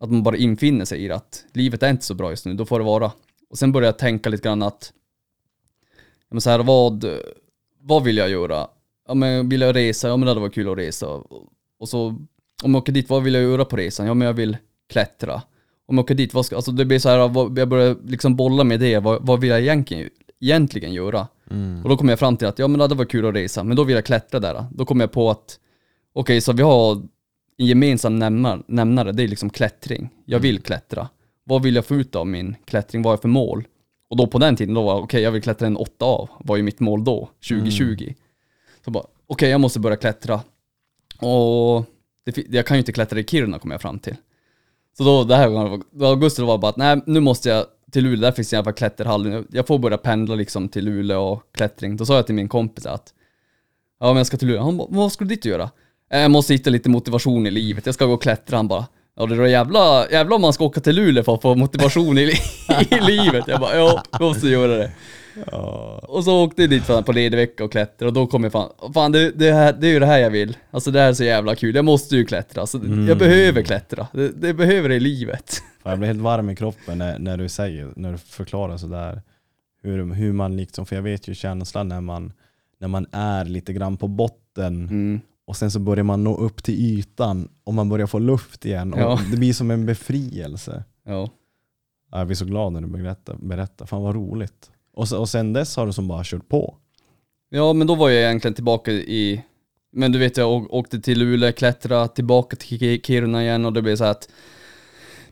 Att 0.00 0.10
man 0.10 0.22
bara 0.22 0.36
infinner 0.36 0.84
sig 0.84 1.04
i 1.04 1.10
att 1.10 1.44
livet 1.52 1.82
är 1.82 1.90
inte 1.90 2.04
så 2.04 2.14
bra 2.14 2.30
just 2.30 2.46
nu, 2.46 2.54
då 2.54 2.66
får 2.66 2.78
det 2.78 2.84
vara. 2.84 3.12
Och 3.50 3.58
sen 3.58 3.72
började 3.72 3.86
jag 3.88 3.98
tänka 3.98 4.28
lite 4.28 4.42
grann 4.42 4.62
att, 4.62 4.92
men 6.30 6.40
så 6.40 6.50
här, 6.50 6.58
vad, 6.58 7.04
vad 7.80 8.04
vill 8.04 8.16
jag 8.16 8.30
göra? 8.30 8.68
Ja 9.08 9.14
men 9.14 9.48
vill 9.48 9.60
jag 9.60 9.76
resa? 9.76 10.08
Ja 10.08 10.16
men 10.16 10.26
det 10.26 10.30
hade 10.30 10.40
varit 10.40 10.54
kul 10.54 10.68
att 10.68 10.78
resa. 10.78 11.06
Och 11.78 11.88
så, 11.88 12.06
om 12.62 12.74
jag 12.74 12.76
åker 12.76 12.92
dit, 12.92 13.10
vad 13.10 13.22
vill 13.22 13.34
jag 13.34 13.42
göra 13.42 13.64
på 13.64 13.76
resan? 13.76 14.06
Ja 14.06 14.14
men 14.14 14.26
jag 14.26 14.34
vill 14.34 14.56
klättra. 14.88 15.42
Om 15.90 15.96
jag 15.96 16.04
åker 16.04 16.14
dit, 16.14 16.34
vad 16.34 16.46
ska, 16.46 16.56
alltså 16.56 16.72
det 16.72 16.84
blir 16.84 16.98
så 16.98 17.08
här, 17.08 17.28
vad- 17.28 17.58
jag 17.58 17.68
börjar 17.68 17.96
liksom 18.06 18.36
bolla 18.36 18.64
med 18.64 18.80
det, 18.80 18.98
vad, 18.98 19.26
vad 19.26 19.40
vill 19.40 19.50
jag 19.50 19.60
egentligen, 19.60 20.08
egentligen 20.40 20.92
göra? 20.92 21.28
Mm. 21.50 21.82
Och 21.82 21.88
då 21.88 21.96
kom 21.96 22.08
jag 22.08 22.18
fram 22.18 22.36
till 22.36 22.48
att, 22.48 22.58
ja 22.58 22.68
men 22.68 22.78
det 22.78 22.84
hade 22.84 22.94
varit 22.94 23.10
kul 23.10 23.26
att 23.26 23.34
resa, 23.34 23.64
men 23.64 23.76
då 23.76 23.84
vill 23.84 23.94
jag 23.94 24.04
klättra 24.04 24.40
där. 24.40 24.64
Då 24.72 24.84
kom 24.84 25.00
jag 25.00 25.12
på 25.12 25.30
att, 25.30 25.58
okej 26.12 26.40
så 26.40 26.52
vi 26.52 26.62
har 26.62 26.92
en 27.56 27.66
gemensam 27.66 28.18
nämnare, 28.18 28.62
nämnare, 28.66 29.12
det 29.12 29.22
är 29.22 29.28
liksom 29.28 29.50
klättring. 29.50 30.08
Jag 30.24 30.38
vill 30.40 30.60
klättra. 30.62 31.08
Vad 31.44 31.62
vill 31.62 31.74
jag 31.74 31.84
få 31.86 31.94
ut 31.94 32.16
av 32.16 32.26
min 32.26 32.56
klättring? 32.64 33.02
Vad 33.02 33.10
är 33.10 33.12
jag 33.14 33.20
för 33.22 33.28
mål? 33.28 33.64
Och 34.10 34.16
då 34.16 34.26
på 34.26 34.38
den 34.38 34.56
tiden, 34.56 34.74
då 34.74 34.82
var 34.82 35.00
okej 35.02 35.22
jag 35.22 35.30
vill 35.30 35.42
klättra 35.42 35.66
en 35.66 35.76
8 35.76 36.04
av, 36.04 36.28
var 36.38 36.56
ju 36.56 36.62
mitt 36.62 36.80
mål 36.80 37.04
då, 37.04 37.28
2020. 37.48 38.14
Så 38.84 38.90
bara, 38.90 39.04
okej 39.26 39.50
jag 39.50 39.60
måste 39.60 39.80
börja 39.80 39.96
klättra. 39.96 40.40
Och 41.18 41.84
det, 42.24 42.36
jag 42.50 42.66
kan 42.66 42.76
ju 42.76 42.78
inte 42.78 42.92
klättra 42.92 43.18
i 43.20 43.24
Kiruna 43.24 43.58
kom 43.58 43.70
jag 43.70 43.80
fram 43.82 43.98
till. 43.98 44.16
Så 44.96 45.04
då, 45.04 45.24
det 45.24 45.36
här 45.36 45.48
var, 45.48 45.80
då 45.90 46.06
augusti 46.06 46.42
var 46.42 46.58
bara 46.58 46.68
att 46.68 46.76
nej, 46.76 47.02
nu 47.06 47.20
måste 47.20 47.48
jag 47.48 47.66
till 47.92 48.04
Luleå, 48.04 48.20
där 48.20 48.32
finns 48.32 48.52
i 48.52 48.56
alla 48.56 48.64
fall 48.64 48.72
klätterhall. 48.72 49.44
Jag 49.50 49.66
får 49.66 49.78
börja 49.78 49.98
pendla 49.98 50.34
liksom 50.34 50.68
till 50.68 50.84
Luleå 50.84 51.22
och 51.22 51.42
klättring. 51.52 51.96
Då 51.96 52.06
sa 52.06 52.16
jag 52.16 52.26
till 52.26 52.34
min 52.34 52.48
kompis 52.48 52.86
att 52.86 53.14
ja 54.00 54.06
men 54.06 54.16
jag 54.16 54.26
ska 54.26 54.36
till 54.36 54.48
Luleå. 54.48 54.62
Han 54.62 54.76
bara, 54.76 54.88
vad 54.90 55.12
ska 55.12 55.24
du 55.24 55.28
dit 55.28 55.44
och 55.44 55.50
göra? 55.50 55.70
Eh, 56.12 56.20
jag 56.20 56.30
måste 56.30 56.52
hitta 56.52 56.70
lite 56.70 56.88
motivation 56.88 57.46
i 57.46 57.50
livet, 57.50 57.86
jag 57.86 57.94
ska 57.94 58.06
gå 58.06 58.14
och 58.14 58.22
klättra. 58.22 58.56
Han 58.56 58.68
bara, 58.68 58.86
ja 59.16 59.26
det 59.26 59.34
är 59.34 59.38
då 59.38 59.46
jävla, 59.46 60.10
jävla 60.10 60.36
om 60.36 60.42
man 60.42 60.52
ska 60.52 60.64
åka 60.64 60.80
till 60.80 60.96
Luleå 60.96 61.24
för 61.24 61.34
att 61.34 61.42
få 61.42 61.54
motivation 61.54 62.18
i, 62.18 62.22
i 62.90 63.00
livet. 63.00 63.44
Jag 63.46 63.60
bara, 63.60 63.76
ja, 63.76 64.02
jag 64.10 64.20
måste 64.20 64.48
göra 64.48 64.76
det. 64.76 64.92
Och 66.08 66.24
så 66.24 66.44
åkte 66.44 66.62
jag 66.62 66.70
dit 66.70 66.82
fan 66.82 67.04
på 67.04 67.12
ledig 67.12 67.36
vecka 67.36 67.64
och 67.64 67.72
klättra 67.72 68.08
och 68.08 68.14
då 68.14 68.26
kom 68.26 68.42
jag 68.44 68.52
fan, 68.52 68.70
fan 68.94 69.12
det, 69.12 69.30
det, 69.30 69.52
här, 69.52 69.72
det 69.72 69.86
är 69.88 69.92
ju 69.92 69.98
det 69.98 70.06
här 70.06 70.18
jag 70.18 70.30
vill. 70.30 70.56
Alltså 70.70 70.90
det 70.90 71.00
här 71.00 71.08
är 71.08 71.12
så 71.14 71.24
jävla 71.24 71.54
kul, 71.54 71.74
jag 71.74 71.84
måste 71.84 72.16
ju 72.16 72.24
klättra. 72.24 72.60
Alltså, 72.60 72.78
Jag 73.08 73.18
behöver 73.18 73.62
klättra, 73.62 74.06
det, 74.12 74.28
det 74.28 74.54
behöver 74.54 74.88
det 74.88 74.94
i 74.94 75.00
livet. 75.00 75.62
Fan, 75.82 75.90
Jag 75.90 75.98
blir 75.98 76.06
helt 76.08 76.20
varm 76.20 76.50
i 76.50 76.56
kroppen 76.56 76.98
när, 76.98 77.18
när 77.18 77.36
du 77.36 77.48
säger, 77.48 77.92
när 77.96 78.12
du 78.12 78.18
förklarar 78.18 78.76
sådär. 78.76 79.22
Hur, 79.82 80.14
hur 80.14 80.32
man 80.32 80.56
liksom, 80.56 80.86
för 80.86 80.96
jag 80.96 81.02
vet 81.02 81.28
ju 81.28 81.34
känslan 81.34 81.88
när 81.88 82.00
man, 82.00 82.32
när 82.80 82.88
man 82.88 83.06
är 83.12 83.44
lite 83.44 83.72
grann 83.72 83.96
på 83.96 84.08
botten 84.08 84.40
Mm. 84.88 85.20
och 85.46 85.56
sen 85.56 85.70
så 85.70 85.78
börjar 85.78 86.04
man 86.04 86.24
nå 86.24 86.36
upp 86.36 86.62
till 86.62 86.74
ytan 86.74 87.48
och 87.64 87.74
man 87.74 87.88
börjar 87.88 88.06
få 88.06 88.18
luft 88.18 88.66
igen 88.66 88.92
och 88.92 89.00
Ja. 89.00 89.20
det 89.30 89.36
blir 89.36 89.52
som 89.52 89.70
en 89.70 89.86
befrielse. 89.86 90.84
Ja, 91.06 91.28
Jag 92.12 92.26
blir 92.26 92.36
så 92.36 92.44
glad 92.44 92.72
när 92.72 92.80
du 92.80 92.86
berättar, 92.86 93.36
berättar. 93.40 93.86
fan 93.86 94.02
vad 94.02 94.14
roligt. 94.14 94.70
Och, 95.00 95.08
så, 95.08 95.18
och 95.18 95.28
sen 95.28 95.52
dess 95.52 95.76
har 95.76 95.86
du 95.86 95.92
som 95.92 96.08
bara 96.08 96.24
kört 96.24 96.48
på. 96.48 96.74
Ja, 97.50 97.72
men 97.72 97.86
då 97.86 97.94
var 97.94 98.10
jag 98.10 98.22
egentligen 98.22 98.54
tillbaka 98.54 98.90
i, 98.92 99.42
men 99.92 100.12
du 100.12 100.18
vet 100.18 100.36
jag 100.36 100.74
åkte 100.74 101.00
till 101.00 101.18
Luleå, 101.18 101.52
klättra 101.52 102.08
tillbaka 102.08 102.56
till 102.56 102.78
Ki- 102.78 103.00
Kiruna 103.06 103.42
igen 103.42 103.64
och 103.66 103.72
det 103.72 103.82
blev 103.82 103.96
så 103.96 104.04
att 104.04 104.28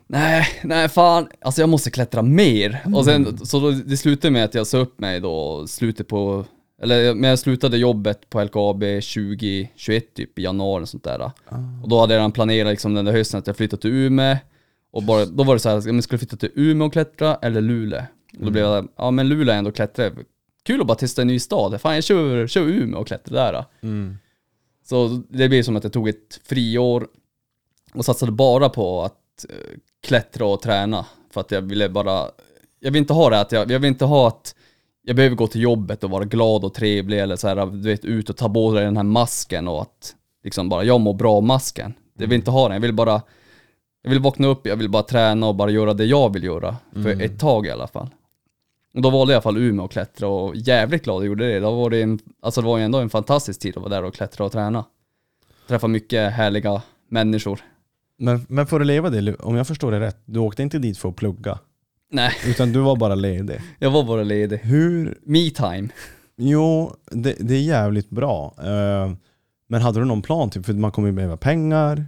Nej, 0.07 0.47
nej 0.63 0.89
fan, 0.89 1.27
alltså 1.41 1.61
jag 1.61 1.69
måste 1.69 1.91
klättra 1.91 2.21
mer. 2.21 2.81
Och 2.95 3.05
sen, 3.05 3.37
så 3.45 3.59
då, 3.59 3.71
det 3.71 3.97
slutade 3.97 4.31
med 4.31 4.43
att 4.45 4.53
jag 4.53 4.67
sa 4.67 4.77
upp 4.77 4.99
mig 4.99 5.19
då, 5.19 5.67
slutet 5.67 6.07
på, 6.07 6.45
eller 6.81 7.13
men 7.13 7.29
jag 7.29 7.39
slutade 7.39 7.77
jobbet 7.77 8.29
på 8.29 8.43
LKAB 8.43 8.79
2021 8.81 10.13
typ 10.13 10.39
i 10.39 10.43
januari 10.43 10.83
och 10.83 10.89
sånt 10.89 11.03
där. 11.03 11.31
Och 11.83 11.89
då 11.89 11.99
hade 11.99 12.13
jag 12.13 12.19
redan 12.19 12.31
planerat 12.31 12.69
liksom 12.71 12.93
den 12.93 13.05
där 13.05 13.11
hösten 13.11 13.37
att 13.39 13.47
jag 13.47 13.57
flyttade 13.57 13.81
till 13.81 13.91
Umeå. 13.91 14.37
Och 14.91 15.03
bara, 15.03 15.25
då 15.25 15.43
var 15.43 15.53
det 15.53 15.59
så 15.59 15.69
här, 15.69 15.93
jag 15.93 16.03
skulle 16.03 16.19
flytta 16.19 16.37
till 16.37 16.51
Umeå 16.55 16.87
och 16.87 16.93
klättra 16.93 17.35
eller 17.35 17.61
Luleå? 17.61 18.01
Och 18.37 18.45
då 18.45 18.51
blev 18.51 18.63
jag, 18.63 18.87
ja 18.95 19.11
men 19.11 19.29
Luleå 19.29 19.53
är 19.53 19.57
ändå 19.57 19.71
klättra. 19.71 20.11
Kul 20.63 20.81
att 20.81 20.87
bara 20.87 20.97
testa 20.97 21.21
en 21.21 21.27
ny 21.27 21.39
stad. 21.39 21.81
Fan 21.81 21.95
jag 21.95 22.03
kör, 22.03 22.47
kör 22.47 22.61
Umeå 22.61 22.99
och 22.99 23.07
klättrar 23.07 23.53
där. 23.53 23.65
Så 24.85 25.23
det 25.29 25.49
blev 25.49 25.63
som 25.63 25.75
att 25.75 25.83
jag 25.83 25.93
tog 25.93 26.09
ett 26.09 26.39
friår 26.43 27.07
och 27.93 28.05
satsade 28.05 28.31
bara 28.31 28.69
på 28.69 29.01
att 29.03 29.45
eh, 29.49 29.77
klättra 30.07 30.45
och 30.45 30.61
träna. 30.61 31.05
För 31.31 31.41
att 31.41 31.51
jag 31.51 31.61
ville 31.61 31.89
bara, 31.89 32.25
jag 32.79 32.91
vill 32.91 32.99
inte 32.99 33.13
ha 33.13 33.29
det 33.29 33.39
att 33.39 33.51
jag, 33.51 33.71
jag 33.71 33.79
vill 33.79 33.87
inte 33.89 34.05
ha 34.05 34.27
att 34.27 34.55
jag 35.01 35.15
behöver 35.15 35.35
gå 35.35 35.47
till 35.47 35.61
jobbet 35.61 36.03
och 36.03 36.09
vara 36.09 36.25
glad 36.25 36.63
och 36.63 36.73
trevlig 36.73 37.19
eller 37.19 37.35
så 37.35 37.47
här, 37.47 37.65
du 37.65 37.89
vet, 37.89 38.05
ut 38.05 38.29
och 38.29 38.37
ta 38.37 38.53
på 38.53 38.73
dig 38.73 38.85
den 38.85 38.97
här 38.97 39.03
masken 39.03 39.67
och 39.67 39.81
att 39.81 40.15
liksom 40.43 40.69
bara, 40.69 40.83
jag 40.83 41.01
mår 41.01 41.13
bra 41.13 41.33
av 41.35 41.43
masken. 41.43 41.93
Jag 42.17 42.27
vill 42.27 42.35
inte 42.35 42.51
ha 42.51 42.67
den, 42.67 42.73
jag 42.75 42.81
vill 42.81 42.93
bara, 42.93 43.21
jag 44.01 44.09
vill 44.09 44.19
vakna 44.19 44.47
upp, 44.47 44.67
jag 44.67 44.75
vill 44.75 44.89
bara 44.89 45.03
träna 45.03 45.47
och 45.47 45.55
bara 45.55 45.71
göra 45.71 45.93
det 45.93 46.05
jag 46.05 46.33
vill 46.33 46.43
göra. 46.43 46.77
För 46.93 47.09
ett 47.21 47.39
tag 47.39 47.65
i 47.65 47.69
alla 47.69 47.87
fall. 47.87 48.09
Och 48.93 49.01
då 49.01 49.09
valde 49.09 49.33
jag 49.33 49.35
i 49.35 49.37
alla 49.37 49.41
fall 49.41 49.57
Umeå 49.57 49.85
och 49.85 49.91
klättra 49.91 50.27
och 50.27 50.55
jävligt 50.55 51.03
glad 51.03 51.21
jag 51.23 51.27
gjorde 51.27 51.53
det. 51.53 51.59
Då 51.59 51.75
var 51.75 51.89
det, 51.89 52.01
en, 52.01 52.19
alltså 52.41 52.61
det 52.61 52.67
var 52.67 52.77
ju 52.77 52.83
ändå 52.83 52.99
en 52.99 53.09
fantastisk 53.09 53.59
tid 53.59 53.77
att 53.77 53.83
vara 53.83 53.89
där 53.89 54.03
och 54.03 54.13
klättra 54.13 54.45
och 54.45 54.51
träna. 54.51 54.85
Träffa 55.67 55.87
mycket 55.87 56.33
härliga 56.33 56.81
människor. 57.09 57.59
Men, 58.17 58.45
men 58.49 58.67
för 58.67 58.79
att 58.79 58.87
leva 58.87 59.09
det, 59.09 59.35
om 59.35 59.55
jag 59.55 59.67
förstår 59.67 59.91
det 59.91 59.99
rätt, 59.99 60.21
du 60.25 60.39
åkte 60.39 60.63
inte 60.63 60.79
dit 60.79 60.97
för 60.97 61.09
att 61.09 61.15
plugga, 61.15 61.59
Nej, 62.11 62.31
utan 62.47 62.71
du 62.71 62.79
var 62.79 62.95
bara 62.95 63.15
ledig. 63.15 63.61
jag 63.79 63.91
var 63.91 64.03
bara 64.03 64.23
ledig. 64.23 64.57
Hur, 64.57 65.17
Me 65.23 65.49
time. 65.49 65.89
jo, 66.37 66.95
det, 67.11 67.35
det 67.39 67.53
är 67.53 67.61
jävligt 67.61 68.09
bra. 68.09 68.55
Eh, 68.57 69.11
men 69.67 69.81
hade 69.81 69.99
du 69.99 70.05
någon 70.05 70.21
plan? 70.21 70.49
Typ, 70.49 70.65
för 70.65 70.73
man 70.73 70.91
kommer 70.91 71.07
ju 71.07 71.13
behöva 71.13 71.37
pengar. 71.37 72.05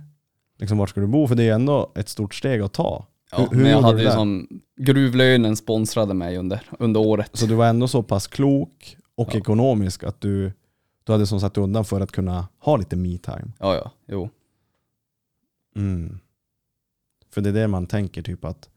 Liksom, 0.60 0.78
var 0.78 0.88
ska 0.88 1.02
du 1.02 1.08
bo? 1.08 1.28
För 1.28 1.36
det 1.36 1.44
är 1.44 1.54
ändå 1.54 1.92
ett 1.96 2.10
stort 2.10 2.36
steg 2.36 2.62
att 2.62 2.74
ta. 2.74 3.06
Ja, 3.32 3.48
Hur- 3.52 3.58
men 3.62 3.72
jag 3.72 3.82
hade 3.82 3.98
ju 4.02 4.04
där? 4.08 4.14
som, 4.16 4.48
gruvlönen 4.78 5.56
sponsrade 5.56 6.14
mig 6.14 6.38
under, 6.38 6.62
under 6.80 7.00
året. 7.00 7.30
Så 7.34 7.46
du 7.46 7.56
var 7.56 7.66
ändå 7.68 7.88
så 7.88 8.04
pass 8.04 8.28
klok 8.28 8.98
och 9.16 9.30
Ja. 9.34 9.38
ekonomisk 9.40 10.04
att 10.04 10.22
du, 10.22 10.52
du 11.04 11.12
hade 11.12 11.28
som 11.28 11.40
satt 11.40 11.58
undan 11.58 11.86
för 11.86 12.02
att 12.02 12.12
kunna 12.12 12.48
ha 12.60 12.78
lite 12.78 12.96
me-time. 12.96 13.52
Ja, 13.60 13.76
ja, 13.76 13.92
jo. 14.08 14.30
Mm. 15.76 16.20
För 17.34 17.42
det 17.42 17.50
är 17.50 17.54
det 17.54 17.68
man 17.68 17.88
tänker 17.88 18.22
typ 18.22 18.46
att 18.46 18.70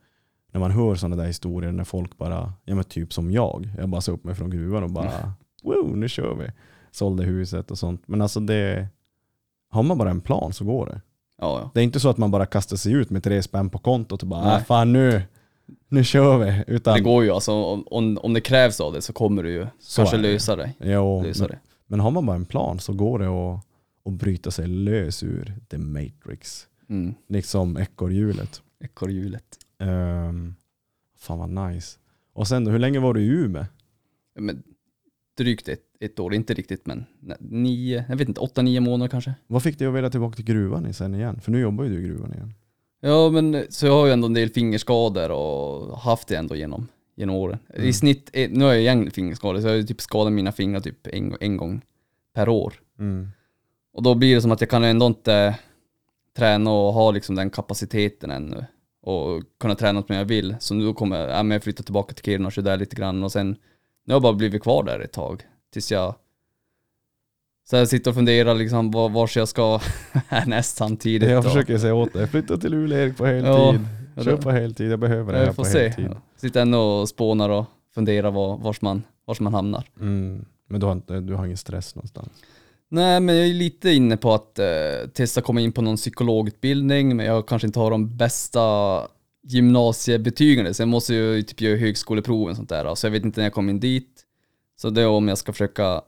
när 0.53 0.61
man 0.61 0.71
hör 0.71 0.95
sådana 0.95 1.17
där 1.17 1.27
historier 1.27 1.73
när 1.73 1.85
folk 1.85 2.19
bara, 2.19 2.53
ja 2.65 2.75
men 2.75 2.85
typ 2.85 3.13
som 3.13 3.31
jag, 3.31 3.69
jag 3.79 3.89
bara 3.89 4.01
sa 4.01 4.13
upp 4.13 4.25
mig 4.25 4.35
från 4.35 4.51
gruvan 4.51 4.83
och 4.83 4.91
bara 4.91 5.33
wow, 5.63 5.97
nu 5.97 6.09
kör 6.09 6.35
vi. 6.35 6.51
Sålde 6.91 7.25
huset 7.25 7.71
och 7.71 7.79
sånt. 7.79 8.03
Men 8.09 8.23
alltså 8.23 8.41
det, 8.41 8.89
har 9.71 9.83
man 9.83 9.99
bara 9.99 10.11
en 10.11 10.21
plan 10.21 10.53
så 10.53 10.65
går 10.65 10.87
det. 10.87 11.01
Ja, 11.45 11.61
ja. 11.61 11.71
Det 11.75 11.81
är 11.81 11.85
inte 11.85 12.01
så 12.01 12.09
att 12.09 12.19
man 12.19 12.31
bara 12.31 12.47
kastar 12.47 12.77
sig 12.77 12.93
ut 12.93 13.11
med 13.11 13.23
tre 13.25 13.43
spänn 13.43 13.71
på 13.71 13.79
kontot 13.79 14.23
och 14.23 14.29
bara, 14.29 14.45
Nej. 14.45 14.57
äh, 14.57 14.65
fan 14.65 14.93
nu, 14.93 15.23
nu 15.89 16.05
kör 16.05 16.39
vi. 16.39 16.65
Utan, 16.67 16.95
Det 16.95 17.01
går 17.01 17.25
ju 17.25 17.31
alltså, 17.31 17.53
om, 17.53 17.85
om, 17.91 18.19
om 18.23 18.33
det 18.33 18.41
krävs 18.41 18.81
av 18.81 18.93
det 18.93 19.03
så 19.03 19.13
kommer 19.13 19.43
du 19.43 19.51
ju 19.53 19.67
Så 19.79 20.01
kanske 20.01 20.17
är 20.17 20.23
det. 20.23 20.33
lösa 20.33 20.57
dig. 20.57 20.77
jo, 20.81 21.23
Lösa 21.23 21.43
men, 21.43 21.49
det. 21.51 21.59
men 21.87 22.01
har 22.01 22.11
man 22.11 22.27
bara 22.27 22.37
en 22.37 22.45
plan 22.45 22.79
så 22.81 22.93
går 22.93 23.19
det 23.19 23.27
att, 23.27 23.61
att 24.07 24.13
bryta 24.13 24.51
sig 24.51 24.67
lös 24.67 25.23
ur 25.23 25.55
the 25.69 25.79
matrix. 25.79 26.67
Mm. 26.89 27.15
Liksom 27.29 27.77
ekorrhjulet. 27.77 28.63
Ekorrhjulet. 28.85 29.45
Um, 29.81 30.55
fan 31.19 31.39
vad 31.39 31.51
nice. 31.51 31.99
Och 32.33 32.49
sen 32.49 32.65
då, 32.65 32.71
hur 32.71 32.79
länge 32.79 32.99
var 32.99 33.15
du 33.15 33.21
i 33.23 33.27
Umeå? 33.27 33.65
Men 34.39 34.63
drygt 35.37 35.68
ett, 35.68 35.82
ett 36.01 36.20
år, 36.20 36.35
inte 36.35 36.55
riktigt 36.55 36.87
men 36.87 37.05
nio, 37.39 38.05
jag 38.09 38.16
vet 38.16 38.28
inte, 38.28 38.41
åtta, 38.41 38.62
nio 38.62 38.80
månader 38.80 39.11
kanske. 39.11 39.35
Vad 39.47 39.62
fick 39.62 39.78
dig 39.78 39.89
att 39.89 39.95
vilja 39.95 40.11
tillbaka 40.11 40.37
till 40.37 40.45
gruvan 40.45 40.95
sen 40.95 41.14
igen? 41.14 41.41
För 41.41 41.53
nu 41.53 41.61
jobbar 41.61 41.85
ju 41.85 41.91
du 41.91 42.05
i 42.05 42.09
gruvan 42.09 42.32
igen. 42.32 42.55
Ja 43.01 43.30
men 43.30 43.66
så 43.68 43.87
jag 43.87 43.93
har 43.93 44.07
ju 44.07 44.12
ändå 44.12 44.26
en 44.26 44.35
del 44.35 44.49
fingerskador 44.49 45.30
och 45.30 45.99
haft 45.99 46.28
det 46.28 46.37
ändå 46.37 46.57
genom, 46.57 46.89
genom 47.16 47.37
åren. 47.37 47.59
Mm. 47.74 47.89
I 47.89 47.93
snitt, 47.93 48.30
eh, 48.32 48.51
nu 48.51 48.64
har 48.64 48.72
jag 48.72 48.80
igen 48.80 49.11
fingerskador 49.11 49.61
så 49.61 49.66
jag 49.66 49.72
har 49.72 49.76
ju 49.76 49.82
typ 49.82 50.01
skadat 50.01 50.32
mina 50.32 50.53
fingrar 50.53 50.80
typ 50.80 51.07
en, 51.07 51.37
en 51.41 51.57
gång 51.57 51.80
per 52.35 52.49
år. 52.49 52.74
Mm. 52.99 53.28
Och 53.93 54.03
då 54.03 54.14
blir 54.14 54.35
det 54.35 54.43
som 54.43 54.53
att 54.53 54.61
jag 54.61 54.70
kan 54.70 54.85
ändå 54.85 55.07
inte 55.07 55.59
träna 56.37 56.70
och 56.70 56.93
ha 56.93 57.11
liksom 57.11 57.37
den 57.37 57.51
kapaciteten 57.51 58.30
ännu. 58.30 58.64
Och 59.03 59.43
kunna 59.61 59.74
träna 59.74 60.03
som 60.03 60.16
jag 60.16 60.24
vill. 60.24 60.57
Så 60.61 60.74
nu 60.74 60.93
kommer 60.93 61.20
jag, 61.20 61.30
ja, 61.30 61.43
men 61.43 61.51
jag 61.51 61.62
flytta 61.62 61.82
tillbaka 61.82 62.14
till 62.14 62.24
Kiruna 62.24 62.47
och 62.47 62.53
kör 62.53 62.62
där 62.62 62.76
lite 62.76 62.97
grann 62.97 63.24
och 63.24 63.32
sen, 63.32 63.57
nu 64.05 64.13
har 64.13 64.17
jag 64.17 64.23
bara 64.23 64.33
blivit 64.33 64.63
kvar 64.63 64.83
där 64.83 65.01
ett 65.01 65.13
tag. 65.13 65.43
Tills 65.73 65.93
jag 65.93 66.15
så 67.71 67.77
jag 67.77 67.89
sitter 67.89 68.11
och 68.11 68.15
funderar 68.15 68.55
liksom 68.55 68.91
var, 68.91 69.09
vars 69.09 69.37
jag 69.37 69.49
ska 69.49 69.81
härnäst 70.29 70.77
samtidigt. 70.77 71.31
Jag 71.31 71.45
försöker 71.45 71.79
säga 71.79 71.95
åt 71.95 72.13
dig, 72.13 72.27
flytta 72.27 72.57
till 72.57 72.71
Luleå 72.71 72.99
Erik 72.99 73.17
på 73.17 73.27
Ja, 73.27 73.33
heltid. 73.33 73.87
ja, 74.17 74.23
Kör 74.25 74.37
på 74.37 74.51
heltid, 74.51 74.91
jag 74.93 74.99
behöver 74.99 75.33
det 75.33 75.39
här 75.39 75.53
på 75.53 75.65
se. 75.65 75.89
heltid. 75.89 76.11
Sitter 76.37 76.63
ändå 76.63 76.81
och 76.81 77.09
spånar 77.09 77.49
och 77.51 77.65
fundera 77.95 78.31
var, 78.31 78.57
vars, 78.57 78.81
man, 78.81 79.03
vars 79.27 79.41
man 79.41 79.55
hamnar. 79.55 79.85
Mm. 80.01 80.45
Men 80.69 80.81
du 80.81 80.87
har, 80.87 80.93
inte, 80.93 81.21
du 81.21 81.35
har 81.35 81.45
ingen 81.45 81.57
stress 81.57 81.95
någonstans? 81.95 82.29
Nej, 82.89 83.21
men 83.21 83.37
jag 83.37 83.47
är 83.47 83.53
lite 83.55 83.91
inne 83.91 84.17
på 84.17 84.35
att 84.35 84.59
eh, 84.59 84.67
testa 85.15 85.41
komma 85.41 85.61
in 85.61 85.73
på 85.73 85.83
någon 85.83 85.97
psykologutbildning, 85.97 87.17
men 87.17 87.27
jag 87.27 87.49
kanske 87.49 87.67
inte 87.67 87.79
har 87.79 87.91
de 87.91 88.17
bästa 88.17 88.61
gymnasiebetygen. 89.45 90.75
Sen 90.75 90.89
måste 90.89 91.15
jag 91.15 91.37
ju 91.37 91.43
typ 91.43 91.61
göra 91.61 91.77
högskoleproven 91.77 92.51
och 92.51 92.57
sånt 92.57 92.69
där, 92.69 92.95
så 92.95 93.07
jag 93.07 93.13
vet 93.13 93.25
inte 93.25 93.41
när 93.41 93.47
jag 93.47 93.53
kommer 93.53 93.71
in 93.71 93.81
dit. 93.81 94.25
Så 94.77 94.91
det 94.91 95.03
är 95.03 95.09
om 95.09 95.29
jag 95.29 95.39
ska 95.39 95.53
försöka 95.53 96.03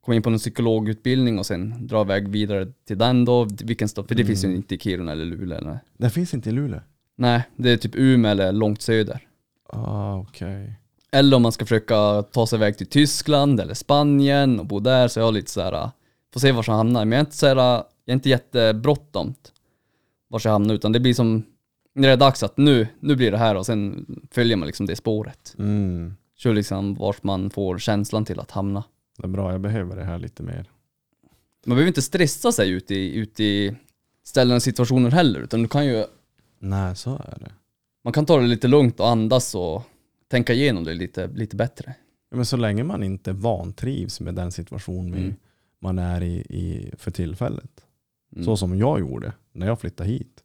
komma 0.00 0.14
in 0.14 0.22
på 0.22 0.30
någon 0.30 0.38
psykologutbildning 0.38 1.38
och 1.38 1.46
sen 1.46 1.86
dra 1.86 2.00
iväg 2.02 2.28
vidare 2.28 2.72
till 2.86 2.98
den 2.98 3.24
då, 3.24 3.48
vilken 3.62 3.88
stad, 3.88 4.08
för 4.08 4.14
det 4.14 4.24
finns 4.24 4.44
ju 4.44 4.54
inte 4.56 4.74
i 4.74 4.78
Kiruna 4.78 5.12
eller 5.12 5.24
Luleå. 5.24 5.58
Eller. 5.58 5.78
Det 5.98 6.10
finns 6.10 6.34
inte 6.34 6.48
i 6.48 6.52
Luleå? 6.52 6.80
Nej, 7.16 7.42
det 7.56 7.70
är 7.70 7.76
typ 7.76 7.94
Umeå 7.94 8.30
eller 8.30 8.52
långt 8.52 8.82
söder. 8.82 9.28
Ah, 9.68 10.16
okej. 10.16 10.78
Eller 11.12 11.36
om 11.36 11.42
man 11.42 11.52
ska 11.52 11.64
försöka 11.64 12.22
ta 12.22 12.46
sig 12.46 12.56
iväg 12.56 12.78
till 12.78 12.86
Tyskland 12.86 13.60
eller 13.60 13.74
Spanien 13.74 14.60
och 14.60 14.66
bo 14.66 14.80
där, 14.80 15.08
så 15.08 15.20
jag 15.20 15.24
har 15.24 15.32
lite 15.32 15.50
så 15.50 15.60
här, 15.60 15.90
får 16.32 16.40
se 16.40 16.52
var 16.52 16.64
jag 16.66 16.74
hamnar. 16.74 17.04
Men 17.04 17.12
jag 17.12 17.20
är 17.20 17.26
inte 17.26 17.36
så 17.36 17.46
här, 17.46 17.56
jag 17.56 17.84
är 18.06 18.12
inte 18.12 18.28
jättebråttom 18.28 19.34
var 20.28 20.40
jag 20.44 20.52
hamnar, 20.52 20.74
utan 20.74 20.92
det 20.92 21.00
blir 21.00 21.14
som, 21.14 21.42
när 21.94 22.08
det 22.08 22.12
är 22.12 22.16
dags 22.16 22.42
att 22.42 22.56
nu, 22.56 22.88
nu 23.00 23.16
blir 23.16 23.30
det 23.30 23.38
här 23.38 23.54
och 23.54 23.66
sen 23.66 24.06
följer 24.30 24.56
man 24.56 24.66
liksom 24.66 24.86
det 24.86 24.96
spåret. 24.96 25.54
Mm. 25.58 26.14
Kör 26.36 26.54
liksom 26.54 26.94
vart 26.94 27.22
man 27.22 27.50
får 27.50 27.78
känslan 27.78 28.24
till 28.24 28.40
att 28.40 28.50
hamna. 28.50 28.84
Det 29.18 29.24
är 29.24 29.28
bra, 29.28 29.52
jag 29.52 29.60
behöver 29.60 29.96
det 29.96 30.04
här 30.04 30.18
lite 30.18 30.42
mer. 30.42 30.70
Man 31.66 31.76
behöver 31.76 31.88
inte 31.88 32.02
stressa 32.02 32.52
sig 32.52 32.70
ut 32.70 32.90
i, 32.90 33.14
ut 33.18 33.40
i 33.40 33.76
ställen 34.24 34.56
och 34.56 34.62
situationer 34.62 35.10
heller, 35.10 35.40
utan 35.40 35.62
du 35.62 35.68
kan 35.68 35.86
ju, 35.86 36.04
Nej, 36.58 36.96
så 36.96 37.10
är 37.14 37.36
det. 37.40 37.52
man 38.04 38.12
kan 38.12 38.26
ta 38.26 38.38
det 38.40 38.46
lite 38.46 38.68
lugnt 38.68 39.00
och 39.00 39.08
andas 39.08 39.54
och 39.54 39.82
tänka 40.28 40.52
igenom 40.52 40.84
det 40.84 40.94
lite, 40.94 41.26
lite 41.26 41.56
bättre. 41.56 41.94
Ja, 42.30 42.36
men 42.36 42.46
så 42.46 42.56
länge 42.56 42.84
man 42.84 43.02
inte 43.02 43.32
vantrivs 43.32 44.20
med 44.20 44.34
den 44.34 44.52
situation 44.52 45.14
Mm. 45.14 45.34
man 45.80 45.98
är 45.98 46.22
i, 46.22 46.34
i 46.36 46.92
för 46.98 47.10
tillfället. 47.10 47.84
Mm. 48.32 48.44
Så 48.44 48.56
som 48.56 48.78
jag 48.78 49.00
gjorde 49.00 49.32
när 49.52 49.66
jag 49.66 49.80
flyttade 49.80 50.08
hit. 50.10 50.41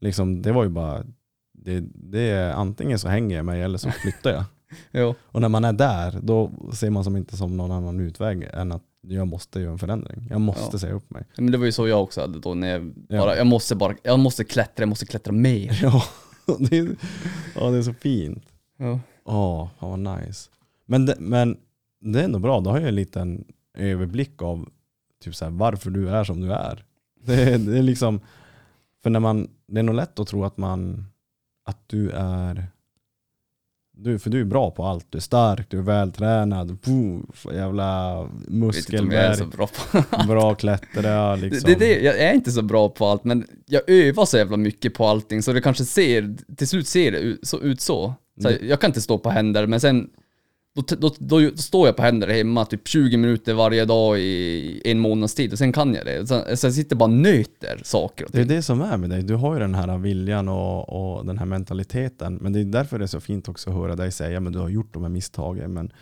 Liksom, 0.00 0.42
det 0.42 0.52
var 0.52 0.62
ju 0.62 0.68
bara, 0.70 1.04
det, 1.54 1.80
det 1.94 2.20
är, 2.30 2.52
antingen 2.52 2.98
så 2.98 3.08
hänger 3.08 3.36
jag 3.36 3.44
mig 3.44 3.62
eller 3.62 3.78
så 3.78 3.90
flyttar 3.90 4.30
jag. 4.30 4.44
Jo. 4.92 5.14
Och 5.22 5.40
när 5.40 5.48
man 5.48 5.64
är 5.64 5.72
där, 5.72 6.18
då 6.22 6.50
ser 6.72 6.90
man 6.90 7.04
som 7.04 7.16
inte 7.16 7.36
som 7.36 7.56
någon 7.56 7.72
annan 7.72 8.00
utväg 8.00 8.48
än 8.52 8.72
att 8.72 8.82
jag 9.00 9.26
måste 9.28 9.60
göra 9.60 9.72
en 9.72 9.78
förändring. 9.78 10.26
Jag 10.30 10.40
måste 10.40 10.68
Ja. 10.72 10.78
säga 10.78 10.92
upp 10.92 11.10
mig. 11.10 11.24
Men 11.36 11.50
det 11.52 11.58
var 11.58 11.66
ju 11.66 11.72
så 11.72 11.88
jag 11.88 12.02
också 12.02 12.20
hade 12.20 12.38
då 12.38 12.54
när 12.54 12.68
jag 12.68 12.94
Ja. 13.08 13.18
bara, 13.20 13.36
jag 13.36 13.46
måste 13.46 13.74
bara, 13.76 13.94
jag 14.02 14.18
måste 14.18 14.44
klättra, 14.44 14.82
jag 14.82 14.88
måste 14.88 15.06
klättra 15.06 15.32
mer. 15.32 15.78
Ja, 16.46 16.56
det 16.58 16.78
är, 16.78 16.88
ja, 17.54 17.70
det 17.70 17.78
är 17.78 17.82
så 17.82 17.92
fint. 17.94 18.44
Ja. 18.76 19.00
Åh, 19.24 19.68
fan 19.78 20.04
vad 20.04 20.18
nice. 20.20 20.50
Men 20.86 21.06
det, 21.06 21.14
men 21.18 21.56
det 22.00 22.20
är 22.20 22.24
ändå 22.24 22.38
bra, 22.38 22.60
då 22.60 22.70
har 22.70 22.78
jag 22.78 22.88
en 22.88 22.94
liten 22.94 23.44
överblick 23.78 24.42
av 24.42 24.68
typ 25.24 25.34
så 25.34 25.44
här, 25.44 25.52
varför 25.52 25.90
du 25.90 26.08
är 26.08 26.24
som 26.24 26.40
du 26.40 26.52
är. 26.52 26.84
Det, 27.24 27.34
är- 27.42 27.58
det 27.58 27.78
är 27.78 27.82
liksom, 27.82 28.20
för 29.06 29.10
när 29.10 29.20
man, 29.20 29.48
det 29.66 29.78
är 29.78 29.82
nog 29.82 29.94
lätt 29.94 30.18
att 30.18 30.28
tro 30.28 30.44
att 30.44 30.56
man, 30.56 31.04
att 31.68 31.78
du 31.86 32.10
är, 32.10 32.66
du, 33.96 34.18
för 34.18 34.30
du 34.30 34.40
är 34.40 34.44
bra 34.44 34.70
på 34.70 34.84
allt. 34.84 35.06
Du 35.10 35.18
är 35.18 35.22
stark, 35.22 35.70
du 35.70 35.78
är 35.78 35.82
vältränad, 35.82 36.82
poof, 36.82 37.46
jävla 37.52 38.22
muskelberg, 38.48 39.46
bra 39.46 39.66
på 39.66 40.26
bra 40.28 40.54
klättra 40.54 41.36
liksom. 41.36 41.70
det, 41.70 41.78
det, 41.78 42.00
jag 42.00 42.18
är 42.18 42.34
inte 42.34 42.52
så 42.52 42.62
bra 42.62 42.88
på 42.88 43.06
allt, 43.06 43.24
men 43.24 43.46
jag 43.66 43.82
övar 43.86 44.24
så 44.24 44.36
jävla 44.36 44.56
mycket 44.56 44.94
på 44.94 45.06
allting 45.06 45.42
så 45.42 45.52
det 45.52 45.60
kanske 45.60 45.84
ser, 45.84 46.36
till 46.56 46.68
slut 46.68 46.86
ser 46.86 47.12
det 47.12 47.18
ut 47.18 47.46
så. 47.46 47.60
Ut 47.60 47.80
så. 47.80 48.14
jag 48.60 48.80
kan 48.80 48.90
inte 48.90 49.00
stå 49.00 49.18
på 49.18 49.30
händer, 49.30 49.66
men 49.66 49.80
sen 49.80 50.10
då, 50.82 50.96
då, 50.96 51.14
då, 51.18 51.56
står 51.56 51.86
jag 51.86 51.96
på 51.96 52.02
händer 52.02 52.28
hemma 52.28 52.64
typ 52.64 52.88
20 52.88 53.16
minuter 53.16 53.54
varje 53.54 53.84
dag 53.84 54.18
i 54.20 54.82
en 54.84 54.98
månads 55.00 55.34
tid 55.34 55.52
och 55.52 55.58
sen 55.58 55.72
kan 55.72 55.94
jag 55.94 56.04
det. 56.06 56.26
Så, 56.26 56.56
så 56.56 56.66
jag 56.66 56.74
sitter 56.74 56.96
bara 56.96 57.04
och 57.04 57.10
nöter 57.10 57.80
saker 57.84 58.24
och 58.24 58.30
Det 58.32 58.38
är 58.38 58.44
ting. 58.44 58.56
det 58.56 58.62
som 58.62 58.80
är 58.80 58.96
med 58.96 59.10
dig. 59.10 59.22
Du 59.22 59.34
har 59.34 59.54
ju 59.54 59.60
den 59.60 59.74
här 59.74 59.98
viljan 59.98 60.48
och, 60.48 61.16
och 61.16 61.26
den 61.26 61.38
här 61.38 61.46
mentaliteten. 61.46 62.38
Men 62.40 62.52
det 62.52 62.60
är 62.60 62.64
därför 62.64 62.98
det 62.98 63.04
är 63.04 63.06
så 63.06 63.20
fint 63.20 63.48
också 63.48 63.70
att 63.70 63.76
höra 63.76 63.96
dig 63.96 64.12
säga 64.12 64.40
men 64.40 64.52
du 64.52 64.58
har 64.58 64.68
gjort 64.68 64.92
de 64.94 65.02
här 65.02 65.10
misstagen. 65.10 65.72
Men 65.72 65.92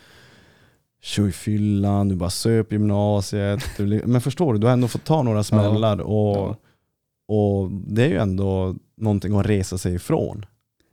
kör 1.02 1.28
i 1.28 1.32
fyllan, 1.32 2.08
du 2.08 2.16
bara 2.16 2.30
söp 2.30 2.72
gymnasiet. 2.72 3.60
Du, 3.76 4.02
men 4.06 4.20
förstår 4.20 4.52
du, 4.52 4.58
du 4.58 4.66
har 4.66 4.72
ändå 4.72 4.88
fått 4.88 5.04
ta 5.04 5.22
några 5.22 5.42
smällar 5.44 6.00
och, 6.00 6.36
Ja. 6.36 6.56
och 7.28 7.70
det 7.70 8.04
är 8.04 8.08
ju 8.08 8.16
ändå 8.18 8.76
någonting 8.96 9.36
att 9.38 9.46
resa 9.46 9.78
sig 9.78 9.94
ifrån. 9.94 10.46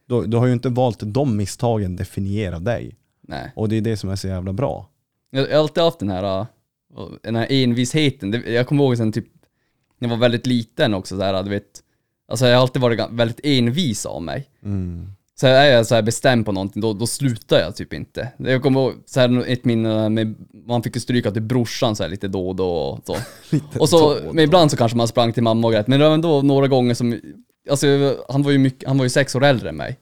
Du, 0.08 0.26
du 0.26 0.38
har 0.38 0.46
ju 0.48 0.54
inte 0.54 0.70
valt 0.70 1.00
de 1.06 1.38
misstagen 1.38 1.96
definiera 1.96 2.60
dig. 2.60 2.96
Nej. 3.28 3.52
Och 3.56 3.70
det 3.70 3.78
är 3.78 3.82
det 3.82 3.98
som 3.98 4.10
är 4.10 4.16
så 4.16 4.28
jävla 4.28 4.54
bra. 4.54 4.90
Jag, 5.32 5.50
jag 5.50 5.56
har 5.56 5.60
alltid 5.60 5.84
haft 5.84 6.00
den 6.00 6.10
här, 6.10 6.40
äh, 6.40 6.46
den 7.24 7.36
här 7.36 7.48
envisheten. 7.50 8.32
Det, 8.32 8.38
jag 8.52 8.68
kommer 8.68 8.84
ihåg 8.84 8.98
sen 8.98 9.12
typ, 9.12 9.28
när 10.00 10.10
jag 10.10 10.16
var 10.16 10.22
väldigt 10.22 10.48
liten 10.48 10.94
också 10.94 11.18
så 11.18 11.24
här, 11.24 11.44
du 11.44 11.50
vet. 11.50 11.84
Alltså 12.28 12.48
jag 12.48 12.56
har 12.56 12.62
alltid 12.62 12.82
varit 12.82 13.00
ga- 13.00 13.18
väldigt 13.18 13.40
envis 13.44 14.06
av 14.06 14.22
mig. 14.22 14.50
Mm. 14.64 15.08
Så 15.40 15.48
är 15.48 15.66
jag 15.66 15.86
så 15.88 15.96
här 15.96 16.02
bestämd 16.02 16.46
på 16.46 16.52
någonting, 16.52 16.82
då, 16.82 16.94
då 16.94 17.08
slutar 17.08 17.60
jag 17.60 17.76
typ 17.76 17.94
inte. 17.94 18.28
Jag 18.38 18.62
kommer 18.64 18.80
ihåg 18.80 18.94
så 19.06 19.20
här, 19.20 19.44
ett 19.48 19.66
minne 19.66 20.10
med, 20.10 20.36
man 20.68 20.84
fick 20.84 20.96
ju 20.96 21.00
stryka 21.02 21.32
till 21.32 21.42
brorsan 21.42 21.96
så 21.96 22.04
här 22.04 22.10
lite 22.10 22.28
då 22.28 22.50
och 22.50 22.56
då 22.56 22.68
och 22.70 23.00
så. 23.06 23.16
Och 23.80 23.90
så, 23.90 24.18
men 24.34 24.44
ibland 24.44 24.72
så 24.72 24.78
kanske 24.78 24.98
man 24.98 25.08
sprang 25.08 25.34
till 25.34 25.44
mamma 25.44 25.68
och 25.68 25.74
grät, 25.74 25.88
men 25.88 26.00
det 26.00 26.06
var 26.06 26.14
ändå 26.14 26.42
några 26.42 26.68
gånger 26.68 26.94
som, 26.94 27.20
alltså 27.70 27.88
han 28.30 28.44
var 28.44 28.52
ju 28.52 28.58
mycket, 28.58 28.88
han 28.88 28.98
var 28.98 29.06
ju 29.06 29.10
sex 29.10 29.36
år 29.36 29.44
äldre 29.44 29.70
än 29.70 29.76
mig. 29.76 30.00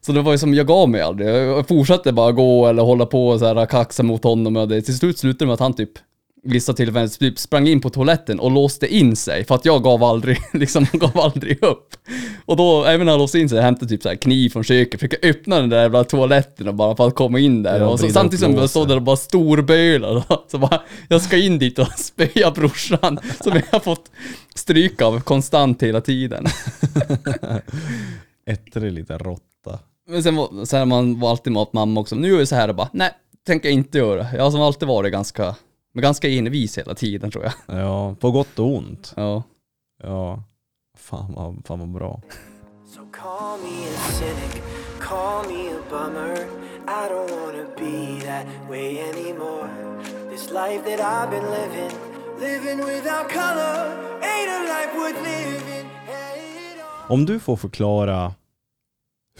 Så 0.00 0.12
det 0.12 0.22
var 0.22 0.32
ju 0.32 0.38
som, 0.38 0.54
jag 0.54 0.66
gav 0.66 0.88
mig 0.88 1.00
aldrig. 1.00 1.28
Jag 1.28 1.68
fortsatte 1.68 2.12
bara 2.12 2.32
gå 2.32 2.66
eller 2.66 2.82
hålla 2.82 3.06
på 3.06 3.28
och 3.28 3.38
så 3.38 3.54
här 3.54 3.66
kaxa 3.66 4.02
mot 4.02 4.24
honom 4.24 4.56
och 4.56 4.68
det, 4.68 4.82
till 4.82 4.98
slut 4.98 5.18
slutade 5.18 5.44
det 5.44 5.46
med 5.46 5.54
att 5.54 5.60
han 5.60 5.74
typ 5.74 5.90
vissa 6.42 6.72
tillfällen 6.72 7.08
typ 7.08 7.38
sprang 7.38 7.68
in 7.68 7.80
på 7.80 7.90
toaletten 7.90 8.40
och 8.40 8.50
låste 8.50 8.94
in 8.94 9.16
sig 9.16 9.44
för 9.44 9.54
att 9.54 9.64
jag 9.64 9.82
gav 9.82 10.04
aldrig, 10.04 10.38
liksom, 10.52 10.86
gav 10.92 11.18
aldrig 11.18 11.62
upp. 11.64 11.96
Och 12.44 12.56
då, 12.56 12.84
även 12.84 13.06
när 13.06 13.12
han 13.12 13.20
låste 13.20 13.38
in 13.38 13.48
sig, 13.48 13.62
hämtade 13.62 13.88
typ 13.88 14.02
så 14.02 14.08
här 14.08 14.16
kniv 14.16 14.50
från 14.50 14.64
köket, 14.64 15.00
fick 15.00 15.24
öppna 15.24 15.60
den 15.60 15.68
där 15.68 15.82
jävla 15.82 16.04
toaletten 16.04 16.68
och 16.68 16.74
bara 16.74 16.96
för 16.96 17.06
att 17.06 17.14
komma 17.14 17.38
in 17.38 17.62
där. 17.62 17.82
Och 17.82 18.00
så, 18.00 18.08
samtidigt 18.08 18.40
som 18.40 18.54
jag 18.54 18.70
stod 18.70 18.88
där 18.88 18.96
och 18.96 19.02
bara 19.02 19.16
storbölade. 19.16 20.22
Så 20.50 20.58
bara, 20.58 20.82
jag 21.08 21.22
ska 21.22 21.36
in 21.36 21.58
dit 21.58 21.78
och 21.78 21.88
spöa 21.98 22.50
brorsan, 22.50 23.18
som 23.40 23.52
jag 23.52 23.62
har 23.72 23.80
fått 23.80 24.10
stryk 24.54 25.02
av 25.02 25.20
konstant 25.20 25.82
hela 25.82 26.00
tiden. 26.00 26.46
Ettrig 28.46 28.92
liten 28.92 29.18
råtta. 29.18 29.47
Men 30.06 30.22
sen 30.22 30.36
var, 30.36 30.64
sen 30.64 30.88
man 30.88 31.20
var 31.20 31.30
alltid 31.30 31.52
mot 31.52 31.72
mamma 31.72 32.00
också, 32.00 32.16
nu 32.16 32.28
gör 32.28 32.38
vi 32.38 32.46
så 32.46 32.54
här 32.54 32.68
och 32.68 32.74
bara, 32.74 32.88
nej, 32.92 33.10
tänker 33.46 33.68
jag 33.68 33.74
inte 33.74 33.98
göra. 33.98 34.26
Jag 34.34 34.44
har 34.44 34.50
som 34.50 34.60
alltid 34.62 34.88
varit 34.88 35.12
ganska, 35.12 35.56
men 35.92 36.02
ganska 36.02 36.28
envis 36.28 36.78
hela 36.78 36.94
tiden 36.94 37.30
tror 37.30 37.44
jag. 37.44 37.52
Ja, 37.78 38.14
på 38.14 38.30
gott 38.30 38.58
och 38.58 38.66
ont. 38.76 39.12
Ja. 39.16 39.42
Ja, 40.02 40.42
fan 40.98 41.32
vad, 41.34 41.62
fan 41.66 41.78
vad 41.78 41.88
bra. 41.88 42.20
So 42.94 43.00
call 43.12 43.58
me 43.58 43.86
a 43.88 44.10
cynic, 44.12 44.62
call 45.00 45.44
me 45.48 45.70
a 45.70 45.80
bummer. 45.90 46.36
I 46.86 47.08
don't 47.10 47.30
wanna 47.30 47.64
be 47.78 48.26
that 48.26 48.46
way 48.70 48.98
anymore. 48.98 49.68
This 50.30 50.50
life 50.50 50.82
that 50.84 51.00
I've 51.00 51.30
been 51.30 51.50
living, 51.50 51.92
living 52.40 52.78
without 52.86 53.28
color, 53.28 53.76
ain't 54.22 54.50
a 54.50 54.60
life 54.74 54.98
worth 54.98 55.22
living. 55.22 55.88
Om 57.08 57.26
du 57.26 57.40
får 57.40 57.56
förklara 57.56 58.34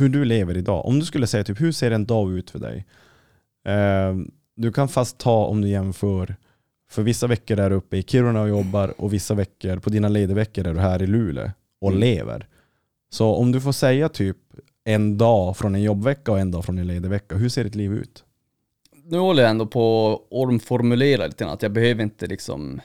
hur 0.00 0.08
du 0.08 0.24
lever 0.24 0.56
idag. 0.56 0.86
Om 0.86 0.98
du 1.00 1.06
skulle 1.06 1.26
säga 1.26 1.44
typ, 1.44 1.60
hur 1.60 1.72
ser 1.72 1.90
en 1.90 2.06
dag 2.06 2.32
ut 2.32 2.50
för 2.50 2.58
dig? 2.58 2.86
Eh, 3.66 4.16
du 4.56 4.72
kan 4.72 4.88
fast 4.88 5.18
ta 5.18 5.44
om 5.46 5.60
du 5.60 5.68
jämför, 5.68 6.36
för 6.90 7.02
vissa 7.02 7.26
veckor 7.26 7.58
är 7.58 7.70
du 7.70 7.76
uppe 7.76 7.96
i 7.96 8.02
Kiruna 8.02 8.42
och 8.42 8.48
jobbar 8.48 8.94
och 9.00 9.12
vissa 9.12 9.34
veckor, 9.34 9.78
på 9.78 9.90
dina 9.90 10.08
ledigveckor 10.08 10.66
är 10.66 10.74
du 10.74 10.80
här 10.80 11.02
i 11.02 11.06
Luleå 11.06 11.50
och 11.80 11.88
Mm. 11.90 12.00
lever. 12.00 12.46
Så 13.10 13.34
om 13.34 13.52
du 13.52 13.60
får 13.60 13.72
säga 13.72 14.08
typ 14.08 14.36
en 14.84 15.18
dag 15.18 15.56
från 15.56 15.74
en 15.74 15.82
jobbvecka 15.82 16.32
och 16.32 16.38
en 16.38 16.50
dag 16.50 16.64
från 16.64 16.78
en 16.78 16.86
ledig 16.86 17.08
vecka, 17.10 17.34
hur 17.36 17.48
ser 17.48 17.64
ditt 17.64 17.74
liv 17.74 17.92
ut? 17.92 18.24
Nu 19.04 19.18
håller 19.18 19.42
jag 19.42 19.50
ändå 19.50 19.66
på 19.66 20.12
att 20.12 20.32
omformulera 20.48 21.26
lite 21.26 21.44
grann, 21.44 21.52
att 21.54 21.62
jag 21.62 21.72
behöver 21.72 22.02
inte 22.02 22.26
liksom 22.26 22.80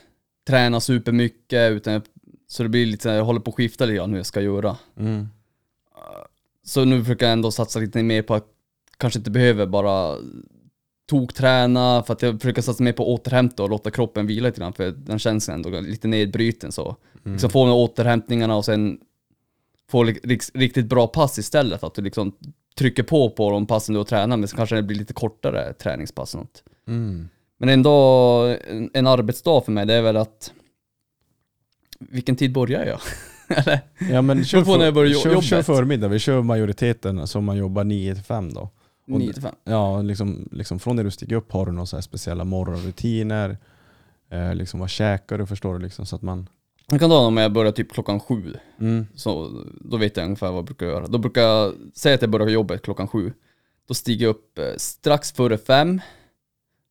träna 0.47 0.80
supermycket, 0.80 1.72
utan 1.72 1.93
jag, 1.93 2.01
så 2.47 2.64
det 2.64 2.70
blir 2.70 2.86
lite, 2.86 3.09
jag 3.09 3.24
håller 3.26 3.39
på 3.39 3.49
att 3.51 3.55
skifta 3.55 3.86
lite 3.86 3.95
grann 3.95 4.09
hur 4.09 4.18
jag 4.18 4.26
ska 4.26 4.41
göra. 4.41 4.78
Mm. 4.99 5.30
Så 6.64 6.86
nu 6.86 7.03
försöker 7.03 7.26
jag 7.26 7.34
ändå 7.34 7.51
satsa 7.51 7.80
lite 7.80 8.03
mer 8.03 8.22
på 8.22 8.34
att 8.34 8.47
kanske 8.97 9.20
inte 9.20 9.32
behöver 9.32 9.66
bara 9.66 10.18
tokträna, 11.09 12.03
för 12.03 12.14
att 12.14 12.22
jag 12.22 12.41
försöker 12.41 12.61
satsa 12.61 12.84
mer 12.84 12.93
på 12.93 13.14
återhämta 13.14 13.64
och 13.64 13.70
låta 13.70 13.91
kroppen 13.91 14.28
vila 14.28 14.47
lite 14.47 14.59
grann, 14.59 14.74
för 14.74 14.91
den 14.91 15.20
känns 15.20 15.49
ändå 15.49 15.70
lite 15.70 16.07
nedbruten 16.07 16.72
så. 16.72 16.95
Liksom 17.26 17.49
få 17.49 17.66
de 17.66 17.72
återhämtningarna 17.72 18.55
och 18.55 18.66
sen 18.66 18.99
få 19.89 20.03
riktigt 20.53 20.86
bra 20.86 21.07
pass 21.07 21.39
istället, 21.39 21.84
att 21.84 21.95
du 21.95 22.01
liksom 22.01 22.36
trycker 22.76 23.03
på 23.03 23.30
på 23.30 23.51
de 23.51 23.66
passen 23.66 23.93
du 23.93 23.99
har 23.99 24.05
tränat, 24.05 24.39
men 24.39 24.47
så 24.47 24.55
kanske 24.55 24.76
det 24.76 24.84
blir 24.84 24.97
lite 24.97 25.14
kortare 25.14 25.74
träningspass 25.74 26.36
något. 26.36 26.64
Mm. 26.88 27.30
Men 27.57 27.70
ändå, 27.70 27.91
en, 28.68 28.89
en 28.93 29.07
arbetsdag 29.07 29.61
för 29.66 29.72
mig, 29.72 29.86
det 29.86 29.93
är 29.93 30.01
väl 30.01 30.18
att 30.18 30.53
vilken 31.99 32.36
tid 32.36 32.53
börjar 32.53 32.86
jag? 32.86 32.99
Eller? 33.58 33.80
Ja 34.12 34.22
men 34.22 34.46
kör, 34.46 34.64
på 34.64 34.78
när 34.78 34.86
jag 34.86 34.94
börjar 34.94 35.14
kör, 35.14 35.41
kör 35.41 35.62
förmiddag, 35.62 36.08
vi 36.08 36.20
kör 36.20 36.41
majoriteten 36.41 37.28
som 37.28 37.46
man 37.46 37.58
jobbar 37.58 37.84
9 37.84 38.16
till 38.16 38.24
5 38.24 38.54
då. 38.54 38.62
Och- 39.08 39.20
9 39.20 39.34
till 39.34 39.41
5. 39.41 39.56
Ja, 39.64 40.02
liksom, 40.02 40.50
liksom 40.52 40.80
från 40.80 40.96
det 40.96 41.04
du 41.04 41.12
stiger 41.12 41.36
upp 41.36 41.52
har 41.52 41.66
du 41.66 41.72
några 41.72 42.02
speciella 42.02 42.44
morgonrutiner? 42.44 43.58
Eh, 44.32 44.56
liksom 44.56 44.80
vad 44.80 44.89
käkar 44.89 45.38
du 45.38 45.46
förstår 45.46 45.74
du 45.74 45.80
liksom 45.80 46.06
så 46.06 46.16
att 46.16 46.22
man... 46.22 46.50
Jag 46.89 47.00
kan 47.00 47.10
ta 47.10 47.18
om 47.28 47.38
jag 47.38 47.54
börjar 47.54 47.72
typ 47.72 47.91
klockan 47.94 48.20
sju. 48.20 48.54
Mm. 48.80 49.08
Så 49.16 49.64
då 49.82 49.98
vet 49.98 50.18
jag 50.18 50.24
ungefär 50.24 50.48
vad 50.48 50.58
jag 50.58 50.66
brukar 50.66 50.86
göra. 50.86 51.08
Då 51.08 51.18
brukar 51.18 51.41
jag 51.41 51.74
säga 51.94 52.16
att 52.16 52.22
jag 52.22 52.30
börjar 52.30 52.48
jobbet 52.48 52.82
klockan 52.82 53.08
sju. 53.08 53.34
Då 53.88 53.94
stiger 53.94 54.26
jag 54.26 54.30
upp 54.30 54.60
eh, 54.60 54.66
strax 54.78 55.32
före 55.32 55.58
fem. 55.58 56.02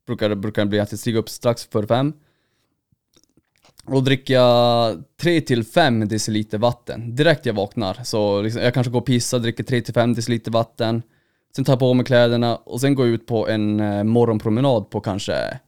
Brukar, 0.07 0.34
brukar 0.34 0.62
det 0.62 0.68
bli 0.68 0.80
att 0.80 0.92
jag 0.92 0.98
stiger 0.98 1.18
upp 1.18 1.28
strax 1.28 1.64
före 1.64 1.86
fem. 1.86 2.12
Och 3.86 4.04
dricker 4.04 4.34
jag 4.34 5.02
3 5.20 5.40
till 5.40 5.64
5 5.64 6.08
deciliter 6.08 6.58
vatten 6.58 7.16
direkt 7.16 7.46
jag 7.46 7.54
vaknar. 7.54 7.98
Så 8.04 8.42
liksom, 8.42 8.62
jag 8.62 8.74
kanske 8.74 8.90
går 8.92 9.00
och 9.00 9.06
pissar, 9.06 9.38
dricker 9.38 9.64
3 9.64 9.80
till 9.80 9.94
5 9.94 10.14
deciliter 10.14 10.50
vatten. 10.50 11.02
Sen 11.56 11.64
tar 11.64 11.72
jag 11.72 11.80
på 11.80 11.94
mig 11.94 12.06
kläderna 12.06 12.56
och 12.56 12.80
sen 12.80 12.94
går 12.94 13.06
jag 13.06 13.14
ut 13.14 13.26
på 13.26 13.48
en 13.48 13.80
eh, 13.80 14.04
morgonpromenad 14.04 14.90
på 14.90 15.00
kanske 15.00 15.58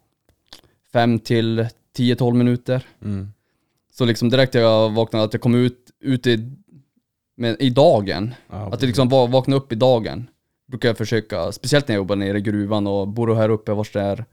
5 0.92 1.18
till 1.18 1.66
10-12 1.96 2.32
minuter. 2.34 2.86
Mm. 3.02 3.28
Så 3.92 4.04
liksom 4.04 4.30
direkt 4.30 4.54
jag 4.54 4.90
vaknade, 4.94 5.24
att 5.24 5.32
jag 5.34 5.42
kom 5.42 5.54
ut, 5.54 5.90
ut 6.00 6.26
i, 6.26 6.50
med, 7.36 7.56
i 7.60 7.70
dagen. 7.70 8.34
Ja, 8.50 8.56
att 8.56 8.82
jag 8.82 8.86
liksom 8.86 9.08
va- 9.08 9.26
vaknade 9.26 9.60
upp 9.60 9.72
i 9.72 9.74
dagen. 9.74 10.30
Brukar 10.66 10.88
jag 10.88 10.98
försöka, 10.98 11.52
speciellt 11.52 11.88
när 11.88 11.94
jag 11.94 12.00
jobbar 12.00 12.16
nere 12.16 12.38
i 12.38 12.40
gruvan 12.40 12.86
och 12.86 13.08
bor 13.08 13.34
här 13.34 13.48
uppe 13.48 13.72
vars 13.72 13.92
det 13.92 14.00
är 14.00 14.24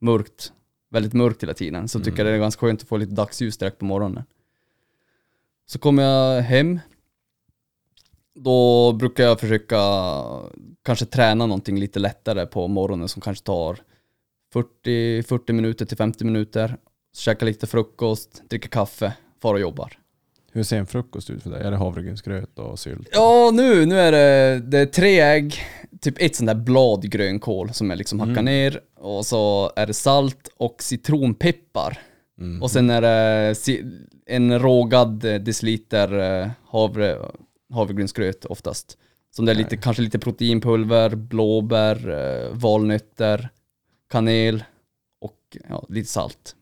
mörkt, 0.00 0.52
väldigt 0.90 1.12
mörkt 1.12 1.42
hela 1.42 1.54
tiden. 1.54 1.88
Så 1.88 2.00
tycker 2.00 2.18
jag 2.18 2.26
det 2.26 2.30
är 2.32 2.38
ganska 2.38 2.60
skönt 2.66 2.82
att 2.82 2.88
få 2.88 2.96
lite 2.96 3.14
dagsljus 3.14 3.58
direkt 3.58 3.78
på 3.78 3.84
morgonen. 3.84 4.24
Så 5.66 5.78
kommer 5.78 6.02
jag 6.02 6.42
hem. 6.42 6.80
Då 8.34 8.92
brukar 8.92 9.24
jag 9.24 9.40
försöka 9.40 9.78
kanske 10.82 11.06
träna 11.06 11.46
någonting 11.46 11.80
lite 11.80 11.98
lättare 11.98 12.46
på 12.46 12.68
morgonen 12.68 13.08
som 13.08 13.22
kanske 13.22 13.44
tar 13.44 13.78
40, 14.52 15.22
40 15.22 15.52
minuter 15.52 15.86
till 15.86 15.96
50 15.96 16.24
minuter. 16.24 16.76
Käka 17.16 17.44
lite 17.44 17.66
frukost, 17.66 18.42
dricka 18.48 18.68
kaffe, 18.68 19.12
fara 19.42 19.52
och 19.52 19.60
jobbar. 19.60 19.98
Hur 20.52 20.62
ser 20.62 20.78
en 20.78 20.86
frukost 20.86 21.30
ut 21.30 21.42
för 21.42 21.50
dig? 21.50 21.62
Är 21.62 21.70
det 21.70 21.76
havregrynsgröt 21.76 22.58
och 22.58 22.78
sylt? 22.78 23.08
Ja, 23.12 23.50
nu, 23.54 23.86
nu 23.86 24.00
är 24.00 24.12
det, 24.12 24.60
det 24.60 24.78
är 24.78 24.86
tre 24.86 25.20
ägg, 25.20 25.60
typ 26.00 26.14
ett 26.18 26.36
sånt 26.36 26.46
där 26.46 26.54
blad 26.54 27.10
grönkål 27.10 27.72
som 27.72 27.90
jag 27.90 27.96
liksom 27.96 28.20
hackar 28.20 28.42
ner 28.42 28.80
och 28.96 29.26
så 29.26 29.72
är 29.76 29.86
det 29.86 29.94
salt 29.94 30.48
och 30.56 30.82
citronpeppar. 30.82 31.98
Mm. 32.38 32.62
Och 32.62 32.70
sen 32.70 32.90
är 32.90 33.02
det 33.02 33.56
en 34.26 34.58
rågad 34.58 35.24
eh, 35.24 35.34
deciliter 35.34 36.40
eh, 36.42 36.50
havre, 36.66 37.18
havregrynsgröt 37.72 38.44
oftast. 38.44 38.98
Som 39.30 39.44
det 39.44 39.52
är 39.52 39.56
lite, 39.56 39.76
kanske 39.76 40.02
lite 40.02 40.18
proteinpulver, 40.18 41.14
blåbär, 41.14 42.08
eh, 42.08 42.52
valnötter, 42.52 43.48
kanel 44.10 44.64
och 45.20 45.56
ja, 45.68 45.86
lite 45.88 46.08
salt. 46.08 46.54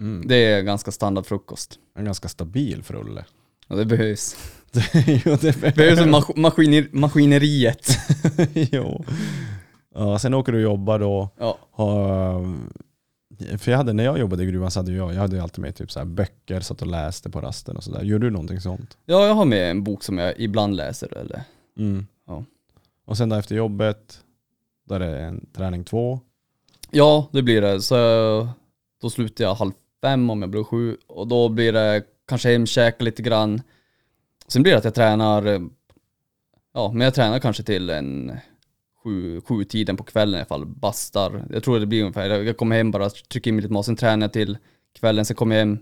Mm. 0.00 0.28
Det 0.28 0.36
är 0.36 0.62
ganska 0.62 0.92
standard 0.92 1.26
frukost. 1.26 1.78
En 1.94 2.04
ganska 2.04 2.28
stabil 2.28 2.82
frulle. 2.82 3.24
Ja, 3.68 3.76
det 3.76 3.84
behövs. 3.84 4.36
jo, 5.24 5.36
det 5.40 5.60
Det 5.60 5.76
behövs 5.76 6.00
i 6.00 6.04
mas- 6.04 6.36
maskiner, 6.36 6.88
maskineriet. 6.92 7.88
jo. 8.72 9.04
Ja, 9.94 10.18
sen 10.18 10.34
åker 10.34 10.52
du 10.52 10.58
och 10.58 10.64
jobbar 10.72 10.98
då. 10.98 11.28
Ja. 11.38 11.58
För 13.58 13.70
jag 13.70 13.78
hade, 13.78 13.92
när 13.92 14.04
jag 14.04 14.18
jobbade 14.18 14.42
i 14.42 14.46
gruvan 14.46 14.70
så 14.70 14.78
hade 14.78 14.92
jag, 14.92 15.14
jag 15.14 15.20
hade 15.20 15.42
alltid 15.42 15.62
med 15.62 15.76
typ 15.76 15.92
så 15.92 15.98
här 15.98 16.06
böcker, 16.06 16.60
satt 16.60 16.82
och 16.82 16.86
läste 16.88 17.30
på 17.30 17.40
rasten 17.40 17.76
och 17.76 17.84
sådär. 17.84 18.02
Gör 18.02 18.18
du 18.18 18.30
någonting 18.30 18.60
sånt? 18.60 18.96
Ja, 19.06 19.26
jag 19.26 19.34
har 19.34 19.44
med 19.44 19.70
en 19.70 19.84
bok 19.84 20.04
som 20.04 20.18
jag 20.18 20.34
ibland 20.40 20.76
läser 20.76 21.16
eller 21.18 21.42
Mm. 21.78 22.06
Ja. 22.26 22.44
Och 23.06 23.16
sen 23.16 23.28
då 23.28 23.36
efter 23.36 23.54
jobbet, 23.56 24.18
då 24.88 24.94
är 24.94 24.98
det 24.98 25.18
en 25.20 25.46
träning 25.56 25.84
två. 25.84 26.20
Ja, 26.90 27.28
det 27.32 27.42
blir 27.42 27.60
det. 27.62 27.80
Så 27.80 27.96
då 29.02 29.10
slutar 29.10 29.44
jag 29.44 29.54
halv 29.54 29.72
fem 30.02 30.30
om 30.30 30.42
jag 30.42 30.50
blir 30.50 30.64
sju 30.64 30.96
och 31.06 31.28
då 31.28 31.48
blir 31.48 31.72
det 31.72 32.02
kanske 32.28 32.52
hem, 32.52 32.66
käka 32.66 33.04
lite 33.04 33.22
grann. 33.22 33.62
Sen 34.48 34.62
blir 34.62 34.72
det 34.72 34.78
att 34.78 34.84
jag 34.84 34.94
tränar, 34.94 35.46
eh, 35.46 35.60
ja, 36.74 36.92
men 36.92 37.00
jag 37.00 37.14
tränar 37.14 37.38
kanske 37.38 37.62
till 37.62 37.90
en 37.90 38.32
sju, 39.04 39.40
sju 39.40 39.64
tiden 39.64 39.96
på 39.96 40.04
kvällen 40.04 40.34
i 40.34 40.38
alla 40.38 40.46
fall, 40.46 40.66
bastar. 40.66 41.46
Jag 41.50 41.62
tror 41.62 41.80
det 41.80 41.86
blir 41.86 42.00
ungefär, 42.00 42.30
jag 42.30 42.56
kommer 42.56 42.76
hem 42.76 42.90
bara, 42.90 43.10
trycker 43.10 43.50
in 43.50 43.54
mig 43.54 43.62
lite 43.62 43.72
mat, 43.72 43.86
sen 43.86 43.96
tränar 43.96 44.24
jag 44.24 44.32
till 44.32 44.58
kvällen, 44.98 45.24
sen 45.24 45.36
kommer 45.36 45.56
jag 45.56 45.60
hem, 45.60 45.78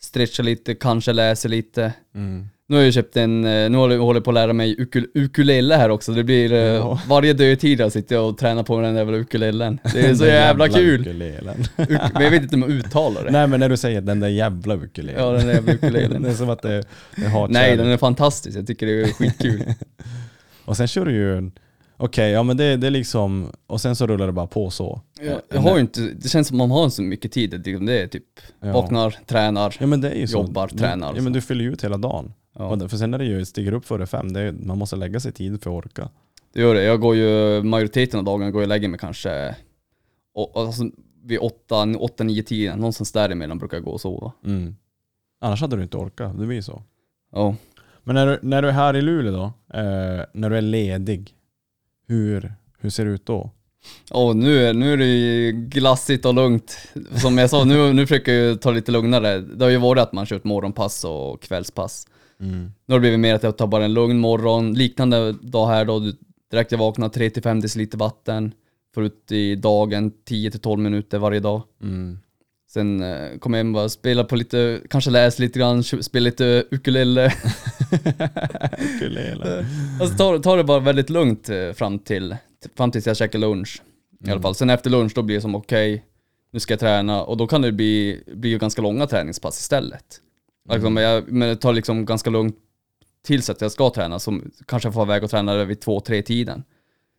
stretchar 0.00 0.44
lite, 0.44 0.74
kanske 0.74 1.12
läser 1.12 1.48
lite. 1.48 1.94
Mm. 2.14 2.48
Nu 2.70 2.76
har 2.76 2.82
jag 2.82 2.94
köpt 2.94 3.16
en, 3.16 3.44
eh, 3.44 3.70
nu 3.70 3.78
håller 3.78 3.96
jag 4.14 4.24
på 4.24 4.30
att 4.30 4.34
lära 4.34 4.52
mig 4.52 4.74
ukul, 4.80 5.06
ukulele 5.14 5.74
här 5.74 5.88
också. 5.90 6.12
Det 6.12 6.24
blir 6.24 6.52
eh, 6.52 6.58
Ja. 6.58 7.00
varje 7.08 7.32
dödtid 7.32 7.80
jag 7.80 7.92
sitter 7.92 8.20
och 8.20 8.38
tränar 8.38 8.62
på 8.62 8.80
den 8.80 8.94
där 8.94 9.00
jävla 9.00 9.16
ukulelen. 9.16 9.78
Det 9.94 10.00
är 10.00 10.14
så 10.14 10.26
jävla 10.26 10.68
kul. 10.68 11.00
Ukulelen. 11.00 11.56
Uk- 11.76 12.10
men 12.14 12.22
jag 12.22 12.30
vet 12.30 12.42
inte 12.42 12.54
om 12.56 12.62
jag 12.62 12.70
uttalar 12.70 13.24
det. 13.24 13.30
Nej 13.30 13.46
men 13.46 13.60
när 13.60 13.68
du 13.68 13.76
säger 13.76 14.00
den 14.00 14.20
där 14.20 14.28
jävla 14.28 14.74
ukulelen. 14.74 15.22
Ja, 15.24 15.30
den 15.32 15.46
där 15.46 15.54
jävla 15.54 15.72
ukulelen. 15.72 16.22
det 16.22 16.28
är 16.28 16.34
som 16.34 16.50
att 16.50 16.62
det, 16.62 16.82
det 17.16 17.28
har 17.28 17.48
Nej, 17.48 17.76
den 17.76 17.86
är 17.86 17.96
fantastisk. 17.96 18.58
Jag 18.58 18.66
tycker 18.66 18.86
det 18.86 19.00
är 19.02 19.06
skitkul. 19.06 19.62
Och 20.64 20.76
sen 20.76 20.86
kör 20.88 21.04
du 21.04 21.12
ju 21.12 21.50
okej, 21.96 22.30
ja 22.30 22.42
men 22.42 22.56
det, 22.56 22.76
det 22.76 22.86
är 22.86 22.90
liksom, 22.90 23.52
och 23.66 23.80
sen 23.80 23.96
så 23.96 24.06
rullar 24.06 24.26
det 24.26 24.32
bara 24.32 24.46
på 24.46 24.70
så. 24.70 25.00
jag, 25.20 25.40
jag 25.52 25.60
har 25.60 25.74
ju 25.74 25.80
inte, 25.80 26.00
det 26.00 26.28
känns 26.28 26.48
som 26.48 26.56
man 26.58 26.70
har 26.70 26.88
så 26.88 27.02
mycket 27.02 27.32
tid. 27.32 27.60
Det 27.64 27.70
är 28.02 28.06
typ, 28.06 28.24
Ja. 28.60 28.72
vaknar, 28.72 29.16
tränar. 29.26 29.74
Ja 29.80 29.86
men 29.86 30.00
det. 30.00 30.14
Jobbar, 30.14 30.68
Du- 30.72 30.78
tränar 30.78 31.12
Ja 31.16 31.22
men 31.22 31.32
du 31.32 31.40
fyller 31.40 31.64
ju 31.64 31.72
ut 31.72 31.84
hela 31.84 31.96
dagen. 31.96 32.32
Ja. 32.58 32.64
Och 32.68 32.78
det- 32.78 32.88
För 32.88 32.96
sen 32.96 33.14
är 33.14 33.18
det 33.18 33.24
ju, 33.24 33.44
stiger 33.44 33.72
upp 33.72 33.84
före 33.84 34.06
fem, 34.06 34.32
det 34.32 34.40
är, 34.40 34.52
man 34.52 34.78
måste 34.78 34.96
lägga 34.96 35.20
sig 35.20 35.32
tid 35.32 35.62
för 35.62 35.70
att 35.78 35.86
orka. 35.86 36.08
Det 36.52 36.60
gör 36.60 36.74
det. 36.74 36.82
Jag 36.82 37.00
går 37.00 37.16
ju, 37.16 37.62
majoriteten 37.62 38.18
av 38.18 38.24
dagen 38.24 38.40
går 38.52 38.60
jag 38.60 38.66
och 38.66 38.68
lägger 38.68 38.88
mig 38.88 38.98
kanske, 39.00 39.56
och, 40.34 40.52
alltså, 40.54 40.82
vid 41.24 41.38
åtta, 41.38 41.86
åtta, 41.98 42.24
nio, 42.24 42.42
tio, 42.42 42.76
någonstans 42.76 43.12
däremellan 43.12 43.58
brukar 43.58 43.76
jag 43.76 43.84
gå 43.84 43.90
och 43.90 44.00
sova. 44.00 44.32
Mm. 44.44 44.76
Annars 45.40 45.60
hade 45.60 45.76
du 45.76 45.82
inte 45.82 45.96
orkat, 45.96 46.38
det 46.38 46.46
blir 46.46 46.60
så. 46.62 46.82
Ja. 47.32 47.54
Men 48.04 48.14
när 48.14 48.26
du, 48.26 48.38
när 48.42 48.62
du 48.62 48.68
är 48.68 48.72
här 48.72 48.96
i 48.96 49.02
Luleå 49.02 49.32
då, 49.32 49.44
eh, 49.78 50.24
när 50.34 50.50
du 50.50 50.56
är 50.56 50.62
ledig, 50.62 51.34
hur, 52.06 52.54
hur 52.78 52.90
ser 52.90 53.04
det 53.04 53.10
ut 53.10 53.26
då? 53.26 53.50
Och 54.10 54.36
nu, 54.36 54.66
är- 54.66 54.74
nu 54.74 54.92
är 54.92 54.96
det 54.96 55.06
ju 55.06 55.52
glassigt 55.52 56.24
och 56.24 56.34
lugnt. 56.34 56.78
Som 57.22 57.38
jag 57.38 57.50
sa, 57.50 57.64
nu, 57.64 57.92
nu 57.92 58.06
försöker 58.06 58.32
jag 58.32 58.44
ju 58.50 58.56
ta 58.56 58.70
lite 58.70 58.92
lugnare. 58.92 59.38
Det 59.40 59.64
har 59.64 59.70
ju 59.70 59.76
varit 59.76 60.02
att 60.02 60.12
man 60.12 60.26
kört 60.26 60.44
morgonpass 60.44 61.04
och 61.04 61.42
kvällspass. 61.42 62.06
Nu 62.38 62.70
har 62.88 62.94
det 62.94 63.00
blivit 63.00 63.20
mer 63.20 63.34
att 63.34 63.42
jag 63.42 63.58
tar 63.58 63.66
bara 63.66 63.84
en 63.84 63.94
lugn 63.94 64.18
morgon. 64.18 64.74
Liknande 64.74 65.32
dag 65.32 65.66
här 65.66 65.84
då, 65.84 66.12
direkt 66.50 66.72
jag 66.72 66.78
vaknar 66.78 67.08
3-5 67.08 67.60
deciliter 67.60 67.98
vatten. 67.98 68.52
Får 68.94 69.04
ut 69.04 69.32
i 69.32 69.54
dagen 69.54 70.12
10-12 70.28 70.76
minuter 70.76 71.18
varje 71.18 71.40
dag. 71.40 71.62
Mm. 71.82 72.18
Sen 72.70 73.02
eh, 73.02 73.38
kommer 73.38 73.58
jag 73.58 73.64
hem 73.64 73.74
och 73.74 73.80
bara 73.80 73.88
spelar 73.88 74.24
på 74.24 74.36
lite, 74.36 74.80
kanske 74.90 75.10
läser 75.10 75.42
lite 75.42 75.58
grann, 75.58 75.82
spelar 75.82 76.24
lite 76.24 76.64
ukulele. 76.70 77.26
Ukulele. 78.96 79.66
Alltså 80.00 80.16
tar, 80.16 80.38
tar 80.38 80.56
det 80.56 80.64
bara 80.64 80.80
väldigt 80.80 81.10
lugnt 81.10 81.48
eh, 81.48 81.72
fram 81.72 81.98
till, 81.98 82.36
fram 82.76 82.90
tills 82.90 83.06
jag 83.06 83.16
käkar 83.16 83.38
lunch. 83.38 83.82
I 84.24 84.30
alla 84.30 84.42
fall. 84.42 84.54
Sen 84.54 84.70
efter 84.70 84.90
lunch 84.90 85.12
då 85.14 85.22
blir 85.22 85.36
det 85.36 85.42
som 85.42 85.54
okej, 85.54 86.04
nu 86.50 86.60
ska 86.60 86.72
jag 86.72 86.80
träna 86.80 87.22
och 87.22 87.36
då 87.36 87.46
kan 87.46 87.62
det 87.62 87.72
bli, 87.72 88.22
bli 88.34 88.58
ganska 88.58 88.82
långa 88.82 89.06
träningspass 89.06 89.60
istället. 89.60 90.20
Alltså, 90.68 90.90
men, 90.90 91.02
jag, 91.02 91.32
men 91.32 91.48
det 91.48 91.56
tar 91.56 91.72
liksom 91.72 92.04
ganska 92.04 92.30
lugnt 92.30 92.56
tills 93.22 93.50
att 93.50 93.60
jag 93.60 93.72
ska 93.72 93.90
träna, 93.90 94.18
som 94.18 94.50
kanske 94.66 94.86
jag 94.86 94.94
får 94.94 95.02
iväg 95.02 95.24
och 95.24 95.30
träna 95.30 95.64
vid 95.64 95.80
två, 95.80 96.00
tre 96.00 96.22
tiden. 96.22 96.64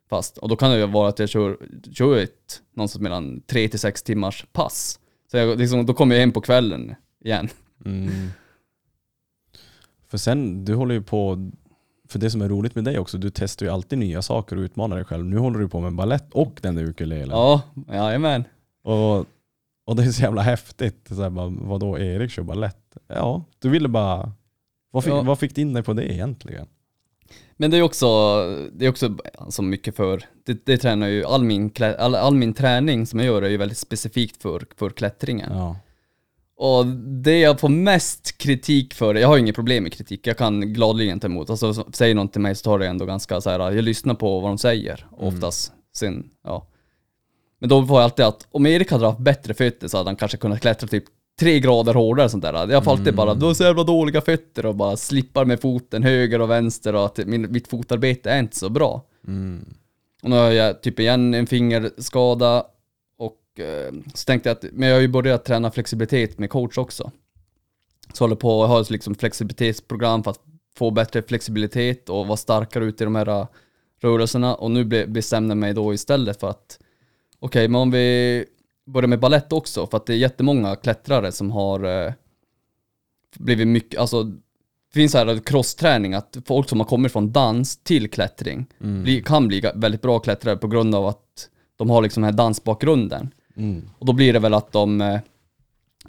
Fast, 0.10 0.38
och 0.38 0.50
då 0.50 0.56
kan 0.56 0.72
det 0.72 0.78
ju 0.78 0.88
vara 0.88 1.10
att 1.10 1.20
jag 1.20 1.30
kör, 1.30 1.58
kör 1.94 2.18
ett 2.18 2.62
någonstans 2.74 3.02
mellan 3.02 3.42
tre 3.42 3.68
till 3.68 3.80
sex 3.80 4.04
timmars 4.04 4.46
pass. 4.52 5.00
Så 5.32 5.38
jag, 5.38 5.60
liksom, 5.60 5.86
då 5.86 5.94
kommer 5.94 6.16
jag 6.16 6.20
hem 6.20 6.32
på 6.32 6.42
kvällen 6.42 6.96
igen. 7.24 7.50
Mm. 7.86 8.10
För 10.08 10.18
sen, 10.18 10.66
du 10.66 10.76
håller 10.76 10.96
ju 10.96 11.02
på, 11.02 11.52
för 12.08 12.20
det 12.20 12.32
som 12.32 12.42
är 12.42 12.50
roligt 12.50 12.76
med 12.76 12.84
dig 12.84 13.00
också, 13.00 13.18
du 13.18 13.30
testar 13.30 13.66
ju 13.66 13.72
alltid 13.72 14.00
nya 14.00 14.22
saker 14.22 14.56
och 14.56 14.62
utmanar 14.62 14.96
dig 14.96 15.06
själv. 15.06 15.26
Nu 15.26 15.38
håller 15.38 15.60
du 15.60 15.70
på 15.70 15.80
med 15.80 15.96
ballett 15.96 16.34
och 16.34 16.60
den 16.62 16.76
där 16.76 16.84
ukulelen. 16.84 17.30
Ja, 17.30 17.62
jajamän. 17.88 18.44
Och, 18.84 19.18
och 19.86 19.96
det 19.96 20.04
är 20.04 20.12
så 20.12 20.22
jävla 20.22 20.42
häftigt. 20.42 21.08
Så 21.08 21.22
här, 21.22 21.30
bara, 21.30 21.50
vadå, 21.50 22.00
Erik 22.00 22.32
kör 22.32 22.44
ballett? 22.44 22.89
Ja, 23.08 23.46
du 23.60 23.70
ville 23.70 23.88
bara... 23.88 24.32
Vad 24.92 25.04
fick, 25.04 25.14
Ja. 25.14 25.22
vad 25.22 25.40
fick 25.40 25.58
in 25.58 25.74
dig 25.74 25.84
på 25.84 25.94
det 25.94 26.14
egentligen? 26.14 26.68
Men 27.58 27.72
det 27.72 27.78
är 27.78 27.82
också, 27.82 28.08
det 28.74 28.86
är 28.86 28.90
också 28.90 29.16
alltså 29.38 29.62
mycket 29.62 29.96
för, 29.96 30.24
det, 30.46 30.66
det 30.66 30.78
tränar 30.78 31.08
ju, 31.08 31.26
all 31.26 31.44
min, 31.44 31.72
all, 32.00 32.16
all 32.16 32.36
min 32.36 32.54
träning 32.54 33.06
som 33.08 33.20
jag 33.20 33.26
gör 33.26 33.42
är 33.42 33.50
ju 33.50 33.58
väldigt 33.58 33.78
specifikt 33.78 34.42
för, 34.42 34.64
för 34.78 34.90
klättringen. 34.90 35.52
Ja. 35.54 35.76
Och 36.56 36.86
det 37.24 37.40
jag 37.40 37.60
får 37.60 37.70
mest 37.70 38.38
kritik 38.38 38.94
för, 38.94 39.16
jag 39.16 39.28
har 39.28 39.36
ju 39.36 39.42
inget 39.42 39.56
problem 39.56 39.84
med 39.84 39.94
kritik, 39.94 40.28
jag 40.28 40.38
kan 40.38 40.74
gladeligen 40.74 41.20
ta 41.20 41.28
emot. 41.28 41.50
Alltså 41.50 41.74
så- 41.74 41.88
säger 41.92 42.16
någon 42.16 42.28
till 42.28 42.42
mig 42.42 42.56
så 42.56 42.64
tar 42.64 42.80
det 42.80 42.88
ändå 42.88 43.06
ganska 43.06 43.42
så 43.42 43.50
här, 43.50 43.60
jag 43.60 43.84
lyssnar 43.84 44.14
på 44.14 44.40
vad 44.40 44.50
de 44.52 44.58
säger 44.58 45.08
oftast. 45.12 45.72
Sen, 45.96 46.30
ja. 46.44 46.68
Men 47.60 47.70
då 47.70 47.86
får 47.88 47.96
jag 47.98 48.04
alltid 48.04 48.26
att, 48.26 48.48
om 48.52 48.66
Erik 48.66 48.92
hade 48.92 49.06
haft 49.06 49.20
bättre 49.20 49.54
fötter 49.54 49.88
så 49.88 49.98
hade 49.98 50.10
han 50.10 50.16
kanske 50.16 50.38
kunnat 50.38 50.62
klättra 50.62 50.88
typ 50.88 51.04
tre 51.40 51.60
grader 51.60 51.94
hårdare 51.94 52.26
och 52.26 52.32
sånt 52.32 52.44
där. 52.44 52.72
Jag 52.72 52.84
får 52.84 52.92
alltid 52.92 53.16
bara, 53.16 53.34
du 53.34 53.46
har 53.46 53.54
så 53.54 53.64
jävla 53.64 53.84
dåliga 53.84 54.22
fötter 54.22 54.66
och 54.66 54.76
bara 54.76 54.98
slippar 54.98 55.46
med 55.46 55.62
foten 55.62 56.04
höger 56.04 56.42
och 56.42 56.50
vänster 56.50 56.96
och 56.96 57.06
att 57.06 57.18
min, 57.18 57.52
mitt 57.52 57.68
fotarbete 57.68 58.32
är 58.32 58.40
inte 58.40 58.56
så 58.56 58.70
bra. 58.70 59.06
Mm. 59.28 59.66
Och 60.24 60.30
nu 60.30 60.36
har 60.36 60.52
jag 60.52 60.82
typ 60.82 61.00
igen 61.00 61.34
en 61.34 61.48
fingerskada 61.48 62.64
och 63.18 63.60
eh, 63.60 63.94
så 64.14 64.26
tänkte 64.26 64.50
jag 64.50 64.56
att, 64.56 64.66
men 64.74 64.90
jag 64.90 64.96
har 64.96 65.02
ju 65.02 65.08
börjat 65.08 65.46
träna 65.46 65.72
flexibilitet 65.72 66.40
med 66.40 66.50
coach 66.50 66.78
också. 66.78 67.12
Så 68.14 68.24
håller 68.24 68.36
på 68.36 68.64
att 68.64 68.70
ha 68.70 68.82
ett 68.82 68.90
liksom 68.90 69.16
flexibilitetsprogram 69.16 70.24
för 70.24 70.32
att 70.32 70.42
få 70.78 70.92
bättre 70.92 71.22
flexibilitet 71.22 72.10
och 72.10 72.28
vara 72.28 72.38
starkare 72.38 72.86
ute 72.86 73.04
i 73.04 73.06
de 73.06 73.16
här 73.16 73.28
eh, 73.28 73.48
rörelserna. 74.02 74.56
Och 74.56 74.72
nu 74.72 74.86
be- 74.86 75.08
bestämde 75.08 75.52
jag 75.52 75.58
mig 75.58 75.74
då 75.74 75.94
istället 75.94 76.40
för 76.40 76.50
att, 76.50 76.80
okej, 77.40 77.68
men 77.68 77.82
om 77.82 77.92
vi 77.92 78.46
börjar 78.92 79.08
med 79.08 79.20
ballett 79.20 79.54
också, 79.54 79.88
för 79.88 79.98
att 79.98 80.06
det 80.06 80.14
är 80.14 80.18
jättemånga 80.18 80.76
klättrare 80.76 81.32
som 81.32 81.52
har 81.52 81.84
eh, 81.84 82.14
blivit 83.38 83.68
mycket, 83.68 84.00
alltså 84.00 84.24
det 84.24 84.94
finns 84.94 85.12
så 85.12 85.18
här 85.18 85.40
crossträning, 85.46 86.14
att 86.14 86.38
folk 86.46 86.70
som 86.70 86.80
har 86.80 86.88
kommit 86.88 87.12
från 87.12 87.32
dans 87.32 87.84
till 87.84 88.10
klättring 88.10 88.66
bli, 89.04 89.22
kan 89.22 89.48
bli 89.48 89.72
väldigt 89.76 90.02
bra 90.02 90.20
klättrare 90.20 90.58
på 90.58 90.68
grund 90.68 90.96
av 90.96 91.08
att 91.08 91.50
de 91.76 91.90
har 91.90 92.02
liksom 92.02 92.22
den 92.24 92.32
här 92.32 92.38
dansbakgrunden. 92.38 93.34
Och 94.00 94.06
då 94.06 94.14
blir 94.14 94.34
det 94.34 94.40
väl 94.40 94.54
att 94.54 94.72
de, 94.72 95.02
eh, 95.02 95.20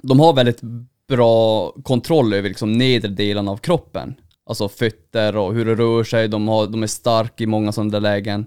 de 0.03 0.21
har 0.21 0.33
väldigt 0.33 0.61
bra 1.09 1.71
kontroll 1.73 2.33
över 2.33 2.49
liksom 2.49 2.73
nedre 2.73 3.09
delen 3.09 3.49
av 3.49 3.57
kroppen. 3.57 4.15
Alltså 4.47 4.69
fötter 4.69 5.37
och 5.37 5.55
hur 5.55 5.65
det 5.65 5.75
rör 5.75 6.05
sig, 6.05 6.29
de, 6.29 6.49
har, 6.49 6.67
de 6.67 6.83
är 6.83 6.87
starka 6.87 7.45
i 7.45 7.47
många 7.47 7.73
sådana 7.73 7.91
där 7.91 8.01
lägen. 8.01 8.47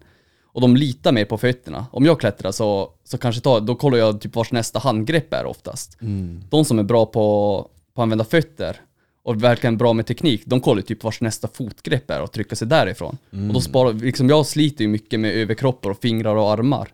Och 0.53 0.61
de 0.61 0.75
litar 0.75 1.11
mer 1.11 1.25
på 1.25 1.37
fötterna. 1.37 1.85
Om 1.91 2.05
jag 2.05 2.19
klättrar 2.19 2.51
så, 2.51 2.89
så 3.03 3.17
kanske 3.17 3.41
ta, 3.41 3.59
då 3.59 3.75
kollar 3.75 3.97
jag 3.97 4.21
typ 4.21 4.35
vars 4.35 4.51
nästa 4.51 4.79
handgrepp 4.79 5.33
är 5.33 5.45
oftast. 5.45 5.97
De 6.49 6.65
som 6.65 6.79
är 6.79 6.83
bra 6.83 7.05
på, 7.05 7.11
på 7.93 8.01
att 8.01 8.03
använda 8.03 8.23
fötter 8.23 8.81
och 9.23 9.43
verkligen 9.43 9.77
bra 9.77 9.93
med 9.93 10.05
teknik, 10.05 10.41
de 10.45 10.61
kollar 10.61 10.81
typ 10.81 11.03
vars 11.03 11.21
nästa 11.21 11.47
fotgrepp 11.47 12.11
är 12.11 12.21
och 12.21 12.31
trycker 12.31 12.55
sig 12.55 12.67
därifrån. 12.67 13.17
Och 13.31 13.53
då 13.53 13.61
sparar, 13.61 13.93
liksom 13.93 14.29
jag 14.29 14.45
sliter 14.45 14.83
ju 14.83 14.87
mycket 14.87 15.19
med 15.19 15.33
överkroppar 15.33 15.89
och 15.89 16.01
fingrar 16.01 16.35
och 16.35 16.51
armar. 16.51 16.87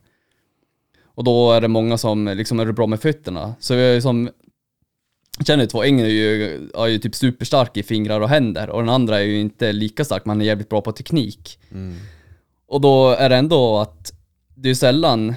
Och 1.03 1.23
då 1.23 1.51
är 1.51 1.61
det 1.61 1.67
många 1.67 1.97
som 1.97 2.27
liksom 2.27 2.59
är 2.59 2.71
bra 2.71 2.87
med 2.87 2.99
fötterna. 2.99 3.55
Så 3.59 3.73
jag 3.73 3.95
är 3.95 4.01
som, 4.01 4.29
känner 5.47 5.65
två, 5.65 5.83
en 5.83 5.99
är 5.99 6.05
ju, 6.05 6.69
är 6.75 6.87
ju 6.87 6.99
typ 6.99 7.15
superstark 7.15 7.77
i 7.77 7.83
fingrar 7.83 8.21
och 8.21 8.29
händer 8.29 8.69
och 8.69 8.79
den 8.79 8.89
andra 8.89 9.19
är 9.19 9.23
ju 9.23 9.39
inte 9.39 9.71
lika 9.71 10.05
stark, 10.05 10.25
men 10.25 10.29
han 10.29 10.41
är 10.41 10.45
jävligt 10.45 10.69
bra 10.69 10.81
på 10.81 10.91
teknik. 10.91 11.59
Och 12.69 12.81
då 12.81 13.09
är 13.09 13.29
det 13.29 13.35
ändå 13.35 13.77
att 13.77 14.13
det 14.55 14.69
är 14.69 14.73
sällan 14.73 15.35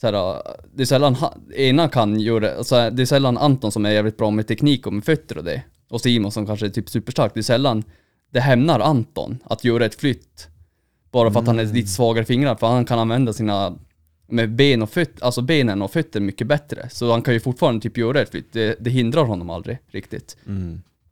så 0.00 0.06
här, 0.06 0.42
det 0.74 0.82
är 0.82 0.86
sällan 0.86 1.16
ena 1.56 1.88
kan 1.88 2.20
göra, 2.20 2.56
alltså 2.56 2.90
det 2.90 3.02
är 3.02 3.06
sällan 3.06 3.38
Anton 3.38 3.72
som 3.72 3.86
är 3.86 3.90
jävligt 3.90 4.16
bra 4.16 4.30
med 4.30 4.46
teknik 4.46 4.86
och 4.86 4.92
med 4.92 5.04
fötter 5.04 5.38
och 5.38 5.44
det. 5.44 5.62
Och 5.90 6.00
Simon 6.00 6.32
som 6.32 6.46
kanske 6.46 6.66
är 6.66 6.70
typ 6.70 6.88
superstark. 6.88 7.34
Det 7.34 7.40
är 7.40 7.42
sällan 7.42 7.84
det 8.30 8.40
hämnar 8.40 8.80
Anton 8.80 9.38
att 9.44 9.64
göra 9.64 9.84
ett 9.84 9.94
flytt. 9.94 10.48
Bara 11.10 11.30
för 11.30 11.40
att 11.40 11.46
han 11.46 11.58
är 11.58 11.64
lite 11.64 11.88
svagare 11.88 12.24
fingrar, 12.24 12.54
för 12.54 12.66
han 12.66 12.84
kan 12.84 12.98
använda 12.98 13.32
sina 13.32 13.78
med 14.26 14.50
ben 14.50 14.82
och 14.82 14.90
fötter, 14.90 15.24
alltså 15.24 15.42
benen 15.42 15.82
och 15.82 15.90
fötter 15.90 16.20
mycket 16.20 16.46
bättre. 16.46 16.88
Så 16.90 17.12
han 17.12 17.22
kan 17.22 17.34
ju 17.34 17.40
fortfarande 17.40 17.80
typ 17.80 17.98
göra 17.98 18.20
ett 18.20 18.30
flytt. 18.30 18.52
Det, 18.52 18.76
det 18.80 18.90
hindrar 18.90 19.24
honom 19.24 19.50
aldrig 19.50 19.78
riktigt. 19.86 20.36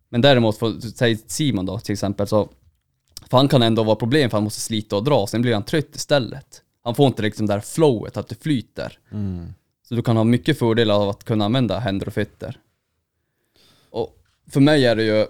Men 0.08 0.20
däremot, 0.20 0.58
för, 0.58 0.80
säg 0.80 1.16
Simon 1.26 1.66
då 1.66 1.78
till 1.78 1.92
exempel, 1.92 2.26
så 2.26 2.48
för 3.32 3.36
han 3.36 3.48
kan 3.48 3.62
ändå 3.62 3.82
vara 3.82 3.96
problem 3.96 4.30
för 4.30 4.36
han 4.36 4.44
måste 4.44 4.60
slita 4.60 4.96
och 4.96 5.04
dra, 5.04 5.26
sen 5.26 5.42
blir 5.42 5.54
han 5.54 5.64
trött 5.64 5.96
istället. 5.96 6.62
Han 6.84 6.94
får 6.94 7.06
inte 7.06 7.22
liksom 7.22 7.46
det 7.46 7.54
där 7.54 7.60
flowet, 7.60 8.16
att 8.16 8.28
det 8.28 8.42
flyter. 8.42 8.98
Så 9.88 9.94
du 9.94 10.02
kan 10.02 10.16
ha 10.16 10.24
mycket 10.24 10.58
fördelar 10.58 10.94
av 10.94 11.08
att 11.08 11.24
kunna 11.24 11.44
använda 11.44 11.78
händer 11.78 12.06
och 12.06 12.14
fötter. 12.14 12.58
Och 13.90 14.16
för 14.50 14.60
mig 14.60 14.86
är 14.86 14.96
det 14.96 15.02
ju... 15.02 15.26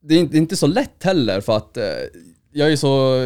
Det 0.00 0.14
är 0.14 0.36
inte, 0.36 0.56
så 0.56 0.66
lätt 0.66 1.02
heller 1.02 1.40
för 1.40 1.56
att 1.56 1.76
eh, 1.76 1.84
jag 2.52 2.72
är 2.72 2.76
så... 2.76 3.20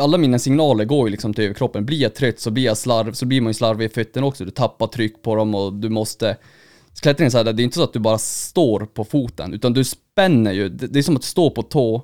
Alla 0.00 0.18
mina 0.18 0.38
signaler 0.38 0.84
går 0.84 1.08
ju 1.08 1.10
liksom 1.10 1.34
till 1.34 1.44
överkroppen. 1.44 1.86
Blir 1.86 2.02
jag 2.02 2.14
trött 2.14 2.40
så 2.40 2.50
blir 2.50 2.64
jag 2.64 2.76
slarv, 2.76 3.12
så 3.12 3.26
blir 3.26 3.40
man 3.40 3.50
ju 3.50 3.54
slarvig 3.54 3.86
i 3.86 3.88
fötterna 3.88 4.26
också. 4.26 4.44
Du 4.44 4.50
tappar 4.50 4.86
tryck 4.86 5.22
på 5.22 5.34
dem 5.34 5.54
och 5.54 5.72
du 5.72 5.88
måste... 5.88 6.36
Klättring 7.02 7.30
så 7.30 7.36
här, 7.36 7.44
det 7.44 7.62
är 7.62 7.64
inte 7.64 7.76
så 7.76 7.82
att 7.82 7.92
du 7.92 7.98
bara 7.98 8.18
står 8.18 8.80
på 8.80 9.04
foten, 9.04 9.54
utan 9.54 9.72
du 9.72 9.84
spänner 9.84 10.52
ju. 10.52 10.68
Det 10.68 10.98
är 10.98 11.02
som 11.02 11.16
att 11.16 11.24
stå 11.24 11.50
på 11.50 11.62
tå 11.62 12.02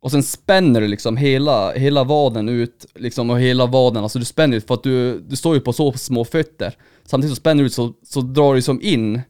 och 0.00 0.10
sen 0.10 0.22
spänner 0.22 0.80
du 0.80 0.88
liksom 0.88 1.16
hela, 1.16 1.72
hela 1.72 2.04
vaden 2.04 2.48
ut, 2.48 2.86
liksom 2.94 3.30
och 3.30 3.40
hela 3.40 3.66
vaden, 3.66 4.02
alltså 4.02 4.18
du 4.18 4.24
spänner 4.24 4.56
ut 4.56 4.66
för 4.66 4.74
att 4.74 4.82
du, 4.82 5.20
du 5.20 5.36
står 5.36 5.54
ju 5.54 5.60
på 5.60 5.72
så 5.72 5.92
små 5.92 6.24
fötter. 6.24 6.74
Samtidigt 7.04 7.36
så 7.36 7.40
spänner 7.40 7.62
du 7.62 7.66
ut 7.66 7.72
så, 7.72 7.92
så 8.02 8.20
drar 8.20 8.54
du 8.54 8.62
som 8.62 8.82
in, 8.82 9.20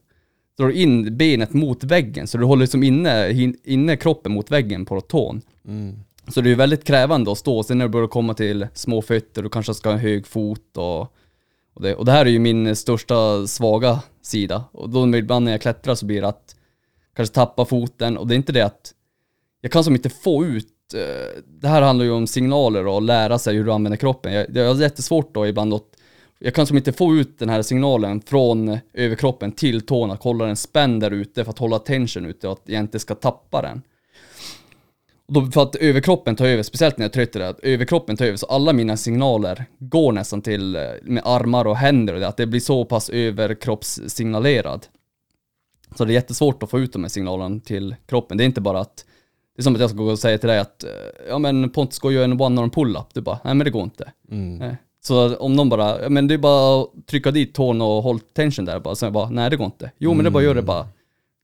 drar 0.58 0.70
in 0.70 1.16
benet 1.16 1.52
mot 1.52 1.84
väggen, 1.84 2.26
så 2.26 2.38
du 2.38 2.44
håller 2.44 2.60
liksom 2.60 2.82
inne, 2.82 3.30
inne 3.64 3.96
kroppen 3.96 4.32
mot 4.32 4.50
väggen 4.50 4.84
på 4.84 5.00
tån. 5.00 5.42
Så 6.28 6.40
det 6.40 6.50
är 6.50 6.54
väldigt 6.54 6.84
krävande 6.84 7.32
att 7.32 7.38
stå, 7.38 7.62
sen 7.62 7.78
när 7.78 7.84
du 7.84 7.88
börjar 7.88 8.08
komma 8.08 8.34
till 8.34 8.66
små 8.74 9.02
fötter, 9.02 9.42
du 9.42 9.48
kanske 9.48 9.74
ska 9.74 9.88
ha 9.88 9.94
en 9.94 10.00
hög 10.00 10.26
fot 10.26 10.76
och, 10.76 11.00
och, 11.74 11.82
det, 11.82 11.94
och 11.94 12.04
det 12.04 12.12
här 12.12 12.26
är 12.26 12.30
ju 12.30 12.38
min 12.38 12.76
största 12.76 13.46
svaga 13.46 14.02
sida. 14.22 14.64
Och 14.72 14.90
då 14.90 15.16
ibland 15.16 15.44
när 15.44 15.52
jag 15.52 15.60
klättrar 15.60 15.94
så 15.94 16.06
blir 16.06 16.20
det 16.20 16.28
att 16.28 16.56
kanske 17.16 17.34
tappa 17.34 17.64
foten, 17.64 18.18
och 18.18 18.26
det 18.26 18.34
är 18.34 18.36
inte 18.36 18.52
det 18.52 18.62
att 18.62 18.94
jag 19.60 19.72
kan 19.72 19.84
som 19.84 19.94
inte 19.94 20.10
få 20.10 20.44
ut, 20.44 20.94
eh, 20.94 21.42
det 21.46 21.68
här 21.68 21.82
handlar 21.82 22.04
ju 22.04 22.10
om 22.10 22.26
signaler 22.26 22.86
och 22.86 23.02
lära 23.02 23.38
sig 23.38 23.56
hur 23.56 23.64
du 23.64 23.72
använder 23.72 23.96
kroppen. 23.96 24.32
Jag, 24.32 24.56
jag 24.56 24.74
har 24.74 24.82
jättesvårt 24.82 25.34
då 25.34 25.46
ibland 25.46 25.74
att, 25.74 25.86
jag 26.38 26.54
kan 26.54 26.66
som 26.66 26.76
inte 26.76 26.92
få 26.92 27.14
ut 27.14 27.38
den 27.38 27.48
här 27.48 27.62
signalen 27.62 28.20
från 28.20 28.78
överkroppen 28.94 29.52
till 29.52 29.80
tårna, 29.80 30.12
att 30.12 30.22
hålla 30.22 30.44
den 30.44 30.56
spänd 30.56 31.00
där 31.00 31.10
ute 31.10 31.44
för 31.44 31.50
att 31.50 31.58
hålla 31.58 31.78
tension 31.78 32.26
ute 32.26 32.46
och 32.48 32.52
att 32.52 32.62
jag 32.64 32.80
inte 32.80 32.98
ska 32.98 33.14
tappa 33.14 33.62
den. 33.62 33.82
Och 35.26 35.34
då, 35.34 35.50
för 35.50 35.62
att 35.62 35.76
överkroppen 35.76 36.36
tar 36.36 36.46
över, 36.46 36.62
speciellt 36.62 36.98
när 36.98 37.04
jag 37.04 37.08
är 37.08 37.12
trött, 37.12 37.36
är 37.36 37.40
att 37.40 37.60
överkroppen 37.60 38.16
tar 38.16 38.24
över, 38.24 38.36
så 38.36 38.46
alla 38.46 38.72
mina 38.72 38.96
signaler 38.96 39.64
går 39.78 40.12
nästan 40.12 40.42
till, 40.42 40.76
eh, 40.76 40.82
med 41.02 41.22
armar 41.26 41.64
och 41.64 41.76
händer 41.76 42.14
och 42.14 42.20
det, 42.20 42.28
att 42.28 42.36
det 42.36 42.46
blir 42.46 42.60
så 42.60 42.84
pass 42.84 43.10
överkroppssignalerat. 43.10 44.90
Så 45.96 46.04
det 46.04 46.12
är 46.12 46.14
jättesvårt 46.14 46.62
att 46.62 46.70
få 46.70 46.80
ut 46.80 46.92
de 46.92 47.04
här 47.04 47.08
signalerna 47.08 47.60
till 47.60 47.94
kroppen. 48.06 48.38
Det 48.38 48.44
är 48.44 48.46
inte 48.46 48.60
bara 48.60 48.80
att 48.80 49.04
det 49.56 49.60
är 49.60 49.62
som 49.62 49.74
att 49.74 49.80
jag 49.80 49.90
ska 49.90 49.98
gå 49.98 50.10
och 50.10 50.18
säga 50.18 50.38
till 50.38 50.48
dig 50.48 50.58
att 50.58 50.84
eh, 50.84 50.90
ja 51.28 51.38
men 51.38 51.70
Pontus 51.70 51.96
ska 51.96 52.10
göra 52.10 52.24
en 52.24 52.40
one 52.40 52.60
arm 52.60 52.70
pull-up. 52.70 53.14
Du 53.14 53.20
bara, 53.20 53.38
nej 53.44 53.54
men 53.54 53.64
det 53.64 53.70
går 53.70 53.82
inte. 53.82 54.12
Nej. 54.58 54.76
Så 55.02 55.36
om 55.36 55.52
någon 55.52 55.68
bara, 55.68 56.08
men 56.08 56.28
det 56.28 56.34
är 56.34 56.38
bara 56.38 56.82
att 56.82 57.06
trycka 57.06 57.30
dit 57.30 57.54
tån 57.54 57.80
och 57.80 58.02
håll 58.02 58.20
tension 58.20 58.64
där 58.64 58.80
bara. 58.80 58.94
Så 58.94 59.06
jag 59.06 59.12
bara, 59.12 59.30
nej 59.30 59.50
det 59.50 59.56
går 59.56 59.66
inte. 59.66 59.90
Jo 59.98 60.14
men 60.14 60.24
det 60.24 60.30
bara 60.30 60.42
göra 60.42 60.54
det 60.54 60.62
bara. 60.62 60.88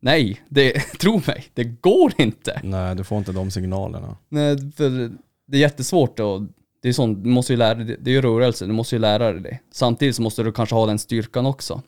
Nej, 0.01 0.41
det, 0.49 0.73
tro 1.01 1.21
mig, 1.27 1.45
det 1.55 1.65
går 1.65 2.13
inte. 2.19 2.61
Nej, 2.65 2.95
du 2.97 3.05
får 3.05 3.19
inte 3.19 3.33
de 3.33 3.51
signalerna. 3.51 4.17
Nej, 4.29 4.73
för 4.73 5.11
det 5.47 5.57
är 5.57 5.61
jättesvårt 5.61 6.21
och 6.21 6.43
det 6.83 6.89
är 6.89 6.93
sånt, 6.93 7.25
du 7.25 7.31
måste 7.31 7.53
ju 7.53 7.57
lära 7.57 7.75
dig, 7.75 7.97
det 8.01 8.11
är 8.11 8.15
ju 8.15 8.23
rörelse, 8.23 8.67
du 8.67 8.73
måste 8.73 8.95
ju 8.95 8.99
lära 8.99 9.33
dig 9.33 9.43
det. 9.43 9.59
Samtidigt 9.73 10.17
så 10.17 10.23
måste 10.23 10.43
du 10.43 10.53
kanske 10.53 10.75
ha 10.75 10.87
den 10.87 10.99
styrkan 10.99 11.47
också. 11.47 11.83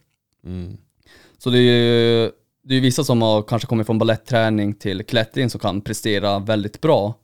Så 1.38 1.50
det 1.50 1.58
är 1.58 1.62
ju 1.62 2.30
det 2.68 2.74
är 2.74 2.80
vissa 2.80 3.04
som 3.04 3.22
har 3.22 3.42
kanske 3.42 3.68
kommit 3.68 3.86
från 3.86 3.98
ballettträning 3.98 4.74
till 4.74 5.04
klättring 5.04 5.50
som 5.50 5.60
kan 5.60 5.80
prestera 5.80 6.38
väldigt 6.38 6.80
bra. 6.80 7.14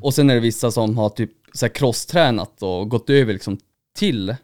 Och 0.00 0.14
sen 0.14 0.30
är 0.30 0.34
det 0.34 0.40
vissa 0.40 0.70
som 0.70 0.98
har 0.98 1.08
typ 1.08 1.30
så 1.52 1.66
här 1.66 1.72
crosstränat 1.74 2.62
och 2.62 2.88
gått 2.88 3.10
över 3.10 3.32
liksom 3.32 3.58
till 3.98 4.36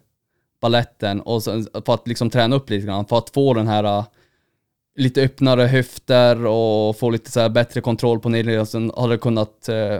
balletten 0.61 1.21
och 1.21 1.43
sen, 1.43 1.67
för 1.85 1.93
att 1.93 2.07
liksom 2.07 2.29
träna 2.29 2.55
upp 2.55 2.69
lite 2.69 2.87
grann, 2.87 3.05
för 3.05 3.17
att 3.17 3.29
få 3.29 3.53
den 3.53 3.67
här 3.67 3.83
äh, 3.83 4.05
lite 4.95 5.21
öppnare 5.21 5.61
höfter 5.61 6.45
och 6.45 6.97
få 6.97 7.09
lite 7.09 7.31
så 7.31 7.49
bättre 7.49 7.81
kontroll 7.81 8.19
på 8.19 8.29
nedledningen. 8.29 8.65
Sen 8.65 8.91
har 8.95 9.09
det 9.09 9.17
kunnat 9.17 9.69
eh, 9.69 9.99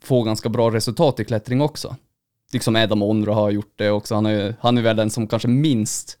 få 0.00 0.22
ganska 0.22 0.48
bra 0.48 0.70
resultat 0.70 1.20
i 1.20 1.24
klättring 1.24 1.60
också. 1.60 1.96
Liksom 2.52 2.76
Adam 2.76 3.02
Onro 3.02 3.32
har 3.32 3.50
gjort 3.50 3.72
det 3.76 3.90
också. 3.90 4.14
Han 4.14 4.26
är, 4.26 4.54
han 4.60 4.78
är 4.78 4.82
väl 4.82 4.96
den 4.96 5.10
som 5.10 5.26
kanske 5.26 5.48
minst 5.48 6.18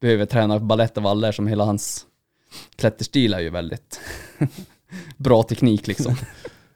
behöver 0.00 0.26
träna 0.26 0.58
balett 0.58 0.98
av 0.98 1.06
alla 1.06 1.32
som 1.32 1.46
hela 1.46 1.64
hans 1.64 2.06
klätterstil 2.76 3.34
är 3.34 3.40
ju 3.40 3.50
väldigt 3.50 4.00
bra 5.16 5.42
teknik 5.42 5.86
liksom. 5.86 6.16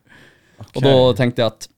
Och 0.74 0.82
då 0.82 1.12
tänkte 1.12 1.42
jag 1.42 1.46
att 1.46 1.68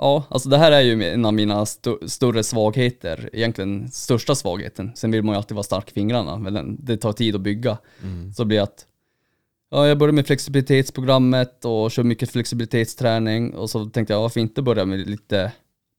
Ja, 0.00 0.24
alltså 0.28 0.48
det 0.48 0.58
här 0.58 0.72
är 0.72 0.80
ju 0.80 1.04
en 1.04 1.24
av 1.24 1.34
mina 1.34 1.62
st- 1.62 2.08
större 2.08 2.44
svagheter, 2.44 3.30
egentligen 3.32 3.90
största 3.90 4.34
svagheten. 4.34 4.92
Sen 4.94 5.10
vill 5.10 5.22
man 5.22 5.32
ju 5.32 5.36
alltid 5.36 5.54
vara 5.54 5.62
stark 5.64 5.90
i 5.90 5.92
fingrarna, 5.92 6.36
men 6.36 6.76
det 6.84 6.96
tar 6.96 7.12
tid 7.12 7.34
att 7.34 7.40
bygga. 7.40 7.78
Så 8.36 8.44
blir 8.44 8.60
att, 8.60 8.86
ja 9.70 9.86
jag 9.86 9.98
började 9.98 10.14
med 10.14 10.26
flexibilitetsprogrammet 10.26 11.64
och 11.64 11.90
kör 11.90 12.02
mycket 12.02 12.30
flexibilitetsträning 12.30 13.54
och 13.54 13.70
så 13.70 13.84
tänkte 13.84 14.12
jag 14.14 14.20
varför 14.20 14.40
inte 14.40 14.62
börja 14.62 14.84
med 14.84 15.10
lite 15.10 15.52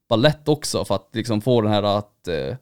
ballett 0.08 0.48
också 0.48 0.84
för 0.84 0.94
att 0.94 1.08
liksom 1.12 1.40
få 1.40 1.60
den 1.60 1.72
här 1.72 1.82
att 1.82 2.28
eh, 2.28 2.56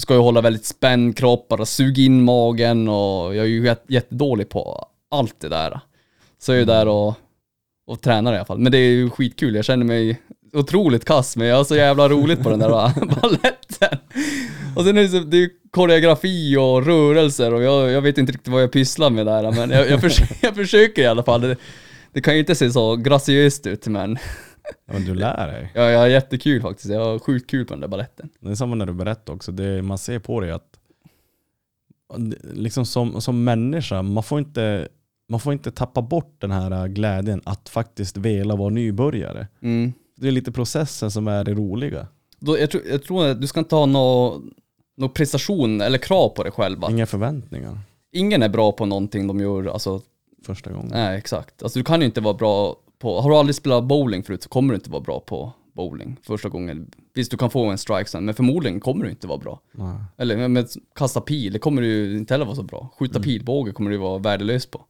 du 0.00 0.02
ska 0.02 0.14
ju 0.14 0.20
hålla 0.20 0.40
väldigt 0.40 0.64
spänd 0.64 1.16
kropp, 1.16 1.48
bara 1.48 1.66
suga 1.66 2.02
in 2.02 2.24
magen 2.24 2.88
och 2.88 3.34
jag 3.36 3.44
är 3.44 3.48
ju 3.48 3.64
jät- 3.66 3.84
jättedålig 3.88 4.48
på 4.48 4.86
allt 5.10 5.40
det 5.40 5.48
där. 5.48 5.80
Så 6.38 6.52
jag 6.52 6.56
är 6.56 6.60
ju 6.60 6.64
där 6.66 6.88
och, 6.88 7.14
och 7.86 8.00
tränar 8.00 8.32
i 8.32 8.36
alla 8.36 8.44
fall. 8.44 8.58
Men 8.58 8.72
det 8.72 8.78
är 8.78 8.90
ju 8.90 9.10
skitkul, 9.10 9.54
jag 9.54 9.64
känner 9.64 9.84
mig 9.84 10.20
otroligt 10.52 11.04
kass 11.04 11.36
men 11.36 11.46
jag 11.46 11.56
har 11.56 11.64
så 11.64 11.76
jävla 11.76 12.08
roligt 12.08 12.42
på 12.42 12.50
den 12.50 12.58
där 12.58 12.68
balletten. 13.20 13.98
Och 14.76 14.84
sen 14.84 14.98
är 14.98 15.02
det, 15.02 15.08
så, 15.08 15.18
det 15.18 15.36
är 15.36 15.40
ju 15.40 15.50
koreografi 15.70 16.56
och 16.56 16.86
rörelser 16.86 17.54
och 17.54 17.62
jag, 17.62 17.90
jag 17.90 18.02
vet 18.02 18.18
inte 18.18 18.32
riktigt 18.32 18.52
vad 18.52 18.62
jag 18.62 18.72
pysslar 18.72 19.10
med 19.10 19.26
där 19.26 19.50
men 19.50 19.70
jag, 19.70 19.90
jag, 19.90 20.00
försöker, 20.00 20.36
jag 20.46 20.56
försöker 20.56 21.02
i 21.02 21.06
alla 21.06 21.22
fall. 21.22 21.40
Det, 21.40 21.56
det 22.12 22.20
kan 22.20 22.34
ju 22.34 22.40
inte 22.40 22.54
se 22.54 22.70
så 22.70 22.96
graciöst 22.96 23.66
ut 23.66 23.86
men 23.86 24.18
Ja, 24.86 24.92
men 24.92 25.04
du 25.04 25.14
lär 25.14 25.46
dig. 25.46 25.72
Ja, 25.74 25.90
jag 25.90 25.98
har 25.98 26.06
jättekul 26.06 26.62
faktiskt. 26.62 26.90
Jag 26.90 27.04
har 27.04 27.18
sjukt 27.18 27.50
kul 27.50 27.66
på 27.66 27.74
den 27.74 27.80
där 27.80 27.88
balletten. 27.88 28.28
Det 28.40 28.50
är 28.50 28.54
samma 28.54 28.74
när 28.74 28.86
du 28.86 28.92
berättar 28.92 29.32
också. 29.32 29.52
Det, 29.52 29.82
man 29.82 29.98
ser 29.98 30.18
på 30.18 30.40
dig 30.40 30.50
att 30.50 30.80
liksom 32.52 32.86
som, 32.86 33.20
som 33.20 33.44
människa, 33.44 34.02
man 34.02 34.22
får, 34.22 34.38
inte, 34.38 34.88
man 35.28 35.40
får 35.40 35.52
inte 35.52 35.70
tappa 35.70 36.02
bort 36.02 36.36
den 36.38 36.50
här 36.50 36.88
glädjen 36.88 37.40
att 37.44 37.68
faktiskt 37.68 38.16
vela 38.16 38.56
vara 38.56 38.68
nybörjare. 38.68 39.48
Mm. 39.60 39.92
Det 40.16 40.28
är 40.28 40.32
lite 40.32 40.52
processen 40.52 41.10
som 41.10 41.28
är 41.28 41.44
det 41.44 41.54
roliga. 41.54 42.06
Då, 42.38 42.58
jag, 42.58 42.70
tror, 42.70 42.82
jag 42.90 43.02
tror 43.02 43.26
att 43.26 43.40
du 43.40 43.46
ska 43.46 43.60
inte 43.60 43.74
ha 43.74 43.86
någon 43.86 44.50
nå 44.96 45.08
prestation 45.08 45.80
eller 45.80 45.98
krav 45.98 46.28
på 46.28 46.42
dig 46.42 46.52
själv. 46.52 46.78
Inga 46.90 47.06
förväntningar 47.06 47.78
Ingen 48.12 48.42
är 48.42 48.48
bra 48.48 48.72
på 48.72 48.86
någonting 48.86 49.26
de 49.26 49.40
gör, 49.40 49.66
alltså, 49.66 50.00
första 50.46 50.72
gången. 50.72 50.90
nej 50.90 51.18
exakt. 51.18 51.62
Alltså 51.62 51.78
du 51.78 51.84
kan 51.84 52.00
ju 52.00 52.06
inte 52.06 52.20
vara 52.20 52.34
bra 52.34 52.76
på, 53.00 53.20
har 53.20 53.30
du 53.30 53.36
aldrig 53.36 53.54
spelat 53.54 53.84
bowling 53.84 54.22
förut 54.22 54.42
så 54.42 54.48
kommer 54.48 54.72
du 54.72 54.74
inte 54.74 54.90
vara 54.90 55.00
bra 55.00 55.20
på 55.20 55.52
bowling 55.72 56.16
första 56.22 56.48
gången. 56.48 56.90
Visst, 57.14 57.30
du 57.30 57.36
kan 57.36 57.50
få 57.50 57.70
en 57.70 57.78
strike 57.78 58.10
sen, 58.10 58.24
men 58.24 58.34
förmodligen 58.34 58.80
kommer 58.80 59.04
du 59.04 59.10
inte 59.10 59.26
vara 59.26 59.38
bra. 59.38 59.60
Nej. 59.72 59.96
Eller 60.16 60.36
med, 60.36 60.50
med 60.50 60.68
kasta 60.94 61.20
pil, 61.20 61.52
det 61.52 61.58
kommer 61.58 61.82
du 61.82 62.18
inte 62.18 62.34
heller 62.34 62.44
vara 62.44 62.56
så 62.56 62.62
bra. 62.62 62.88
Skjuta 62.98 63.20
pilbåge 63.20 63.72
kommer 63.72 63.90
du 63.90 63.96
vara 63.96 64.18
värdelös 64.18 64.66
på. 64.66 64.84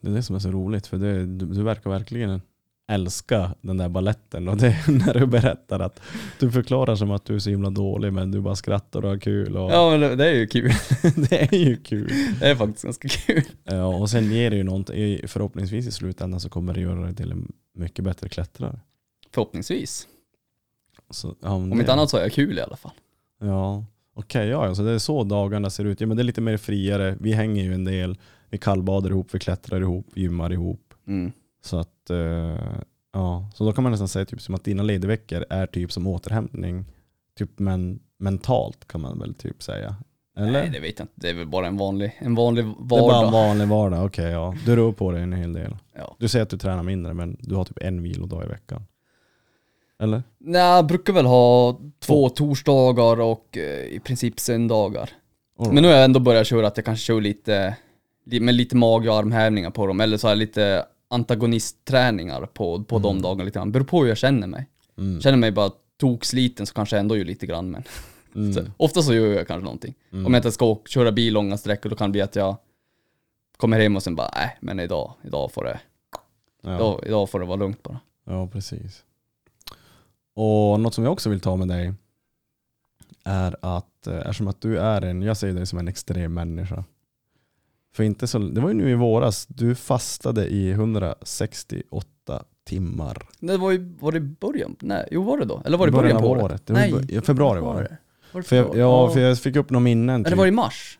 Det 0.00 0.08
är 0.08 0.14
det 0.14 0.22
som 0.22 0.36
är 0.36 0.40
så 0.40 0.50
roligt, 0.50 0.86
för 0.86 0.96
det, 0.96 1.26
du, 1.26 1.46
du 1.46 1.62
verkar 1.62 1.90
verkligen 1.90 2.40
älska 2.88 3.54
den 3.60 3.76
där 3.76 3.88
balletten 3.88 4.48
och 4.48 4.56
det 4.60 4.66
är 4.66 4.92
när 5.06 5.14
du 5.14 5.26
berättar 5.26 5.80
att 5.80 6.00
du 6.40 6.50
förklarar 6.50 6.96
som 6.96 7.10
att 7.10 7.24
du 7.24 7.34
är 7.34 7.38
så 7.38 7.50
himla 7.50 7.70
dålig 7.70 8.12
men 8.12 8.30
du 8.30 8.40
bara 8.40 8.56
skrattar 8.56 9.04
och 9.04 9.10
har 9.10 9.18
kul 9.18 9.56
och 9.56 9.72
Ja 9.72 9.90
men 9.98 10.18
det, 10.18 10.28
är 10.28 10.34
ju 10.34 10.46
kul. 10.46 10.72
det 11.30 11.52
är 11.52 11.54
ju 11.58 11.76
kul. 11.76 12.10
Det 12.40 12.46
är 12.50 12.54
faktiskt 12.54 12.84
ganska 12.84 13.08
kul. 13.08 13.42
Ja, 13.64 13.84
och 13.86 14.10
sen 14.10 14.30
ger 14.32 14.50
det 14.50 14.56
ju 14.56 14.62
någonting, 14.62 15.28
förhoppningsvis 15.28 15.86
i 15.86 15.92
slutändan 15.92 16.40
så 16.40 16.48
kommer 16.48 16.74
det 16.74 16.80
göra 16.80 17.00
dig 17.00 17.14
till 17.14 17.32
en 17.32 17.52
mycket 17.74 18.04
bättre 18.04 18.28
klättrare. 18.28 18.80
Förhoppningsvis. 19.34 20.08
Så, 21.10 21.34
ja, 21.42 21.50
Om 21.50 21.70
det- 21.70 21.76
inte 21.78 21.92
annat 21.92 22.10
så 22.10 22.16
är 22.16 22.22
jag 22.22 22.32
kul 22.32 22.58
i 22.58 22.60
alla 22.60 22.76
fall. 22.76 22.92
Ja, 23.40 23.84
okej, 24.14 24.48
ja, 24.48 24.74
så 24.74 24.82
det 24.82 24.90
är 24.90 24.98
så 24.98 25.24
dagarna 25.24 25.70
ser 25.70 25.84
ut. 25.84 26.00
Ja, 26.00 26.06
men 26.06 26.16
det 26.16 26.22
är 26.22 26.24
lite 26.24 26.40
mer 26.40 26.56
friare, 26.56 27.16
vi 27.20 27.32
hänger 27.32 27.64
ju 27.64 27.74
en 27.74 27.84
del, 27.84 28.18
vi 28.50 28.58
kallbadar 28.58 29.10
ihop, 29.10 29.34
vi 29.34 29.38
klättrar 29.38 29.80
ihop, 29.80 30.06
gymmar 30.16 30.52
ihop. 30.52 30.94
Mm. 31.06 31.32
Så 31.66 31.78
att, 31.78 32.10
eh, 32.10 32.56
ja, 33.12 33.50
så 33.54 33.64
då 33.64 33.72
kan 33.72 33.82
man 33.82 33.90
nästan 33.92 34.08
säga 34.08 34.24
typ 34.24 34.40
som 34.42 34.54
att 34.54 34.64
dina 34.64 34.82
ledigveckor 34.82 35.44
är 35.50 35.66
typ 35.66 35.92
som 35.92 36.06
återhämtning, 36.06 36.84
typ 37.38 37.50
men, 37.58 38.00
mentalt 38.18 38.88
kan 38.88 39.00
man 39.00 39.18
väl 39.18 39.34
typ 39.34 39.62
säga. 39.62 39.96
Eller? 40.38 40.52
Nej 40.52 40.70
det 40.72 40.80
vet 40.80 40.98
jag 40.98 41.04
inte, 41.04 41.12
det 41.14 41.28
är 41.30 41.34
väl 41.34 41.46
bara 41.46 41.66
en 41.66 41.76
vanlig, 41.76 42.16
en 42.18 42.34
vanlig 42.34 42.64
det 42.64 42.70
är 42.70 42.74
bara 42.84 43.00
en 43.00 43.06
vardag. 43.08 43.30
vanlig 43.32 43.68
vardag, 43.68 44.04
okej 44.06 44.30
ja. 44.30 44.54
Du 44.66 44.76
rör 44.76 44.92
på 44.92 45.12
dig 45.12 45.22
en 45.22 45.32
hel 45.32 45.52
del. 45.52 45.76
Ja. 45.96 46.16
Du 46.18 46.28
säger 46.28 46.42
att 46.42 46.50
du 46.50 46.58
tränar 46.58 46.82
mindre 46.82 47.14
men 47.14 47.36
du 47.40 47.54
har 47.54 47.64
typ 47.64 47.78
en 47.80 48.02
vilodag 48.02 48.44
i 48.44 48.48
veckan. 48.48 48.86
Eller? 50.02 50.22
Nej, 50.38 50.60
jag 50.62 50.86
brukar 50.86 51.12
väl 51.12 51.26
ha 51.26 51.80
två 52.00 52.28
torsdagar 52.28 53.20
och 53.20 53.56
eh, 53.58 53.86
i 53.86 54.00
princip 54.04 54.40
söndagar. 54.40 55.10
All 55.58 55.72
Men 55.72 55.82
nu 55.82 55.88
har 55.88 55.94
jag 55.94 56.04
ändå 56.04 56.20
börjat 56.20 56.46
köra 56.46 56.66
att 56.66 56.76
jag 56.76 56.84
kanske 56.84 57.04
kör 57.04 57.20
lite, 57.20 57.76
li- 58.24 58.40
med 58.40 58.54
lite 58.54 58.76
mage 58.76 59.10
och 59.10 59.16
armhävningar 59.16 59.70
på 59.70 59.86
dem, 59.86 60.00
eller 60.00 60.16
så 60.16 60.26
har 60.26 60.30
jag 60.30 60.38
lite 60.38 60.86
antagonists-träningar 61.08 62.46
på, 62.46 62.84
på 62.84 62.98
de 62.98 63.22
dagarna 63.22 63.44
lite 63.44 63.58
grann. 63.58 63.72
Beror 63.72 63.84
på 63.84 64.00
hur 64.00 64.08
jag 64.08 64.18
känner 64.18 64.46
mig. 64.46 64.68
Mm. 64.98 65.20
Känner 65.20 65.36
mig 65.38 65.52
bara 65.52 65.70
toksliten 65.96 66.66
så 66.66 66.74
kanske 66.74 66.96
jag 66.96 67.00
ändå 67.00 67.16
gör 67.16 67.24
lite 67.24 67.46
grann 67.46 67.70
men 67.70 67.82
Mm. 68.34 68.52
så, 68.52 68.62
ofta 68.76 69.02
så 69.02 69.14
gör 69.14 69.26
jag 69.26 69.46
kanske 69.46 69.64
någonting. 69.64 69.94
Om 70.12 70.24
jag 70.24 70.36
inte 70.36 70.52
ska 70.52 70.64
åka, 70.66 70.88
köra 70.88 71.12
bil 71.12 71.32
långa 71.34 71.56
sträckor 71.58 71.90
då 71.90 71.96
kan 71.96 72.08
det 72.10 72.12
bli 72.12 72.22
att 72.22 72.36
jag 72.36 72.56
kommer 73.56 73.80
hem 73.80 73.96
och 73.96 74.02
sen 74.02 74.16
bara, 74.16 74.30
nej 74.34 74.58
men 74.60 74.80
idag, 74.80 75.12
idag 75.24 75.52
får 75.52 75.64
det, 75.64 75.80
Ja. 76.62 76.74
idag, 76.76 77.02
idag 77.06 77.30
får 77.30 77.40
det 77.40 77.46
vara 77.46 77.56
lugnt 77.56 77.82
bara. 77.82 78.00
Ja, 78.24 78.46
precis. 78.46 79.04
Och 80.34 80.80
något 80.80 80.94
som 80.94 81.04
jag 81.04 81.12
också 81.12 81.30
vill 81.30 81.40
ta 81.40 81.56
med 81.56 81.68
dig 81.68 81.92
är 83.24 83.56
att 83.62 84.06
eh, 84.06 84.16
eftersom 84.16 84.48
att 84.48 84.60
du 84.60 84.78
är 84.78 85.02
en, 85.02 85.22
jag 85.22 85.36
ser 85.36 85.52
dig 85.52 85.66
som 85.66 85.78
en 85.78 85.88
extrem 85.88 86.34
människa. 86.34 86.84
För 87.96 88.04
inte 88.04 88.26
så, 88.26 88.38
det 88.38 88.60
var 88.60 88.68
ju 88.68 88.74
nu 88.74 88.90
i 88.90 88.94
våras, 88.94 89.46
du 89.46 89.74
fastade 89.74 90.46
i 90.46 90.70
168 90.70 92.44
timmar. 92.64 93.28
Det 93.40 93.56
var 93.56 93.70
ju, 93.70 93.94
var 94.00 94.12
det 94.12 94.18
i 94.18 94.20
början? 94.20 94.76
Nej, 94.80 95.08
jo 95.10 95.22
var 95.22 95.38
det 95.38 95.44
då? 95.44 95.62
Eller 95.64 95.78
var 95.78 95.86
det 95.86 95.92
början 95.92 96.16
av 96.16 96.20
på 96.20 96.28
året? 96.28 96.42
året. 96.44 96.62
Nej. 96.68 96.92
bör- 96.92 97.20
februari 97.20 97.60
var 97.60 97.82
det. 97.82 97.96
Var 98.32 98.40
det 98.40 98.46
För 98.48 98.56
jag, 98.56 98.76
ja, 98.76 99.10
för 99.10 99.20
jag 99.20 99.38
fick 99.38 99.56
upp 99.56 99.70
några 99.70 99.82
minnen. 99.84 100.14
Eller 100.14 100.24
Typ. 100.30 100.38
var 100.38 100.44
det 100.44 100.48
i 100.48 100.52
mars? 100.52 100.98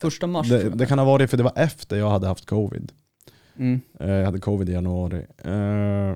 Första 0.00 0.26
mars 0.26 0.48
det, 0.48 0.68
det 0.70 0.86
kan 0.86 0.98
ha 0.98 1.06
varit 1.06 1.30
för 1.30 1.36
det 1.36 1.42
var 1.42 1.52
efter 1.56 1.96
jag 1.96 2.10
hade 2.10 2.26
haft 2.26 2.46
covid. 2.46 2.92
Mm. 3.58 3.80
Eh, 4.00 4.10
Jag 4.10 4.24
hade 4.24 4.38
covid 4.38 4.68
i 4.68 4.72
januari. 4.72 5.26
Eh, 5.38 6.14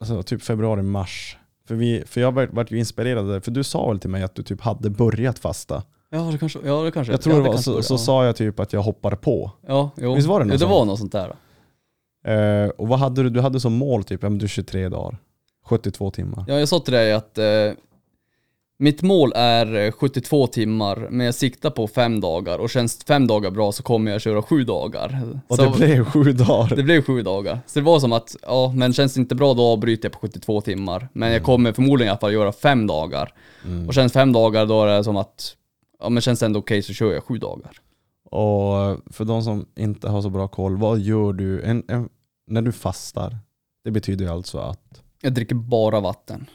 Alltså 0.00 0.22
typ 0.22 0.42
februari, 0.42 0.82
mars. 0.82 1.36
För, 1.68 1.74
vi, 1.74 2.02
för 2.06 2.20
jag 2.20 2.32
vart 2.54 2.70
ju 2.70 2.78
inspirerad, 2.78 3.44
för 3.44 3.50
du 3.50 3.64
sa 3.64 3.88
väl 3.88 4.00
till 4.00 4.10
mig 4.10 4.22
att 4.22 4.34
du 4.34 4.42
typ 4.42 4.60
hade 4.60 4.90
börjat 4.90 5.38
fasta? 5.38 5.82
Ja 6.16 6.30
det 6.32 6.38
kanske, 6.38 6.58
ja 6.64 6.82
det 6.82 6.90
kanske. 6.90 7.12
Jag 7.12 7.20
tror 7.20 7.34
det 7.34 7.40
var, 7.40 7.46
kanske 7.46 7.62
så, 7.62 7.70
började, 7.70 7.86
så 7.86 7.94
ja. 7.94 7.98
sa 7.98 8.24
jag 8.24 8.36
typ 8.36 8.60
att 8.60 8.72
jag 8.72 8.82
hoppar 8.82 9.16
på. 9.16 9.50
Ja, 9.66 9.90
jo. 9.96 10.14
Visst 10.14 10.28
var 10.28 10.40
det 10.40 10.44
något 10.44 10.50
ja, 10.50 10.54
det 10.54 10.58
sånt? 10.58 10.70
var 10.70 10.84
något 10.84 10.98
sånt 10.98 11.12
där. 11.12 11.36
Eh, 12.26 12.68
och 12.68 12.88
vad 12.88 12.98
hade 12.98 13.22
du? 13.22 13.30
Du 13.30 13.40
hade 13.40 13.60
som 13.60 13.72
mål 13.72 14.04
typ, 14.04 14.22
ja 14.22 14.28
men 14.28 14.38
du 14.38 14.48
23 14.48 14.88
dagar. 14.88 15.18
72 15.64 16.10
timmar. 16.10 16.44
Ja, 16.48 16.58
jag 16.58 16.68
sa 16.68 16.80
till 16.80 16.94
dig 16.94 17.12
att 17.12 17.38
eh, 17.38 17.44
mitt 18.78 19.02
mål 19.02 19.32
är 19.36 19.74
eh, 19.74 19.92
72 19.92 20.46
timmar, 20.46 21.08
men 21.10 21.26
jag 21.26 21.34
siktar 21.34 21.70
på 21.70 21.88
fem 21.88 22.20
dagar 22.20 22.58
och 22.58 22.70
känns 22.70 23.04
fem 23.04 23.26
dagar 23.26 23.50
bra 23.50 23.72
så 23.72 23.82
kommer 23.82 24.10
jag 24.10 24.20
köra 24.20 24.42
sju 24.42 24.64
dagar. 24.64 25.38
Och 25.48 25.56
så 25.56 25.64
det 25.64 25.70
blev 25.70 26.04
sju 26.04 26.32
dagar. 26.32 26.76
det 26.76 26.82
blev 26.82 27.02
sju 27.02 27.22
dagar. 27.22 27.58
Så 27.66 27.78
det 27.78 27.84
var 27.84 28.00
som 28.00 28.12
att, 28.12 28.36
ja 28.42 28.72
men 28.76 28.92
känns 28.92 29.14
det 29.14 29.20
inte 29.20 29.34
bra 29.34 29.54
då 29.54 29.62
avbryter 29.62 30.04
jag 30.04 30.12
på 30.12 30.18
72 30.18 30.60
timmar. 30.60 31.08
Men 31.12 31.32
jag 31.32 31.42
kommer 31.42 31.72
förmodligen 31.72 32.08
i 32.08 32.10
alla 32.10 32.18
fall 32.18 32.32
göra 32.32 32.52
fem 32.52 32.86
dagar. 32.86 33.32
Mm. 33.64 33.88
Och 33.88 33.94
känns 33.94 34.12
fem 34.12 34.32
dagar 34.32 34.66
då 34.66 34.82
är 34.84 34.96
det 34.96 35.04
som 35.04 35.16
att, 35.16 35.56
ja 36.00 36.08
men 36.08 36.20
känns 36.20 36.40
det 36.40 36.46
ändå 36.46 36.58
okej 36.60 36.82
så 36.82 36.92
kör 36.92 37.12
jag 37.12 37.24
sju 37.24 37.38
dagar. 37.38 37.70
Och 38.30 38.98
för 39.14 39.24
de 39.24 39.42
som 39.42 39.66
inte 39.76 40.08
har 40.08 40.22
så 40.22 40.30
bra 40.30 40.48
koll, 40.48 40.76
vad 40.76 40.98
gör 40.98 41.32
du 41.32 41.62
en, 41.62 41.84
en, 41.88 42.08
när 42.46 42.62
du 42.62 42.72
fastar? 42.72 43.38
Det 43.84 43.90
betyder 43.90 44.24
ju 44.24 44.30
alltså 44.30 44.58
att, 44.58 45.02
Jag 45.22 45.34
dricker 45.34 45.54
bara 45.54 46.00
vatten. 46.00 46.46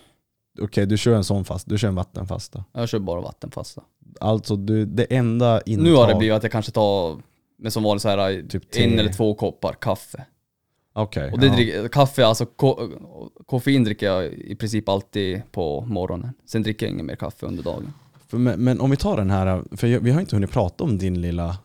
okej 0.62 0.86
du 0.86 0.98
kör 0.98 1.16
en 1.16 1.24
sån 1.24 1.46
fast, 1.46 1.70
du 1.70 1.78
kör 1.78 1.88
en 1.88 1.96
vattenfasta. 1.96 2.66
Jag 2.74 2.90
kör 2.90 3.00
bara 3.00 3.22
vattenfasta. 3.22 3.82
Alltså 4.20 4.56
du, 4.56 4.86
det 4.86 5.04
enda 5.04 5.62
intag, 5.62 5.84
Nu 5.84 5.94
har 5.94 6.08
det 6.08 6.16
blivit 6.16 6.36
att 6.36 6.44
jag 6.44 6.52
kanske 6.52 6.72
tar, 6.72 7.22
med 7.58 7.74
som 7.74 7.84
vanligt 7.84 8.02
så 8.02 8.10
här, 8.10 8.48
Typ 8.50 8.72
te. 8.72 8.84
en 8.84 9.00
eller 9.00 9.14
två 9.14 9.34
koppar 9.36 9.74
kaffe. 9.74 10.26
Okej, 10.94 11.32
Och 11.32 11.40
det 11.40 11.48
ja. 11.48 11.54
dricker, 11.54 11.88
kaffe, 11.88 12.26
alltså 12.26 12.46
ko, 12.46 12.90
koffein 13.46 13.84
dricker 13.84 14.06
jag 14.06 14.26
i 14.34 14.56
princip 14.56 14.90
alltid 14.90 15.42
på 15.52 15.82
morgonen. 15.82 16.34
Sen 16.46 16.64
dricker 16.64 16.86
jag 16.86 16.94
inget 16.94 17.06
mer 17.06 17.16
kaffe 17.16 17.46
under 17.46 17.64
dagen. 17.64 17.94
Men, 18.38 18.64
men 18.64 18.80
om 18.82 18.92
vi 18.92 18.98
tar 18.98 19.18
den 19.18 19.30
här, 19.30 19.64
för 19.78 20.00
vi 20.00 20.12
har 20.12 20.22
inte 20.22 20.36
hunnit 20.36 20.52
prata 20.52 20.84
om 20.84 20.98
din 20.98 21.22
lilla, 21.22 21.58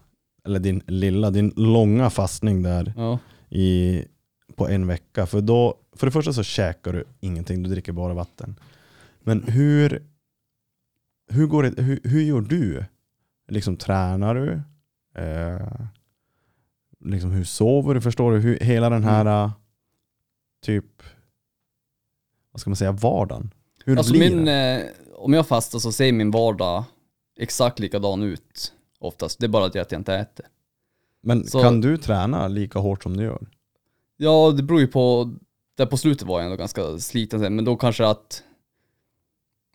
eller 0.44 0.60
din 0.60 0.82
lilla, 0.86 1.30
din 1.30 1.52
långa 1.56 2.10
fastning 2.10 2.62
där 2.62 2.92
Ja. 2.96 3.18
i, 3.50 4.04
på 4.56 4.68
en 4.68 4.86
vecka. 4.86 5.26
För 5.26 5.40
då, 5.40 5.74
för 5.92 6.06
det 6.06 6.10
första 6.10 6.32
så 6.32 6.42
käkar 6.42 6.92
du 6.92 7.04
ingenting, 7.20 7.62
du 7.62 7.70
dricker 7.70 7.92
bara 7.92 8.14
vatten. 8.14 8.60
Men 9.20 9.42
hur, 9.42 10.02
hur, 11.30 11.46
går 11.46 11.62
det, 11.62 11.82
hur, 11.82 12.00
hur 12.04 12.22
gör 12.22 12.40
du? 12.40 12.84
Liksom 13.48 13.76
tränar 13.76 14.34
du? 14.34 14.60
Eh, 15.22 15.68
liksom 17.04 17.30
hur 17.30 17.44
sover 17.44 17.94
du? 17.94 18.00
Förstår 18.00 18.32
du? 18.32 18.38
Hur, 18.38 18.58
hela 18.58 18.90
den 18.90 19.04
här 19.04 19.44
eh, 19.44 19.50
typ, 20.62 21.02
vad 22.52 22.60
ska 22.60 22.70
man 22.70 22.76
säga, 22.76 22.92
vardagen. 22.92 23.50
Hur 23.84 23.98
Alltså 23.98 24.12
blir 24.12 24.30
min, 24.36 24.44
det? 24.44 24.92
Om 25.18 25.32
jag 25.32 25.46
fastar 25.46 25.78
så 25.78 25.92
ser 25.92 26.12
min 26.12 26.30
vardag 26.30 26.84
exakt 27.38 27.78
likadan 27.78 28.22
ut 28.22 28.72
oftast. 29.00 29.38
Det 29.40 29.46
är 29.46 29.48
bara 29.48 29.64
att 29.64 29.74
jag 29.74 29.92
inte 29.92 30.14
äter. 30.14 30.46
Men 31.22 31.46
så- 31.46 31.62
kan 31.62 31.80
du 31.80 31.96
träna 31.98 32.48
lika 32.48 32.78
hårt 32.78 33.02
som 33.02 33.16
du 33.16 33.24
gör? 33.24 33.46
Ja, 34.16 34.50
det 34.56 34.62
beror 34.62 34.80
ju 34.80 34.86
på, 34.86 35.34
där 35.76 35.86
på 35.86 35.96
slutet 35.96 36.28
var 36.28 36.38
jag 36.38 36.44
ändå 36.44 36.56
ganska 36.56 36.98
sliten 36.98 37.54
men 37.56 37.64
då 37.64 37.76
kanske 37.76 38.06
att 38.06 38.42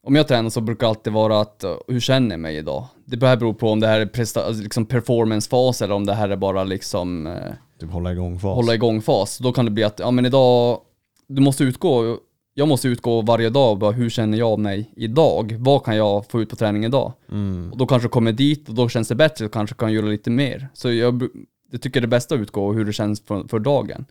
om 0.03 0.15
jag 0.15 0.27
tränar 0.27 0.49
så 0.49 0.61
brukar 0.61 0.87
det 0.87 0.89
alltid 0.89 1.13
vara 1.13 1.39
att, 1.41 1.63
hur 1.87 1.99
känner 1.99 2.29
jag 2.31 2.39
mig 2.39 2.57
idag? 2.57 2.87
Det 3.05 3.25
här 3.27 3.37
beror 3.37 3.53
på 3.53 3.69
om 3.69 3.79
det 3.79 3.87
här 3.87 3.99
är 3.99 4.05
presta- 4.05 4.43
alltså 4.43 4.63
liksom 4.63 4.85
performance-fas 4.85 5.81
eller 5.83 5.95
om 5.95 6.05
det 6.05 6.13
här 6.13 6.29
är 6.29 6.35
bara 6.35 6.63
liksom 6.63 7.27
eh, 7.27 7.53
Typ 7.79 7.91
hålla 7.91 8.11
igång 8.11 8.39
fas? 8.39 8.55
hålla 8.55 8.73
igång-fas. 8.75 9.37
Då 9.37 9.53
kan 9.53 9.65
det 9.65 9.71
bli 9.71 9.83
att, 9.83 9.99
ja 9.99 10.11
men 10.11 10.25
idag, 10.25 10.81
du 11.27 11.41
måste 11.41 11.63
utgå, 11.63 12.17
jag 12.61 12.67
måste 12.67 12.87
utgå 12.87 13.21
varje 13.21 13.49
dag, 13.49 13.77
bara 13.77 13.91
hur 13.91 14.09
känner 14.09 14.37
jag 14.37 14.59
mig 14.59 14.91
idag? 14.95 15.55
Vad 15.59 15.83
kan 15.83 15.95
jag 15.95 16.25
få 16.25 16.41
ut 16.41 16.49
på 16.49 16.55
träning 16.55 16.85
idag? 16.85 17.13
Mm. 17.31 17.71
Och 17.71 17.77
då 17.77 17.85
kanske 17.85 18.05
jag 18.05 18.11
kommer 18.11 18.31
dit 18.31 18.69
och 18.69 18.75
då 18.75 18.89
känns 18.89 19.07
det 19.07 19.15
bättre 19.15 19.45
och 19.45 19.53
kanske 19.53 19.75
kan 19.75 19.93
göra 19.93 20.05
lite 20.05 20.29
mer. 20.29 20.69
Så 20.73 20.91
jag, 20.91 21.27
jag 21.71 21.81
tycker 21.81 22.01
det 22.01 22.07
bästa 22.07 22.35
att 22.35 22.41
utgå 22.41 22.73
hur 22.73 22.85
det 22.85 22.93
känns 22.93 23.21
för, 23.21 23.47
för 23.47 23.59
dagen. 23.59 24.05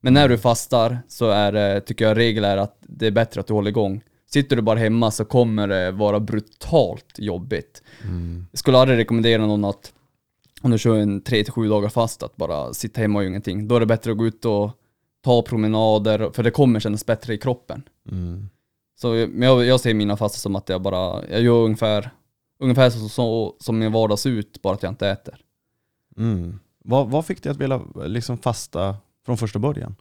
Men 0.00 0.14
när 0.14 0.28
du 0.28 0.38
fastar 0.38 0.98
så 1.08 1.30
är 1.30 1.52
det, 1.52 1.80
tycker 1.80 2.04
jag 2.04 2.16
regel 2.16 2.44
är 2.44 2.56
att 2.56 2.76
det 2.80 3.06
är 3.06 3.10
bättre 3.10 3.40
att 3.40 3.46
du 3.46 3.52
håller 3.52 3.70
igång. 3.70 4.02
Sitter 4.32 4.56
du 4.56 4.62
bara 4.62 4.78
hemma 4.78 5.10
så 5.10 5.24
kommer 5.24 5.68
det 5.68 5.90
vara 5.90 6.20
brutalt 6.20 7.14
jobbigt. 7.18 7.82
Mm. 8.04 8.46
Jag 8.50 8.58
skulle 8.58 8.78
aldrig 8.78 8.98
rekommendera 8.98 9.46
någon 9.46 9.64
att 9.64 9.92
om 10.62 10.70
du 10.70 10.78
kör 10.78 10.96
en 10.96 11.22
3-7 11.22 11.68
dagar 11.68 11.88
fast 11.88 12.22
att 12.22 12.36
bara 12.36 12.74
sitta 12.74 13.00
hemma 13.00 13.18
och 13.18 13.22
göra 13.22 13.28
ingenting. 13.28 13.68
Då 13.68 13.76
är 13.76 13.80
det 13.80 13.86
bättre 13.86 14.12
att 14.12 14.18
gå 14.18 14.26
ut 14.26 14.44
och 14.44 14.70
ta 15.22 15.42
promenader, 15.42 16.30
för 16.32 16.42
det 16.42 16.50
kommer 16.50 16.80
kännas 16.80 17.06
bättre 17.06 17.34
i 17.34 17.38
kroppen. 17.38 17.82
Mm. 18.10 18.48
Så 19.00 19.08
men 19.08 19.42
jag, 19.48 19.64
jag 19.64 19.80
ser 19.80 19.94
mina 19.94 20.16
fasta 20.16 20.38
som 20.38 20.56
att 20.56 20.68
jag 20.68 20.82
bara, 20.82 21.28
jag 21.28 21.40
gör 21.42 21.64
ungefär, 21.64 22.10
ungefär 22.60 22.90
så, 22.90 23.08
så 23.08 23.56
som 23.60 23.78
min 23.78 23.92
vardag 23.92 24.18
ser 24.18 24.30
ut, 24.30 24.62
bara 24.62 24.74
att 24.74 24.82
jag 24.82 24.92
inte 24.92 25.08
äter. 25.08 25.34
Mm. 26.16 26.58
Vad, 26.84 27.10
vad 27.10 27.26
fick 27.26 27.42
dig 27.42 27.50
att 27.52 27.56
vilja 27.58 27.80
liksom 28.06 28.38
fasta 28.38 28.96
från 29.26 29.36
första 29.38 29.58
början? 29.58 29.96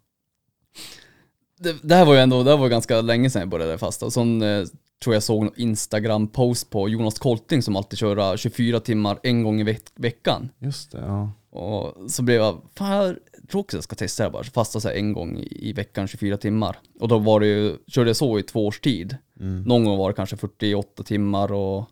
Det, 1.60 1.76
det 1.84 1.96
här 1.96 2.06
var 2.06 2.14
ju 2.14 2.20
ändå, 2.20 2.44
det 2.44 2.50
här 2.50 2.58
var 2.58 2.70
ganska 2.70 3.02
länge 3.02 3.30
sedan 3.30 3.40
jag 3.40 3.50
började 3.50 3.78
fasta. 3.78 4.12
Sån 4.12 4.42
eh, 4.42 4.64
tror 5.04 5.16
jag 5.16 5.24
såg 5.24 5.44
en 5.44 5.52
Instagram-post 5.56 6.70
på 6.70 6.90
Jonas 6.90 7.20
Kolting 7.20 7.62
som 7.62 7.76
alltid 7.76 8.00
kör 8.00 8.38
24 8.38 8.80
timmar 8.80 9.20
en 9.24 9.44
gång 9.44 9.62
i 9.62 9.64
veck- 9.64 9.92
veckan. 9.96 10.50
Just 10.60 10.92
det, 10.92 11.00
ja. 11.00 11.32
Och 11.50 12.12
så 12.12 12.24
blev 12.24 12.38
jag, 12.38 12.62
fan 12.76 13.18
tror 13.52 13.62
också 13.62 13.78
jag 13.78 13.84
ska 13.84 13.96
testa 13.96 14.24
det 14.24 14.30
bara, 14.30 14.44
fasta 14.44 14.80
så 14.80 14.88
här 14.88 14.96
en 14.96 15.14
gång 15.14 15.38
i 15.52 15.74
veckan 15.74 16.08
24 16.08 16.38
timmar. 16.38 16.80
Och 17.00 17.08
då 17.08 17.18
var 17.18 17.40
det 17.40 17.48
ju, 17.48 17.78
körde 17.88 18.10
jag 18.10 18.18
så 18.18 18.40
i 18.40 18.44
två 18.44 18.68
års 18.68 18.80
tid. 18.80 19.18
Mm. 19.40 19.64
Någon 19.64 19.86
gång 19.86 19.98
var 19.98 20.10
det 20.10 20.16
kanske 20.16 20.38
48 20.38 21.04
timmar 21.04 21.52
och 21.52 21.90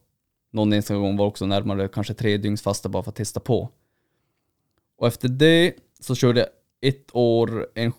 någon 0.51 0.73
enstaka 0.73 0.99
gång 0.99 1.17
var 1.17 1.25
det 1.25 1.29
också 1.29 1.45
närmare 1.45 1.87
kanske 1.87 2.13
tre 2.13 2.37
dygns 2.37 2.61
fasta 2.61 2.89
bara 2.89 3.03
för 3.03 3.09
att 3.09 3.15
testa 3.15 3.39
på. 3.39 3.69
Och 4.97 5.07
efter 5.07 5.29
det 5.29 5.73
så 5.99 6.15
körde 6.15 6.39
jag 6.39 6.49
ett 6.81 7.15
år 7.15 7.67
en 7.75 7.93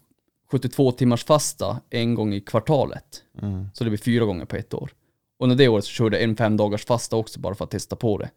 72 0.50 0.92
timmars 0.92 1.24
fasta 1.24 1.80
en 1.90 2.14
gång 2.14 2.34
i 2.34 2.40
kvartalet. 2.40 3.22
Mm. 3.42 3.66
Så 3.74 3.84
det 3.84 3.90
blir 3.90 3.98
fyra 3.98 4.24
gånger 4.24 4.44
på 4.44 4.56
ett 4.56 4.74
år. 4.74 4.92
Och 5.38 5.44
under 5.44 5.56
det 5.56 5.68
året 5.68 5.84
så 5.84 5.90
körde 5.90 6.16
jag 6.16 6.24
en 6.24 6.36
fem 6.36 6.56
dagars 6.56 6.84
fasta 6.84 7.16
också 7.16 7.40
bara 7.40 7.54
för 7.54 7.64
att 7.64 7.70
testa 7.70 7.96
på 7.96 8.18
det. 8.18 8.30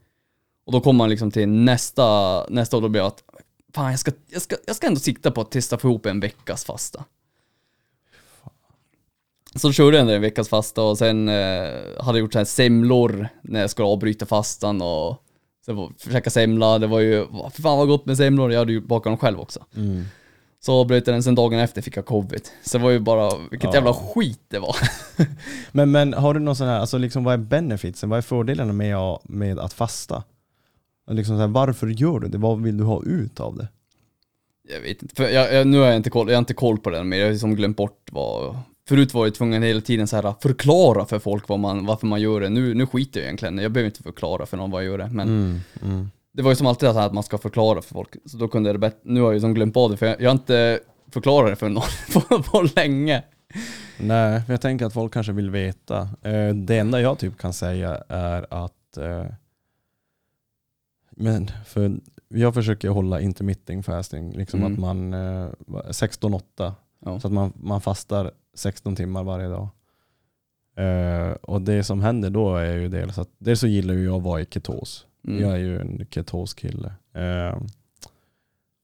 Och 0.65 0.71
då 0.71 0.81
kommer 0.81 0.97
man 0.97 1.09
liksom 1.09 1.31
till 1.31 1.49
nästa, 1.49 2.45
nästa 2.49 2.77
år, 2.77 2.81
då 2.81 2.89
blir 2.89 3.01
jag 3.01 3.07
att 3.07 3.23
fan 3.75 3.91
jag 3.91 3.99
ska, 3.99 4.11
jag, 4.29 4.41
ska, 4.41 4.55
jag 4.67 4.75
ska 4.75 4.87
ändå 4.87 4.99
sikta 4.99 5.31
på 5.31 5.41
att 5.41 5.51
testa 5.51 5.77
få 5.77 5.87
ihop 5.87 6.05
en 6.05 6.19
veckas 6.19 6.65
fasta. 6.65 7.03
Så 9.55 9.71
körde 9.71 9.97
jag 9.97 10.09
en 10.09 10.21
veckas 10.21 10.49
fasta 10.49 10.81
och 10.81 10.97
sen 10.97 11.29
eh, 11.29 11.33
hade 11.99 12.17
jag 12.17 12.19
gjort 12.19 12.33
så 12.33 12.39
här 12.39 12.45
semlor 12.45 13.27
när 13.41 13.61
jag 13.61 13.69
skulle 13.69 13.87
avbryta 13.87 14.25
fastan 14.25 14.81
och 14.81 15.17
sen 15.65 15.93
försöka 15.97 16.29
semla, 16.29 16.79
det 16.79 16.87
var 16.87 16.99
ju, 16.99 17.27
för 17.27 17.61
fan 17.61 17.77
vad 17.77 17.87
gott 17.87 18.05
med 18.05 18.17
semlor, 18.17 18.51
jag 18.51 18.59
hade 18.59 18.71
ju 18.71 18.81
bakat 18.81 19.11
dem 19.11 19.17
själv 19.17 19.39
också. 19.39 19.65
Mm. 19.75 20.05
Så 20.59 20.73
avbröt 20.73 21.07
jag 21.07 21.15
den, 21.15 21.23
sen 21.23 21.35
dagen 21.35 21.59
efter 21.59 21.81
fick 21.81 21.97
jag 21.97 22.05
covid. 22.05 22.47
Så 22.63 22.77
det 22.77 22.83
var 22.83 22.91
ju 22.91 22.99
bara, 22.99 23.31
vilket 23.51 23.63
Ja. 23.69 23.73
jävla 23.75 23.93
skit 23.93 24.41
det 24.47 24.59
var. 24.59 24.75
Men, 25.71 25.91
men 25.91 26.13
har 26.13 26.33
du 26.33 26.39
någon 26.39 26.55
sån 26.55 26.67
här, 26.67 26.79
alltså 26.79 26.97
liksom 26.97 27.23
vad 27.23 27.33
är 27.33 27.37
benefitsen, 27.37 28.09
vad 28.09 28.17
är 28.17 28.21
fördelarna 28.21 28.73
med, 28.73 28.97
med 29.23 29.59
att 29.59 29.73
fasta? 29.73 30.23
Liksom 31.11 31.35
så 31.35 31.41
här, 31.41 31.47
varför 31.47 31.88
gör 31.88 32.19
du 32.19 32.27
det? 32.27 32.38
Vad 32.38 32.61
vill 32.61 32.77
du 32.77 32.84
ha 32.84 33.03
ut 33.03 33.39
av 33.39 33.57
det? 33.57 33.67
Jag 34.73 34.81
vet 34.81 35.01
inte, 35.01 35.15
för 35.15 35.23
jag, 35.30 35.53
jag, 35.53 35.67
nu 35.67 35.77
har 35.80 35.85
jag 35.85 35.95
inte 35.95 36.09
koll, 36.09 36.27
jag 36.30 36.35
har 36.35 36.39
inte 36.39 36.53
koll 36.53 36.77
på 36.77 36.89
det 36.89 37.03
mer, 37.03 37.17
jag 37.17 37.25
har 37.25 37.31
liksom 37.31 37.55
glömt 37.55 37.77
bort 37.77 38.09
vad... 38.11 38.57
Förut 38.88 39.13
var 39.13 39.25
jag 39.25 39.35
tvungen 39.35 39.63
hela 39.63 39.81
tiden 39.81 40.07
så 40.07 40.15
här 40.15 40.34
förklara 40.41 41.05
för 41.05 41.19
folk 41.19 41.47
vad 41.47 41.59
man, 41.59 41.85
varför 41.85 42.07
man 42.07 42.21
gör 42.21 42.41
det. 42.41 42.49
Nu, 42.49 42.73
nu 42.73 42.85
skiter 42.88 43.19
jag 43.19 43.25
egentligen 43.25 43.57
jag 43.57 43.71
behöver 43.71 43.85
inte 43.89 44.03
förklara 44.03 44.45
för 44.45 44.57
någon 44.57 44.71
vad 44.71 44.84
jag 44.84 44.91
gör 44.91 44.97
det. 44.97 45.09
Men 45.11 45.27
Mm. 45.27 45.59
Mm. 45.84 46.09
det 46.34 46.41
var 46.43 46.51
ju 46.51 46.55
som 46.55 46.67
alltid 46.67 46.89
så 46.89 46.93
här 46.99 47.05
att 47.05 47.13
man 47.13 47.23
ska 47.23 47.38
förklara 47.38 47.81
för 47.81 47.93
folk. 47.93 48.09
Så 48.25 48.38
då 48.38 48.47
kunde 48.47 48.71
det 48.73 48.77
bättre, 48.80 48.99
nu 49.03 49.19
har 49.19 49.27
jag 49.27 49.34
ju 49.34 49.39
som 49.39 49.53
glömt 49.53 49.77
av 49.77 49.91
det 49.91 49.97
för 49.97 50.05
jag, 50.05 50.21
jag 50.21 50.30
har 50.30 50.35
inte 50.35 50.80
förklarat 51.11 51.51
det 51.51 51.55
för 51.55 51.69
någon 51.69 51.84
på, 52.13 52.43
på 52.43 52.67
länge. 52.75 53.23
Nej, 53.99 54.41
för 54.41 54.53
jag 54.53 54.61
tänker 54.61 54.85
att 54.85 54.93
folk 54.93 55.13
kanske 55.13 55.31
vill 55.34 55.49
veta. 55.49 56.01
Eh, 56.21 56.49
Det 56.55 56.77
enda 56.77 57.01
jag 57.01 57.19
typ 57.19 57.38
kan 57.38 57.53
säga 57.53 58.03
är 58.09 58.45
att 58.49 58.97
eh, 58.97 59.25
men 61.18 61.48
för 61.65 61.99
jag 62.27 62.53
försöker 62.53 62.90
hålla 62.90 63.22
intermitting 63.22 63.84
fasting, 63.84 64.31
liksom 64.34 64.60
Mm. 64.60 64.73
att 64.73 64.80
man 64.80 65.14
eh, 65.14 65.49
16-8, 65.90 66.73
Ja. 67.06 67.19
så 67.19 67.27
att 67.27 67.34
man, 67.34 67.53
man 67.56 67.81
fastar 67.81 68.31
16 68.53 68.95
timmar 68.95 69.23
varje 69.23 69.48
dag. 69.48 69.68
Eh, 70.76 71.31
och 71.31 71.61
det 71.61 71.84
som 71.84 72.02
händer 72.02 72.30
då 72.30 72.56
är 72.56 72.73
ju 72.73 72.88
dels 72.88 73.18
att, 73.18 73.30
dels 73.38 73.60
så 73.60 73.68
gillar 73.68 73.94
ju 73.94 74.03
jag 74.06 74.15
att 74.15 74.23
vara 74.23 74.41
i 74.41 74.45
ketos. 74.45 75.06
Mm. 75.27 75.41
Jag 75.41 75.52
är 75.53 75.57
ju 75.57 75.80
en 75.80 76.06
ketoskille. 76.10 76.94
Eh, 77.14 77.57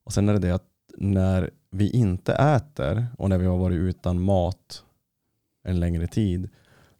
och 0.03 0.14
sen 0.14 0.30
är 0.30 0.34
det 0.34 0.39
det 0.39 0.51
att 0.51 0.65
när 0.97 1.49
vi 1.72 1.89
inte 1.89 2.34
äter 2.34 3.07
och 3.18 3.30
när 3.30 3.38
vi 3.38 3.45
har 3.45 3.57
varit 3.57 3.76
utan 3.77 4.22
mat 4.22 4.84
en 5.64 5.80
längre 5.80 6.07
tid 6.07 6.49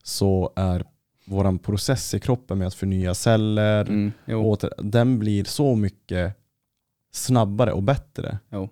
så 0.03 0.51
är 0.56 0.84
våran 1.30 1.60
process 1.60 2.14
i 2.14 2.19
kroppen 2.19 2.57
med 2.57 2.68
att 2.68 2.73
förnya 2.73 3.14
celler, 3.14 3.81
Mm, 3.89 4.11
åter, 4.27 4.73
den 4.77 5.19
blir 5.19 5.43
så 5.43 5.76
mycket 5.76 6.34
snabbare 7.11 7.72
och 7.72 7.84
bättre. 7.84 8.39
Jo. 8.51 8.69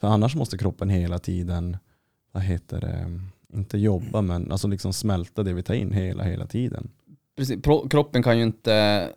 För 0.00 0.08
annars 0.08 0.34
måste 0.34 0.58
kroppen 0.58 0.88
hela 0.90 1.18
tiden, 1.18 1.76
vad 2.32 2.42
heter 2.42 2.80
det, 2.80 3.20
inte 3.58 3.78
jobba 3.78 4.22
men 4.22 4.52
alltså 4.52 4.68
liksom 4.68 4.92
smälta 4.92 5.42
det 5.42 5.52
vi 5.52 5.62
tar 5.62 5.74
in 5.74 5.92
hela, 5.92 6.24
hela 6.24 6.46
tiden. 6.46 6.88
Precis, 7.36 7.58
kroppen 7.90 8.22
kan 8.22 8.38
ju 8.38 8.44
inte, 8.44 9.08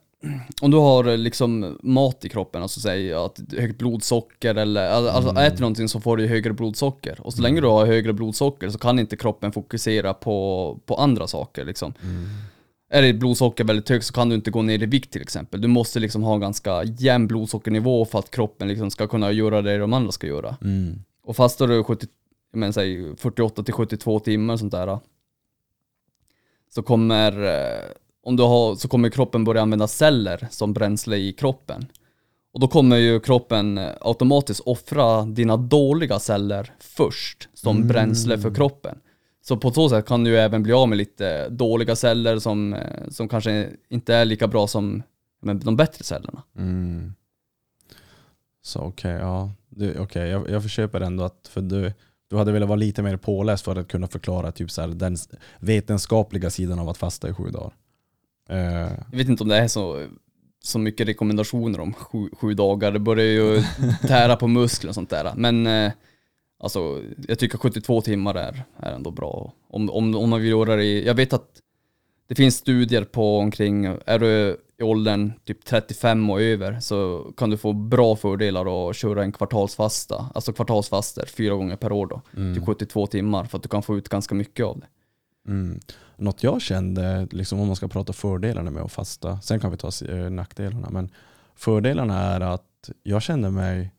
om 0.62 0.72
du 0.72 0.78
har 0.78 1.18
liksom 1.18 1.78
mat 1.84 2.26
i 2.26 2.30
kroppen, 2.30 2.62
alltså 2.62 2.80
säg 2.80 3.14
att 3.14 3.40
högt 3.58 3.78
blodsocker 3.78 4.56
eller, 4.56 4.90
alltså 4.90 5.30
Mm. 5.32 5.44
äter 5.44 5.56
du 5.56 5.62
någonting 5.62 5.90
så 5.90 6.00
får 6.00 6.18
du 6.18 6.28
högre 6.28 6.54
blodsocker. 6.54 7.22
Och 7.22 7.34
så 7.34 7.42
länge 7.42 7.62
du 7.62 7.68
har 7.68 7.86
högre 7.86 8.14
blodsocker 8.14 8.70
så 8.70 8.78
kan 8.80 9.00
inte 9.00 9.18
kroppen 9.18 9.52
fokusera 9.52 10.14
på, 10.14 10.80
på 10.86 10.96
andra 10.96 11.28
saker 11.28 11.66
liksom. 11.66 11.94
Är 12.90 13.02
ditt 13.02 13.20
blodsocker 13.20 13.64
väldigt 13.64 13.90
högt 13.90 14.06
så 14.06 14.14
kan 14.14 14.30
du 14.30 14.36
inte 14.36 14.52
gå 14.52 14.62
ner 14.62 14.84
i 14.84 14.86
vikt 14.86 15.12
till 15.12 15.22
exempel. 15.22 15.62
Du 15.62 15.68
måste 15.68 16.00
liksom 16.00 16.24
ha 16.24 16.34
en 16.34 16.40
ganska 16.40 16.84
jämn 16.84 17.28
blodsockernivå 17.28 18.06
för 18.06 18.20
att 18.20 18.32
kroppen 18.32 18.68
liksom 18.68 18.92
ska 18.92 19.08
kunna 19.08 19.32
göra 19.32 19.62
det 19.62 19.78
de 19.78 19.94
andra 19.94 20.12
ska 20.12 20.28
göra. 20.28 20.58
Mm. 20.62 21.04
Och 21.24 21.36
fastar 21.36 21.68
du 21.68 21.84
70, 21.84 22.08
jag 22.52 22.60
menar, 22.60 22.74
säg 22.74 23.16
48 23.18 23.64
till 23.64 23.74
72 23.74 24.20
timmar 24.20 24.54
och 24.54 24.60
sånt 24.60 24.72
där. 24.72 25.00
Så 26.76 26.82
kommer, 26.82 27.44
eh, 27.44 27.84
om 28.24 28.36
du 28.36 28.44
har, 28.44 28.76
så 28.76 28.88
kommer 28.88 29.10
kroppen 29.10 29.44
börja 29.44 29.62
använda 29.62 29.88
celler 29.88 30.48
som 30.52 30.74
bränsle 30.74 31.18
i 31.18 31.34
kroppen. 31.34 31.86
Och 32.54 32.60
då 32.60 32.68
kommer 32.68 32.98
ju 32.98 33.20
kroppen 33.20 33.78
eh, 33.78 33.92
automatiskt 34.02 34.60
offra 34.60 35.26
dina 35.26 35.58
dåliga 35.58 36.20
celler 36.20 36.74
först 36.80 37.50
som 37.54 37.88
bränsle 37.88 38.38
för 38.38 38.56
kroppen. 38.56 39.00
Så 39.50 39.58
på 39.58 39.72
så 39.72 39.90
sätt 39.90 40.06
kan 40.06 40.24
du 40.24 40.40
även 40.40 40.64
bli 40.64 40.74
av 40.74 40.90
med 40.90 40.98
lite 40.98 41.50
dåliga 41.50 41.96
celler 41.96 42.40
som, 42.40 42.74
eh, 42.74 43.10
som 43.10 43.30
kanske 43.30 43.70
inte 43.90 44.16
är 44.16 44.26
lika 44.26 44.48
bra 44.48 44.68
som 44.68 45.04
men, 45.42 45.60
de 45.60 45.76
bättre 45.76 46.04
cellerna. 46.04 46.44
Mm. 46.58 47.14
Så 48.62 48.80
okej, 48.80 49.12
ja. 49.12 49.52
Du, 49.70 50.00
okej, 50.00 50.30
jag, 50.30 50.50
jag 50.50 50.64
försöker 50.64 51.02
ändå 51.02 51.24
att, 51.24 51.50
för 51.52 51.62
du, 51.62 51.94
du 52.30 52.38
hade 52.38 52.52
velat 52.52 52.70
vara 52.70 52.76
lite 52.76 53.02
mer 53.02 53.18
påläst 53.18 53.66
för 53.66 53.76
att 53.76 53.88
kunna 53.88 54.08
förklara 54.08 54.52
typ 54.52 54.72
så 54.72 54.82
här, 54.82 54.88
den 54.88 55.18
vetenskapliga 55.60 56.50
sidan 56.50 56.80
av 56.80 56.90
att 56.90 56.98
fasta 56.98 57.30
i 57.30 57.34
sju 57.34 57.50
dagar. 57.50 57.74
Eh, 58.50 58.92
Jag 59.12 59.18
vet 59.18 59.30
inte 59.30 59.44
om 59.44 59.50
det 59.50 59.58
är 59.58 59.68
så, 59.68 60.08
så 60.64 60.80
mycket 60.80 61.08
rekommendationer 61.08 61.80
om 61.80 61.94
sju, 61.94 62.30
sju 62.34 62.54
dagar. 62.54 62.92
Det 62.92 63.00
börjar 63.00 63.26
ju 63.26 63.64
tära 64.08 64.36
på 64.36 64.48
muskler 64.48 64.90
och 64.90 64.96
sånt 64.96 65.10
där. 65.10 65.34
Men 65.36 65.68
eh, 65.68 65.92
alltså, 66.60 67.02
jag 67.28 67.40
tycker 67.40 67.58
72 67.58 68.02
timmar 68.02 68.36
är, 68.36 68.64
är 68.80 68.92
ändå 68.92 69.12
bra. 69.12 69.54
Om, 69.68 69.90
om, 69.90 70.16
om 70.16 70.30
man 70.30 70.42
vill 70.42 70.50
göra 70.50 70.76
det 70.76 70.84
i, 70.84 71.06
jag 71.06 71.14
vet 71.14 71.34
att 71.34 71.62
det 72.28 72.36
finns 72.36 72.56
studier 72.56 73.04
på 73.04 73.38
omkring, 73.38 73.86
är 74.06 74.20
du 74.20 74.58
i 74.78 74.84
åldern 74.84 75.34
typ 75.46 75.66
35 75.66 76.30
och 76.30 76.42
över 76.42 76.80
så 76.80 77.32
kan 77.38 77.50
du 77.50 77.58
få 77.58 77.74
bra 77.74 78.16
fördelar 78.16 78.90
att 78.90 78.96
köra 78.96 79.24
en 79.24 79.32
kvartalsfasta, 79.32 80.30
alltså 80.36 80.54
kvartalsfaster 80.54 81.26
fyra 81.26 81.56
gånger 81.56 81.76
per 81.76 81.92
år 81.92 82.08
då, 82.08 82.22
till 82.54 82.66
72 82.66 83.08
timmar 83.08 83.44
för 83.44 83.58
att 83.58 83.64
du 83.64 83.70
kan 83.70 83.84
få 83.84 83.98
ut 83.98 84.10
ganska 84.10 84.36
mycket 84.36 84.66
av 84.66 84.80
det. 84.80 84.88
Mm. 85.52 85.80
Något 86.18 86.44
jag 86.44 86.62
kände, 86.62 87.28
liksom 87.32 87.60
om 87.60 87.68
man 87.68 87.76
ska 87.76 87.88
prata 87.88 88.14
fördelarna 88.14 88.72
med 88.72 88.84
att 88.84 88.92
fasta, 88.92 89.42
sen 89.42 89.60
kan 89.60 89.72
vi 89.72 89.78
ta 89.78 89.92
eh, 90.10 90.30
nackdelarna, 90.30 90.90
men 90.90 91.10
fördelarna 91.56 92.20
är 92.20 92.42
att 92.42 92.90
jag 93.04 93.22
kände 93.22 93.50
mig, 93.50 93.92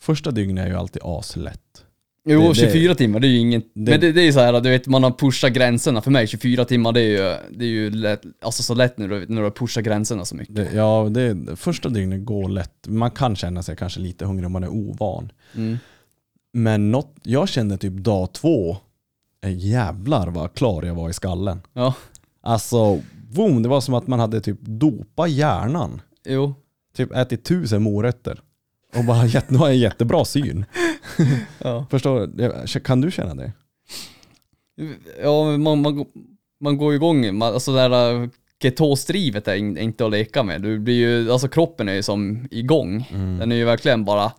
första 0.00 0.30
dygnet 0.30 0.64
är 0.64 0.70
ju 0.70 0.76
alltid 0.76 1.02
aslätt. 1.04 1.84
Jo, 2.32 2.40
Det- 2.40 2.48
det- 2.48 2.54
24 2.54 2.94
timmar, 2.94 3.20
det 3.20 3.26
är 3.26 3.28
ju 3.30 3.38
inget... 3.38 3.64
det- 3.74 3.90
men 3.90 4.00
det, 4.00 4.12
det 4.12 4.20
är 4.20 4.24
ju 4.24 4.32
så 4.32 4.40
här, 4.40 4.60
du 4.60 4.70
vet, 4.70 4.86
man 4.86 5.02
har 5.02 5.10
pushat 5.10 5.52
gränserna. 5.52 6.02
För 6.02 6.10
mig, 6.10 6.26
24 6.26 6.64
timmar, 6.64 6.92
det 6.92 7.00
är 7.00 7.04
ju, 7.10 7.36
det 7.58 7.64
är 7.64 7.68
ju 7.68 7.90
lätt, 7.90 8.22
alltså 8.42 8.62
så 8.62 8.74
lätt 8.74 8.98
när 8.98 9.08
du, 9.08 9.26
när 9.28 9.36
du 9.36 9.42
har 9.42 9.50
pushat 9.50 9.84
gränserna 9.84 10.24
så 10.24 10.36
mycket. 10.36 10.54
Det, 10.56 10.68
ja, 10.74 11.08
det, 11.10 11.56
första 11.56 11.88
dygnet 11.88 12.24
går 12.24 12.48
lätt. 12.48 12.72
Man 12.88 13.10
kan 13.10 13.36
känna 13.36 13.62
sig 13.62 13.76
kanske 13.76 14.00
lite 14.00 14.24
hungrig 14.24 14.46
om 14.46 14.52
man 14.52 14.64
är 14.64 14.68
ovan. 14.72 15.32
Mm. 15.56 15.78
Men 16.52 16.90
något, 16.90 17.14
jag 17.22 17.48
kände 17.48 17.76
typ 17.78 17.92
dag 17.94 18.32
två, 18.32 18.76
jävlar 19.46 20.28
vad 20.28 20.54
klar 20.54 20.82
jag 20.82 20.94
var 20.94 21.10
i 21.10 21.12
skallen. 21.12 21.60
Ja, 21.72 21.94
Alltså, 22.42 23.00
boom, 23.34 23.62
det 23.62 23.68
var 23.68 23.80
som 23.80 23.94
att 23.94 24.06
man 24.06 24.20
hade 24.20 24.40
typ 24.40 24.58
dopat 24.60 25.30
hjärnan. 25.30 26.00
jo. 26.28 26.54
Typ 26.96 27.12
ätit 27.12 27.44
tusen 27.44 27.82
morötter. 27.82 28.40
Och 28.96 29.04
bara, 29.04 29.22
nu 29.48 29.58
har 29.58 29.66
jag 29.68 29.76
jättebra 29.76 30.24
syn. 30.24 30.64
Ja, 31.58 31.86
Förstår 31.90 32.26
du? 32.26 32.80
Kan 32.80 33.00
du 33.00 33.10
känna 33.10 33.34
det? 33.34 33.52
ja 35.22 35.56
man, 35.58 35.80
man, 35.82 36.04
man 36.60 36.76
går 36.78 36.94
igång, 36.94 37.38
man, 37.38 37.54
alltså 37.54 37.72
det 37.72 37.88
där 37.88 38.30
ketosdrivet 38.62 39.48
är 39.48 39.54
in- 39.54 39.78
inte 39.78 40.04
att 40.04 40.10
leka 40.10 40.42
med. 40.42 40.62
Du 40.62 40.78
blir 40.78 40.94
ju, 40.94 41.32
alltså 41.32 41.48
kroppen 41.48 41.88
är 41.88 41.92
ju 41.94 42.02
som 42.02 42.48
igång. 42.50 43.08
Den 43.12 43.52
är 43.52 43.56
ju 43.56 43.64
verkligen 43.64 44.04
bara 44.04 44.32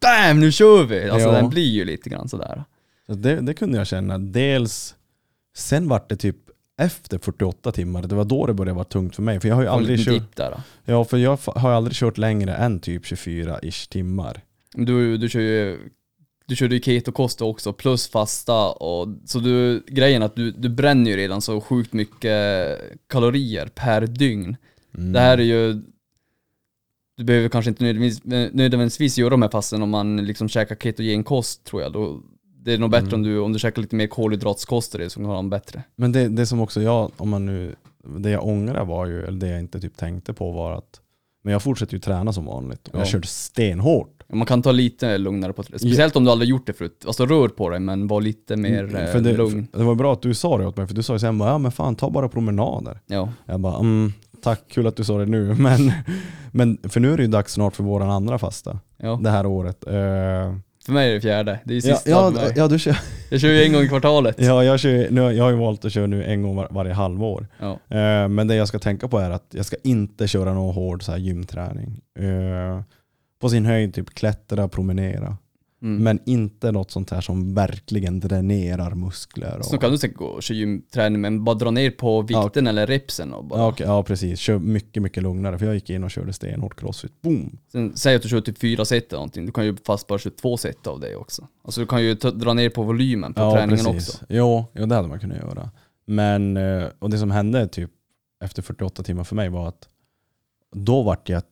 BAM! 0.00 0.40
Nu 0.40 0.52
kör 0.52 0.84
vi! 0.84 1.08
Alltså 1.10 1.28
Ja. 1.28 1.34
den 1.34 1.48
blir 1.50 1.70
ju 1.70 1.84
lite 1.84 2.10
grann 2.10 2.28
sådär. 2.28 2.64
Så 3.06 3.14
det, 3.14 3.40
det 3.40 3.54
kunde 3.54 3.78
jag 3.78 3.86
känna. 3.86 4.18
Dels, 4.18 4.94
sen 5.56 5.88
vart 5.88 6.08
det 6.08 6.16
typ 6.16 6.36
efter 6.76 7.18
48 7.18 7.72
timmar, 7.72 8.02
det 8.02 8.14
var 8.14 8.24
då 8.24 8.46
det 8.46 8.54
började 8.54 8.74
vara 8.74 8.84
tungt 8.84 9.14
för 9.14 9.22
mig. 9.22 9.40
För 9.40 9.48
jag 9.48 9.54
har 9.54 9.62
ju 9.62 9.68
aldrig 9.68 10.04
kört, 10.04 10.40
ja, 10.84 11.04
för 11.04 11.16
jag 11.16 11.38
har 11.46 11.70
aldrig 11.70 11.96
kört 11.96 12.18
längre 12.18 12.54
än 12.54 12.80
typ 12.80 13.04
24-ish 13.04 13.88
timmar. 13.90 14.40
Du, 14.72 15.16
du 15.16 15.28
kör 15.28 15.40
ju 15.40 15.78
du 16.46 16.56
körde 16.56 16.74
ju 16.74 16.80
keto-kost 16.80 17.42
också, 17.42 17.72
plus 17.72 18.08
fasta 18.08 18.70
och 18.70 19.08
så 19.24 19.38
du, 19.38 19.84
grejen 19.86 20.22
är 20.22 20.26
att 20.26 20.36
du, 20.36 20.50
du 20.50 20.68
bränner 20.68 21.10
ju 21.10 21.16
redan 21.16 21.42
så 21.42 21.60
sjukt 21.60 21.92
mycket 21.92 22.80
kalorier 23.08 23.66
per 23.66 24.06
dygn. 24.06 24.56
Mm. 24.98 25.12
Det 25.12 25.20
här 25.20 25.38
är 25.38 25.42
ju, 25.42 25.82
du 27.16 27.24
behöver 27.24 27.48
kanske 27.48 27.68
inte 27.68 27.84
nödvändigtvis, 27.84 28.52
nödvändigtvis 28.52 29.18
göra 29.18 29.30
de 29.30 29.42
här 29.42 29.48
passen 29.48 29.82
om 29.82 29.90
man 29.90 30.16
liksom 30.16 30.48
käkar 30.48 30.76
ketogen 30.76 31.24
kost 31.24 31.64
tror 31.64 31.82
jag. 31.82 31.92
Då, 31.92 32.22
det 32.64 32.72
är 32.72 32.78
nog 32.78 32.90
bättre 32.90 33.06
Mm. 33.06 33.14
om, 33.14 33.22
du, 33.22 33.38
om 33.40 33.52
du 33.52 33.58
käkar 33.58 33.82
lite 33.82 33.96
mer 33.96 34.06
kolhydratskost 34.06 34.94
i 34.94 34.98
det 34.98 35.10
så 35.10 35.20
kan 35.20 35.26
man 35.28 35.50
bättre. 35.50 35.82
Men 35.96 36.12
det, 36.12 36.28
det 36.28 36.46
som 36.46 36.60
också 36.60 36.82
jag, 36.82 37.10
om 37.16 37.28
man 37.28 37.46
nu, 37.46 37.74
det 38.18 38.30
jag 38.30 38.46
ångrar 38.46 38.84
var 38.84 39.06
ju, 39.06 39.22
eller 39.24 39.38
det 39.38 39.48
jag 39.48 39.60
inte 39.60 39.80
typ 39.80 39.96
tänkte 39.96 40.32
på 40.32 40.50
var 40.52 40.72
att, 40.72 41.00
men 41.44 41.52
jag 41.52 41.62
fortsätter 41.62 41.94
ju 41.94 42.00
träna 42.00 42.32
som 42.32 42.44
vanligt. 42.46 42.88
Och 42.88 42.94
Ja. 42.94 42.98
Jag 42.98 43.08
körde 43.08 43.26
stenhårt. 43.26 44.10
Man 44.32 44.46
kan 44.46 44.62
ta 44.62 44.72
lite 44.72 45.18
lugnare 45.18 45.52
på 45.52 45.62
det, 45.62 45.78
speciellt 45.78 46.16
om 46.16 46.24
du 46.24 46.30
aldrig 46.30 46.50
gjort 46.50 46.66
det 46.66 46.72
förut. 46.72 47.04
Alltså 47.06 47.26
rör 47.26 47.48
på 47.48 47.68
dig 47.68 47.80
men 47.80 48.06
var 48.06 48.20
lite 48.20 48.56
mer 48.56 48.84
Mm, 48.84 48.96
eh, 48.96 49.06
för 49.12 49.20
det, 49.20 49.32
lugn. 49.32 49.66
för 49.72 49.78
det 49.78 49.84
var 49.84 49.94
bra 49.94 50.12
att 50.12 50.22
du 50.22 50.34
sa 50.34 50.58
det 50.58 50.66
åt 50.66 50.76
mig, 50.76 50.86
för 50.86 50.94
du 50.94 51.02
sa 51.02 51.12
ju 51.12 51.18
sen 51.18 51.38
bara, 51.38 51.50
ja 51.50 51.58
men 51.58 51.72
fan 51.72 51.96
ta 51.96 52.10
bara 52.10 52.28
promenader. 52.28 53.00
Ja. 53.06 53.28
Jag 53.46 53.60
bara, 53.60 53.78
mm, 53.78 54.12
tack, 54.42 54.60
kul 54.68 54.86
att 54.86 54.96
du 54.96 55.04
sa 55.04 55.18
det 55.18 55.26
nu. 55.26 55.54
Men, 55.58 55.92
men 56.52 56.78
för 56.88 57.00
nu 57.00 57.12
är 57.12 57.16
det 57.16 57.22
ju 57.22 57.28
dags 57.28 57.52
snart 57.52 57.76
för 57.76 57.84
våran 57.84 58.10
andra 58.10 58.38
fasta, 58.38 58.78
ja. 58.96 59.20
det 59.22 59.30
här 59.30 59.46
året. 59.46 59.86
Eh, 59.86 60.56
För 60.86 60.92
mig 60.92 61.10
är 61.10 61.14
det 61.14 61.20
fjärde, 61.20 61.60
det 61.64 61.74
är 61.74 61.88
ja, 61.88 61.94
sista 61.94 62.10
ja, 62.10 62.30
för 62.32 62.40
mig. 62.40 62.52
ja, 62.56 62.68
du 62.68 62.78
kör, 62.78 62.96
Jag 63.30 63.40
kör 63.40 63.48
ju 63.48 63.64
en 63.64 63.72
gång 63.72 63.82
i 63.82 63.88
kvartalet. 63.88 64.36
ja, 64.40 64.64
jag, 64.64 64.80
kör, 64.80 65.10
nu, 65.10 65.20
jag 65.20 65.44
har 65.44 65.50
ju 65.50 65.56
valt 65.56 65.84
att 65.84 65.92
köra 65.92 66.06
nu 66.06 66.24
en 66.24 66.42
gång 66.42 66.56
var, 66.56 66.68
varje 66.70 66.92
halvår. 66.92 67.46
Ja. 67.58 67.72
Eh, 67.72 68.28
men 68.28 68.48
det 68.48 68.54
jag 68.54 68.68
ska 68.68 68.78
tänka 68.78 69.08
på 69.08 69.18
är 69.18 69.30
att 69.30 69.46
jag 69.50 69.66
ska 69.66 69.76
inte 69.84 70.28
köra 70.28 70.54
någon 70.54 70.74
hård 70.74 71.02
så 71.02 71.12
här, 71.12 71.18
gymträning. 71.18 72.00
Eh, 72.18 72.80
på 73.40 73.48
sin 73.48 73.66
höjd 73.66 73.94
typ 73.94 74.14
klättra, 74.14 74.68
promenera. 74.68 75.36
Mm. 75.84 76.02
Men 76.02 76.18
inte 76.26 76.72
något 76.72 76.90
sånt 76.90 77.10
här 77.10 77.20
som 77.20 77.54
verkligen 77.54 78.20
dränerar 78.20 78.94
muskler. 78.94 79.58
Och, 79.58 79.64
Så 79.64 79.78
kan 79.78 79.90
du 79.90 79.98
säkert 79.98 80.16
gå 80.16 80.24
och 80.26 80.42
köra 80.42 80.56
gymträning 80.58 81.20
men 81.20 81.44
bara 81.44 81.54
dra 81.54 81.70
ner 81.70 81.90
på 81.90 82.22
vikten 82.22 82.66
eller 82.66 82.86
repsen 82.86 83.32
och 83.32 83.44
bara. 83.44 83.60
ja, 83.60 83.68
okej, 83.68 83.86
ja 83.86 84.02
precis, 84.02 84.38
kör 84.40 84.58
mycket 84.58 85.02
mycket 85.02 85.22
lugnare. 85.22 85.58
För 85.58 85.66
jag 85.66 85.74
gick 85.74 85.90
in 85.90 86.04
och 86.04 86.10
körde 86.10 86.32
stenhårt 86.32 86.80
crossfit. 86.80 87.22
Boom! 87.22 87.58
Sen 87.72 87.96
säg 87.96 88.16
att 88.16 88.22
du 88.22 88.28
kör 88.28 88.40
typ 88.40 88.58
fyra 88.58 88.84
set 88.84 89.08
eller 89.08 89.16
någonting, 89.18 89.46
du 89.46 89.52
kan 89.52 89.64
ju 89.64 89.76
fast 89.86 90.06
bara 90.06 90.18
köra 90.18 90.34
två 90.42 90.56
set 90.56 90.86
av 90.86 91.00
det 91.00 91.16
också. 91.16 91.48
Alltså 91.64 91.80
du 91.80 91.86
kan 91.86 92.02
ju 92.02 92.14
dra 92.14 92.54
ner 92.54 92.70
på 92.70 92.82
volymen 92.82 93.34
på 93.34 93.40
Ja 93.40 93.52
träningen 93.52 93.84
precis. 93.84 94.08
också. 94.14 94.24
Jo, 94.28 94.64
jo, 94.74 94.86
det 94.86 94.94
hade 94.94 95.08
man 95.08 95.20
kunnat 95.20 95.38
göra. 95.38 95.70
Men, 96.06 96.56
eh, 96.56 96.84
och 96.98 97.10
det 97.10 97.18
som 97.18 97.30
hände 97.30 97.66
typ 97.68 97.90
efter 98.44 98.62
48 98.62 99.02
timmar 99.02 99.24
för 99.24 99.36
mig 99.36 99.48
var 99.48 99.68
att 99.68 99.88
då 100.76 101.02
vart 101.02 101.28
jag 101.28 101.42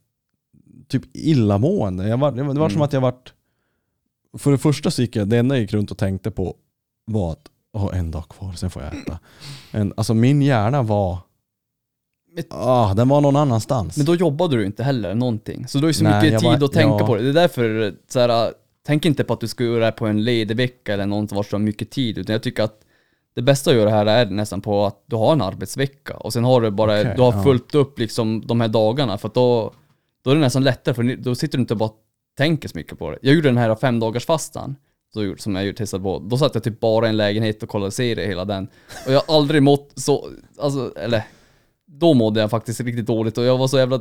typ 0.89 1.03
illamående. 1.17 2.09
Jag 2.09 2.19
var, 2.19 2.33
det 2.33 2.43
var 2.43 2.55
Mm. 2.57 2.71
som 2.71 2.83
att 2.83 2.93
jag 2.93 3.01
vart, 3.01 3.33
för 4.39 4.51
det 4.51 4.59
första 4.59 4.91
så 4.91 5.03
gick 5.03 5.17
jag, 5.17 5.29
det 5.29 5.39
enda 5.39 5.55
jag 5.55 5.61
gick 5.63 5.73
runt 5.73 5.91
och 5.91 5.99
tänkte 5.99 6.31
på 6.31 6.57
var 7.07 7.33
att 7.33 7.49
oh, 7.73 7.99
en 7.99 8.11
dag 8.11 8.29
kvar, 8.29 8.53
sen 8.53 8.71
får 8.71 8.83
jag 8.83 8.95
äta. 8.97 9.19
En, 9.71 9.95
alltså 9.97 10.15
min 10.15 10.43
hjärna 10.43 10.83
var, 10.83 11.19
Men- 12.35 12.45
ah, 12.51 12.95
den 12.95 13.09
var 13.09 13.21
någon 13.21 13.37
annanstans. 13.37 13.97
Men 13.97 14.07
då 14.07 14.15
jobbade 14.15 14.57
du 14.57 14.67
inte 14.67 14.85
heller 14.85 15.15
någonting. 15.15 15.67
Så 15.69 15.79
du 15.79 15.85
har 15.85 15.89
ju 15.89 15.95
så 15.95 16.05
Nej, 16.05 16.15
mycket 16.23 16.33
jag 16.33 16.41
tid 16.53 16.61
var- 16.61 16.67
att 16.69 16.73
tänka 16.73 16.97
ja. 16.99 17.07
på 17.07 17.17
det. 17.17 17.23
Det 17.23 17.29
är 17.29 17.33
därför, 17.33 17.95
så 18.09 18.21
här, 18.21 18.53
tänk 18.87 19.05
inte 19.05 19.25
på 19.25 19.33
att 19.33 19.41
du 19.41 19.49
ska 19.49 19.65
göra 19.65 19.79
det 19.79 19.85
här 19.85 19.93
på 19.93 20.07
en 20.07 20.25
ledig 20.25 20.57
vecka 20.57 20.95
eller 20.95 21.35
vars 21.35 21.49
du 21.51 21.55
har 21.57 21.61
mycket 21.61 21.91
tid. 21.91 22.19
Utan 22.19 22.33
jag 22.33 22.43
tycker 22.43 22.63
att 22.63 22.79
det 23.35 23.43
bästa 23.43 23.71
att 23.71 23.77
göra 23.77 23.91
här 23.91 24.07
är 24.07 24.27
nästan 24.27 24.61
på 24.61 24.87
att 24.87 25.03
du 25.07 25.17
har 25.17 25.33
en 25.33 25.43
arbetsvecka 25.43 26.17
och 26.17 26.33
sen 26.33 26.45
har 26.45 26.61
du 26.61 26.71
bara, 26.71 27.01
Okej, 27.01 27.13
du 27.17 27.23
har 27.23 27.33
ja. 27.33 27.43
fullt 27.43 27.75
upp 27.75 27.99
liksom 27.99 28.47
de 28.47 28.61
här 28.61 28.69
dagarna 28.69 29.19
för 29.19 29.29
att 29.29 29.35
då, 29.35 29.73
då 30.25 30.31
är 30.31 30.35
det 30.35 30.41
nästan 30.41 30.65
lättare 30.65 30.95
för 30.95 31.17
då 31.17 31.35
sitter 31.35 31.59
du 31.59 31.63
inte 31.63 31.75
och 31.75 31.79
bara 31.79 31.91
tänker 32.37 32.69
så 32.69 32.79
mycket 32.79 32.99
på 32.99 33.11
det. 33.11 33.19
Jag 33.23 33.35
gjorde 33.35 33.49
den 33.49 33.57
här 33.59 33.75
fem 33.75 34.01
dagars 34.01 34.27
fastan 34.27 34.77
som 35.39 35.57
jag 35.57 35.77
testade 35.77 36.03
på. 36.03 36.19
Då 36.19 36.39
satt 36.39 36.55
jag 36.55 36.65
typ 36.65 36.81
bara 36.81 37.07
i 37.07 37.09
en 37.09 37.17
lägenhet 37.17 37.63
och 37.63 37.69
kollade 37.69 37.93
serie 37.93 38.27
hela 38.27 38.45
den. 38.45 38.69
Och 39.07 39.13
jag 39.13 39.23
har 39.27 39.37
aldrig 39.37 39.63
mått 39.63 39.93
så, 39.95 40.29
alltså, 40.59 40.93
eller 40.97 41.23
då 41.87 42.15
mådde 42.15 42.41
jag 42.41 42.51
faktiskt 42.51 42.81
riktigt 42.81 43.07
dåligt 43.07 43.39
och 43.39 43.45
jag 43.45 43.59
var 43.59 43.69
så 43.69 43.79
jävla, 43.79 44.01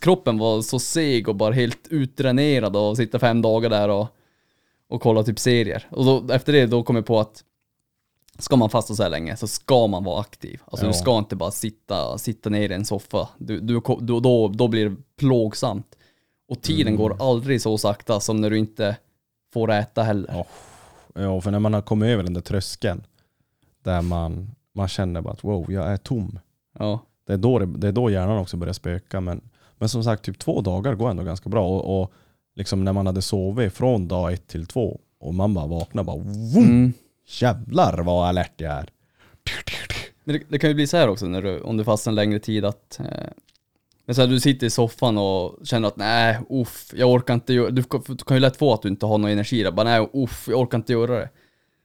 kroppen 0.00 0.38
var 0.38 0.62
så 0.62 0.78
seg 0.78 1.28
och 1.28 1.36
bara 1.36 1.54
helt 1.54 1.88
utdränerad 1.90 2.76
att 2.76 2.96
sitta 2.96 3.18
fem 3.18 3.42
dagar 3.42 3.70
där 3.70 3.88
och, 3.88 4.06
och 4.88 5.02
kolla 5.02 5.22
typ 5.22 5.38
serier. 5.38 5.86
Och 5.90 6.04
då, 6.04 6.32
efter 6.34 6.52
det 6.52 6.66
då 6.66 6.82
kom 6.82 6.96
jag 6.96 7.06
på 7.06 7.20
att 7.20 7.44
ska 8.38 8.56
man 8.56 8.70
fasta 8.70 8.94
så 8.94 9.02
här 9.02 9.10
länge 9.10 9.36
så 9.36 9.46
ska 9.46 9.86
man 9.86 10.04
vara 10.04 10.20
aktiv. 10.20 10.60
Alltså 10.64 10.86
Ja. 10.86 10.92
du 10.92 10.98
ska 10.98 11.18
inte 11.18 11.36
bara 11.36 11.50
sitta, 11.50 12.18
sitta 12.18 12.50
ner 12.50 12.70
i 12.70 12.74
en 12.74 12.84
soffa. 12.84 13.28
Du, 13.38 13.60
du, 13.60 13.80
då, 14.00 14.20
då, 14.20 14.48
då 14.48 14.68
blir 14.68 14.88
det 14.90 14.96
plågsamt. 15.18 15.95
Och 16.48 16.62
tiden 16.62 16.86
Mm. 16.94 16.96
går 16.96 17.16
aldrig 17.30 17.62
så 17.62 17.78
sakta 17.78 18.20
som 18.20 18.40
när 18.40 18.50
du 18.50 18.58
inte 18.58 18.96
får 19.52 19.72
äta 19.72 20.02
heller. 20.02 20.30
Ja. 20.32 20.46
Ja, 21.22 21.40
för 21.40 21.50
när 21.50 21.58
man 21.58 21.74
har 21.74 21.82
kommit 21.82 22.06
över 22.06 22.22
den 22.22 22.34
där 22.34 22.40
tröskeln 22.40 23.02
där 23.84 24.02
man, 24.02 24.50
man 24.74 24.88
känner 24.88 25.20
bara 25.20 25.32
att 25.32 25.44
wow, 25.44 25.72
jag 25.72 25.92
är 25.92 25.96
tom. 25.96 26.38
Ja. 26.78 27.00
Det 27.26 27.32
är 27.32 27.36
då, 27.36 27.58
det, 27.58 27.66
det 27.66 27.88
är 27.88 27.92
då 27.92 28.10
hjärnan 28.10 28.38
också 28.38 28.56
börjar 28.56 28.72
spöka. 28.72 29.20
Men, 29.20 29.40
men 29.78 29.88
som 29.88 30.04
sagt, 30.04 30.22
typ 30.24 30.38
två 30.38 30.60
dagar 30.60 30.94
går 30.94 31.10
ändå 31.10 31.22
ganska 31.22 31.48
bra. 31.48 31.68
Och, 31.68 32.02
och 32.02 32.12
liksom 32.54 32.84
när 32.84 32.92
man 32.92 33.06
hade 33.06 33.22
sovit 33.22 33.72
från 33.72 34.08
dag 34.08 34.32
ett 34.32 34.46
till 34.46 34.66
två 34.66 35.00
och 35.20 35.34
man 35.34 35.54
bara 35.54 35.66
vaknar 35.66 36.02
bara 36.04 36.16
vroom, 36.16 36.64
Mm. 36.64 36.92
jävlar 37.40 37.98
vad 37.98 38.28
alert 38.28 38.60
jag 38.60 38.72
är. 38.72 38.90
Det, 40.24 40.42
det 40.48 40.58
kan 40.58 40.70
ju 40.70 40.74
bli 40.74 40.86
så 40.86 40.96
här 40.96 41.08
också 41.08 41.26
när 41.26 41.42
du, 41.42 41.60
om 41.60 41.76
du 41.76 41.84
fastnar 41.84 42.10
en 42.10 42.14
längre 42.14 42.38
tid 42.38 42.64
att 42.64 43.00
eh, 43.00 43.06
men 44.06 44.14
så 44.14 44.20
här, 44.20 44.28
du 44.28 44.40
sitter 44.40 44.66
i 44.66 44.70
soffan 44.70 45.18
och 45.18 45.58
känner 45.66 45.88
att 45.88 45.96
nej, 45.96 46.38
uff, 46.50 46.90
jag 46.96 47.10
orkar 47.10 47.34
inte 47.34 47.52
göra 47.54 47.70
du, 47.70 47.82
kan- 47.82 48.02
du 48.06 48.16
kan 48.16 48.36
ju 48.36 48.40
lätt 48.40 48.56
få 48.56 48.72
att 48.74 48.82
du 48.82 48.88
inte 48.88 49.06
har 49.06 49.18
någon 49.18 49.30
energi 49.30 49.62
där, 49.62 49.70
bara 49.72 49.84
nej, 49.84 50.08
uff, 50.12 50.46
jag 50.50 50.60
orkar 50.60 50.78
inte 50.78 50.92
göra 50.92 51.18
det. 51.20 51.28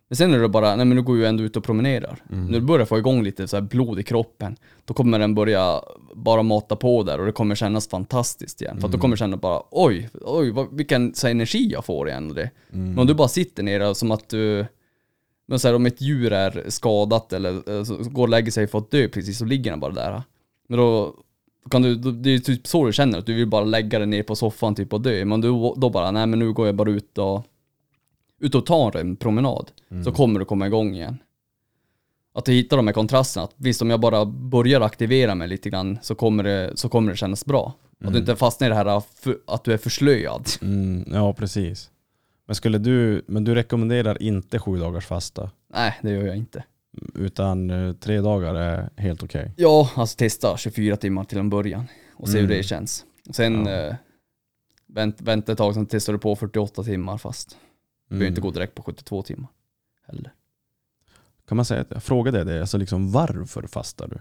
Men 0.10 0.15
sen 0.15 0.34
är 0.34 0.39
det 0.39 0.49
bara, 0.49 0.76
nej 0.76 0.85
men 0.85 0.98
du 0.98 1.03
går 1.03 1.18
ju 1.18 1.26
ändå 1.26 1.43
ut 1.43 1.57
och 1.57 1.64
promenerar. 1.64 2.19
När 2.30 2.60
du 2.60 2.65
börjar 2.65 2.85
få 2.85 2.98
igång 2.98 3.23
lite 3.23 3.48
så 3.48 3.61
blod 3.61 3.99
i 3.99 4.03
kroppen, 4.03 4.56
då 4.85 4.93
kommer 4.93 5.19
den 5.19 5.35
börja 5.35 5.81
bara 6.15 6.43
mata 6.43 6.76
på 6.76 7.03
där 7.03 7.19
och 7.19 7.26
det 7.26 7.31
kommer 7.31 7.56
kännas 7.56 7.88
fantastiskt 7.88 8.61
igen. 8.61 8.80
För 8.80 8.88
att 8.88 8.91
då 8.91 8.98
kommer 8.98 9.15
du 9.15 9.19
känna 9.19 9.38
bara, 9.38 9.61
oj, 9.72 10.10
oj, 10.22 10.52
vad, 10.52 10.76
vilken 10.76 11.14
så 11.14 11.27
här, 11.27 11.31
energi 11.31 11.69
jag 11.72 11.85
får 11.85 12.10
igen. 12.10 12.34
Det. 12.34 12.49
Men 12.69 12.99
om 12.99 13.07
du 13.07 13.14
bara 13.14 13.27
sitter 13.27 13.64
ner 13.64 13.93
som 13.93 14.11
att 14.11 14.30
du, 14.30 14.65
men 15.48 15.60
så 15.60 15.68
här, 15.68 15.76
om 15.76 15.85
ett 15.85 16.02
djur 16.02 16.34
är 16.34 16.64
skadat 16.68 17.34
eller 17.34 17.77
eh, 17.77 17.84
så 17.84 17.95
går 17.98 18.23
och 18.23 18.30
lägger 18.30 18.52
sig 18.52 18.68
för 18.68 18.77
att 18.77 18.91
dö 18.91 19.07
precis, 19.07 19.38
så 19.38 19.45
ligger 19.45 19.72
den 19.72 19.80
bara 19.80 19.93
där. 19.93 20.23
Men 20.68 20.80
då 20.80 21.14
kan 21.69 21.81
du, 21.81 21.95
det 21.95 22.29
är 22.29 22.39
typ 22.39 22.67
så 22.67 22.85
du 22.85 22.93
känner, 22.93 23.19
att 23.19 23.25
du 23.25 23.33
vill 23.33 23.47
bara 23.47 23.63
lägga 23.63 23.99
dig 23.99 24.07
ner 24.07 24.23
på 24.23 24.35
soffan 24.35 24.75
typ 24.75 24.93
och 24.93 25.01
dö. 25.01 25.25
Men 25.25 25.41
du, 25.41 25.47
då 25.77 25.89
bara, 25.89 26.11
nej 26.11 26.27
men 26.27 26.39
nu 26.39 26.53
går 26.53 26.65
jag 26.65 26.75
bara 26.75 26.89
ut 26.89 27.17
och, 27.17 27.45
ut 28.39 28.55
och 28.55 28.65
tar 28.65 28.97
en 28.97 29.15
promenad. 29.15 29.71
Så 30.03 30.11
kommer 30.11 30.39
du 30.39 30.45
komma 30.45 30.67
igång 30.67 30.95
igen. 30.95 31.17
Att 32.33 32.45
du 32.45 32.51
hittar 32.51 32.77
de 32.77 32.88
här 32.88 32.93
kontrasterna. 32.93 33.43
Att 33.43 33.53
visst, 33.55 33.81
om 33.81 33.89
jag 33.89 33.99
bara 33.99 34.25
börjar 34.25 34.81
aktivera 34.81 35.35
mig 35.35 35.47
lite 35.47 35.69
grann 35.69 35.99
så 36.01 36.15
kommer 36.15 36.43
det, 36.43 36.71
så 36.75 36.89
kommer 36.89 37.11
det 37.11 37.17
kännas 37.17 37.45
bra. 37.45 37.73
Att 38.03 38.13
du 38.13 38.19
inte 38.19 38.35
fastnar 38.35 38.67
i 38.67 38.69
det 38.69 38.75
här 38.75 38.97
att 39.47 39.63
du 39.63 39.73
är 39.73 39.77
förslöjad. 39.77 40.47
Mm, 40.61 41.05
ja, 41.13 41.33
precis. 41.33 41.89
Men, 42.45 42.55
skulle 42.55 42.77
du, 42.77 43.23
men 43.27 43.43
du 43.43 43.55
rekommenderar 43.55 44.21
inte 44.21 44.59
sju 44.59 44.77
dagars 44.77 45.05
fasta? 45.05 45.51
Nej, 45.73 45.99
det 46.01 46.09
gör 46.09 46.25
jag 46.25 46.38
inte. 46.38 46.63
Utan 47.15 47.69
eh, 47.69 47.93
tre 47.93 48.22
dagar 48.22 48.55
är 48.55 48.89
helt 48.97 49.23
okej? 49.23 49.53
Ja, 49.57 49.89
alltså 49.95 50.18
testa 50.18 50.57
24 50.57 50.95
timmar 50.97 51.23
till 51.23 51.38
en 51.38 51.49
början 51.49 51.85
och 52.13 52.27
se 52.30 52.38
hur 52.38 52.45
Mm. 52.45 52.57
det 52.57 52.63
känns. 52.63 53.05
Sen 53.31 53.65
Ja. 53.65 53.72
eh, 53.72 53.95
vänt, 54.88 55.22
vänta 55.22 55.51
ett 55.51 55.57
tag, 55.57 55.73
sen 55.73 55.85
testar 55.85 56.13
du 56.13 56.19
på 56.19 56.35
48 56.35 56.84
timmar 56.84 57.18
fast. 57.18 57.49
Du 57.49 57.55
behöver 58.09 58.26
Mm. 58.26 58.31
inte 58.31 58.41
gå 58.41 58.51
direkt 58.51 58.76
på 58.76 58.84
72 58.84 59.22
timmar. 59.22 59.49
Heller. 60.07 60.34
Kan 61.47 61.55
man 61.55 61.65
säga 61.65 61.81
att 61.81 61.91
jag 61.91 62.03
frågade 62.03 62.43
det, 62.43 62.61
alltså 62.61 62.77
liksom 62.77 63.11
varför 63.11 63.68
fastar 63.68 64.07
du? 64.07 64.18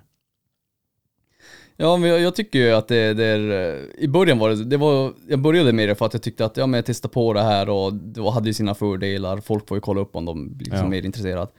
Ja, 1.76 1.96
men 1.96 2.10
jag, 2.10 2.20
jag 2.20 2.34
tycker 2.36 2.58
ju 2.58 2.70
att 2.70 2.88
det, 2.88 3.14
det 3.14 3.24
är, 3.24 3.50
eh, 3.74 3.84
i 3.98 4.08
början 4.08 4.38
var 4.38 4.50
det, 4.50 4.64
det 4.64 4.76
var, 4.76 5.14
jag 5.28 5.38
började 5.40 5.72
med 5.72 5.88
det 5.88 5.94
för 5.94 6.06
att 6.06 6.12
jag 6.14 6.22
tyckte 6.22 6.44
att, 6.44 6.56
ja 6.56 6.66
men 6.66 6.78
jag 6.78 6.84
testade 6.86 7.12
på 7.14 7.32
det 7.32 7.42
här 7.42 7.68
och 7.68 7.94
det 7.94 8.30
hade 8.30 8.46
ju 8.48 8.54
sina 8.54 8.74
fördelar, 8.74 9.40
folk 9.40 9.68
får 9.68 9.76
ju 9.76 9.80
kolla 9.80 10.00
upp 10.00 10.16
om 10.16 10.24
de 10.24 10.56
blir 10.56 10.64
liksom 10.66 10.84
Ja. 10.84 10.88
mer 10.90 11.04
intresserade. 11.04 11.50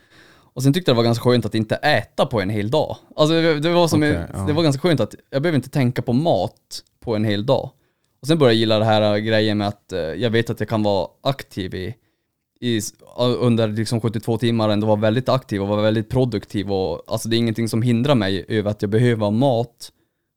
Och 0.53 0.63
sen 0.63 0.73
tyckte 0.73 0.91
jag 0.91 0.95
det 0.95 0.97
var 0.97 1.03
ganska 1.03 1.23
skönt 1.23 1.45
att 1.45 1.55
inte 1.55 1.75
äta 1.75 2.25
på 2.25 2.41
en 2.41 2.49
hel 2.49 2.71
dag. 2.71 2.97
Alltså 3.15 3.41
det, 3.59 3.69
var 3.69 3.87
som, 3.87 3.99
Okej, 3.99 4.25
ja. 4.33 4.39
det 4.39 4.53
var 4.53 4.63
ganska 4.63 4.81
skönt 4.81 4.99
att 4.99 5.15
jag 5.29 5.41
behöver 5.41 5.55
inte 5.55 5.69
tänka 5.69 6.01
på 6.01 6.13
mat 6.13 6.83
på 6.99 7.15
en 7.15 7.25
hel 7.25 7.45
dag. 7.45 7.69
Och 8.21 8.27
sen 8.27 8.37
började 8.37 8.53
jag 8.53 8.59
gilla 8.59 8.79
det 8.79 8.85
här 8.85 9.17
grejen 9.17 9.57
med 9.57 9.67
att 9.67 9.91
eh, 9.91 9.99
jag 9.99 10.29
vet 10.29 10.49
att 10.49 10.59
jag 10.59 10.69
kan 10.69 10.83
vara 10.83 11.07
aktiv 11.21 11.75
i, 11.75 11.95
i 12.59 12.81
under 13.17 13.67
liksom 13.67 14.01
72 14.01 14.37
timmar 14.37 14.69
ändå 14.69 14.87
vara 14.87 14.99
väldigt 14.99 15.29
aktiv 15.29 15.61
och 15.61 15.67
vara 15.67 15.81
väldigt 15.81 16.09
produktiv 16.09 16.71
och 16.71 17.03
alltså 17.07 17.29
det 17.29 17.35
är 17.35 17.37
ingenting 17.37 17.69
som 17.69 17.81
hindrar 17.81 18.15
mig 18.15 18.45
över 18.47 18.71
att 18.71 18.81
jag 18.81 18.91
behöver 18.91 19.31
mat 19.31 19.91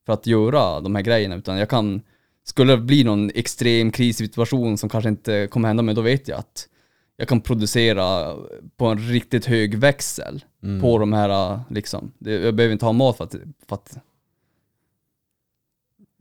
för 0.07 0.13
att 0.13 0.27
göra 0.27 0.81
de 0.81 0.95
här 0.95 1.03
grejerna 1.03 1.37
utan 1.37 1.59
jag 1.59 1.69
kan, 1.69 2.03
skulle 2.45 2.73
det 2.73 2.83
bli 2.83 3.05
någon 3.05 3.31
extrem 3.35 3.91
krissituation 3.91 4.79
som 4.79 4.89
kanske 4.89 5.09
inte 5.09 5.47
kommer 5.47 5.69
hända 5.69 5.83
mig, 5.83 5.95
då 5.95 6.01
vet 6.01 6.29
jag 6.29 6.39
att 6.39 6.69
jag 7.17 7.29
kan 7.29 7.41
producera 7.41 8.35
på 8.77 8.87
en 8.87 8.99
riktigt 8.99 9.47
hög 9.47 9.79
växel 9.79 10.45
Mm. 10.63 10.81
på 10.83 10.99
de 10.99 11.13
här 11.13 11.61
liksom. 11.71 12.13
Det, 12.19 12.33
jag 12.33 12.55
behöver 12.55 12.73
inte 12.73 12.85
ha 12.85 12.93
mat 12.93 13.17
för 13.17 13.25
att, 13.25 13.35
för 13.69 13.75
att 13.75 13.97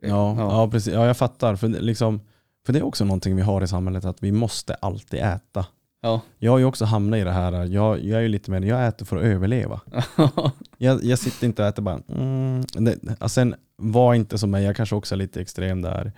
Ja, 0.01 0.35
Ja. 0.37 0.51
ja. 0.61 0.69
precis. 0.71 0.93
Ja, 0.93 1.05
jag 1.07 1.17
fattar. 1.17 1.55
För 1.55 1.67
det, 1.67 1.79
liksom, 1.79 2.21
för 2.65 2.73
det 2.73 2.79
är 2.79 2.83
också 2.85 3.05
någonting 3.05 3.35
vi 3.35 3.41
har 3.41 3.61
i 3.61 3.67
samhället, 3.67 4.05
att 4.05 4.23
vi 4.23 4.31
måste 4.31 4.73
alltid 4.73 5.19
äta. 5.19 5.65
ja. 6.01 6.21
Jag 6.39 6.51
har 6.51 6.57
ju 6.59 6.65
också 6.65 6.85
hamnat 6.85 7.17
i 7.17 7.23
det 7.23 7.31
här, 7.31 7.65
jag, 7.65 8.03
jag 8.03 8.17
är 8.17 8.21
ju 8.21 8.27
lite 8.27 8.51
mer, 8.51 8.61
jag 8.61 8.87
äter 8.87 9.05
för 9.05 9.17
att 9.17 9.23
överleva. 9.23 9.81
Jag, 10.77 11.03
jag 11.03 11.19
sitter 11.19 11.47
inte 11.47 11.61
och 11.61 11.67
äter 11.67 11.83
bara, 11.83 11.99
mm. 12.07 12.61
det, 12.61 12.97
ja, 13.19 13.29
sen 13.29 13.55
var 13.77 14.13
inte 14.13 14.37
som 14.37 14.51
mig, 14.51 14.63
jag 14.63 14.75
kanske 14.75 14.95
också 14.95 15.15
är 15.15 15.17
lite 15.17 15.41
extrem 15.41 15.81
där. 15.81 16.11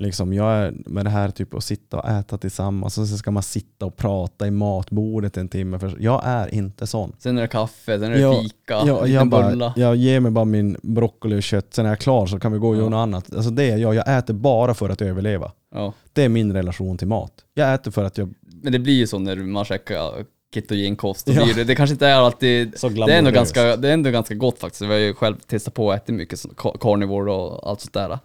Liksom 0.00 0.32
jag 0.32 0.52
är 0.52 0.74
med 0.86 1.06
det 1.06 1.10
här 1.10 1.30
typ 1.30 1.54
att 1.54 1.64
sitta 1.64 1.96
och 2.00 2.08
äta 2.08 2.38
tillsammans 2.38 2.98
och 2.98 3.06
så 3.06 3.16
ska 3.16 3.30
man 3.30 3.42
sitta 3.42 3.86
och 3.86 3.96
prata 3.96 4.46
i 4.46 4.50
matbordet 4.50 5.36
en 5.36 5.48
timme. 5.48 5.78
För 5.78 5.96
jag 6.00 6.22
är 6.24 6.54
inte 6.54 6.86
sån. 6.86 7.12
Sen 7.18 7.38
är 7.38 7.42
det 7.42 7.48
kaffe, 7.48 7.98
sen 7.98 8.02
är 8.04 8.10
det 8.10 8.20
Ja, 8.20 8.40
fika, 8.42 8.54
Ja, 8.66 8.80
en 8.80 8.86
jag, 8.86 9.06
liten 9.08 9.30
bara, 9.30 9.50
bulla. 9.50 9.72
jag 9.76 9.96
ger 9.96 10.20
mig 10.20 10.32
bara 10.32 10.44
min 10.44 10.76
broccoli 10.82 11.38
och 11.38 11.42
kött, 11.42 11.74
sen 11.74 11.86
är 11.86 11.88
jag 11.88 11.98
klar 11.98 12.26
så 12.26 12.38
kan 12.40 12.52
vi 12.52 12.58
gå 12.58 12.68
och 12.68 12.74
Ja. 12.74 12.78
göra 12.78 12.88
något 12.90 12.98
annat. 12.98 13.34
Alltså 13.34 13.50
det 13.50 13.70
är 13.70 13.76
jag, 13.76 13.94
jag 13.94 14.18
äter 14.18 14.34
bara 14.34 14.74
för 14.74 14.88
att 14.90 15.02
överleva. 15.02 15.52
Ja. 15.74 15.92
Det 16.12 16.22
är 16.24 16.28
min 16.28 16.52
relation 16.52 16.98
till 16.98 17.08
mat. 17.08 17.32
Jag 17.54 17.74
äter 17.74 17.90
för 17.90 18.04
att 18.04 18.18
jag... 18.18 18.34
Men 18.62 18.72
det 18.72 18.78
blir 18.78 18.94
ju 18.94 19.06
så 19.06 19.18
när 19.18 19.36
man 19.36 19.64
käkar 19.64 20.24
ketogenkost. 20.54 21.28
Ja. 21.28 21.44
det, 21.56 21.64
det 21.64 21.74
kanske 21.74 21.92
inte 21.92 22.06
är 22.06 22.14
alltid... 22.14 22.70
Det 22.82 23.12
är, 23.14 23.18
ändå 23.18 23.30
ganska, 23.30 23.76
det 23.76 23.88
är 23.88 23.92
ändå 23.92 24.10
ganska 24.10 24.34
gott 24.34 24.58
faktiskt. 24.58 24.82
Vi 24.82 24.86
har 24.86 24.94
ju 24.94 25.14
själv 25.14 25.36
testat 25.46 25.74
på 25.74 25.86
och 25.86 25.94
ätit 25.94 26.14
mycket 26.14 26.40
carnivore 26.80 27.32
och 27.32 27.70
allt 27.70 27.80
sånt 27.80 27.94
där. 27.94 28.18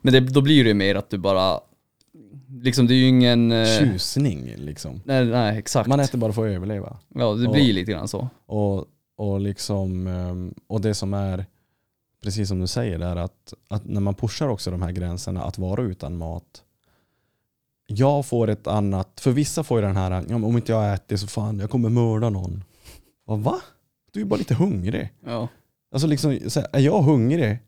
Men 0.00 0.12
det, 0.12 0.20
då 0.20 0.40
blir 0.40 0.64
det 0.64 0.68
ju 0.68 0.74
mer 0.74 0.94
att 0.94 1.10
du 1.10 1.18
bara... 1.18 1.60
Liksom 2.62 2.86
det 2.86 2.94
är 2.94 2.96
ju 2.96 3.08
ingen... 3.08 3.52
eh, 3.52 3.66
Tjusning 3.78 4.54
liksom. 4.56 5.00
Nej, 5.04 5.24
nej 5.24 5.58
exakt. 5.58 5.88
Man 5.88 6.00
äter 6.00 6.18
bara 6.18 6.32
för 6.32 6.46
att 6.48 6.54
överleva. 6.56 6.98
Ja, 7.14 7.34
det 7.34 7.46
och- 7.46 7.52
blir 7.54 7.72
lite 7.72 7.92
grann 7.92 8.08
så. 8.08 8.28
Och, 8.46 8.84
och, 9.16 9.40
liksom, 9.40 10.06
ehm, 10.06 10.54
och 10.66 10.80
det 10.80 10.94
som 10.94 11.14
är, 11.14 11.46
precis 12.22 12.48
som 12.48 12.60
du 12.60 12.66
säger 12.66 12.98
där, 12.98 13.16
att, 13.16 13.54
att 13.68 13.84
när 13.84 14.00
man 14.00 14.14
pushar 14.14 14.48
också 14.48 14.70
de 14.70 14.82
här 14.82 14.92
gränserna 14.92 15.44
att 15.44 15.58
vara 15.58 15.82
utan 15.82 16.16
mat. 16.16 16.62
Jag 17.86 18.26
får 18.26 18.50
ett 18.50 18.66
annat, 18.66 19.20
för 19.20 19.30
vissa 19.30 19.64
får 19.64 19.80
ju 19.80 19.86
den 19.86 19.96
här, 19.96 20.24
ja, 20.28 20.34
om 20.36 20.56
inte 20.56 20.72
jag 20.72 20.94
äter 20.94 21.16
så 21.16 21.26
fan, 21.26 21.58
jag 21.58 21.70
kommer 21.70 21.88
mörda 21.88 22.30
någon. 22.30 22.64
Och 23.26 23.40
va? 23.42 23.60
Du 24.12 24.20
är 24.20 24.24
bara 24.24 24.36
lite 24.36 24.54
hungrig. 24.54 25.12
Ja. 25.26 25.48
Alltså 25.92 26.06
liksom, 26.08 26.38
så 26.48 26.60
här, 26.60 26.68
är 26.72 26.80
jag 26.80 27.02
hungrig 27.02 27.58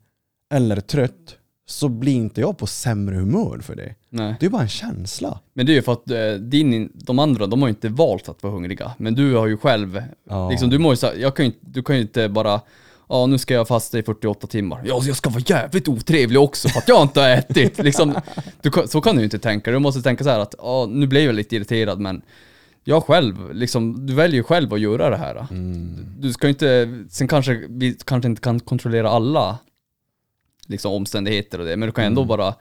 eller 0.53 0.79
trött 0.81 1.35
så 1.69 1.89
blir 1.89 2.13
inte 2.15 2.41
jag 2.41 2.57
på 2.57 2.67
sämre 2.67 3.15
humör 3.15 3.59
för 3.59 3.75
det. 3.75 3.95
Nej. 4.09 4.35
Det 4.39 4.45
är 4.45 4.49
bara 4.49 4.61
en 4.61 4.67
känsla. 4.69 5.39
Men 5.53 5.65
det 5.65 5.71
är 5.71 5.75
ju 5.75 5.81
för 5.81 5.91
att 5.93 6.11
eh, 6.11 6.31
din, 6.33 6.91
de 6.93 7.19
andra, 7.19 7.47
de 7.47 7.61
har 7.61 7.67
ju 7.69 7.73
inte 7.73 7.89
valt 7.89 8.29
att 8.29 8.43
vara 8.43 8.53
hungriga. 8.53 8.91
Men 8.97 9.13
du 9.15 9.35
har 9.35 9.47
ju 9.47 9.57
själv, 9.57 10.03
Ja. 10.29 10.49
liksom 10.49 10.69
du 10.69 10.77
må 10.79 10.89
ju, 10.91 10.95
så- 10.95 11.11
jag 11.17 11.35
kan 11.35 11.45
ju, 11.45 11.51
du 11.61 11.83
kan 11.83 11.95
ju 11.95 12.01
inte 12.01 12.29
bara 12.29 12.61
Ja 13.09 13.25
nu 13.25 13.37
ska 13.37 13.53
jag 13.53 13.67
fasta 13.67 13.99
i 13.99 14.03
48 14.03 14.47
timmar. 14.47 14.81
Ja, 14.85 15.01
jag 15.03 15.15
ska 15.15 15.29
vara 15.29 15.43
jävligt 15.45 15.87
otrevlig 15.87 16.41
också 16.41 16.69
för 16.69 16.79
att 16.79 16.87
jag 16.87 17.01
inte 17.01 17.21
har 17.21 17.29
ätit. 17.29 17.77
liksom, 17.83 18.15
du, 18.61 18.71
så 18.87 19.01
kan 19.01 19.15
du 19.15 19.21
ju 19.21 19.25
inte 19.25 19.39
tänka. 19.39 19.71
Du 19.71 19.79
måste 19.79 20.01
tänka 20.01 20.23
så 20.23 20.29
här 20.29 20.39
att, 20.39 20.55
ja 20.57 20.87
nu 20.89 21.07
blev 21.07 21.23
jag 21.23 21.35
lite 21.35 21.55
irriterad 21.55 21.99
men 21.99 22.21
jag 22.83 23.03
själv, 23.03 23.53
liksom, 23.53 24.05
du 24.05 24.13
väljer 24.13 24.35
ju 24.35 24.43
själv 24.43 24.73
att 24.73 24.79
göra 24.79 25.09
det 25.09 25.17
här. 25.17 25.47
Mm. 25.51 26.05
Du 26.19 26.33
ska 26.33 26.49
inte, 26.49 26.99
sen 27.09 27.27
kanske 27.27 27.63
vi 27.69 27.97
kanske 28.05 28.29
inte 28.29 28.41
kan 28.41 28.59
kontrollera 28.59 29.09
alla 29.09 29.57
liksom, 30.67 30.93
omständigheter 30.93 31.59
och 31.59 31.65
det, 31.65 31.77
men 31.77 31.87
du 31.87 31.93
kan 31.93 32.05
ändå 32.05 32.21
Mm. 32.21 32.27
bara 32.27 32.55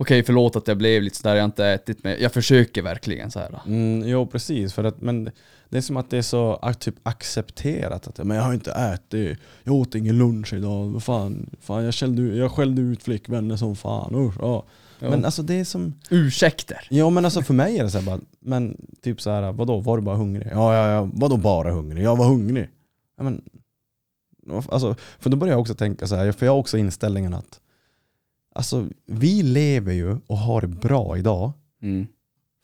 Okej, 0.00 0.22
förlåt 0.22 0.56
att 0.56 0.68
jag 0.68 0.76
blev 0.76 1.02
lite 1.02 1.16
sådär, 1.16 1.34
jag 1.34 1.42
har 1.42 1.44
inte 1.44 1.66
ätit, 1.66 2.04
men 2.04 2.16
jag 2.20 2.32
försöker 2.32 2.82
verkligen 2.82 3.30
så 3.30 3.38
här. 3.38 3.60
Mm, 3.66 4.08
jo 4.08 4.26
precis, 4.26 4.74
för 4.74 4.84
att, 4.84 5.00
men 5.00 5.30
det 5.68 5.76
är 5.76 5.80
som 5.80 5.96
att 5.96 6.10
det 6.10 6.18
är 6.18 6.22
så 6.22 6.72
typ 6.78 6.94
accepterat 7.02 8.06
att 8.08 8.26
men 8.26 8.36
jag 8.36 8.44
har 8.44 8.54
inte 8.54 8.72
ätit, 8.72 9.38
jag 9.64 9.74
åt 9.74 9.94
ingen 9.94 10.18
lunch 10.18 10.52
idag, 10.52 11.02
fan, 11.02 11.50
fan 11.60 11.84
jag, 11.84 11.94
skällde, 11.94 12.22
ut- 12.22 12.36
jag 12.38 12.52
skällde 12.52 12.82
ut 12.82 13.02
flickvänner 13.02 13.56
som 13.56 13.76
fan, 13.76 14.14
usch, 14.14 14.34
ja. 14.40 14.64
Men 15.00 15.24
alltså 15.24 15.42
det 15.42 15.54
är 15.54 15.64
som, 15.64 15.94
Ursäkter. 16.10 16.86
ja 16.90 17.10
men 17.10 17.24
alltså 17.24 17.42
för 17.42 17.54
mig 17.54 17.78
är 17.78 17.84
det 17.84 17.90
så 17.90 17.98
här 17.98 18.06
bara, 18.06 18.20
men 18.40 18.76
typ 19.02 19.20
så 19.20 19.30
här, 19.30 19.52
vadå, 19.52 19.78
var 19.80 19.96
du 19.96 20.02
bara 20.02 20.16
hungrig? 20.16 20.48
Ja, 20.52 20.74
ja, 20.74 20.90
ja, 20.92 21.10
vadå 21.14 21.36
bara 21.36 21.72
hungrig? 21.72 22.04
Jag 22.04 22.16
var 22.16 22.26
hungrig. 22.28 22.68
Ja, 23.16 23.22
men, 23.22 23.42
alltså, 24.68 24.94
för 25.18 25.30
då 25.30 25.36
börjar 25.36 25.52
jag 25.52 25.60
också 25.60 25.74
tänka 25.74 26.06
så 26.06 26.14
här, 26.16 26.32
för 26.32 26.46
jag 26.46 26.52
har 26.52 26.58
också 26.58 26.78
inställningen 26.78 27.34
att 27.34 27.60
Alltså 28.54 28.86
vi 29.06 29.42
lever 29.42 29.92
ju 29.92 30.16
och 30.26 30.38
har 30.38 30.60
det 30.60 30.66
bra 30.66 31.18
idag 31.18 31.52
Mm. 31.82 32.06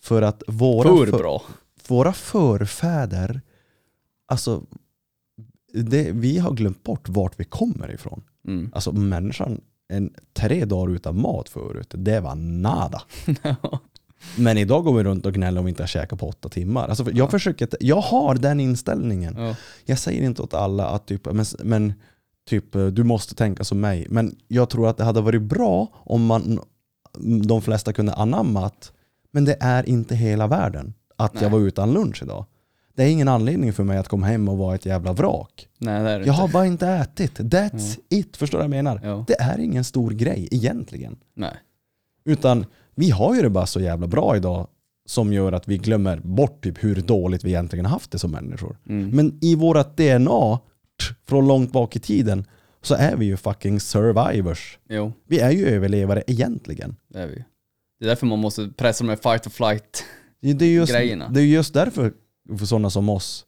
för 0.03 0.23
att 0.23 0.43
våra 0.49 1.07
för- 1.07 1.19
bra. 1.19 1.43
Våra 1.91 2.13
förfäder, 2.13 3.41
alltså 4.27 4.63
det, 5.73 6.13
vi 6.13 6.39
har 6.39 6.53
glömt 6.53 6.83
bort 6.83 7.09
vart 7.09 7.41
vi 7.41 7.45
kommer 7.45 7.91
ifrån. 7.91 8.23
Mm. 8.47 8.71
Alltså 8.75 8.93
människan, 8.93 9.61
en, 9.89 10.15
tre 10.33 10.65
dagar 10.65 10.95
utan 10.95 11.21
mat 11.21 11.49
förut, 11.49 11.95
det 11.97 12.21
var 12.21 12.35
nada. 12.35 13.03
Men 14.37 14.59
idag 14.59 14.85
går 14.85 14.95
vi 14.95 15.05
runt 15.05 15.27
och 15.27 15.35
gnäller 15.35 15.59
om 15.59 15.65
vi 15.65 15.69
inte 15.69 15.83
har 15.83 15.89
käkat 15.89 16.19
på 16.19 16.29
åtta 16.29 16.49
timmar. 16.49 16.89
Alltså, 16.89 17.11
jag, 17.11 17.31
försöker, 17.31 17.69
jag 17.81 18.01
har 18.01 18.35
den 18.35 18.61
inställningen. 18.61 19.35
ja. 19.39 19.57
Jag 19.85 19.99
säger 19.99 20.23
inte 20.23 20.43
åt 20.43 20.55
alla 20.55 20.87
att 20.87 21.07
typ, 21.07 21.33
men, 21.33 21.45
men 21.65 21.93
typ, 22.49 22.73
du 22.73 23.05
måste 23.05 23.35
tänka 23.35 23.65
som 23.65 23.81
mig. 23.81 24.07
Men 24.11 24.37
jag 24.49 24.71
tror 24.71 24.89
att 24.89 24.97
det 24.97 25.05
hade 25.05 25.21
varit 25.21 25.43
bra 25.43 25.89
om 25.95 26.27
man, 26.27 26.61
de 27.47 27.63
flesta 27.63 27.93
kunde 27.93 28.15
anamma 28.15 28.67
att 28.67 28.93
men 29.31 29.45
det 29.45 29.57
är 29.61 29.89
inte 29.89 30.15
hela 30.15 30.47
världen 30.47 30.95
att 31.17 31.35
Nej. 31.35 31.43
jag 31.43 31.51
var 31.51 31.59
utan 31.59 31.93
lunch 31.93 32.23
idag. 32.23 32.45
Det 32.97 33.03
är 33.03 33.09
ingen 33.09 33.29
anledning 33.29 33.73
för 33.73 33.85
mig 33.85 33.99
att 33.99 34.09
komma 34.09 34.27
hem 34.27 34.49
och 34.49 34.59
vara 34.59 34.75
ett 34.75 34.87
jävla 34.87 35.13
vrak. 35.13 35.69
Nej 35.79 36.03
det 36.03 36.11
är 36.11 36.19
det 36.21 36.27
Jag 36.27 36.33
inte. 36.35 36.41
har 36.41 36.49
bara 36.49 36.67
inte 36.67 36.89
ätit. 36.89 37.39
That's 37.39 37.99
it. 38.09 38.37
Förstår 38.37 38.59
du 38.59 38.63
vad 38.69 38.77
jag 38.77 38.85
menar? 38.85 39.01
Ja. 39.05 39.25
Det 39.29 39.41
är 39.41 39.59
ingen 39.59 39.85
stor 39.85 40.11
grej 40.11 40.49
egentligen. 40.51 41.17
Nej. 41.35 41.55
Utan 42.25 42.67
vi 42.95 43.11
har 43.11 43.35
ju 43.35 43.43
det 43.43 43.51
bara 43.51 43.67
så 43.67 43.81
jävla 43.81 44.07
bra 44.07 44.37
idag 44.37 44.67
som 45.07 45.33
gör 45.33 45.53
att 45.53 45.69
vi 45.69 45.79
glömmer 45.79 46.17
bort 46.17 46.63
typ 46.65 46.85
hur 46.85 46.97
dåligt 47.03 47.45
vi 47.45 47.49
egentligen 47.51 47.87
haft 47.87 48.11
det 48.11 48.19
som 48.19 48.31
människor. 48.31 48.77
Mm. 48.89 49.11
Men 49.11 49.39
i 49.41 49.55
vårat 49.55 49.97
DNA 49.97 50.59
från 51.29 51.49
långt 51.49 51.73
bak 51.73 51.97
i 51.97 52.01
tiden 52.01 52.45
så 52.83 52.95
är 52.95 53.17
vi 53.17 53.27
ju 53.27 53.37
fucking 53.37 53.81
survivors. 53.81 54.79
Jo, 54.89 55.13
Vi 55.29 55.39
är 55.41 55.51
ju 55.51 55.67
överlevare 55.67 56.23
egentligen. 56.27 56.97
det 57.09 57.19
är 57.19 57.27
vi. 57.27 57.45
Det 57.99 58.05
är 58.05 58.09
därför 58.09 58.27
man 58.27 58.39
måste 58.39 58.71
pressa 58.77 59.05
med 59.05 59.19
fight 59.23 59.47
or 59.47 59.51
flight. 59.51 60.05
Det 60.53 60.65
är 60.65 60.73
just, 60.73 60.93
Grejerna. 60.93 61.29
det 61.29 61.41
är 61.41 61.45
just 61.45 61.75
därför 61.75 62.13
för 62.59 62.67
sådana 62.67 62.91
som 62.91 63.09
oss, 63.09 63.47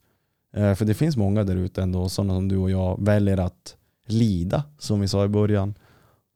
eh, 0.53 0.75
för 0.75 0.85
det 0.85 0.93
finns 0.93 1.17
många 1.17 1.43
där 1.43 1.55
ute 1.55 1.81
ändå, 1.81 2.09
sådana 2.09 2.33
som 2.33 2.47
du 2.47 2.57
och 2.57 2.71
jag, 2.71 3.05
väljer 3.05 3.37
att 3.37 3.77
lida, 4.07 4.63
som 4.77 4.99
vi 4.99 5.07
sa 5.07 5.25
i 5.25 5.27
början. 5.27 5.75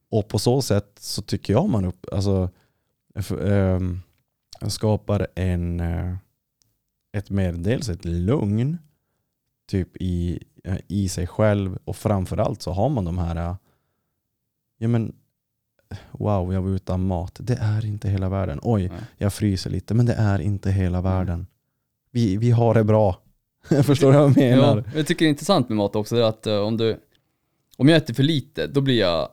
Och 0.09 0.27
på 0.27 0.39
så 0.39 0.61
sätt 0.61 0.97
så 0.99 1.21
tycker 1.21 1.53
jag 1.53 1.69
man 1.69 1.85
upp, 1.85 2.05
alltså, 2.11 2.49
ehm, 3.41 4.01
skapar 4.67 5.27
en, 5.35 5.79
eh, 5.79 6.15
ett 7.13 7.29
mer, 7.29 7.53
dels 7.53 7.89
ett 7.89 8.05
lugn 8.05 8.77
typ 9.67 9.97
i, 9.97 10.43
eh, 10.63 10.77
i 10.88 11.09
sig 11.09 11.27
själv 11.27 11.79
och 11.85 11.95
framförallt 11.95 12.61
så 12.61 12.71
har 12.71 12.89
man 12.89 13.05
de 13.05 13.17
här, 13.17 13.55
ja 14.77 14.88
men 14.88 15.15
wow 16.11 16.53
jag 16.53 16.61
var 16.61 16.69
utan 16.69 17.07
mat, 17.07 17.38
det 17.39 17.57
är 17.61 17.85
inte 17.85 18.09
hela 18.09 18.30
världen. 18.30 18.59
Oj, 18.61 18.88
Nej. 18.88 18.99
jag 19.18 19.34
fryser 19.34 19.69
lite, 19.69 19.93
men 19.93 20.05
det 20.05 20.13
är 20.13 20.39
inte 20.39 20.72
hela 20.72 21.01
världen. 21.01 21.47
Vi, 22.11 22.38
vi 22.38 22.51
har 22.51 22.73
det 22.73 22.84
bra. 22.84 23.22
Förstår 23.84 24.11
du 24.11 24.18
vad 24.18 24.30
jag 24.30 24.38
menar? 24.38 24.77
Ja, 24.77 24.97
jag 24.97 25.07
tycker 25.07 25.26
det 25.26 25.27
är 25.27 25.30
intressant 25.30 25.69
med 25.69 25.77
mat 25.77 25.95
också, 25.95 26.15
det 26.15 26.22
är 26.22 26.26
att 26.26 26.47
eh, 26.47 26.57
om 26.57 26.77
du, 26.77 26.97
om 27.77 27.89
jag 27.89 27.97
äter 27.97 28.13
för 28.13 28.23
lite, 28.23 28.68
då 28.68 28.81
blir 28.81 28.99
jag, 28.99 29.30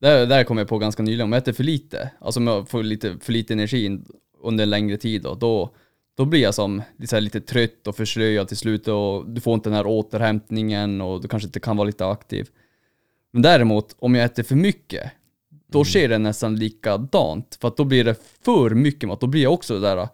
det 0.00 0.34
här 0.34 0.44
kom 0.44 0.58
jag 0.58 0.68
på 0.68 0.78
ganska 0.78 1.02
nyligen, 1.02 1.24
om 1.24 1.32
jag 1.32 1.42
äter 1.42 1.52
för 1.52 1.64
lite, 1.64 2.10
alltså 2.20 2.40
om 2.40 2.46
jag 2.46 2.68
får 2.68 2.82
lite, 2.82 3.16
för 3.20 3.32
lite 3.32 3.52
energi 3.52 4.00
under 4.42 4.62
en 4.62 4.70
längre 4.70 4.96
tid 4.96 5.22
då, 5.22 5.34
då, 5.34 5.74
då 6.16 6.24
blir 6.24 6.40
jag 6.40 6.54
som 6.54 6.82
här, 7.10 7.20
lite 7.20 7.40
trött 7.40 7.86
och 7.86 7.96
förslöad 7.96 8.48
till 8.48 8.56
slut 8.56 8.88
och 8.88 9.30
du 9.30 9.40
får 9.40 9.54
inte 9.54 9.68
den 9.68 9.76
här 9.76 9.86
återhämtningen 9.86 11.00
och 11.00 11.22
du 11.22 11.28
kanske 11.28 11.46
inte 11.46 11.60
kan 11.60 11.76
vara 11.76 11.86
lite 11.86 12.06
aktiv. 12.06 12.48
Men 13.30 13.42
däremot, 13.42 13.96
om 13.98 14.14
jag 14.14 14.24
äter 14.24 14.42
för 14.42 14.56
mycket, 14.56 15.10
då 15.72 15.84
sker 15.84 16.08
det 16.08 16.18
nästan 16.18 16.56
likadant. 16.56 17.58
För 17.60 17.68
att 17.68 17.76
då 17.76 17.84
blir 17.84 18.04
det 18.04 18.14
för 18.44 18.70
mycket 18.70 19.08
mat, 19.08 19.20
då 19.20 19.26
blir 19.26 19.42
jag 19.42 19.52
också 19.52 19.80
där 19.80 20.08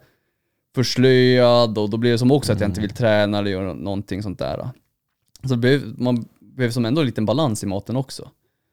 förslöad 0.75 1.77
och 1.77 1.89
då 1.89 1.97
blir 1.97 2.11
det 2.11 2.17
som 2.17 2.31
också 2.31 2.53
att 2.53 2.59
jag 2.59 2.69
inte 2.69 2.81
vill 2.81 2.89
träna 2.89 3.37
eller 3.37 3.51
göra 3.51 3.73
någonting 3.73 4.23
sånt 4.23 4.39
där. 4.39 4.69
Så 5.43 5.49
det 5.49 5.57
behöver, 5.57 5.93
man 5.97 6.25
behöver 6.39 6.73
som 6.73 6.85
ändå 6.85 7.01
en 7.01 7.07
liten 7.07 7.25
balans 7.25 7.63
i 7.63 7.67
maten 7.67 7.95
också. 7.95 8.29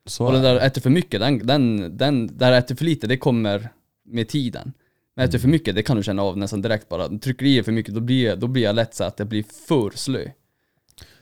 Så 0.07 0.27
Och 0.27 0.37
är 0.37 0.43
där 0.43 0.57
äter 0.57 0.81
för 0.81 0.91
mycket, 0.91 1.21
den, 1.21 1.47
den, 1.47 1.97
den, 1.97 2.39
där 2.39 2.53
äter 2.53 2.75
för 2.75 2.85
lite, 2.85 3.07
det 3.07 3.17
kommer 3.17 3.69
med 4.05 4.29
tiden. 4.29 4.73
Men 5.17 5.29
äter 5.29 5.39
för 5.39 5.49
mycket, 5.49 5.75
det 5.75 5.83
kan 5.83 5.97
du 5.97 6.03
känna 6.03 6.23
av 6.23 6.39
nästan 6.39 6.63
direkt 6.63 6.89
bara. 6.89 7.19
Trycker 7.19 7.47
i 7.47 7.63
för 7.63 7.73
mycket, 7.73 7.95
då 7.95 8.01
blir, 8.01 8.37
då 8.37 8.47
blir 8.47 8.63
jag 8.63 8.75
lätt 8.75 8.95
så 8.95 9.05
att 9.05 9.19
jag 9.19 9.29
blir 9.29 9.43
för 9.69 9.91
slö. 9.97 10.31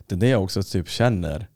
det 0.07 0.15
är 0.15 0.19
det 0.19 0.29
jag 0.29 0.45
också 0.45 0.63
typ 0.63 0.89
känner, 0.89 1.49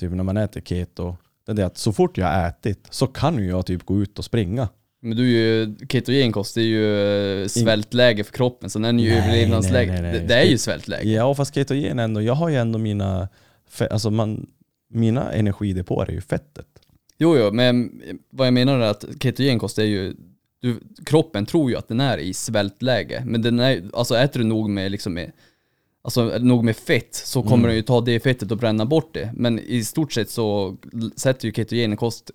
typ 0.00 0.12
när 0.12 0.24
man 0.24 0.36
äter 0.36 0.60
keto. 0.60 1.16
Det 1.46 1.62
är 1.62 1.66
att 1.66 1.78
så 1.78 1.92
fort 1.92 2.18
jag 2.18 2.26
har 2.26 2.48
ätit 2.48 2.86
så 2.90 3.06
kan 3.06 3.38
ju 3.38 3.48
jag 3.48 3.66
typ 3.66 3.84
gå 3.84 4.02
ut 4.02 4.18
och 4.18 4.24
springa. 4.24 4.68
Men 5.02 5.16
du 5.16 5.22
är 5.22 5.28
ju, 5.28 5.76
ketogenkost 5.88 6.54
det 6.54 6.60
är 6.60 6.64
ju 6.64 7.42
eh, 7.42 7.48
svältläge 7.48 8.24
för 8.24 8.32
kroppen, 8.32 8.70
så 8.70 8.78
den 8.78 9.00
är 9.00 9.04
ju 9.04 9.12
överlevnadsläge. 9.12 9.92
Det, 9.92 10.18
det 10.18 10.34
är 10.34 10.44
ju 10.44 10.58
svältläge. 10.58 11.10
Ja, 11.10 11.34
fast 11.34 11.54
ketogen 11.54 11.98
ändå, 11.98 12.22
jag 12.22 12.34
har 12.34 12.48
ju 12.48 12.56
ändå 12.56 12.78
mina, 12.78 13.28
alltså 13.90 14.10
man, 14.10 14.46
mina 14.90 15.32
energidepåer 15.32 16.06
är 16.08 16.12
ju 16.12 16.20
fettet. 16.20 16.66
Jo, 17.18 17.38
jo, 17.38 17.52
men 17.52 18.02
vad 18.30 18.46
jag 18.46 18.54
menar 18.54 18.78
är 18.78 18.90
att 18.90 19.04
ketogenkost 19.20 19.78
är 19.78 19.84
ju, 19.84 20.14
du, 20.60 20.80
kroppen 21.06 21.46
tror 21.46 21.70
ju 21.70 21.76
att 21.76 21.88
den 21.88 22.00
är 22.00 22.18
i 22.18 22.34
svältläge, 22.34 23.22
men 23.26 23.42
den 23.42 23.60
är, 23.60 23.82
alltså 23.94 24.16
äter 24.16 24.40
du 24.40 24.46
nog 24.46 24.70
med 24.70 24.90
liksom 24.90 25.14
med, 25.14 25.32
alltså 26.02 26.38
nog 26.38 26.64
med 26.64 26.76
fett 26.76 27.14
så 27.14 27.42
kommer 27.42 27.68
den 27.68 27.76
ju 27.76 27.82
ta 27.82 28.00
det 28.00 28.20
fettet 28.20 28.50
och 28.50 28.58
bränna 28.58 28.86
bort 28.86 29.14
det. 29.14 29.32
Men 29.34 29.58
i 29.58 29.84
stort 29.84 30.12
sett 30.12 30.30
så 30.30 30.76
sätter 31.16 31.46
ju 31.46 31.52
ketogenkost 31.52 32.30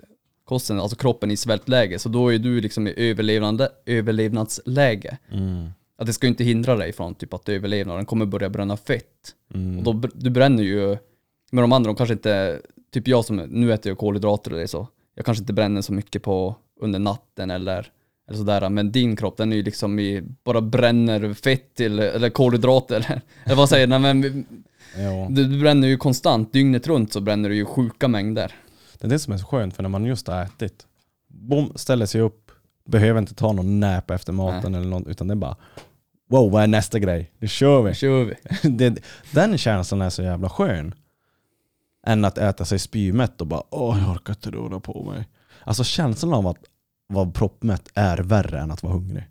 kosten, 0.45 0.79
alltså 0.79 0.97
kroppen 0.97 1.31
i 1.31 1.37
svältläge, 1.37 1.99
så 1.99 2.09
då 2.09 2.33
är 2.33 2.39
du 2.39 2.61
liksom 2.61 2.87
i 2.87 2.93
överlevnande, 2.97 3.69
överlevnadsläge. 3.85 5.17
Att 5.97 6.07
det 6.07 6.13
ska 6.13 6.27
ju 6.27 6.29
inte 6.29 6.43
hindra 6.43 6.75
dig 6.75 6.93
från 6.93 7.15
typ 7.15 7.33
att 7.33 7.49
överleva, 7.49 7.95
den 7.95 8.05
kommer 8.05 8.25
börja 8.25 8.49
bränna 8.49 8.77
fett. 8.77 9.35
Och 9.77 9.83
då, 9.83 10.09
du 10.13 10.29
bränner 10.29 10.63
ju, 10.63 10.97
men 11.51 11.61
de 11.61 11.71
andra 11.71 11.87
de 11.87 11.95
kanske 11.95 12.13
inte, 12.13 12.61
typ 12.93 13.07
jag 13.07 13.25
som, 13.25 13.35
nu 13.35 13.73
äter 13.73 13.89
jag 13.89 13.97
kolhydrater 13.97 14.51
det 14.51 14.67
så, 14.67 14.87
jag 15.15 15.25
kanske 15.25 15.41
inte 15.41 15.53
bränner 15.53 15.81
så 15.81 15.93
mycket 15.93 16.23
på 16.23 16.55
under 16.79 16.99
natten 16.99 17.51
eller, 17.51 17.91
eller 18.27 18.37
sådär, 18.37 18.69
men 18.69 18.91
din 18.91 19.15
kropp 19.15 19.37
den 19.37 19.51
är 19.51 19.55
ju 19.55 19.63
liksom 19.63 19.99
i, 19.99 20.23
bara 20.43 20.61
bränner 20.61 21.33
fett 21.33 21.75
till, 21.75 21.99
eller 21.99 22.29
kolhydrater 22.29 23.21
eller, 23.45 23.55
vad 23.55 23.69
säger 23.69 23.87
Nej, 23.87 23.99
men 23.99 24.45
Ja. 24.97 25.27
du, 25.29 25.45
du 25.45 25.59
bränner 25.59 25.87
ju 25.87 25.97
konstant, 25.97 26.53
dygnet 26.53 26.87
runt 26.87 27.13
så 27.13 27.21
bränner 27.21 27.49
du 27.49 27.55
ju 27.55 27.65
sjuka 27.65 28.07
mängder. 28.07 28.55
Det 28.99 29.07
är 29.07 29.09
det 29.09 29.19
som 29.19 29.33
är 29.33 29.37
så 29.37 29.45
skönt, 29.45 29.75
för 29.75 29.83
när 29.83 29.89
man 29.89 30.05
just 30.05 30.27
har 30.27 30.41
ätit, 30.41 30.85
bom, 31.27 31.71
ställer 31.75 32.05
sig 32.05 32.21
upp, 32.21 32.51
behöver 32.85 33.19
inte 33.19 33.35
ta 33.35 33.51
någon 33.51 33.79
nap 33.79 34.11
efter 34.11 34.33
maten 34.33 34.75
eller 34.75 34.87
något, 34.87 35.07
utan 35.07 35.27
det 35.27 35.33
är 35.33 35.35
bara 35.35 35.55
Wow, 36.29 36.51
vad 36.51 36.63
är 36.63 36.67
nästa 36.67 36.99
grej? 36.99 37.31
Nu 37.39 37.47
kör 37.47 37.81
vi! 37.81 37.89
Nu 37.89 37.95
kör 37.95 38.23
vi. 38.25 38.69
det, 38.69 39.03
den 39.31 39.57
känslan 39.57 40.01
är 40.01 40.09
så 40.09 40.23
jävla 40.23 40.49
skön. 40.49 40.93
Än 42.07 42.25
att 42.25 42.37
äta 42.37 42.65
sig 42.65 42.79
spymätt 42.79 43.41
och 43.41 43.47
bara 43.47 43.63
åh 43.69 43.99
jag 43.99 44.11
orkar 44.11 44.33
inte 44.33 44.51
röra 44.51 44.79
på 44.79 45.03
mig. 45.03 45.27
Alltså 45.63 45.83
känslan 45.83 46.33
av 46.33 46.47
att 46.47 46.57
vara 47.07 47.29
proppmätt 47.31 47.89
är 47.93 48.17
värre 48.17 48.59
än 48.59 48.71
att 48.71 48.83
vara 48.83 48.93
hungrig. 48.93 49.23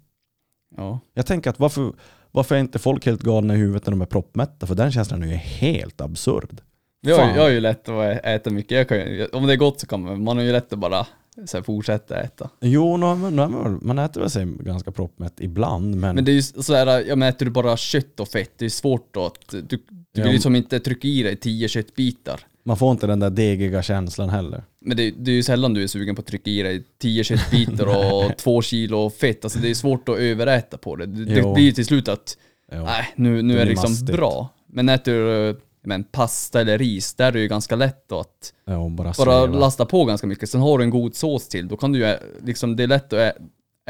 Ja. 0.77 1.01
Jag 1.15 1.27
tänker 1.27 1.51
att 1.51 1.59
varför, 1.59 1.93
varför 2.31 2.55
är 2.55 2.59
inte 2.59 2.78
folk 2.78 3.07
helt 3.07 3.23
galna 3.23 3.55
i 3.55 3.57
huvudet 3.59 3.86
när 3.86 3.90
de 3.90 4.01
är 4.01 4.07
proppmätta? 4.07 4.66
För 4.66 4.74
den 4.74 4.93
känslan 4.93 5.23
är 5.23 5.27
ju 5.27 5.35
helt 5.35 6.01
absurd. 6.01 6.61
Jag, 7.01 7.19
Fan. 7.19 7.35
jag 7.35 7.43
har 7.43 7.51
ju 7.51 7.61
lätt 7.61 7.89
att 7.89 8.24
äta 8.24 8.51
mycket, 8.51 8.89
kan 8.89 8.98
om 9.32 9.47
det 9.47 9.53
är 9.53 9.57
gott 9.57 9.81
så 9.81 9.86
kan 9.86 10.03
man, 10.03 10.24
man 10.24 10.36
har 10.36 10.44
ju 10.44 10.53
lätt 10.53 10.73
att 10.73 10.78
bara 10.78 11.07
så 11.47 11.57
här, 11.57 11.62
fortsätta 11.65 12.20
äta. 12.20 12.51
Jo, 12.61 12.97
man- 12.97 13.98
äter 13.98 14.20
väl 14.20 14.31
sig 14.31 14.44
ganska 14.61 14.90
proppmätt 14.93 15.40
ibland, 15.40 15.97
men, 15.97 16.15
Men 16.15 16.24
det 16.24 16.31
är 16.31 16.35
ju 16.35 16.43
så 16.43 16.74
här, 16.74 17.01
ja 17.09 17.16
men 17.16 17.28
äter 17.28 17.47
du 17.47 17.53
bara 17.53 17.77
kött 17.77 18.20
och 18.20 18.28
fett, 18.28 18.51
det 18.57 18.65
är 18.65 18.69
svårt 18.69 19.16
att, 19.16 19.48
du, 19.51 19.61
du 19.62 19.78
Ja. 20.12 20.24
vill 20.24 20.32
ju 20.32 20.39
som 20.40 20.57
inte 20.57 20.81
trycka 20.81 21.09
i 21.09 21.23
dig 21.23 21.36
tio 21.36 21.69
köttbitar. 21.69 22.40
man 22.65 22.77
får 22.77 22.90
inte 22.90 23.07
den 23.07 23.20
där 23.20 23.31
degiga 23.31 23.82
känslan 23.82 24.28
heller. 24.28 24.65
Men 24.86 24.96
det, 24.96 25.10
det 25.10 25.30
är 25.30 25.34
ju 25.34 25.42
sällan 25.42 25.74
du 25.74 25.82
är 25.82 25.86
sugen 25.86 26.14
på 26.14 26.20
att 26.20 26.26
trycka 26.26 26.50
i 26.50 26.62
dig 26.62 26.84
tio 26.98 27.24
köttbitar 27.24 27.86
och 27.86 28.36
två 28.38 28.62
kilo 28.62 29.10
fett, 29.10 29.44
alltså 29.44 29.58
det 29.58 29.70
är 29.70 29.74
svårt 29.74 30.08
att 30.08 30.18
överäta 30.18 30.78
på 30.78 30.96
det. 30.96 31.06
Det, 31.06 31.24
det 31.24 31.54
blir 31.54 31.64
ju 31.64 31.72
till 31.72 31.86
slut 31.86 32.08
att, 32.08 32.38
nej 32.72 33.12
nu, 33.16 33.42
nu 33.42 33.54
Det 33.54 33.60
är 33.60 33.64
det 33.64 33.70
liksom 33.70 33.90
mastigt. 33.90 34.16
bra. 34.16 34.48
Men 34.66 34.88
äter 34.88 35.12
du 35.12 35.60
men 35.82 36.04
pasta 36.04 36.60
eller 36.60 36.78
ris, 36.78 37.14
där 37.14 37.26
är 37.26 37.32
det 37.32 37.40
ju 37.40 37.48
ganska 37.48 37.76
lätt 37.76 38.12
att 38.12 38.52
Ja, 38.64 38.88
bara 38.88 39.12
bara 39.18 39.46
lasta 39.46 39.86
på 39.86 40.04
ganska 40.04 40.26
mycket, 40.26 40.50
sen 40.50 40.60
har 40.60 40.78
du 40.78 40.84
en 40.84 40.90
god 40.90 41.14
sås 41.14 41.48
till, 41.48 41.68
då 41.68 41.76
kan 41.76 41.92
du 41.92 41.98
ju, 41.98 42.16
liksom 42.44 42.76
det 42.76 42.82
är 42.82 42.86
lätt 42.86 43.12
att 43.12 43.34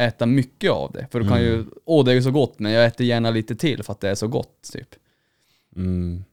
äta 0.01 0.27
mycket 0.27 0.71
av 0.71 0.93
det. 0.93 1.07
För 1.11 1.21
du 1.21 1.29
kan 1.29 1.41
ju, 1.41 1.65
åh 1.85 2.05
det 2.05 2.11
är 2.11 2.15
ju 2.15 2.23
så 2.23 2.31
gott, 2.31 2.59
men 2.59 2.73
jag 2.73 2.87
äter 2.87 3.07
gärna 3.07 3.31
lite 3.31 3.57
till 3.57 3.83
för 3.83 3.93
att 3.93 4.01
det 4.01 4.09
är 4.09 4.15
så 4.15 4.29
gott 4.29 4.71
typ. 4.73 4.89
Mm. 5.77 6.25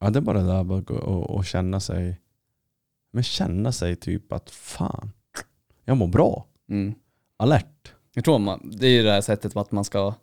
Ja, 0.00 0.10
det 0.10 0.18
är 0.18 0.20
bara 0.20 0.42
det 0.42 0.46
där 0.46 0.90
och 1.30 1.44
känna 1.44 1.80
sig, 1.80 2.16
men 3.12 3.22
känna 3.22 3.72
sig 3.72 3.96
typ 3.96 4.32
att 4.32 4.50
fan, 4.50 5.10
jag 5.84 5.96
mår 5.96 6.06
bra, 6.08 6.46
Mm. 6.70 6.94
alert. 7.36 7.92
Jag 8.14 8.24
tror 8.24 8.38
man, 8.38 8.70
det 8.80 8.86
är 8.86 8.90
ju 8.90 9.02
det 9.02 9.12
här 9.12 9.20
sättet 9.20 9.56
att 9.56 9.72
man 9.72 9.84
ska, 9.84 10.14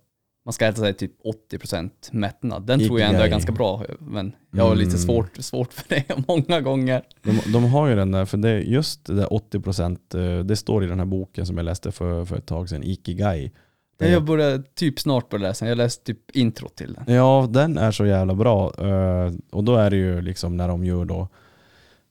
man 0.46 0.54
ska 0.54 0.66
äta 0.66 0.82
sig 0.82 0.94
typ 0.94 1.12
80% 1.52 1.90
mättnad. 2.12 2.66
Den 2.66 2.80
tror 2.80 3.00
jag 3.00 3.10
ändå 3.10 3.22
är 3.22 3.28
ganska 3.28 3.52
bra, 3.52 3.84
men 4.00 4.32
jag 4.52 4.64
har 4.64 4.76
lite 4.76 4.90
Mm. 4.90 5.00
svårt, 5.00 5.36
svårt 5.38 5.74
för 5.74 5.86
det 5.90 6.06
många 6.28 6.62
gånger. 6.62 7.02
De, 7.24 7.52
de 7.54 7.64
har 7.64 7.88
ju 7.88 7.96
den 7.96 8.12
där, 8.12 8.26
för 8.26 8.38
det, 8.38 8.60
just 8.62 9.06
det 9.06 9.14
där 9.16 9.28
80%, 9.28 10.16
eh, 10.40 10.46
det 10.46 10.56
står 10.56 10.84
i 10.84 10.88
den 10.88 11.00
här 11.00 11.06
boken 11.06 11.46
som 11.46 11.58
jag 11.58 11.64
läste 11.64 11.92
för, 11.92 12.26
för 12.26 12.36
ett 12.38 12.46
tag 12.46 12.70
sedan, 12.70 12.84
Ikigai. 12.84 13.52
Det- 13.98 14.10
Jag 14.12 14.24
börjar 14.26 14.64
typ 14.76 15.00
snart 15.00 15.30
börja 15.30 15.42
läsa, 15.48 15.68
jag 15.68 15.78
läste 15.78 16.04
typ 16.06 16.32
intro 16.36 16.70
till 16.70 16.94
den. 16.94 17.16
Ja, 17.16 17.48
den 17.50 17.78
är 17.78 17.92
så 17.92 18.06
jävla 18.06 18.36
bra. 18.36 18.74
Eh, 18.78 19.34
och 19.52 19.64
då 19.64 19.76
är 19.76 19.90
det 19.90 19.96
ju 19.98 20.22
liksom 20.22 20.58
när 20.58 20.68
de 20.68 20.86
gör 20.86 21.06
då, 21.06 21.28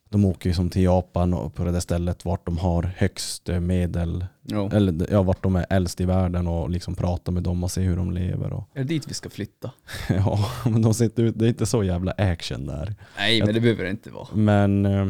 de 0.09 0.25
åker 0.25 0.49
ju 0.49 0.53
som 0.55 0.69
till 0.69 0.83
Japan 0.83 1.33
och 1.33 1.53
på 1.55 1.63
det 1.63 1.71
där 1.71 1.79
stället 1.79 2.25
vart 2.25 2.45
de 2.45 2.57
har 2.57 2.83
högst 2.83 3.49
eh, 3.49 3.59
medel, 3.59 4.25
Jo. 4.43 4.69
eller 4.73 5.07
ja, 5.11 5.23
vart 5.23 5.43
de 5.43 5.55
är 5.55 5.65
äldst 5.69 6.01
i 6.01 6.05
världen 6.05 6.47
och 6.47 6.69
liksom 6.69 6.95
prata 6.95 7.31
med 7.31 7.43
dem 7.43 7.63
och 7.63 7.71
se 7.71 7.81
hur 7.81 7.97
de 7.97 8.11
lever. 8.11 8.53
Och, 8.53 8.63
Är 8.73 8.79
det 8.79 8.83
dit 8.87 9.09
vi 9.09 9.13
ska 9.13 9.29
flytta? 9.29 9.71
ja, 10.09 10.45
men 10.65 10.81
de 10.81 10.93
sitter 10.93 11.23
ut, 11.23 11.39
det 11.39 11.45
är 11.45 11.49
inte 11.49 11.65
så 11.65 11.83
jävla 11.83 12.11
action 12.11 12.65
där. 12.65 12.95
Nej, 13.17 13.43
men 13.43 13.53
det 13.53 13.59
behöver 13.61 13.83
det 13.83 13.89
inte 13.89 14.09
vara. 14.11 14.27
Men 14.33 14.85
eh, 14.85 15.05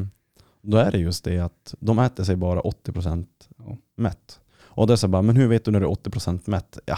då 0.61 0.77
är 0.77 0.91
det 0.91 0.97
just 0.97 1.23
det 1.23 1.39
att 1.39 1.75
de 1.79 1.99
äter 1.99 2.23
sig 2.23 2.35
bara 2.35 2.61
80% 2.61 3.25
Ja. 3.57 3.77
mätt. 3.97 4.39
Och 4.61 4.87
det 4.87 4.93
är 4.93 4.97
så 4.97 5.07
bara, 5.07 5.21
men 5.21 5.35
hur 5.35 5.47
vet 5.47 5.65
du 5.65 5.71
när 5.71 5.79
du 5.79 5.85
är 5.85 5.89
80% 5.89 6.39
mätt? 6.49 6.79
Ja, 6.85 6.97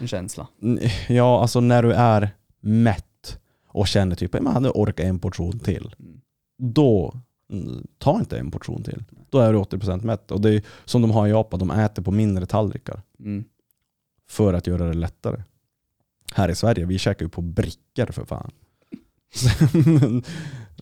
En 0.00 0.08
känsla. 0.08 0.46
Ja, 1.08 1.40
alltså 1.42 1.60
när 1.60 1.82
du 1.82 1.92
är 1.92 2.30
mätt 2.60 3.38
och 3.66 3.88
känner 3.88 4.16
typ 4.16 4.34
att 4.34 4.64
jag 4.64 4.76
orkar 4.76 5.04
en 5.04 5.18
portion 5.18 5.58
till. 5.58 5.94
Mm. 6.00 6.20
Då, 6.58 7.14
ta 7.98 8.18
inte 8.18 8.38
en 8.38 8.50
portion 8.50 8.82
till. 8.82 9.04
Då 9.30 9.38
är 9.38 9.52
du 9.52 9.58
80% 9.58 10.04
mätt. 10.04 10.30
Och 10.30 10.40
det 10.40 10.54
är 10.54 10.62
som 10.84 11.02
de 11.02 11.10
har 11.10 11.26
i 11.26 11.30
Japan, 11.30 11.58
de 11.60 11.70
äter 11.70 12.02
på 12.02 12.10
mindre 12.10 12.46
tallrikar. 12.46 13.02
Mm. 13.18 13.44
För 14.28 14.54
att 14.54 14.66
göra 14.66 14.86
det 14.88 14.94
lättare. 14.94 15.42
Här 16.34 16.48
i 16.48 16.54
Sverige, 16.54 16.86
vi 16.86 16.98
käkar 16.98 17.24
ju 17.24 17.28
på 17.28 17.40
brickor 17.42 18.06
för 18.12 18.24
fan. 18.24 18.50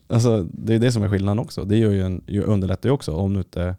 Alltså, 0.07 0.43
det 0.43 0.73
är 0.75 0.79
det 0.79 0.91
som 0.91 1.03
är 1.03 1.09
skillnaden 1.09 1.39
också. 1.39 1.63
Det 1.63 1.77
gör 1.77 1.91
ju 1.91 2.01
en, 2.01 2.23
underlättar 2.45 2.89
ju 2.89 2.93
också 2.93 3.15
om 3.15 3.33
du 3.33 3.39
inte 3.39 3.75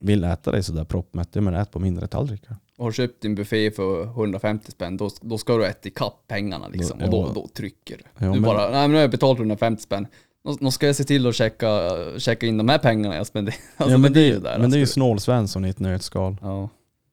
vill 0.00 0.24
äta 0.24 0.50
dig 0.52 0.62
sådär 0.62 0.84
proppmätt, 0.84 1.28
ja, 1.32 1.40
men 1.40 1.54
ät 1.54 1.70
på 1.70 1.78
mindre 1.78 2.06
tallrikar. 2.06 2.56
Och 2.76 2.84
har 2.84 2.92
köpt 2.92 3.22
din 3.22 3.34
buffé 3.34 3.70
för 3.70 4.02
150 4.04 4.70
spänn, 4.70 4.96
då, 4.96 5.10
då 5.20 5.38
ska 5.38 5.56
du 5.56 5.66
äta 5.66 5.88
ikapp 5.88 6.24
pengarna 6.26 6.68
liksom. 6.68 6.98
Då- 6.98 7.04
och 7.04 7.10
då, 7.10 7.32
då 7.40 7.48
trycker 7.48 7.96
du. 7.96 8.04
Ja, 8.18 8.26
du 8.26 8.40
men- 8.40 8.42
bara, 8.42 8.70
nej 8.70 8.72
men 8.72 8.90
nu 8.90 8.96
har 8.96 9.00
jag 9.02 9.10
betalt 9.10 9.38
150 9.38 9.82
spänn. 9.82 10.06
Då 10.44 10.70
ska 10.70 10.86
jag 10.86 10.96
se 10.96 11.04
till 11.04 11.26
att 11.26 11.34
checka, 11.34 11.90
checka 12.18 12.46
in 12.46 12.58
de 12.58 12.68
här 12.68 12.78
pengarna 12.78 13.16
jag 13.16 13.26
spenderar. 13.26 13.56
Alltså, 13.76 13.92
ja, 13.92 13.98
men, 13.98 14.12
det, 14.12 14.30
är 14.30 14.40
där. 14.40 14.58
men 14.58 14.70
det 14.70 14.76
är 14.76 14.78
ju 14.78 14.82
alltså. 14.82 14.92
snålsvensson 14.92 15.64
i 15.64 15.68
ett 15.68 15.78
nötskal. 15.78 16.36
Ja. 16.40 16.68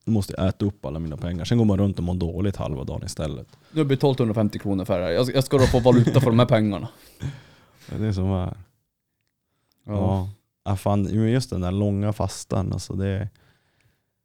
Nu 0.06 0.14
måste 0.14 0.34
jag 0.38 0.48
äta 0.48 0.66
upp 0.66 0.86
alla 0.86 1.00
mina 1.00 1.18
pengar. 1.18 1.46
Sen 1.46 1.58
går 1.58 1.66
man 1.66 1.78
runt 1.78 1.98
och 1.98 2.04
mår 2.04 2.14
dåligt 2.14 2.56
halva 2.56 2.84
dagen 2.84 3.02
istället. 3.06 3.48
Nu 3.52 3.58
har 3.74 3.80
jag 3.80 3.88
betalt 3.88 4.20
150 4.20 4.60
kronor 4.60 4.86
för 4.86 5.00
det 5.00 5.06
här. 5.06 5.12
Jag, 5.12 5.36
jag 5.36 5.44
ska 5.44 5.58
då 5.58 5.66
få 5.66 5.80
valuta 5.80 6.22
för 6.22 6.28
de 6.28 6.40
här 6.40 6.46
pengarna. 6.46 6.88
Det 7.90 7.96
är 7.96 8.00
det 8.00 8.14
som 8.14 8.32
är. 8.32 8.58
Ja. 9.86 9.94
Ja. 9.94 10.30
ja 10.66 10.76
fan, 10.76 11.30
just 11.32 11.50
den 11.50 11.62
där 11.62 11.72
långa 11.72 12.14
fastan. 12.14 12.74
Alltså 12.74 12.94
det, 12.94 13.30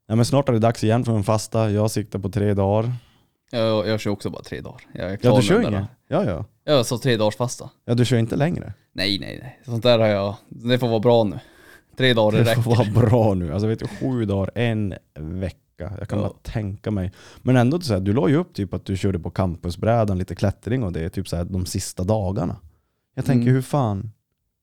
ja, 0.06 0.14
men 0.14 0.24
snart 0.24 0.48
är 0.48 0.52
det 0.52 0.58
dags 0.58 0.84
igen 0.84 1.04
för 1.04 1.12
en 1.12 1.24
fasta. 1.24 1.70
Jag 1.70 1.90
siktar 1.90 2.18
på 2.18 2.28
tre 2.28 2.54
dagar. 2.54 2.92
Jag, 3.50 3.88
jag 3.88 4.00
kör 4.00 4.10
också 4.10 4.30
bara 4.30 4.42
tre 4.42 4.60
dagar. 4.60 4.80
Jag 4.92 5.12
är 5.12 5.16
klar 5.16 5.30
Ja, 5.30 5.36
du 5.36 5.42
kör 5.42 5.60
ingen? 5.60 5.86
Ja, 6.08 6.24
ja. 6.24 6.44
Jag 6.64 6.86
sa 6.86 6.98
tre 6.98 7.16
dagars 7.16 7.36
fasta. 7.36 7.70
Ja, 7.84 7.94
du 7.94 8.04
kör 8.04 8.16
inte 8.16 8.36
längre? 8.36 8.72
Nej, 8.96 9.18
nej, 9.18 9.38
nej. 9.42 9.60
Sånt 9.64 9.82
där 9.82 9.98
har 9.98 10.06
jag, 10.06 10.36
det 10.48 10.78
får 10.78 10.88
vara 10.88 11.00
bra 11.00 11.24
nu. 11.24 11.38
Tre 11.96 12.14
dagar, 12.14 12.38
det 12.38 12.44
Det 12.44 12.62
får 12.62 12.76
vara 12.76 12.90
bra 13.06 13.34
nu. 13.34 13.52
Alltså 13.52 13.66
vet 13.68 13.78
du, 13.78 13.86
sju 13.86 14.24
dagar, 14.24 14.50
en 14.54 14.94
vecka. 15.14 15.92
Jag 15.98 16.08
kan 16.08 16.18
Ja. 16.18 16.24
bara 16.28 16.52
tänka 16.52 16.90
mig. 16.90 17.12
Men 17.42 17.56
ändå, 17.56 17.80
så 17.80 17.92
här, 17.92 18.00
du 18.00 18.12
la 18.12 18.28
ju 18.28 18.36
upp 18.36 18.54
typ 18.54 18.74
att 18.74 18.84
du 18.84 18.96
körde 18.96 19.18
på 19.18 19.30
campusbrädan, 19.30 20.18
lite 20.18 20.34
klättring 20.34 20.82
och 20.84 20.92
det 20.92 21.00
är 21.00 21.08
typ 21.08 21.28
så 21.28 21.36
här, 21.36 21.44
de 21.44 21.66
sista 21.66 22.04
dagarna. 22.04 22.56
Jag 23.14 23.24
tänker 23.24 23.42
Mm. 23.42 23.54
hur 23.54 23.62
fan, 23.62 24.10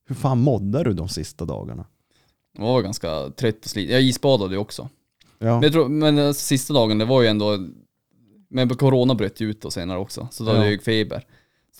hur 0.07 0.15
fan 0.15 0.39
mådde 0.39 0.83
du 0.83 0.93
de 0.93 1.09
sista 1.09 1.45
dagarna? 1.45 1.85
Jag 2.57 2.63
var 2.65 2.81
ganska 2.81 3.29
trött 3.29 3.63
och 3.65 3.69
sliten. 3.69 3.93
Jag 3.93 4.03
isbadade 4.03 4.53
ju 4.53 4.57
också. 4.59 4.89
Ja. 5.39 5.45
Men, 5.53 5.63
jag 5.63 5.71
tror, 5.71 5.89
men 5.89 6.17
eh, 6.17 6.31
sista 6.31 6.73
dagen, 6.73 6.97
det 6.97 7.05
var 7.05 7.21
ju 7.21 7.27
ändå... 7.27 7.57
Men 8.49 8.69
corona 8.69 9.15
bröt 9.15 9.39
ju 9.41 9.49
ut 9.49 9.61
då 9.61 9.71
senare 9.71 9.99
också, 9.99 10.27
så 10.31 10.43
då 10.43 10.49
hade 10.49 10.59
Ja. 10.61 10.65
jag 10.65 10.71
ju 10.73 10.79
feber. 10.79 11.25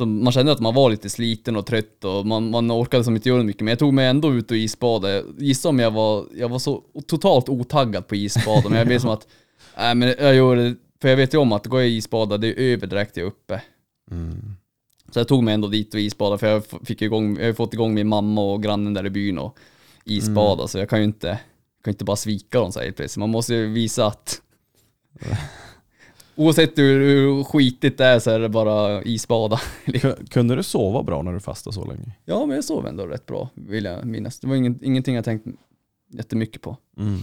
Så 0.02 0.06
man 0.06 0.34
kände 0.34 0.52
att 0.52 0.60
man 0.60 0.74
var 0.74 0.90
lite 0.90 1.10
sliten 1.10 1.56
och 1.56 1.66
trött 1.66 2.04
och 2.04 2.26
man, 2.26 2.50
man 2.50 2.72
orkade 2.72 3.04
som 3.04 3.16
inte 3.16 3.30
göra 3.30 3.44
mycket. 3.44 3.62
Men 3.62 3.72
jag 3.72 3.80
tog 3.80 3.94
mig 3.94 4.08
ändå 4.08 4.34
ut 4.34 4.52
och 4.52 4.58
isbadade. 4.58 5.24
Gissa 5.38 5.70
om 5.70 5.80
jag 5.80 5.92
var, 5.92 6.26
jag 6.36 6.50
var 6.50 6.60
så 6.60 6.84
totalt 7.08 7.50
otaggad 7.50 8.08
på 8.08 8.16
isbad. 8.16 8.64
Men 8.64 8.78
jag 8.78 8.88
blev 8.88 9.00
som 9.00 9.10
att, 9.10 9.28
nej 9.78 9.96
men 9.96 10.16
jag 10.20 10.36
gör 10.36 10.56
det, 10.56 10.76
för 11.02 11.10
jag 11.10 11.18
vet 11.18 11.34
ju 11.34 11.38
om 11.38 11.52
att 11.52 11.66
går 11.66 11.82
jag 11.82 11.90
isbada, 11.90 12.38
det 12.38 12.48
är 12.48 12.74
över 12.74 12.88
direkt 12.88 13.18
jag 13.18 13.24
är 13.24 13.28
uppe. 13.28 13.62
Mm. 14.12 14.56
Så 15.12 15.20
jag 15.20 15.28
tog 15.28 15.44
mig 15.44 15.54
ändå 15.54 15.68
dit 15.68 15.94
och 15.94 16.00
isbadade 16.00 16.38
för 16.38 16.48
jag 16.48 16.64
fick 16.84 17.02
igång, 17.02 17.38
jag 17.38 17.46
har 17.46 17.54
fått 17.54 17.74
igång 17.74 17.94
min 17.94 18.08
mamma 18.08 18.42
och 18.42 18.64
grannen 18.64 18.94
där 18.94 19.06
i 19.06 19.10
byn 19.10 19.38
och 19.38 19.58
isbada 20.06 20.68
så 20.68 20.78
jag 20.78 20.90
kan 20.90 21.00
ju 21.00 21.06
inte, 21.06 21.40
kan 21.84 21.92
inte 21.92 22.06
bara 22.06 22.16
svika 22.16 22.60
dem 22.60 22.72
så 22.72 22.80
här 22.80 22.86
helt 22.86 22.98
plötsligt. 22.98 23.20
Man 23.20 23.30
måste 23.30 23.54
ju 23.54 23.68
visa 23.68 24.06
att 24.06 24.42
oavsett 26.44 26.78
hur, 26.78 27.00
hur 27.00 27.44
skitigt 27.44 27.98
det 27.98 28.06
är 28.06 28.20
så 28.20 28.30
är 28.32 28.40
det 28.40 28.50
bara 28.50 29.04
isbada. 29.04 29.60
Ku- 29.86 30.28
Kunde 30.30 30.56
du 30.56 30.64
sova 30.64 31.04
bra 31.04 31.22
när 31.22 31.34
du 31.34 31.40
fastade 31.40 31.74
så 31.74 31.86
länge? 31.86 32.12
ja, 32.26 32.46
men 32.46 32.56
jag 32.56 32.64
sov 32.66 32.88
ändå 32.88 33.06
rätt 33.08 33.26
bra, 33.26 33.50
vill 33.54 33.86
jag 33.86 34.06
minnas. 34.06 34.40
Det 34.40 34.48
var 34.48 34.56
ingen, 34.56 34.80
ingenting 34.84 35.16
jag 35.16 35.26
tänkt 35.26 35.48
jättemycket 36.10 36.62
på. 36.62 36.78
Mm. 36.98 37.20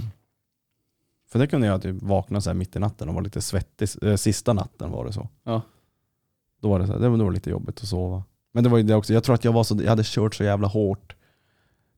För 1.30 1.38
det 1.38 1.46
kunde 1.46 1.66
jag 1.66 1.82
typ 1.82 2.02
vakna 2.02 2.40
så 2.40 2.50
här 2.50 2.54
mitt 2.54 2.76
i 2.76 2.78
natten 2.78 3.08
och 3.08 3.14
vara 3.14 3.24
lite 3.24 3.40
svettig. 3.40 3.88
Eh, 4.02 4.16
Sista 4.16 4.52
natten 4.52 4.90
var 4.90 5.04
det 5.04 5.12
så. 5.12 5.28
Ja. 5.44 5.62
Då 6.60 6.68
var 6.68 6.78
det, 6.78 6.86
så 6.86 6.92
här, 6.92 7.00
det 7.00 7.08
var, 7.08 7.30
lite 7.32 7.50
jobbigt 7.50 7.80
att 7.82 7.88
sova. 7.88 8.22
Men 8.52 8.64
det 8.64 8.70
var 8.70 8.78
ju 8.78 8.84
det 8.84 8.94
också, 8.94 9.12
jag 9.14 9.24
tror 9.24 9.34
att 9.34 9.44
jag 9.44 9.52
var 9.52 9.64
så, 9.64 9.76
jag 9.82 9.88
hade 9.88 10.02
kört 10.04 10.34
så 10.34 10.44
jävla 10.44 10.68
hårt. 10.68 11.16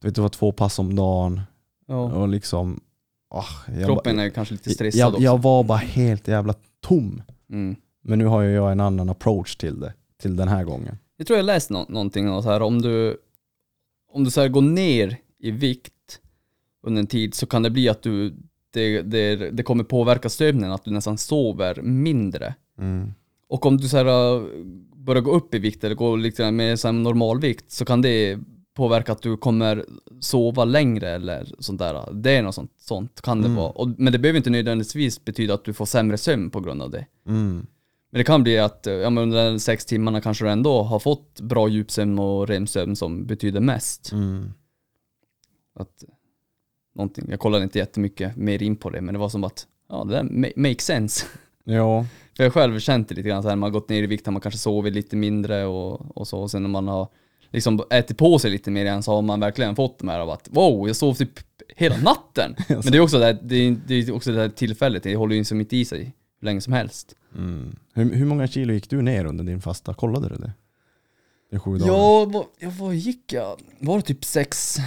Du 0.00 0.08
vet, 0.08 0.14
det 0.14 0.20
var 0.22 0.28
två 0.28 0.52
pass 0.52 0.78
om 0.78 0.96
dagen 0.96 1.40
Ja. 1.86 1.96
och 2.12 2.28
liksom... 2.28 2.80
jag, 3.30 3.86
Kroppen 3.86 4.16
ba- 4.16 4.22
är 4.22 4.30
kanske 4.30 4.54
lite 4.54 4.70
stressad 4.70 5.00
jag, 5.00 5.08
också. 5.08 5.22
jag 5.22 5.42
var 5.42 5.64
bara 5.64 5.78
helt 5.78 6.28
jävla 6.28 6.54
tom. 6.80 7.22
Mm. 7.50 7.76
Men 8.02 8.18
nu 8.18 8.24
har 8.26 8.42
ju 8.42 8.50
jag 8.50 8.72
en 8.72 8.80
annan 8.80 9.10
approach 9.10 9.56
till 9.56 9.80
det, 9.80 9.94
till 10.20 10.36
den 10.36 10.48
här 10.48 10.64
gången. 10.64 10.98
Jag 11.16 11.26
tror 11.26 11.36
jag 11.36 11.46
läst 11.46 11.70
nå- 11.70 11.86
någonting 11.88 12.30
om 12.30 12.42
så 12.42 12.50
här, 12.50 12.62
om 12.62 12.82
du, 12.82 13.16
om 14.12 14.24
du 14.24 14.30
så 14.30 14.40
här 14.40 14.48
går 14.48 14.62
ner 14.62 15.16
i 15.38 15.50
vikt 15.50 16.20
under 16.82 17.00
en 17.00 17.06
tid 17.06 17.34
så 17.34 17.46
kan 17.46 17.62
det 17.62 17.70
bli 17.70 17.88
att 17.88 18.02
du, 18.02 18.34
det, 18.70 19.02
det, 19.02 19.36
det 19.50 19.62
kommer 19.62 19.84
påverka 19.84 20.28
sömnen, 20.28 20.72
att 20.72 20.84
du 20.84 20.90
nästan 20.90 21.18
sover 21.18 21.82
mindre. 21.82 22.54
Mm. 22.78 23.12
Och 23.48 23.66
om 23.66 23.76
du 23.76 23.88
så 23.88 23.96
här, 23.96 24.36
äh, 24.36 24.42
börjar 24.94 25.22
gå 25.22 25.30
upp 25.30 25.54
i 25.54 25.58
vikt 25.58 25.84
eller 25.84 25.94
går 25.94 26.18
liksom 26.18 26.56
med 26.56 26.80
så 26.80 26.88
här 26.88 26.92
normalvikt 26.92 27.70
så 27.70 27.84
kan 27.84 28.02
det 28.02 28.38
påverka 28.74 29.12
att 29.12 29.22
du 29.22 29.36
kommer 29.36 29.84
sova 30.20 30.64
längre 30.64 31.08
eller 31.10 31.48
sånt 31.58 31.78
där. 31.78 32.12
Det 32.12 32.30
är 32.30 32.42
något 32.42 32.54
sånt, 32.54 32.72
sånt 32.76 33.20
kan 33.20 33.40
det 33.42 33.46
Mm. 33.46 33.56
vara. 33.56 33.70
Och, 33.70 33.88
men 33.98 34.12
det 34.12 34.18
behöver 34.18 34.36
inte 34.36 34.50
nödvändigtvis 34.50 35.24
betyda 35.24 35.54
att 35.54 35.64
du 35.64 35.72
får 35.72 35.86
sämre 35.86 36.18
sömn 36.18 36.50
på 36.50 36.60
grund 36.60 36.82
av 36.82 36.90
det. 36.90 37.06
Mm. 37.26 37.66
Men 38.12 38.18
det 38.18 38.24
kan 38.24 38.42
bli 38.42 38.58
att 38.58 38.86
ja, 38.86 39.10
men 39.10 39.18
under 39.22 39.50
de 39.50 39.58
sex 39.60 39.84
timmarna 39.84 40.20
kanske 40.20 40.44
du 40.44 40.50
ändå 40.50 40.82
har 40.82 40.98
fått 40.98 41.40
bra 41.40 41.68
djupsömn 41.68 42.18
och 42.18 42.48
REM-sömn 42.48 42.96
som 42.96 43.26
betyder 43.26 43.60
mest. 43.60 44.12
Mm. 44.12 44.52
Att, 45.74 46.04
någonting. 46.94 47.26
Jag 47.30 47.40
kollade 47.40 47.64
inte 47.64 47.78
jättemycket 47.78 48.36
mer 48.36 48.62
in 48.62 48.76
på 48.76 48.90
det, 48.90 49.00
men 49.00 49.12
det 49.14 49.18
var 49.18 49.28
som 49.28 49.44
att 49.44 49.66
ja, 49.88 50.04
det 50.04 50.12
där 50.14 50.22
ma- 50.22 50.52
makes 50.56 50.84
sense. 50.86 51.26
Ja, 51.64 52.06
För 52.36 52.44
jag 52.44 52.50
har 52.50 52.52
själv 52.60 52.78
känt 52.80 53.08
det 53.08 53.14
lite 53.14 53.28
grann 53.28 53.42
så 53.42 53.48
här, 53.48 53.56
man 53.56 53.72
har 53.72 53.80
gått 53.80 53.88
ner 53.88 54.02
i 54.02 54.06
vikt, 54.06 54.26
man 54.26 54.40
kanske 54.40 54.58
sovit 54.58 54.94
lite 54.94 55.16
mindre 55.16 55.64
och, 55.66 56.16
och 56.16 56.28
så. 56.28 56.40
Och 56.40 56.50
sen 56.50 56.62
när 56.62 56.68
man 56.70 56.88
har 56.88 57.08
liksom 57.50 57.82
ätit 57.90 58.18
på 58.18 58.38
sig 58.38 58.50
lite 58.50 58.70
mer 58.70 58.84
igen 58.84 59.02
så 59.02 59.14
har 59.14 59.22
man 59.22 59.40
verkligen 59.40 59.76
fått 59.76 59.98
de 59.98 60.08
här 60.08 60.20
av 60.20 60.30
att 60.30 60.48
wow, 60.50 60.86
jag 60.86 60.96
sov 60.96 61.14
typ 61.14 61.30
hela 61.76 61.96
natten. 61.96 62.54
Men 62.68 62.82
det 62.82 62.96
är 62.96 63.00
också 63.00 63.18
det, 63.18 63.24
här- 63.24 63.38
det, 63.42 63.54
är, 63.56 63.76
det 63.86 63.94
är 63.94 64.12
också 64.12 64.32
det 64.32 64.40
här 64.40 64.48
tillfället, 64.48 65.02
det 65.02 65.16
håller 65.16 65.34
ju 65.34 65.38
inte 65.38 65.54
mitt 65.54 65.72
i 65.72 65.84
sig 65.84 66.14
hur 66.40 66.46
länge 66.46 66.60
som 66.60 66.72
helst. 66.72 67.14
Mm. 67.36 67.76
Hur, 67.94 68.14
hur 68.14 68.26
många 68.26 68.46
kilo 68.46 68.72
gick 68.72 68.90
du 68.90 69.02
ner 69.02 69.24
under 69.24 69.44
din 69.44 69.60
fasta? 69.60 69.94
Kollade 69.94 70.28
du 70.28 70.34
det? 70.34 70.52
I 71.52 71.58
sju 71.58 71.78
dagar? 71.78 71.92
Ja, 71.92 72.24
vad, 72.24 72.46
ja, 72.58 72.72
vad 72.78 72.94
gick 72.94 73.32
jag? 73.32 73.60
Var 73.78 73.96
det 73.96 74.02
typ 74.02 74.24
6 74.24 74.80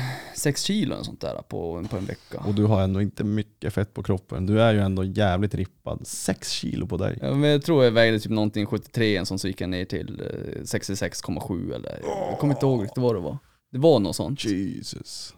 kilo 0.55 0.95
och 0.95 1.05
sånt 1.05 1.21
där 1.21 1.41
på, 1.41 1.85
på 1.89 1.97
en 1.97 2.05
vecka? 2.05 2.39
Och 2.39 2.55
du 2.55 2.63
har 2.63 2.81
ändå 2.81 3.01
inte 3.01 3.23
mycket 3.23 3.73
fett 3.73 3.93
på 3.93 4.03
kroppen. 4.03 4.45
Du 4.45 4.61
är 4.61 4.73
ju 4.73 4.79
ändå 4.79 5.03
jävligt 5.03 5.55
rippad. 5.55 6.07
Sex 6.07 6.49
kilo 6.49 6.87
på 6.87 6.97
dig. 6.97 7.17
Ja, 7.21 7.33
men 7.33 7.49
jag 7.49 7.63
tror 7.63 7.83
jag 7.83 7.91
vägde 7.91 8.19
typ 8.19 8.31
någonting 8.31 8.65
73 8.65 9.17
en 9.17 9.25
sån 9.25 9.39
så 9.39 9.47
gick 9.47 9.61
jag 9.61 9.69
ner 9.69 9.85
till 9.85 10.21
eh, 10.21 10.61
66,7 10.61 11.75
eller 11.75 11.99
jag 12.03 12.39
kommer 12.39 12.53
inte 12.53 12.65
ihåg 12.65 12.83
riktigt 12.83 13.03
vad 13.03 13.15
det 13.15 13.21
var. 13.21 13.37
Det 13.71 13.79
var 13.79 13.99
något 13.99 14.15
sånt. 14.15 14.45
Jesus. 14.45 15.33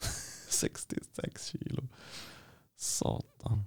66 0.48 1.46
kilo. 1.46 1.82
Satan. 2.76 3.64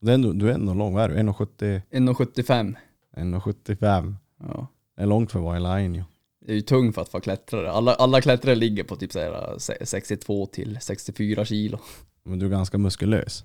Du 0.00 0.10
är 0.10 0.14
ändå, 0.14 0.32
du 0.32 0.50
är 0.50 0.54
ändå 0.54 0.74
lång, 0.74 0.94
vad 0.94 1.04
är 1.04 1.08
du? 1.08 1.14
1,70? 1.14 1.82
1,75. 1.90 2.74
1,75. 3.16 4.14
Ja. 4.40 4.66
Det 4.96 5.02
är 5.02 5.06
långt 5.06 5.32
för 5.32 5.54
en 5.54 5.62
line 5.62 5.94
ju. 5.94 6.02
Det 6.40 6.52
är 6.52 6.56
ju 6.56 6.60
tung 6.62 6.92
för 6.92 7.02
att 7.02 7.12
vara 7.12 7.20
klättrare. 7.22 7.70
Alla, 7.70 7.94
alla 7.94 8.20
klättrare 8.20 8.54
ligger 8.54 8.84
på 8.84 8.96
typ 8.96 9.12
så 9.12 9.18
här, 9.18 9.52
eh, 9.52 9.58
se- 9.58 9.86
62 9.86 10.46
till 10.46 10.78
64 10.80 11.44
kilo. 11.44 11.78
Men 12.22 12.38
du 12.38 12.46
är 12.46 12.50
ganska 12.50 12.78
muskulös. 12.78 13.44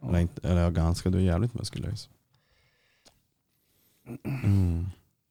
Ja. 0.00 0.08
Eller, 0.08 0.18
inte, 0.18 0.48
eller 0.48 0.70
ganska, 0.70 1.10
du 1.10 1.18
är 1.18 1.22
jävligt 1.22 1.54
muskulös. 1.54 2.08
Mm. 4.24 4.86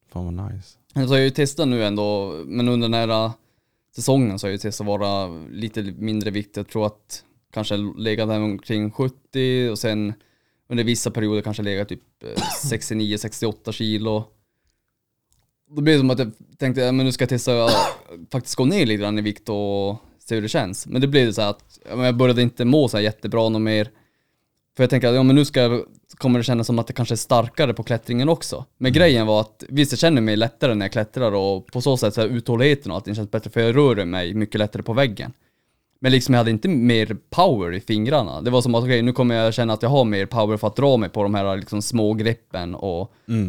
Fan 0.10 0.36
vad 0.36 0.52
nice. 0.54 0.78
Så 0.94 1.00
jag 1.00 1.08
har 1.08 1.18
ju 1.18 1.30
testat 1.30 1.68
nu 1.68 1.84
ändå, 1.84 2.34
men 2.46 2.70
under 2.70 2.88
den 2.90 2.94
här 3.10 3.26
äh, 3.26 3.32
säsongen 3.96 4.40
så 4.40 4.48
har 4.48 4.50
jag 4.50 4.54
ju 4.54 4.58
testat 4.58 4.88
vara 4.88 5.28
lite 5.50 5.84
mindre 5.84 6.32
vikt. 6.32 6.58
Jag 6.58 6.68
tror 6.68 6.86
att 6.86 7.24
kanske 7.52 7.78
legat 7.78 8.30
där 8.30 8.42
omkring 8.42 8.92
70 8.92 9.70
och 9.72 9.80
sen 9.80 10.14
under 10.68 10.84
vissa 10.84 11.12
perioder 11.12 11.42
kanske 11.42 11.64
legat 11.64 11.90
typ 11.90 12.02
69-68 12.64 13.72
kilo. 13.72 14.26
Då 15.68 15.82
blev 15.82 15.96
det 15.96 16.00
som 16.00 16.10
att 16.10 16.20
jag 16.20 16.32
tänkte, 16.58 16.82
ja, 16.82 16.92
men 16.92 17.06
nu 17.06 17.12
ska 17.12 17.22
jag 17.22 17.30
testa 17.30 17.66
att 17.66 17.98
faktiskt 18.32 18.56
gå 18.56 18.66
ner 18.66 18.86
lite 18.86 19.02
grann 19.02 19.20
i 19.20 19.22
vikt 19.22 19.50
och 19.50 19.98
se 20.20 20.36
hur 20.36 20.42
det 20.42 20.50
känns. 20.50 20.88
Men 20.88 21.02
det 21.02 21.08
blev 21.08 21.32
så 21.32 21.42
att 21.42 21.80
jag 21.90 22.16
började 22.16 22.42
inte 22.42 22.66
må 22.66 22.88
så 22.88 22.98
här 22.98 23.04
jättebra 23.04 23.50
något 23.50 23.62
mer. 23.62 23.90
För 24.76 24.84
jag 24.84 24.90
tänkte 24.90 25.10
att 25.10 25.16
ja, 25.16 25.24
men 25.24 25.36
nu 25.36 25.46
ska 25.46 25.62
jag, 25.62 25.82
kommer 26.18 26.40
det 26.40 26.44
kännas 26.44 26.68
som 26.68 26.80
att 26.80 26.88
det 26.88 26.94
kanske 26.94 27.16
är 27.16 27.18
starkare 27.18 27.74
på 27.74 27.84
klättringen 27.84 28.30
också. 28.30 28.66
Men 28.78 28.94
grejen 28.94 29.28
var 29.28 29.42
att 29.42 29.64
visst 29.70 29.92
jag 29.92 30.00
känner 30.00 30.22
mig 30.22 30.36
lättare 30.36 30.74
när 30.74 30.86
jag 30.86 30.92
klättrar 30.92 31.32
och 31.32 31.68
på 31.68 31.82
så 31.82 31.98
sätt 31.98 32.14
så 32.14 32.22
här, 32.22 32.28
uthålligheten 32.28 32.92
och 32.92 32.98
allting 32.98 33.16
känns 33.16 33.32
bättre 33.32 33.50
för 33.50 33.62
jag 33.62 33.76
rör 33.76 34.06
mig 34.06 34.34
mycket 34.34 34.60
lättare 34.60 34.84
på 34.84 34.94
väggen. 34.94 35.34
Men 36.00 36.12
liksom 36.12 36.34
jag 36.34 36.40
hade 36.40 36.52
inte 36.52 36.68
mer 36.68 37.18
power 37.30 37.74
i 37.74 37.80
fingrarna. 37.80 38.42
Det 38.42 38.52
var 38.52 38.62
som 38.62 38.76
att 38.76 38.84
okej 38.84 39.02
nu 39.02 39.14
kommer 39.14 39.36
jag 39.36 39.54
känna 39.54 39.74
att 39.74 39.82
jag 39.82 39.90
har 39.90 40.06
mer 40.06 40.26
power 40.26 40.58
för 40.58 40.68
att 40.68 40.76
dra 40.76 40.98
mig 40.98 41.10
på 41.10 41.24
de 41.24 41.36
här 41.36 41.58
liksom 41.58 41.82
små 41.82 42.14
greppen 42.14 42.76
och, 42.76 43.02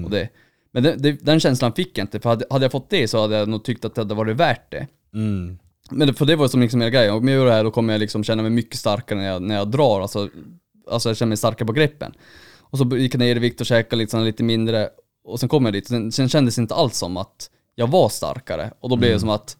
och 0.04 0.10
det. 0.10 0.28
Men 0.76 0.82
det, 0.82 1.12
den 1.12 1.40
känslan 1.40 1.72
fick 1.72 1.98
jag 1.98 2.04
inte 2.04 2.20
för 2.20 2.30
hade, 2.30 2.44
hade 2.50 2.64
jag 2.64 2.72
fått 2.72 2.90
det 2.90 3.08
så 3.08 3.20
hade 3.20 3.36
jag 3.36 3.48
nog 3.48 3.64
tyckt 3.64 3.84
att 3.84 3.94
det 3.94 4.00
hade 4.00 4.14
varit 4.14 4.36
värt 4.36 4.70
det. 4.70 4.86
Mm. 5.14 5.58
Men 5.90 6.08
det, 6.08 6.14
för 6.14 6.26
det 6.26 6.36
var 6.36 6.48
som 6.48 6.60
liksom 6.60 6.80
hela 6.80 6.90
grejen, 6.90 7.14
om 7.14 7.28
jag 7.28 7.36
gör 7.36 7.46
det 7.46 7.52
här 7.52 7.64
då 7.64 7.70
kommer 7.70 7.94
jag 7.94 8.00
liksom 8.00 8.24
känna 8.24 8.42
mig 8.42 8.50
mycket 8.50 8.78
starkare 8.78 9.18
när 9.18 9.26
jag, 9.26 9.42
när 9.42 9.54
jag 9.54 9.68
drar, 9.68 10.00
alltså, 10.00 10.28
alltså 10.90 11.08
jag 11.08 11.16
känner 11.16 11.28
mig 11.28 11.36
starkare 11.36 11.66
på 11.66 11.72
greppen. 11.72 12.12
Och 12.60 12.78
så 12.78 12.96
gick 12.96 13.14
jag 13.14 13.18
ner 13.18 13.36
i 13.36 13.38
vikt 13.38 13.60
och 13.60 13.66
käkade 13.66 13.96
liksom 13.96 14.24
lite 14.24 14.42
mindre, 14.42 14.88
och 15.24 15.40
sen 15.40 15.48
kom 15.48 15.64
jag 15.64 15.74
dit, 15.74 15.88
sen, 15.88 16.12
sen 16.12 16.28
kändes 16.28 16.56
det 16.56 16.62
inte 16.62 16.74
alls 16.74 16.98
som 16.98 17.16
att 17.16 17.50
jag 17.74 17.86
var 17.86 18.08
starkare. 18.08 18.72
Och 18.80 18.88
då 18.88 18.96
blev 18.96 19.12
det 19.12 19.20
som 19.20 19.28
att, 19.28 19.56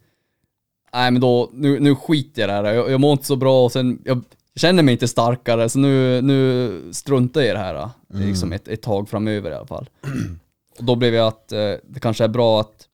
nej 0.92 1.10
men 1.10 1.20
då, 1.20 1.50
nu, 1.52 1.80
nu 1.80 1.94
skiter 1.94 2.42
jag 2.42 2.48
i 2.48 2.62
det 2.62 2.68
här, 2.68 2.74
jag, 2.74 2.90
jag 2.90 3.00
mår 3.00 3.12
inte 3.12 3.26
så 3.26 3.36
bra 3.36 3.64
och 3.64 3.72
sen, 3.72 4.02
jag 4.04 4.24
känner 4.56 4.82
mig 4.82 4.92
inte 4.92 5.08
starkare, 5.08 5.68
så 5.68 5.78
nu, 5.78 6.22
nu 6.22 6.92
struntar 6.92 7.40
jag 7.40 7.50
i 7.50 7.52
det 7.52 7.58
här, 7.58 7.90
liksom 8.08 8.52
ett, 8.52 8.68
ett 8.68 8.82
tag 8.82 9.08
framöver 9.08 9.50
i 9.50 9.54
alla 9.54 9.66
fall. 9.66 9.88
Och 10.78 10.84
då 10.84 10.96
blev 10.96 11.14
jag 11.14 11.26
att 11.26 11.52
eh, 11.52 11.72
det 11.84 12.00
kanske 12.00 12.24
är 12.24 12.28
bra 12.28 12.60
att 12.60 12.88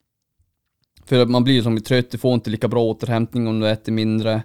för 1.04 1.26
man 1.26 1.44
blir 1.44 1.54
ju 1.54 1.62
som 1.62 1.80
trött, 1.80 2.10
du 2.10 2.18
får 2.18 2.34
inte 2.34 2.50
lika 2.50 2.68
bra 2.68 2.82
återhämtning 2.82 3.46
om 3.46 3.60
du 3.60 3.68
äter 3.68 3.92
mindre. 3.92 4.42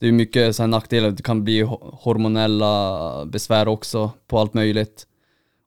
Det 0.00 0.08
är 0.08 0.12
mycket 0.12 0.56
så 0.56 0.62
här 0.62 0.68
nackdelar, 0.68 1.10
det 1.10 1.22
kan 1.22 1.44
bli 1.44 1.62
ho- 1.62 1.94
hormonella 2.02 3.24
besvär 3.26 3.68
också 3.68 4.10
på 4.26 4.38
allt 4.38 4.54
möjligt. 4.54 5.06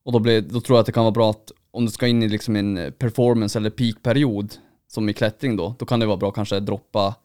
Och 0.04 0.12
då, 0.12 0.20
blir, 0.20 0.42
då 0.42 0.62
tror 0.62 0.76
jag 0.78 0.80
att 0.80 0.86
det 0.86 0.92
kan 0.92 1.04
vara 1.04 1.12
bra 1.12 1.30
att 1.30 1.52
om 1.72 1.86
du 1.86 1.92
ska 1.92 2.08
in 2.08 2.24
i 2.24 2.28
liksom 2.30 2.56
en 2.56 2.94
performance 2.98 3.60
eller 3.60 3.70
peakperiod, 3.70 4.54
som 4.88 5.10
i 5.10 5.14
klättring 5.14 5.56
då, 5.56 5.76
då 5.80 5.86
kan 5.86 6.00
det 6.00 6.06
vara 6.06 6.18
bra 6.18 6.32
kanske 6.32 6.58
att 6.58 6.66
droppa 6.66 7.16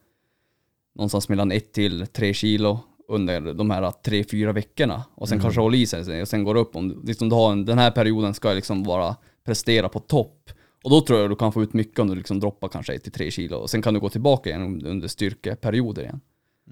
någonstans 0.95 1.29
mellan 1.29 1.51
1 1.51 1.73
till 1.73 2.07
3 2.07 2.33
kilo 2.33 2.79
under 3.07 3.53
de 3.53 3.69
här 3.71 3.81
3-4 3.81 4.53
veckorna. 4.53 5.03
Och 5.15 5.29
sen 5.29 5.39
kanske 5.39 5.61
hålla 5.61 5.77
i 5.77 5.85
sig 5.85 6.21
och 6.21 6.27
sen 6.27 6.43
går 6.43 6.53
det 6.53 6.59
upp. 6.59 6.75
Om 6.75 7.01
liksom 7.05 7.29
du 7.29 7.35
har 7.35 7.51
en, 7.51 7.65
den 7.65 7.77
här 7.77 7.91
perioden 7.91 8.33
ska 8.33 8.53
liksom 8.53 8.83
vara 8.83 9.15
prestera 9.47 9.89
på 9.89 9.99
topp. 9.99 10.49
Och 10.83 10.89
då 10.89 11.01
tror 11.01 11.19
jag 11.19 11.29
du 11.29 11.35
kan 11.35 11.51
få 11.51 11.63
ut 11.63 11.73
mycket 11.73 11.99
om 11.99 12.07
du 12.07 12.15
liksom 12.15 12.39
droppar 12.39 12.67
kanske 12.67 12.93
1 12.93 13.03
till 13.03 13.11
3 13.11 13.31
kilo. 13.31 13.57
Och 13.57 13.69
sen 13.69 13.81
kan 13.81 13.93
du 13.93 13.99
gå 13.99 14.09
tillbaka 14.09 14.49
igen 14.49 14.85
under 14.85 15.07
styrkeperioder 15.07 16.01
igen. 16.01 16.19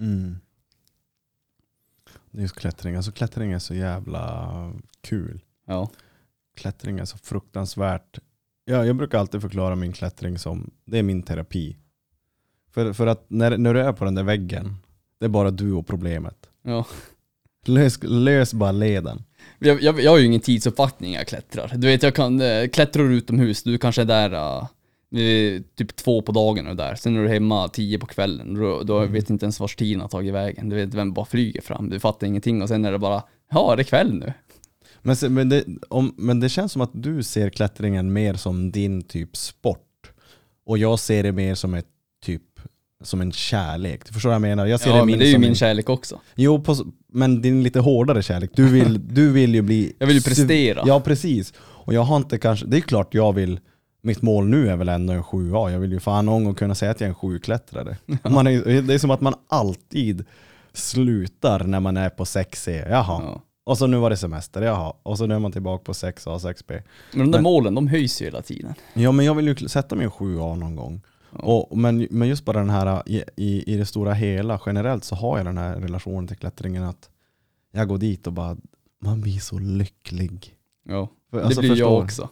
Mm. 0.00 0.36
Just 2.30 2.56
klättring. 2.56 2.96
Alltså 2.96 3.12
klättring 3.12 3.52
är 3.52 3.58
så 3.58 3.74
jävla 3.74 4.72
kul. 5.00 5.44
Ja. 5.66 5.90
Klättring 6.56 6.98
är 6.98 7.04
så 7.04 7.18
fruktansvärt. 7.18 8.18
Ja, 8.64 8.86
jag 8.86 8.96
brukar 8.96 9.18
alltid 9.18 9.40
förklara 9.40 9.76
min 9.76 9.92
klättring 9.92 10.38
som, 10.38 10.70
det 10.84 10.98
är 10.98 11.02
min 11.02 11.22
terapi. 11.22 11.76
För, 12.70 12.92
för 12.92 13.06
att 13.06 13.24
när, 13.28 13.58
när 13.58 13.74
du 13.74 13.80
är 13.80 13.92
på 13.92 14.04
den 14.04 14.14
där 14.14 14.22
väggen, 14.22 14.76
det 15.18 15.24
är 15.24 15.28
bara 15.28 15.50
du 15.50 15.72
och 15.72 15.86
problemet. 15.86 16.50
ja. 16.62 16.86
Lös, 17.64 17.98
lös 18.02 18.54
bara 18.54 18.72
leden. 18.72 19.22
Jag, 19.58 19.82
jag, 19.82 20.00
jag 20.00 20.10
har 20.10 20.18
ju 20.18 20.24
ingen 20.24 20.40
tidsuppfattning 20.40 21.10
när 21.10 21.18
jag 21.18 21.26
klättrar. 21.26 21.72
Du 21.76 21.86
vet, 21.86 22.02
jag 22.02 22.14
kan, 22.14 22.40
äh, 22.40 22.68
klättrar 22.68 23.04
du 23.04 23.14
utomhus, 23.14 23.62
du 23.62 23.78
kanske 23.78 24.02
är 24.02 24.06
där 24.06 24.66
vid 25.10 25.76
typ 25.76 25.96
två 25.96 26.22
på 26.22 26.32
dagen 26.32 26.66
och 26.66 26.76
där. 26.76 26.94
Sen 26.94 27.16
är 27.16 27.22
du 27.22 27.28
hemma 27.28 27.68
tio 27.68 27.98
på 27.98 28.06
kvällen. 28.06 28.54
Då, 28.54 28.82
då 28.82 29.06
vet 29.06 29.30
inte 29.30 29.44
ens 29.44 29.60
vars 29.60 29.76
tiden 29.76 30.00
har 30.00 30.08
tagit 30.08 30.34
vägen. 30.34 30.68
Du 30.68 30.76
vet 30.76 30.94
vem 30.94 31.12
bara 31.12 31.26
flyger 31.26 31.60
fram. 31.60 31.90
Du 31.90 32.00
fattar 32.00 32.26
ingenting 32.26 32.62
och 32.62 32.68
sen 32.68 32.84
är 32.84 32.92
det 32.92 32.98
bara, 32.98 33.22
ja 33.50 33.72
är 33.72 33.76
det 33.76 33.84
kväll 33.84 34.14
nu? 34.14 34.32
Men, 35.02 35.16
se- 35.16 35.28
men, 35.28 35.48
det, 35.48 35.64
om, 35.88 36.14
men 36.16 36.40
det 36.40 36.48
känns 36.48 36.72
som 36.72 36.82
att 36.82 36.90
du 36.92 37.22
ser 37.22 37.50
klättringen 37.50 38.12
mer 38.12 38.34
som 38.34 38.70
din 38.70 39.02
typ 39.02 39.36
sport. 39.36 40.12
Och 40.66 40.78
jag 40.78 40.98
ser 40.98 41.22
det 41.22 41.32
mer 41.32 41.54
som 41.54 41.74
ett 41.74 41.86
som 43.04 43.20
en 43.20 43.32
kärlek. 43.32 44.06
Du 44.06 44.12
förstår 44.12 44.28
vad 44.30 44.34
jag 44.34 44.42
menar? 44.42 44.66
Jag 44.66 44.80
ser 44.80 44.90
Ja 44.90 44.96
det 44.96 45.06
men 45.06 45.18
det 45.18 45.26
är 45.26 45.30
ju 45.30 45.38
min 45.38 45.48
en, 45.48 45.54
kärlek 45.54 45.88
också. 45.88 46.20
Jo, 46.34 46.60
på, 46.62 46.76
men 47.12 47.42
din 47.42 47.62
lite 47.62 47.80
hårdare 47.80 48.22
kärlek. 48.22 48.50
Du 48.54 48.68
vill, 48.68 49.08
du 49.14 49.32
vill 49.32 49.54
ju 49.54 49.62
bli... 49.62 49.92
Jag 49.98 50.06
vill 50.06 50.16
ju 50.16 50.22
prestera. 50.22 50.82
Ja, 50.86 51.00
precis. 51.00 51.52
Och 51.58 51.94
jag 51.94 52.02
har 52.02 52.16
inte 52.16 52.38
kanske, 52.38 52.66
det 52.66 52.76
är 52.76 52.80
klart 52.80 53.14
jag 53.14 53.32
vill, 53.32 53.60
mitt 54.02 54.22
mål 54.22 54.46
nu 54.46 54.68
är 54.68 54.76
väl 54.76 54.88
ändå 54.88 55.12
en 55.12 55.22
7A. 55.22 55.70
Jag 55.70 55.78
vill 55.78 55.92
ju 55.92 56.00
fan 56.00 56.26
någon 56.26 56.44
gång 56.44 56.54
kunna 56.54 56.74
säga 56.74 56.90
att 56.90 57.00
jag 57.00 57.06
är 57.06 57.10
en 57.10 57.14
sjuklättrare. 57.14 57.96
Man 58.22 58.46
är, 58.46 58.82
det 58.82 58.94
är 58.94 58.98
som 58.98 59.10
att 59.10 59.20
man 59.20 59.34
alltid 59.48 60.24
slutar 60.72 61.64
när 61.64 61.80
man 61.80 61.96
är 61.96 62.10
på 62.10 62.24
6C. 62.24 62.88
Jaha. 62.90 63.22
Ja. 63.24 63.42
Och 63.66 63.78
så 63.78 63.86
nu 63.86 63.96
var 63.96 64.10
det 64.10 64.16
semester, 64.16 64.62
jaha. 64.62 64.92
Och 65.02 65.18
så 65.18 65.26
nu 65.26 65.34
är 65.34 65.38
man 65.38 65.52
tillbaka 65.52 65.84
på 65.84 65.92
6A, 65.92 66.38
6B. 66.38 66.82
Men 67.12 67.18
de 67.18 67.30
där 67.30 67.38
Men- 67.38 67.42
målen, 67.42 67.74
de 67.74 67.88
höjs 67.88 68.22
ju 68.22 68.24
hela 68.24 68.42
tiden. 68.42 68.74
Ja 68.94 69.12
men 69.12 69.26
jag 69.26 69.34
vill 69.34 69.46
ju 69.48 69.68
sätta 69.68 69.94
mig 69.94 70.04
en 70.04 70.10
7A 70.10 70.56
någon 70.56 70.76
gång. 70.76 71.00
Och, 71.30 71.78
men, 71.78 72.06
men 72.10 72.28
just 72.28 72.44
bara 72.44 72.58
den 72.58 72.70
här, 72.70 73.02
i, 73.08 73.22
i, 73.36 73.72
i 73.74 73.76
det 73.76 73.86
stora 73.86 74.12
hela, 74.14 74.60
generellt 74.66 75.04
så 75.04 75.14
har 75.14 75.36
jag 75.36 75.46
den 75.46 75.58
här 75.58 75.76
relationen 75.80 76.28
till 76.28 76.36
klättringen 76.36 76.82
att 76.82 77.10
jag 77.72 77.88
går 77.88 77.98
dit 77.98 78.26
och 78.26 78.32
bara, 78.32 78.56
man 79.02 79.20
blir 79.20 79.38
så 79.38 79.58
lycklig. 79.58 80.54
Ja, 80.88 81.08
För- 81.30 81.38
det 81.38 81.44
alltså, 81.44 81.60
blir 81.60 81.70
förstår- 81.70 81.92
jag 81.92 82.04
också. 82.04 82.28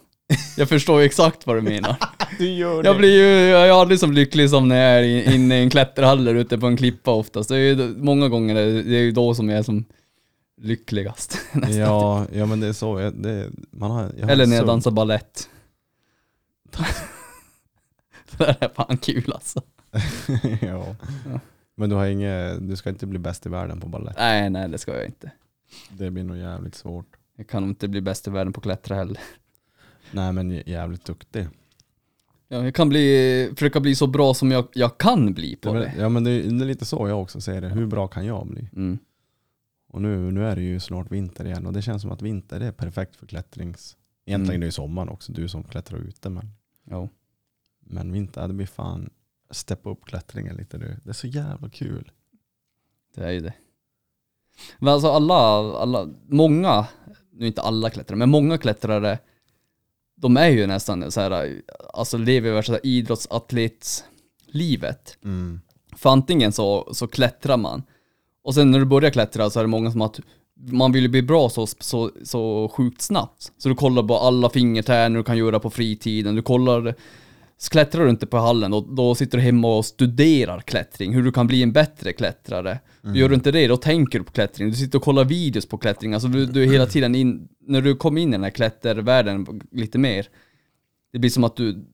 Jag 0.57 0.69
förstår 0.69 0.99
ju 0.99 1.05
exakt 1.05 1.47
vad 1.47 1.55
du 1.55 1.61
menar. 1.61 1.95
Du 2.39 2.53
gör 2.53 2.83
Jag 2.83 2.97
blir 2.97 3.09
ju, 3.21 3.47
jag 3.49 3.67
är 3.67 3.71
aldrig 3.71 3.99
så 3.99 4.07
lycklig 4.07 4.49
som 4.49 4.67
när 4.67 4.75
jag 4.93 5.05
är 5.05 5.33
inne 5.35 5.59
i 5.59 5.63
en 5.63 5.69
klätterhall 5.69 6.25
där 6.25 6.35
ute 6.35 6.57
på 6.57 6.67
en 6.67 6.77
klippa 6.77 7.11
oftast. 7.11 7.49
Det 7.49 7.55
är 7.55 7.59
ju 7.59 7.95
många 7.97 8.29
gånger, 8.29 8.55
det 8.55 8.83
det 8.83 8.95
är 8.97 9.01
ju 9.01 9.11
då 9.11 9.35
som 9.35 9.49
jag 9.49 9.59
är 9.59 9.63
som 9.63 9.85
lyckligast. 10.61 11.37
Ja, 11.69 12.25
ja 12.33 12.45
men 12.45 12.59
det 12.59 12.67
är 12.67 12.73
så, 12.73 12.99
jag- 12.99 13.13
det, 13.13 13.49
man 13.71 13.91
har, 13.91 14.03
har 14.03 14.29
Eller 14.29 14.45
när 14.47 14.55
jag 14.55 14.67
dansar 14.67 14.91
ballett. 14.91 15.49
det 18.45 18.57
är 18.59 18.69
fan 18.69 18.97
kul 18.97 19.33
alltså. 19.33 19.61
ja. 20.61 20.95
Ja. 21.25 21.39
Men 21.77 21.89
du 21.89 21.95
har 21.95 22.05
inget, 22.05 22.69
du 22.69 22.75
ska 22.75 22.89
inte 22.89 23.05
bli 23.07 23.19
bäst 23.19 23.45
i 23.45 23.49
världen 23.49 23.79
på 23.81 23.87
balett. 23.87 24.15
Nej, 24.17 24.49
nej 24.49 24.69
det 24.69 24.77
ska 24.77 24.95
jag 24.97 25.05
inte. 25.05 25.31
Det 25.89 26.11
blir 26.11 26.23
nog 26.23 26.37
jävligt 26.37 26.75
svårt. 26.75 27.15
Jag 27.37 27.47
kan 27.47 27.63
inte 27.63 27.87
bli 27.87 28.01
bäst 28.01 28.27
i 28.27 28.29
världen 28.31 28.53
på 28.53 28.59
att 28.59 28.63
klättra 28.63 28.95
heller. 28.95 29.17
Nej 30.11 30.33
men 30.33 30.51
jävligt 30.65 31.05
duktig. 31.05 31.47
Ja, 32.47 32.63
jag 32.63 32.75
kan 32.75 32.89
bli, 32.89 33.49
försöka 33.55 33.79
bli 33.79 33.95
så 33.95 34.07
bra 34.07 34.33
som 34.33 34.51
jag, 34.51 34.67
jag 34.73 34.97
kan 34.97 35.33
bli 35.33 35.49
Det 35.61 35.67
på 35.67 35.73
det. 35.73 35.79
väl- 35.79 35.91
Ja 35.99 36.09
men 36.09 36.23
det 36.23 36.31
är, 36.31 36.43
det 36.43 36.63
är 36.63 36.67
lite 36.67 36.85
så 36.85 37.07
jag 37.07 37.21
också 37.21 37.41
ser 37.41 37.61
det. 37.61 37.69
Hur 37.69 37.85
bra 37.85 38.07
kan 38.07 38.25
jag 38.25 38.47
bli? 38.47 38.69
Mm. 38.75 38.97
Och 39.87 40.01
nu, 40.01 40.31
nu 40.31 40.45
är 40.45 40.55
det 40.55 40.61
ju 40.61 40.79
snart 40.79 41.11
vinter 41.11 41.45
igen 41.45 41.65
och 41.65 41.73
det 41.73 41.81
känns 41.81 42.01
som 42.01 42.11
att 42.11 42.21
vinter 42.21 42.59
är 42.61 42.71
perfekt 42.71 43.15
för 43.15 43.25
klättrings... 43.25 43.97
Egentligen 44.25 44.49
Mm. 44.51 44.55
är 44.55 44.59
det 44.59 44.65
ju 44.67 44.71
sommaren 44.71 45.09
också, 45.09 45.31
du 45.31 45.47
som 45.47 45.63
klättrar 45.63 45.99
ute 45.99 46.29
men, 46.29 46.51
Ja. 46.89 47.09
Men 47.85 48.11
vinter, 48.11 48.47
det 48.47 48.53
blir 48.53 48.67
fan 48.67 49.09
steppa 49.51 49.89
upp 49.89 50.05
klättringen 50.05 50.55
lite 50.55 50.77
nu. 50.77 50.97
Det 51.03 51.09
är 51.09 51.13
så 51.13 51.27
jävla 51.27 51.69
kul. 51.69 52.11
Det 53.15 53.23
är 53.23 53.31
ju 53.31 53.39
det. 53.39 53.53
Men 54.79 54.93
alltså 54.93 55.07
alla, 55.07 55.35
alla, 55.79 56.09
många, 56.27 56.87
nu 57.31 57.47
inte 57.47 57.61
alla 57.61 57.89
klättrare, 57.89 58.17
men 58.17 58.29
många 58.29 58.57
klättrare, 58.57 59.19
de 60.15 60.37
är 60.37 60.49
ju 60.49 60.67
nästan 60.67 61.11
så 61.11 61.21
här, 61.21 61.61
alltså 61.93 62.17
lever 62.17 62.49
ju 62.49 62.55
värsta 62.55 62.79
idrottsatletslivet. 62.79 65.17
Mm. 65.23 65.61
För 65.95 66.09
antingen 66.09 66.51
så, 66.51 66.89
så 66.93 67.07
klättrar 67.07 67.57
man, 67.57 67.83
och 68.43 68.53
sen 68.53 68.71
när 68.71 68.79
du 68.79 68.85
börjar 68.85 69.11
klättra 69.11 69.49
så 69.49 69.59
är 69.59 69.63
det 69.63 69.67
många 69.67 69.91
som 69.91 70.01
att 70.01 70.19
man 70.55 70.91
vill 70.91 71.03
ju 71.03 71.09
bli 71.09 71.21
bra 71.21 71.49
så, 71.49 71.67
så, 71.67 72.11
så 72.23 72.69
sjukt 72.69 73.01
snabbt. 73.01 73.51
Så 73.57 73.69
du 73.69 73.75
kollar 73.75 74.03
på 74.03 74.17
alla 74.17 74.49
fingertärnor 74.49 75.17
du 75.17 75.23
kan 75.23 75.37
göra 75.37 75.59
på 75.59 75.69
fritiden, 75.69 76.35
du 76.35 76.41
kollar 76.41 76.95
så 77.57 77.69
klättrar 77.69 78.03
du 78.03 78.09
inte 78.09 78.25
på 78.27 78.37
hallen 78.37 78.73
och 78.73 78.95
då 78.95 79.15
sitter 79.15 79.37
du 79.37 79.43
hemma 79.43 79.77
och 79.77 79.85
studerar 79.85 80.59
klättring, 80.59 81.13
hur 81.13 81.23
du 81.23 81.31
kan 81.31 81.47
bli 81.47 81.63
en 81.63 81.71
bättre 81.71 82.13
klättrare. 82.13 82.79
Gör 83.15 83.29
du 83.29 83.35
inte 83.35 83.51
det, 83.51 83.67
då 83.67 83.77
tänker 83.77 84.19
du 84.19 84.25
på 84.25 84.31
klättring. 84.31 84.69
Du 84.69 84.75
sitter 84.75 84.97
och 84.97 85.03
kollar 85.03 85.25
videos 85.25 85.65
på 85.65 85.77
klättring. 85.77 86.13
Alltså 86.13 86.27
du, 86.27 86.45
du 86.45 86.63
är 86.63 86.67
hela 86.71 86.85
tiden 86.85 87.15
in, 87.15 87.47
när 87.67 87.81
du 87.81 87.95
kommer 87.95 88.21
in 88.21 88.29
i 88.29 88.31
den 88.31 88.43
här 88.43 88.49
klättervärlden 88.49 89.61
lite 89.71 89.97
mer, 89.97 90.27
det 91.13 91.19
blir 91.19 91.29
som 91.29 91.43
att 91.43 91.55
du, 91.55 91.85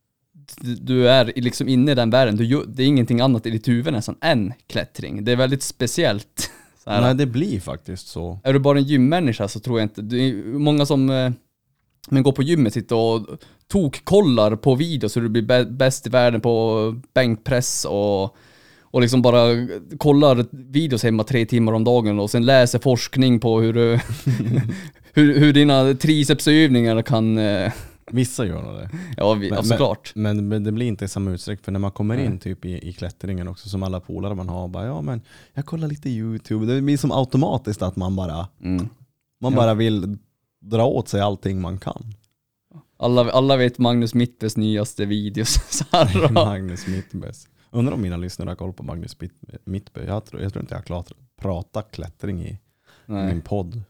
du 0.81 1.09
är 1.09 1.31
liksom 1.35 1.67
inne 1.67 1.91
i 1.91 1.95
den 1.95 2.09
världen. 2.09 2.35
Du, 2.35 2.45
gör- 2.45 2.65
det 2.67 2.83
är 2.83 2.87
ingenting 2.87 3.21
annat 3.21 3.45
i 3.45 3.49
ditt 3.49 3.67
huvud 3.67 3.93
nästan 3.93 4.15
än 4.21 4.53
klättring. 4.67 5.23
Det 5.25 5.31
är 5.31 5.35
väldigt 5.35 5.63
speciellt. 5.63 6.51
Nej 7.01 7.15
det 7.15 7.25
blir 7.25 7.59
faktiskt 7.59 8.07
så. 8.07 8.39
Är 8.43 8.53
du 8.53 8.59
bara 8.59 8.77
en 8.77 8.83
gymmänniska 8.83 9.47
så 9.47 9.59
tror 9.59 9.79
jag 9.79 9.85
inte, 9.85 10.01
det 10.01 10.17
är 10.17 10.33
många 10.43 10.85
som 10.85 11.09
eh, 11.09 11.31
men 12.09 12.23
går 12.23 12.31
på 12.31 12.43
gymmet 12.43 12.73
sitter 12.73 12.95
och 12.95 13.27
tokkollar 13.67 14.55
på 14.55 14.75
videos 14.75 15.17
hur 15.17 15.21
du 15.21 15.29
blir 15.29 15.41
bä- 15.43 15.71
bäst 15.77 16.07
i 16.07 16.09
världen 16.09 16.41
på 16.41 16.95
bänkpress 17.13 17.85
och, 17.89 18.35
och 18.81 19.01
liksom 19.01 19.21
bara 19.21 19.67
kollar 19.97 20.45
videos 20.71 21.03
hemma 21.03 21.23
tre 21.23 21.45
timmar 21.45 21.73
om 21.73 21.83
dagen 21.83 22.19
och 22.19 22.29
sen 22.29 22.45
läser 22.45 22.79
forskning 22.79 23.39
på 23.39 23.61
hur 23.61 23.73
du, 23.73 23.91
hur, 25.13 25.39
hur 25.39 25.53
dina 25.53 25.93
tricepsövningar 25.93 27.01
kan, 27.01 27.37
eh, 27.37 27.71
Vissa 28.13 28.45
gör 28.45 28.61
nog 28.61 28.73
det. 28.75 28.89
ja, 29.17 29.33
vi, 29.33 29.49
Men- 29.49 29.57
ja 29.57 29.63
såklart. 29.63 30.11
Men, 30.15 30.47
men 30.47 30.63
det 30.63 30.71
blir 30.71 30.87
inte 30.87 31.05
i 31.05 31.07
samma 31.07 31.31
utsträckning 31.31 31.63
för 31.63 31.71
när 31.71 31.79
man 31.79 31.91
kommer 31.91 32.15
Nej. 32.15 32.25
in 32.25 32.39
typ 32.39 32.65
i, 32.65 32.89
i 32.89 32.93
klättringen 32.93 33.47
också 33.47 33.69
som 33.69 33.83
alla 33.83 33.99
polare 33.99 34.35
man 34.35 34.49
har, 34.49 34.67
bara 34.67 34.85
ja 34.85 35.01
men 35.01 35.21
jag 35.53 35.65
kollar 35.65 35.87
lite 35.87 36.09
YouTube. 36.09 36.65
Det 36.73 36.81
blir 36.81 36.97
som 36.97 37.11
automatiskt 37.11 37.81
att 37.81 37.95
man 37.95 38.15
bara, 38.15 38.47
Mm. 38.63 38.89
man 39.41 39.53
Ja. 39.53 39.59
bara 39.59 39.73
vill 39.73 40.17
dra 40.61 40.85
åt 40.85 41.07
sig 41.07 41.21
allting 41.21 41.61
man 41.61 41.77
kan. 41.77 42.03
Alla, 42.97 43.31
alla 43.31 43.57
vet 43.57 43.77
Magnus 43.77 44.13
Mittbes 44.13 44.57
nyaste 44.57 45.05
videos. 45.05 45.53
Så 45.69 45.85
här, 45.91 46.31
Magnus 46.31 46.87
Mittbäs. 46.87 47.47
Undrar 47.71 47.93
om 47.93 48.01
mina 48.01 48.17
lyssnare 48.17 48.49
har 48.49 48.55
koll 48.55 48.73
på 48.73 48.83
Magnus 48.83 49.17
Mitt- 49.19 49.59
Mittbö. 49.63 50.05
Jag 50.05 50.25
tror, 50.25 50.41
jag 50.41 50.53
tror 50.53 50.61
inte 50.63 50.73
jag 50.73 50.79
har 50.79 50.83
klart, 50.85 51.11
pratat 51.41 51.91
klättring 51.91 52.43
i 52.45 52.59
Nej. 53.05 53.25
min 53.27 53.41
podd. 53.41 53.81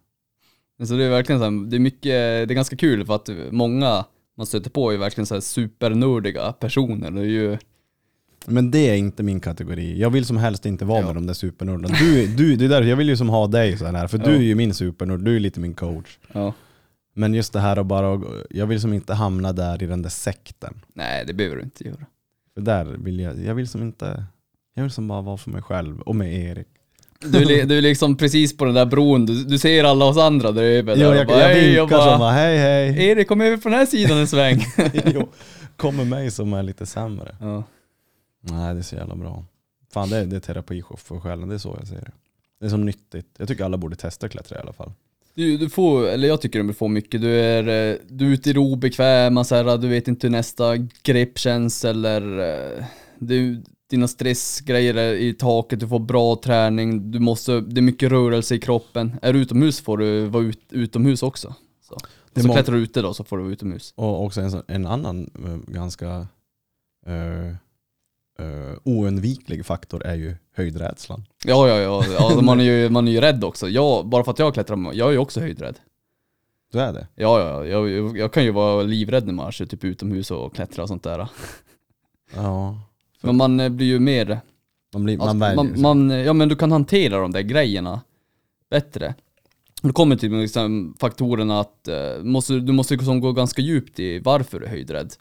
Så 0.84 0.94
det 0.94 1.04
är 1.04 1.10
verkligen 1.10 1.40
så 1.42 1.46
här, 1.46 1.70
det 1.70 1.78
är 1.78 1.80
mycket, 1.80 2.04
det 2.04 2.12
är 2.14 2.46
ganska 2.46 2.76
kul 2.76 3.06
för 3.06 3.16
att 3.16 3.30
många 3.52 4.06
man 4.38 4.46
stöter 4.46 4.70
på 4.70 4.92
är 4.94 4.98
verkligen 4.98 5.26
så 5.26 5.34
här 5.34 5.42
supernördiga 5.42 6.54
personer. 6.54 7.12
Det 7.12 7.22
är 7.22 7.26
ju, 7.26 7.58
Men 8.48 8.72
det 8.72 8.90
är 8.90 8.96
inte 8.96 9.24
min 9.24 9.40
kategori. 9.40 10.00
Jag 10.00 10.10
vill 10.10 10.26
som 10.26 10.38
helst 10.38 10.66
inte 10.66 10.86
vara 10.86 11.00
Ja. 11.00 11.06
med 11.06 11.16
de 11.16 11.28
där 11.28 11.34
supernördarna. 11.34 11.96
Du, 12.00 12.28
du, 12.28 12.56
det 12.56 12.66
är 12.66 12.70
där, 12.70 12.82
jag 12.82 12.96
vill 12.96 13.10
ju 13.10 13.18
som 13.18 13.30
ha 13.30 13.48
dig 13.48 13.78
så 13.78 13.86
här, 13.86 14.08
för 14.08 14.18
Ja. 14.18 14.26
du 14.26 14.36
är 14.36 14.40
ju 14.42 14.56
min 14.56 14.74
supernörd, 14.74 15.20
du 15.20 15.36
är 15.36 15.40
lite 15.40 15.60
min 15.60 15.74
coach. 15.74 16.18
ja, 16.34 16.54
Men 17.14 17.34
just 17.34 17.54
det 17.54 17.60
här 17.60 17.78
att 17.78 17.86
bara, 17.86 18.22
jag 18.50 18.66
vill 18.66 18.82
som 18.82 18.94
inte 18.94 19.14
hamna 19.14 19.54
där 19.54 19.84
i 19.84 19.86
den 19.86 20.02
där 20.02 20.10
sekten. 20.10 20.82
nej 20.94 21.24
det 21.28 21.34
behöver 21.34 21.56
du 21.58 21.62
inte 21.64 21.88
göra. 21.88 22.06
För 22.54 22.62
där 22.62 22.86
vill 22.86 23.20
jag, 23.20 23.46
jag 23.46 23.56
vill 23.56 23.68
som 23.68 23.82
inte, 23.82 24.24
jag 24.76 24.84
vill 24.84 24.92
som 24.92 25.08
bara 25.08 25.22
vara 25.22 25.38
för 25.38 25.50
mig 25.52 25.62
själv 25.62 26.02
och 26.02 26.16
med 26.16 26.34
Erik. 26.34 26.68
Du 27.20 27.46
du 27.66 27.78
är 27.78 27.82
liksom 27.82 28.18
precis 28.18 28.58
på 28.58 28.66
den 28.66 28.74
där 28.74 28.86
bron, 28.86 29.26
du, 29.26 29.44
du 29.44 29.58
ser 29.58 29.84
alla 29.84 30.06
oss 30.06 30.18
andra 30.18 30.52
där 30.52 30.64
över. 30.64 30.96
Jo, 30.96 31.10
där 31.10 31.16
jag, 31.16 31.28
bara, 31.28 31.40
jag 31.40 31.48
"Hej", 31.48 31.66
vinkar 31.76 31.98
bara, 31.98 32.10
som 32.12 32.20
bara 32.20 32.32
hej 32.32 32.58
hej. 32.58 33.08
Erik 33.10 33.28
kom 33.28 33.42
över 33.42 33.58
på 33.58 33.70
den 33.70 33.78
här 33.78 33.86
sidan 33.86 34.18
en 34.18 34.28
sväng. 34.28 34.62
jo, 35.06 35.30
kommer 35.78 36.06
mig 36.06 36.32
som 36.32 36.54
är 36.54 36.64
lite 36.64 36.86
sämre. 36.86 37.36
ja. 37.40 37.64
Nej 38.42 38.74
det 38.74 38.80
är 38.80 38.84
så 38.84 38.96
jävla 38.96 39.16
bra. 39.16 39.46
Fan 39.94 40.10
det 40.10 40.18
är, 40.18 40.26
det 40.26 40.36
är 40.36 40.40
terapi 40.40 40.84
för 40.98 41.20
själen, 41.20 41.50
det 41.50 41.56
är 41.56 41.60
så 41.60 41.76
jag 41.80 41.88
ser 41.88 41.96
det. 41.96 42.12
Det 42.60 42.66
är 42.66 42.70
som 42.70 42.86
nyttigt. 42.86 43.28
Jag 43.38 43.48
tycker 43.48 43.64
alla 43.64 43.78
borde 43.78 43.96
testa 43.96 44.30
klättra 44.30 44.58
i 44.58 44.62
alla 44.62 44.74
fall. 44.74 44.92
Du, 45.34 45.58
du 45.58 45.70
får, 45.70 46.08
eller 46.08 46.28
jag 46.28 46.42
tycker 46.42 46.64
du 46.64 46.74
får 46.74 46.90
mycket. 46.90 47.22
Du 47.22 47.40
är, 47.40 47.92
eh, 47.92 47.98
du 48.10 48.28
är 48.28 48.32
ute 48.32 48.50
i 48.50 48.54
det 48.54 48.60
obekväma, 48.60 49.44
så 49.44 49.56
här, 49.56 49.78
du 49.78 49.88
vet 49.88 50.08
inte 50.08 50.28
hur 50.28 50.32
nästa 50.32 50.78
grepp 51.04 51.38
känns 51.38 51.86
eller 51.86 52.40
eh, 52.40 52.86
du, 53.20 53.64
dina 53.90 54.08
stressgrejer 54.08 54.96
är 54.96 55.14
i 55.14 55.34
taket, 55.34 55.80
du 55.80 55.88
får 55.88 56.00
bra 56.00 56.36
träning, 56.36 57.12
du 57.12 57.20
måste, 57.20 57.62
det 57.62 57.80
är 57.80 57.82
mycket 57.82 58.12
rörelse 58.12 58.56
i 58.56 58.60
kroppen. 58.60 59.20
Är 59.22 59.34
du 59.34 59.40
utomhus 59.40 59.82
får 59.82 59.98
du 59.98 60.26
vara 60.26 60.44
ut, 60.44 60.60
utomhus 60.70 61.24
också. 61.24 61.56
Så, 61.82 61.98
så 62.42 62.54
klättrar 62.54 62.76
du 62.76 62.82
ute 62.82 63.02
då 63.02 63.14
så 63.14 63.24
får 63.24 63.38
du 63.38 63.44
vara 63.44 63.54
utomhus. 63.54 63.94
Och 63.96 64.26
också 64.26 64.42
en, 64.42 64.64
en 64.68 64.86
annan 64.86 65.30
eh, 65.46 65.74
ganska 65.74 66.28
uh, 67.08 67.56
uh, 68.42 68.78
oundviklig 68.84 69.66
faktor 69.66 70.04
är 70.06 70.16
ju 70.16 70.36
höjdrädslan. 70.56 71.26
Ja, 71.46 71.68
ja, 71.68 71.78
ja, 71.80 72.06
ja 72.20 72.42
man, 72.42 72.60
är 72.60 72.64
ju, 72.64 72.90
man 72.90 73.08
är 73.08 73.12
ju 73.12 73.22
rädd 73.22 73.44
också. 73.44 73.70
Jag, 73.70 74.08
bara 74.08 74.24
för 74.24 74.32
att 74.32 74.40
jag 74.40 74.54
klättrar, 74.54 74.94
jag 74.94 75.08
är 75.08 75.12
ju 75.12 75.18
också 75.18 75.40
höjdrädd. 75.40 75.80
Du 76.72 76.80
är 76.80 76.94
det? 76.94 77.08
Ja, 77.16 77.40
ja, 77.40 77.66
jag, 77.66 78.18
jag 78.18 78.34
kan 78.34 78.44
ju 78.44 78.52
vara 78.52 78.84
livrädd 78.84 79.26
när 79.26 79.34
man 79.34 79.52
kör 79.52 79.66
typ 79.66 79.84
utomhus 79.84 80.32
och 80.32 80.56
klättrar 80.56 80.84
och 80.84 80.88
sånt 80.88 81.04
där. 81.04 81.28
Ja. 82.36 82.80
Men 83.22 83.38
man 83.38 83.60
eh, 83.60 83.70
blir 83.70 83.88
ju 83.88 84.00
mer 84.00 84.40
Man, 84.94 85.04
blir, 85.04 85.22
Alltså, 85.22 85.36
man 85.36 85.56
man, 85.56 85.82
man, 85.82 86.10
ja 86.10 86.34
men 86.34 86.50
du 86.50 86.56
kan 86.56 86.72
hantera 86.72 87.20
de 87.20 87.32
där 87.32 87.42
grejerna 87.42 88.02
bättre. 88.70 89.16
Det 89.82 89.94
kommer 89.94 90.16
till 90.16 90.32
liksom 90.32 90.96
faktorerna 91.00 91.60
att 91.60 91.88
eh, 91.88 92.24
måste, 92.24 92.54
du 92.54 92.74
måste 92.74 92.94
liksom 92.94 93.20
gå 93.20 93.32
ganska 93.32 93.62
djupt 93.62 94.00
i 94.00 94.20
varför 94.20 94.60
du 94.60 94.66
är 94.66 94.70
höjdrädd. 94.70 95.14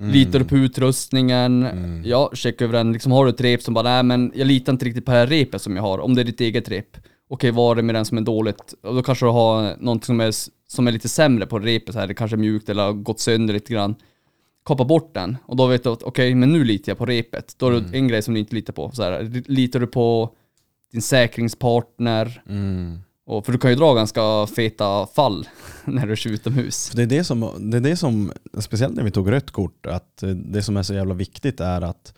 Mm. 0.00 0.12
Litar 0.12 0.38
du 0.38 0.44
på 0.44 0.56
utrustningen? 0.56 1.62
Mm. 1.66 2.02
Ja, 2.04 2.30
checka 2.34 2.64
över 2.64 2.74
den. 2.74 2.92
Liksom 2.92 3.12
har 3.12 3.24
du 3.24 3.30
ett 3.30 3.40
rep 3.40 3.62
som 3.62 3.74
bara, 3.74 3.82
nej 3.82 4.02
men 4.02 4.32
jag 4.34 4.46
litar 4.46 4.72
inte 4.72 4.84
riktigt 4.84 5.04
på 5.04 5.10
det 5.12 5.16
här 5.18 5.26
repet 5.26 5.62
som 5.62 5.76
jag 5.76 5.82
har. 5.82 5.98
Om 5.98 6.14
det 6.14 6.22
är 6.22 6.24
ditt 6.24 6.40
eget 6.40 6.68
rep. 6.68 6.96
Okej, 7.28 7.50
vad 7.50 7.70
är 7.70 7.74
det 7.76 7.82
med 7.82 7.94
den 7.94 8.04
som 8.04 8.18
är 8.18 8.22
dåligt? 8.22 8.74
Och 8.82 8.94
då 8.94 9.02
kanske 9.02 9.26
du 9.26 9.30
har 9.30 9.76
något 9.80 10.04
som 10.04 10.20
är, 10.20 10.32
som 10.68 10.86
är 10.88 10.92
lite 10.92 11.08
sämre 11.08 11.46
på 11.46 11.58
repet 11.58 11.94
här. 11.94 12.06
Det 12.06 12.14
kanske 12.14 12.34
är 12.34 12.38
mjukt 12.38 12.68
eller 12.68 12.82
har 12.82 12.92
gått 12.92 13.20
sönder 13.20 13.54
lite 13.54 13.72
grann. 13.72 13.94
kapar 14.66 14.84
bort 14.84 15.14
den 15.14 15.36
och 15.46 15.56
då 15.56 15.66
vet 15.66 15.82
du 15.84 15.88
att 15.90 16.02
okej, 16.02 16.34
men 16.34 16.52
nu 16.52 16.64
litar 16.64 16.90
jag 16.90 16.98
på 16.98 17.06
repet. 17.06 17.54
Då 17.58 17.66
är 17.66 17.70
det 17.70 17.78
Mm. 17.78 17.94
en 17.94 18.08
grej 18.08 18.22
som 18.22 18.34
du 18.34 18.40
inte 18.40 18.54
litar 18.54 18.72
på. 18.72 18.90
Så 18.90 19.02
här, 19.02 19.42
litar 19.46 19.80
du 19.80 19.86
på 19.86 20.30
din 20.92 21.02
säkringspartner? 21.02 22.42
Mm. 22.48 22.98
Och, 23.26 23.44
för 23.46 23.52
du 23.52 23.58
kan 23.58 23.70
ju 23.70 23.76
dra 23.76 23.94
ganska 23.94 24.46
feta 24.46 25.06
fall 25.06 25.48
när 25.84 26.06
du 26.06 26.16
kör 26.16 26.30
utomhus. 26.30 26.88
För 26.88 26.96
det 26.96 27.02
är 27.02 27.06
det 27.06 27.24
som, 27.24 27.50
det 27.70 27.76
är 27.76 27.80
det 27.80 27.96
som, 27.96 28.32
speciellt 28.58 28.94
när 28.96 29.02
vi 29.02 29.10
tog 29.10 29.32
rött 29.32 29.50
kort, 29.50 29.86
att 29.86 30.22
det 30.34 30.62
som 30.62 30.76
är 30.76 30.82
så 30.82 30.94
jävla 30.94 31.14
viktigt 31.14 31.60
är 31.60 31.80
att 31.80 32.14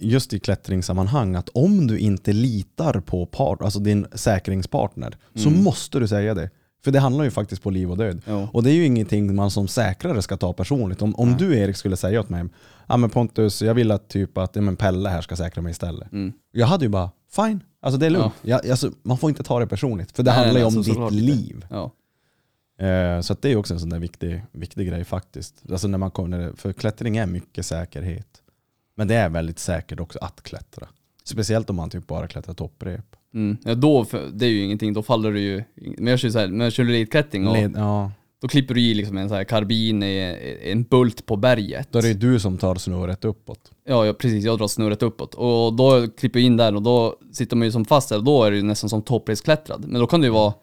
just 0.00 0.32
i 0.32 0.38
klättringssammanhang, 0.40 1.34
att 1.34 1.48
om 1.48 1.86
du 1.86 1.98
inte 1.98 2.32
litar 2.32 3.00
på 3.00 3.26
part, 3.26 3.62
alltså 3.62 3.78
din 3.78 4.06
säkringspartner, 4.12 5.16
så 5.34 5.48
Mm. 5.48 5.62
måste 5.64 5.98
du 6.00 6.08
säga 6.08 6.34
det. 6.34 6.50
För 6.84 6.90
det 6.90 6.98
handlar 7.00 7.24
ju 7.24 7.30
faktiskt 7.30 7.62
på 7.62 7.70
liv 7.70 7.90
och 7.90 7.96
död. 7.96 8.22
Ja. 8.26 8.48
Och 8.52 8.62
det 8.62 8.70
är 8.70 8.74
ju 8.74 8.84
ingenting 8.84 9.34
man 9.34 9.50
som 9.50 9.68
säkrare 9.68 10.22
ska 10.22 10.36
ta 10.36 10.52
personligt. 10.52 11.02
Om, 11.02 11.14
om 11.14 11.36
du 11.36 11.58
Erik 11.58 11.76
skulle 11.76 11.96
säga 11.96 12.20
åt 12.20 12.28
mig, 12.28 12.44
ja 12.86 12.96
men 12.96 13.10
Pontus, 13.10 13.62
jag 13.62 13.74
vill 13.74 13.90
att 13.90 14.08
typ 14.08 14.38
att 14.38 14.56
ja, 14.56 14.62
men 14.62 14.76
Pelle 14.76 15.08
här 15.08 15.20
ska 15.20 15.36
säkra 15.36 15.62
mig 15.62 15.70
istället. 15.70 16.12
Mm. 16.12 16.32
Jag 16.52 16.66
hade 16.66 16.84
ju 16.84 16.88
bara, 16.88 17.10
fine, 17.30 17.60
alltså 17.82 17.98
det 17.98 18.06
är 18.06 18.10
lugnt. 18.10 18.34
Jag, 18.42 18.68
alltså, 18.70 18.90
man 19.02 19.18
får 19.18 19.30
inte 19.30 19.42
ta 19.42 19.58
det 19.58 19.66
personligt, 19.66 20.12
för 20.16 20.22
det 20.22 20.30
Nej, 20.30 20.40
handlar 20.44 20.60
ju 20.60 20.66
om 20.66 20.84
så- 20.84 21.08
ditt 21.10 21.12
liv. 21.22 21.66
Ja. 21.70 21.92
Eh, 22.86 23.20
så 23.20 23.36
det 23.40 23.52
är 23.52 23.56
också 23.56 23.74
en 23.74 23.80
sån 23.80 23.90
där 23.90 23.98
viktig, 23.98 24.42
viktig 24.52 24.88
grej 24.88 25.04
faktiskt. 25.04 25.62
Alltså 25.70 25.88
när 25.88 25.98
man 25.98 26.10
kommer, 26.10 26.52
för 26.56 26.72
klättring 26.72 27.16
är 27.16 27.26
mycket 27.26 27.66
säkerhet. 27.66 28.42
Men 28.96 29.08
det 29.08 29.14
är 29.14 29.28
väldigt 29.28 29.58
säkert 29.58 30.00
också 30.00 30.18
att 30.22 30.42
klättra. 30.42 30.88
Speciellt 31.24 31.70
om 31.70 31.76
man 31.76 31.90
typ 31.90 32.06
bara 32.06 32.28
klättrar 32.28 32.54
topprep. 32.54 33.16
Mm. 33.34 33.56
ja, 33.64 33.74
då, 33.74 34.06
det 34.32 34.46
är 34.46 34.50
ju 34.50 34.64
ingenting, 34.64 34.92
då 34.92 35.02
faller 35.02 35.32
du 35.32 35.40
ju, 35.40 35.62
men 35.74 36.06
jag 36.06 36.18
kör 36.18 36.28
ju 36.28 36.32
såhär, 36.32 36.48
men 36.48 36.60
jag 36.60 36.72
kör 36.72 36.84
elitklättring 36.84 37.48
och 37.48 37.56
Led, 37.56 37.72
ja, 37.76 38.10
då 38.42 38.48
klipper 38.48 38.74
du 38.74 38.80
i 38.80 38.94
liksom 38.94 39.18
en 39.18 39.28
sån 39.28 39.36
här 39.36 39.44
karbin 39.44 40.02
i 40.02 40.58
en 40.62 40.82
bult 40.82 41.26
på 41.26 41.36
berget. 41.36 41.88
då 41.90 41.98
är 41.98 42.02
det 42.02 42.08
ju 42.08 42.14
du 42.14 42.40
som 42.40 42.58
tar 42.58 42.74
snöret 42.74 43.24
uppåt. 43.24 43.70
Ja, 43.84 44.06
ja, 44.06 44.12
precis. 44.12 44.44
Jag 44.44 44.58
drar 44.58 44.68
snurret 44.68 45.02
uppåt. 45.02 45.34
Och 45.34 45.72
då 45.72 46.08
klipper 46.08 46.40
jag 46.40 46.46
in 46.46 46.56
där 46.56 46.74
och 46.74 46.82
då 46.82 47.16
sitter 47.32 47.56
man 47.56 47.66
ju 47.66 47.72
som 47.72 47.84
fast 47.84 48.08
där 48.08 48.16
och 48.16 48.24
då 48.24 48.44
är 48.44 48.50
det 48.50 48.56
ju 48.56 48.62
nästan 48.62 48.90
som 48.90 49.02
toppresklättrad. 49.02 49.84
Men 49.88 50.00
då 50.00 50.06
kan 50.06 50.20
det 50.20 50.26
ju 50.26 50.32
vara 50.32 50.54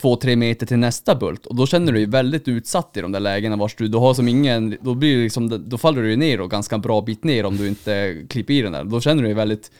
två, 0.00 0.16
tre 0.16 0.36
meter 0.36 0.66
till 0.66 0.78
nästa 0.78 1.14
bult 1.14 1.46
och 1.46 1.56
då 1.56 1.66
känner 1.66 1.92
du 1.92 1.98
dig 1.98 2.06
väldigt 2.06 2.48
utsatt 2.48 2.96
i 2.96 3.00
de 3.00 3.12
där 3.12 3.20
lägena 3.20 3.56
vars 3.56 3.74
du, 3.74 3.88
du 3.88 3.98
har 3.98 4.14
som 4.14 4.28
ingen, 4.28 4.76
då 4.80 4.94
blir 4.94 5.16
det 5.16 5.22
liksom, 5.22 5.68
då 5.68 5.78
faller 5.78 6.02
du 6.02 6.10
ju 6.10 6.16
ner 6.16 6.40
och 6.40 6.50
ganska 6.50 6.78
bra 6.78 7.00
bit 7.00 7.24
ner 7.24 7.46
om 7.46 7.56
du 7.56 7.68
inte 7.68 8.16
klipper 8.28 8.54
i 8.54 8.62
den 8.62 8.72
där. 8.72 8.84
Då 8.84 9.00
känner 9.00 9.22
du 9.22 9.28
dig 9.28 9.34
väldigt 9.34 9.70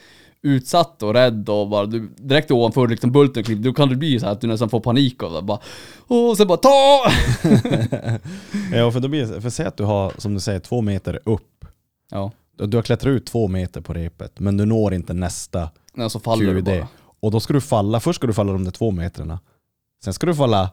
utsatt 0.42 1.02
och 1.02 1.14
rädd 1.14 1.48
och 1.48 1.68
bara, 1.68 1.86
du, 1.86 2.08
direkt 2.16 2.50
ovanför 2.50 2.88
liksom 2.88 3.12
bulten 3.12 3.44
klipp, 3.44 3.58
då 3.58 3.72
kan 3.72 3.88
det 3.88 3.96
bli 3.96 4.20
så 4.20 4.26
här 4.26 4.32
att 4.32 4.40
du 4.40 4.46
nästan 4.46 4.68
får 4.68 4.80
panik 4.80 5.22
av 5.22 5.32
det. 5.32 5.42
Bara, 5.42 5.58
och 6.06 6.36
sen 6.36 6.46
bara 6.46 6.58
ta! 6.58 7.04
Ja, 8.72 8.90
för, 8.90 9.00
då 9.00 9.08
blir 9.08 9.40
för 9.40 9.50
säg 9.50 9.66
att 9.66 9.76
du 9.76 9.84
har, 9.84 10.12
som 10.18 10.34
du 10.34 10.40
säger, 10.40 10.60
två 10.60 10.80
meter 10.80 11.20
upp. 11.24 11.64
Ja, 12.10 12.32
Du 12.56 12.76
har 12.76 12.82
klättrat 12.82 13.10
ut 13.10 13.26
två 13.26 13.48
meter 13.48 13.80
på 13.80 13.92
repet, 13.92 14.40
men 14.40 14.56
du 14.56 14.64
når 14.66 14.94
inte 14.94 15.14
nästa 15.14 15.70
ja 15.94 16.08
så 16.08 16.20
faller 16.20 16.54
du 16.54 16.60
QD. 16.62 16.64
bara. 16.64 16.88
Och 17.20 17.30
då 17.30 17.40
ska 17.40 17.52
du 17.52 17.60
falla, 17.60 18.00
först 18.00 18.16
ska 18.16 18.26
du 18.26 18.32
falla 18.32 18.52
de 18.52 18.64
där 18.64 18.70
två 18.70 18.90
metrarna. 18.90 19.38
Sen 20.04 20.14
ska 20.14 20.26
du 20.26 20.34
falla 20.34 20.70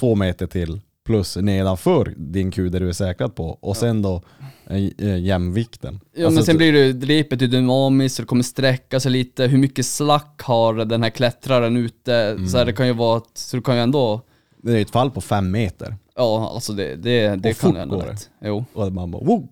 två 0.00 0.14
meter 0.14 0.46
till 0.46 0.80
plus 1.04 1.36
nedanför 1.36 2.14
din 2.16 2.50
QD 2.50 2.72
du 2.78 2.88
är 2.88 2.92
säkrad 2.92 3.34
på. 3.34 3.58
Och 3.60 3.76
sen 3.76 4.02
då 4.02 4.22
eh, 4.66 4.76
eh, 4.98 5.18
jämvikten. 5.18 6.00
Ja 6.14 6.24
Alltså, 6.26 6.34
men 6.38 6.44
sen 6.44 6.56
blir 6.56 6.72
det, 6.72 7.06
repet 7.06 7.42
är 7.42 7.46
dynamiskt, 7.46 8.16
det 8.18 8.24
kommer 8.24 8.42
sträcka 8.42 9.00
sig 9.00 9.12
lite, 9.12 9.46
hur 9.46 9.58
mycket 9.58 9.86
slack 9.86 10.40
har 10.42 10.74
den 10.84 11.02
här 11.02 11.10
klättraren 11.10 11.76
ute? 11.76 12.14
Mm. 12.14 12.48
Så 12.48 12.58
här, 12.58 12.64
det 12.64 12.72
kan 12.72 12.86
ju 12.86 12.92
vara, 12.92 13.22
så 13.34 13.56
du 13.56 13.62
kan 13.62 13.74
ju 13.76 13.80
ändå, 13.82 14.20
Det 14.62 14.72
är 14.78 14.82
ett 14.82 14.90
fall 14.90 15.10
på 15.10 15.20
fem 15.20 15.50
meter. 15.50 15.96
ja 16.16 16.50
alltså 16.54 16.72
det, 16.72 16.96
det, 16.96 17.36
det 17.36 17.50
Och 17.50 17.56
kan 17.56 17.74
ju 17.74 17.80
ändå 17.80 17.96
går 17.96 18.06
det. 18.06 18.18
Jo, 18.48 18.64
Och 18.72 18.92
man 18.92 19.10
bara 19.10 19.24
wow! 19.24 19.48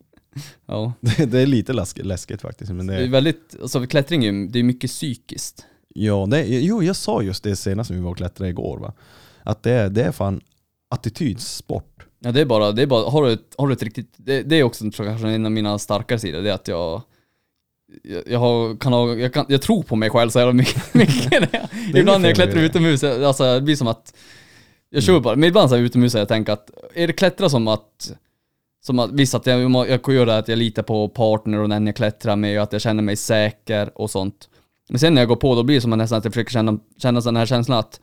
ja. 0.66 0.92
Det, 1.00 1.26
det 1.26 1.40
är 1.40 1.46
lite 1.46 1.72
läsk, 1.72 1.98
läskigt 2.04 2.40
faktiskt. 2.42 2.72
Men 2.72 2.86
Det 2.86 2.94
är 2.94 3.00
det, 3.00 3.06
väldigt, 3.06 3.56
alltså 3.62 3.86
klättring 3.86 4.24
är 4.24 4.52
det 4.52 4.58
är 4.58 4.62
mycket 4.62 4.90
psykiskt. 4.90 5.66
ja, 5.94 6.26
det, 6.30 6.44
jo, 6.46 6.82
jag 6.82 6.96
sa 6.96 7.22
just 7.22 7.44
det 7.44 7.56
senast 7.56 7.90
när 7.90 7.96
vi 7.96 8.02
var 8.02 8.10
och 8.10 8.16
klättrade 8.16 8.50
igår. 8.50 8.78
Va? 8.78 8.92
Att 9.42 9.62
det, 9.62 9.88
det 9.88 10.02
är 10.02 10.12
fan 10.12 10.40
attitydssport. 10.90 12.06
Ja 12.18 12.32
det 12.32 12.40
är 12.40 12.44
bara, 12.44 12.72
det 12.72 12.82
är 12.82 12.86
bara, 12.86 13.10
har 13.10 13.24
du 13.26 13.32
ett, 13.32 13.54
har 13.58 13.66
du 13.68 13.72
ett 13.72 13.82
riktigt, 13.82 14.14
det, 14.16 14.42
det 14.42 14.56
är 14.56 14.62
också 14.62 14.84
jag, 14.84 14.94
kanske 14.94 15.28
en 15.28 15.44
av 15.46 15.52
mina 15.52 15.78
starkare 15.78 16.18
sidor, 16.18 16.42
det 16.42 16.50
är 16.50 16.54
att 16.54 16.68
jag 16.68 17.02
jag, 18.02 18.22
jag, 18.26 18.38
har, 18.38 18.76
kan 18.76 18.92
ha, 18.92 19.14
jag, 19.14 19.32
kan, 19.34 19.46
jag 19.48 19.62
tror 19.62 19.82
på 19.82 19.96
mig 19.96 20.10
själv 20.10 20.30
så 20.30 20.38
jävla 20.38 20.52
mycket. 20.52 20.94
mycket 20.94 21.32
jag, 21.52 21.68
ibland 22.00 22.22
när 22.22 22.28
jag 22.28 22.36
klättrar 22.36 22.60
det. 22.60 22.66
utomhus, 22.66 23.02
jag- 23.02 23.24
alltså 23.24 23.54
det 23.54 23.60
blir 23.60 23.76
som 23.76 23.86
att 23.88 24.14
jag 24.90 25.02
kör 25.02 25.20
bara, 25.20 25.36
men 25.36 25.48
ibland 25.48 25.70
så 25.70 25.76
här 25.76 25.82
utomhus 25.82 26.12
så 26.12 26.18
jag 26.18 26.28
tänker 26.28 26.52
att, 26.52 26.70
är 26.94 27.06
det 27.06 27.12
klättra 27.12 27.48
som 27.48 27.68
att 27.68 28.12
som 28.82 28.98
att, 28.98 29.12
visst 29.12 29.34
att 29.34 29.46
jag, 29.46 29.88
jag 29.88 30.02
kan 30.02 30.14
göra 30.14 30.38
att 30.38 30.48
jag 30.48 30.58
litar 30.58 30.82
på 30.82 31.08
partner 31.08 31.58
och 31.58 31.68
den 31.68 31.86
jag 31.86 31.96
klättrar 31.96 32.36
med 32.36 32.58
och 32.58 32.62
att 32.62 32.72
jag 32.72 32.82
känner 32.82 33.02
mig 33.02 33.16
säker 33.16 33.90
och 34.00 34.10
sånt. 34.10 34.48
Men 34.88 34.98
sen 34.98 35.14
när 35.14 35.22
jag 35.22 35.28
går 35.28 35.36
på 35.36 35.54
då 35.54 35.62
blir 35.62 35.76
det 35.76 35.80
som 35.80 35.92
att 35.92 35.98
nästan 35.98 36.18
att 36.18 36.24
jag 36.24 36.34
försöker 36.34 36.50
känna, 36.52 36.78
känna 37.02 37.20
den 37.20 37.36
här 37.36 37.46
känslan 37.46 37.78
att 37.78 38.00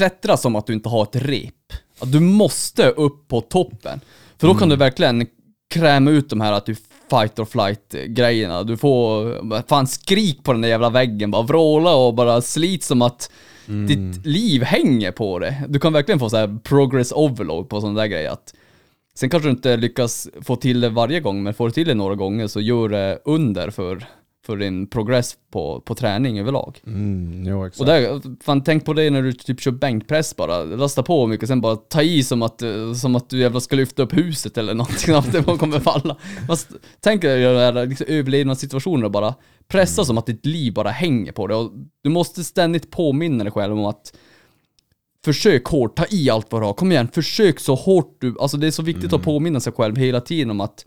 klättra 0.00 0.36
som 0.36 0.56
att 0.56 0.66
du 0.66 0.72
inte 0.72 0.88
har 0.88 1.02
ett 1.02 1.16
rep. 1.16 1.72
Att 1.98 2.12
du 2.12 2.20
måste 2.20 2.90
upp 2.90 3.28
på 3.28 3.40
toppen. 3.40 4.00
För 4.38 4.46
då 4.46 4.54
kan 4.54 4.68
du 4.68 4.76
verkligen 4.76 5.26
kräma 5.74 6.10
ut 6.10 6.30
de 6.30 6.40
här 6.40 6.52
att 6.52 6.66
du 6.66 6.76
fight 7.10 7.38
or 7.38 7.44
flight 7.44 7.94
grejerna. 8.06 8.62
Du 8.62 8.76
får, 8.76 9.66
fan 9.68 9.86
skrik 9.86 10.44
på 10.44 10.52
den 10.52 10.60
där 10.60 10.68
jävla 10.68 10.90
väggen, 10.90 11.30
bara 11.30 11.42
vråla 11.42 11.94
och 11.94 12.14
bara 12.14 12.40
slit 12.40 12.84
som 12.84 13.02
att 13.02 13.30
ditt 13.88 14.26
liv 14.26 14.62
hänger 14.62 15.12
på 15.12 15.38
det. 15.38 15.64
Du 15.68 15.78
kan 15.78 15.92
verkligen 15.92 16.18
få 16.18 16.30
så 16.30 16.36
här 16.36 16.58
progress 16.64 17.12
overload 17.12 17.68
på 17.68 17.80
sådana 17.80 18.00
där 18.00 18.06
grejer. 18.06 18.30
Att 18.30 18.54
sen 19.14 19.30
kanske 19.30 19.48
du 19.48 19.52
inte 19.52 19.76
lyckas 19.76 20.28
få 20.42 20.56
till 20.56 20.80
det 20.80 20.88
varje 20.88 21.20
gång, 21.20 21.42
men 21.42 21.54
får 21.54 21.66
du 21.66 21.72
till 21.72 21.86
det 21.86 21.94
några 21.94 22.14
gånger 22.14 22.46
så 22.46 22.60
gör 22.60 22.88
det 22.88 23.18
under 23.24 23.70
för, 23.70 24.06
för 24.46 24.56
din 24.56 24.86
progress 24.86 25.36
på, 25.52 25.80
på 25.80 25.94
träning 25.94 26.38
överlag. 26.38 26.80
Mm, 26.86 27.44
jo, 27.46 27.66
exakt. 27.66 27.80
Och 27.80 27.86
där, 27.86 28.20
fan 28.42 28.64
tänk 28.64 28.84
på 28.84 28.92
det 28.92 29.10
när 29.10 29.22
du 29.22 29.32
typ 29.32 29.60
kör 29.60 29.70
bänkpress 29.70 30.36
bara. 30.36 30.64
Lasta 30.64 31.02
på 31.02 31.26
mycket, 31.26 31.48
sen 31.48 31.60
bara 31.60 31.76
ta 31.76 32.02
i 32.02 32.22
som 32.22 32.42
att, 32.42 32.62
som 33.00 33.16
att 33.16 33.30
du 33.30 33.38
jävla 33.38 33.60
ska 33.60 33.76
lyfta 33.76 34.02
upp 34.02 34.16
huset 34.16 34.58
eller 34.58 34.74
någonting, 34.74 35.14
att 35.14 35.32
det 35.32 35.42
kommer 35.42 35.80
falla. 35.80 36.16
Fast, 36.46 36.68
tänk 37.00 37.22
dig 37.22 37.42
den 37.42 37.56
här 37.56 37.86
liksom, 37.86 38.06
överlevnadssituationen 38.08 39.04
och 39.04 39.10
bara 39.10 39.34
pressa 39.68 40.04
som 40.04 40.18
att 40.18 40.26
ditt 40.26 40.46
liv 40.46 40.72
bara 40.72 40.90
hänger 40.90 41.32
på 41.32 41.46
det. 41.46 41.54
Och 41.54 41.72
du 42.02 42.10
måste 42.10 42.44
ständigt 42.44 42.90
påminna 42.90 43.44
dig 43.44 43.52
själv 43.52 43.78
om 43.78 43.84
att 43.84 44.12
Försök 45.24 45.64
hårt, 45.64 45.96
ta 45.96 46.04
i 46.10 46.30
allt 46.30 46.52
vad 46.52 46.62
du 46.62 46.66
har, 46.66 46.72
kom 46.72 46.92
igen, 46.92 47.08
försök 47.08 47.60
så 47.60 47.74
hårt 47.74 48.16
du, 48.20 48.36
alltså 48.40 48.56
det 48.56 48.66
är 48.66 48.70
så 48.70 48.82
viktigt 48.82 49.12
att 49.12 49.22
påminna 49.22 49.60
sig 49.60 49.72
själv 49.72 49.96
hela 49.96 50.20
tiden 50.20 50.50
om 50.50 50.60
att 50.60 50.84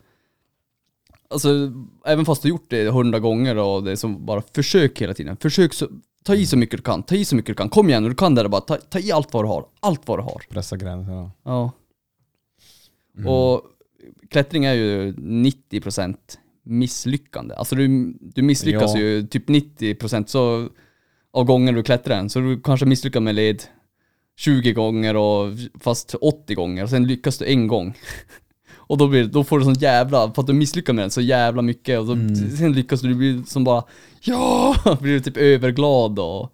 Alltså, 1.34 1.72
även 2.06 2.26
fast 2.26 2.42
du 2.44 2.50
gjort 2.50 2.66
det 2.70 2.90
hundra 2.90 3.20
gånger 3.20 3.58
och 3.58 3.84
det 3.84 3.92
är 3.92 3.96
som 3.96 4.26
bara 4.26 4.42
försök 4.56 5.02
hela 5.02 5.14
tiden. 5.14 5.38
Försök 5.38 5.74
så, 5.74 5.88
ta 6.24 6.36
i 6.36 6.46
så 6.46 6.58
mycket 6.58 6.78
du 6.78 6.84
kan, 6.84 7.04
ta 7.04 7.16
i 7.16 7.26
så 7.26 7.36
mycket 7.36 7.48
du 7.48 7.56
kan. 7.56 7.70
Kom 7.70 7.90
igen, 7.90 8.04
du 8.04 8.16
kan 8.16 8.36
det 8.36 8.50
bara, 8.50 8.62
ta, 8.62 8.78
ta 8.78 9.00
i 9.00 9.12
allt 9.12 9.34
vad 9.34 9.44
du 9.44 9.48
har. 9.48 9.66
Allt 9.80 10.08
vad 10.08 10.20
du 10.20 10.24
har. 10.24 10.42
Pressa 10.50 10.78
gränserna. 10.78 11.32
Ja. 11.44 11.72
Och 13.26 13.62
klättring 14.30 14.66
är 14.66 14.74
ju 14.74 15.14
90% 15.14 16.16
misslyckande. 16.64 17.56
Alltså 17.56 17.76
du, 17.76 18.14
du 18.22 18.42
misslyckas 18.42 18.94
Ja. 18.94 19.00
ju 19.00 19.28
typ 19.28 19.50
90% 19.50 20.26
så, 20.28 20.70
av 21.32 21.46
gånger 21.46 21.74
du 21.74 21.84
klättrar 21.84 22.16
den. 22.16 22.30
Så 22.30 22.40
du 22.40 22.62
kanske 22.62 22.86
misslyckas 22.86 23.22
med 23.22 23.36
led 23.36 23.64
20 24.38 24.74
gånger 24.74 25.16
och 25.16 25.52
fast 25.80 26.16
80 26.16 26.56
gånger. 26.56 26.88
Sen 26.88 27.08
lyckas 27.08 27.38
du 27.38 27.46
en 27.46 27.68
gång. 27.68 27.94
Och 28.88 28.98
då, 28.98 29.08
blir, 29.08 29.26
då 29.26 29.44
får 29.44 29.60
du 29.60 29.66
sån 29.66 29.74
jävla, 29.74 30.32
för 30.34 30.42
att 30.42 30.48
du 30.48 30.54
misslyckas 30.54 30.96
med 30.96 31.04
den 31.04 31.12
så 31.12 31.22
jävla 31.22 31.62
mycket 31.62 32.00
och 32.00 32.06
då, 32.06 32.16
sen 32.58 32.74
lyckas 32.74 33.02
du, 33.02 33.08
du 33.08 33.16
blir 33.16 33.44
som 33.44 33.64
bara 33.64 33.84
Ja! 34.22 34.76
Blir 35.02 35.14
du 35.14 35.20
typ 35.20 35.38
överglad 35.38 36.20
och 36.20 36.54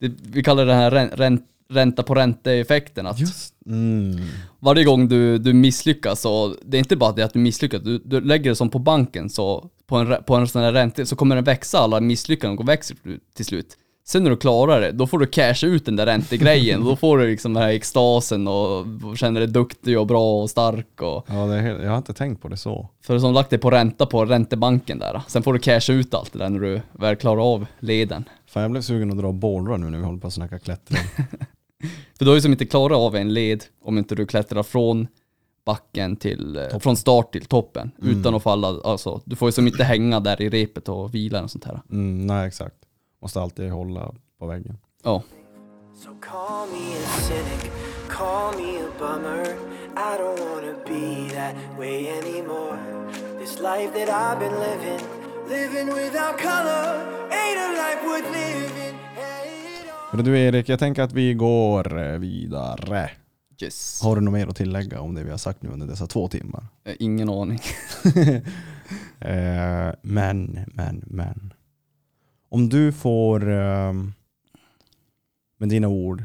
det, 0.00 0.12
Vi 0.22 0.42
kallar 0.42 0.66
det 0.66 0.74
här 0.74 0.90
rän, 0.90 1.42
ränta 1.70 2.02
på 2.02 2.14
ränta-effekten. 2.14 3.06
Att 3.06 3.20
Just 3.20 3.54
mm. 3.66 4.20
varje 4.58 4.84
gång 4.84 5.08
du, 5.08 5.38
du 5.38 5.52
misslyckas, 5.52 6.20
så 6.20 6.54
det 6.64 6.76
är 6.76 6.78
inte 6.78 6.96
bara 6.96 7.12
det 7.12 7.22
att 7.22 7.32
du 7.32 7.38
misslyckas, 7.38 7.82
du, 7.82 7.98
du 7.98 8.20
lägger 8.20 8.50
det 8.50 8.56
som 8.56 8.70
på 8.70 8.78
banken, 8.78 9.30
så 9.30 9.70
på 9.86 9.96
en, 9.96 10.22
på 10.24 10.34
en 10.34 10.48
sån 10.48 10.62
här 10.62 10.72
ränta, 10.72 11.06
så 11.06 11.16
kommer 11.16 11.34
den 11.34 11.44
växa, 11.44 11.78
alla 11.78 12.00
misslyckanden 12.00 12.58
och 12.58 12.68
växer 12.68 12.96
till 13.34 13.44
slut. 13.44 13.76
Sen 14.10 14.22
när 14.22 14.30
du 14.30 14.36
klarar 14.36 14.80
det, 14.80 14.92
då 14.92 15.06
får 15.06 15.18
du 15.18 15.26
casha 15.26 15.66
ut 15.66 15.84
den 15.84 15.96
där 15.96 16.06
räntegrejen, 16.06 16.84
då 16.84 16.96
får 16.96 17.18
du 17.18 17.26
liksom 17.26 17.54
den 17.54 17.62
här 17.62 17.70
extasen 17.70 18.48
och, 18.48 18.86
känner 19.16 19.40
dig 19.40 19.48
duktig 19.48 19.98
och 19.98 20.06
bra 20.06 20.42
och 20.42 20.50
stark 20.50 21.02
och 21.02 21.26
Ja, 21.28 21.34
det 21.46 21.54
är 21.54 21.60
helt, 21.60 21.82
jag 21.82 21.90
har 21.90 21.96
inte 21.96 22.12
tänkt 22.12 22.42
på 22.42 22.48
det 22.48 22.56
så. 22.56 22.88
för 23.02 23.18
som 23.18 23.32
lagt 23.32 23.50
dig 23.50 23.58
på 23.58 23.70
ränta 23.70 24.06
på 24.06 24.24
räntebanken 24.24 24.98
där. 24.98 25.22
Sen 25.28 25.42
får 25.42 25.52
du 25.52 25.58
casha 25.58 25.92
ut 25.92 26.14
allt 26.14 26.32
det 26.32 26.38
där 26.38 26.48
när 26.48 26.60
du 26.60 26.80
väl 26.92 27.16
klarar 27.16 27.54
av 27.54 27.66
leden. 27.78 28.24
Fan, 28.46 28.62
jag 28.62 28.70
blev 28.70 28.82
sugen 28.82 29.10
att 29.10 29.18
dra 29.18 29.32
bollrar 29.32 29.78
nu 29.78 29.90
när 29.90 29.98
vi 29.98 30.04
håller 30.04 30.18
på 30.18 30.26
att 30.26 30.32
snacka 30.32 30.58
klättring. 30.58 31.02
För 32.18 32.24
du 32.24 32.28
har 32.28 32.34
ju 32.34 32.40
som 32.40 32.52
inte 32.52 32.66
klarat 32.66 32.98
av 32.98 33.16
en 33.16 33.34
led 33.34 33.64
om 33.84 33.98
inte 33.98 34.14
du 34.14 34.26
klättrar 34.26 34.62
från 34.62 35.06
backen 35.66 36.16
till, 36.16 36.56
eh, 36.56 36.78
från 36.78 36.96
start 36.96 37.32
till 37.32 37.44
toppen 37.44 37.90
utan 38.02 38.34
att 38.34 38.42
falla, 38.42 38.68
alltså 38.84 39.20
du 39.24 39.36
får 39.36 39.48
ju 39.48 39.52
som 39.52 39.66
inte 39.66 39.84
hänga 39.84 40.20
där 40.20 40.42
i 40.42 40.48
repet 40.48 40.88
och 40.88 41.14
vila 41.14 41.42
och 41.42 41.50
sånt 41.50 41.64
här. 41.64 41.80
Mm, 41.90 42.26
nej, 42.26 42.48
exakt. 42.48 42.76
Måste 43.22 43.40
alltid 43.40 43.70
hålla 43.70 44.12
på 44.38 44.46
väggen. 44.46 44.78
Ja. 45.04 45.22
So 45.94 46.08
call 46.20 46.68
me 46.68 46.96
a 46.96 47.20
cynic, 47.28 47.72
call 48.08 48.54
me 48.56 48.78
a 48.80 48.88
bummer. 48.98 49.46
I 49.96 50.18
don't 50.18 50.40
wanna 50.50 50.74
be 50.86 51.34
that 51.34 51.54
way 51.78 52.08
anymore. 52.08 52.78
This 53.38 53.58
life 53.58 53.92
that 53.94 54.08
I've 54.08 54.38
been 54.40 54.58
living, 54.60 55.00
living 55.48 55.86
without 55.94 56.38
color, 56.38 56.94
ain't 57.30 57.58
a 57.58 57.68
life 57.82 58.06
worth 58.06 58.32
living. 58.32 58.96
Men 60.12 60.24
Du 60.24 60.38
Erik, 60.38 60.68
jag 60.68 60.78
tänker 60.78 61.02
att 61.02 61.12
vi 61.12 61.34
går 61.34 61.98
eh, 62.12 62.18
vidare. 62.18 63.10
Yes. 63.62 64.00
Har 64.02 64.16
du 64.16 64.22
något 64.22 64.32
mer 64.32 64.46
att 64.46 64.56
tillägga 64.56 65.00
om 65.00 65.14
det 65.14 65.22
vi 65.24 65.30
har 65.30 65.38
sagt 65.38 65.62
nu 65.62 65.68
under 65.68 65.86
dessa 65.86 66.06
två 66.06 66.28
timmar? 66.28 66.66
Eh, 66.84 66.94
Ingen 66.98 67.28
aning. 67.30 67.58
Eh, 69.20 69.92
men, 70.02 70.60
men, 70.66 71.04
men. 71.06 71.52
Om 72.52 72.68
du 72.68 72.92
får 72.92 73.50
eh, 73.50 73.92
med 75.56 75.68
dina 75.68 75.88
ord 75.88 76.24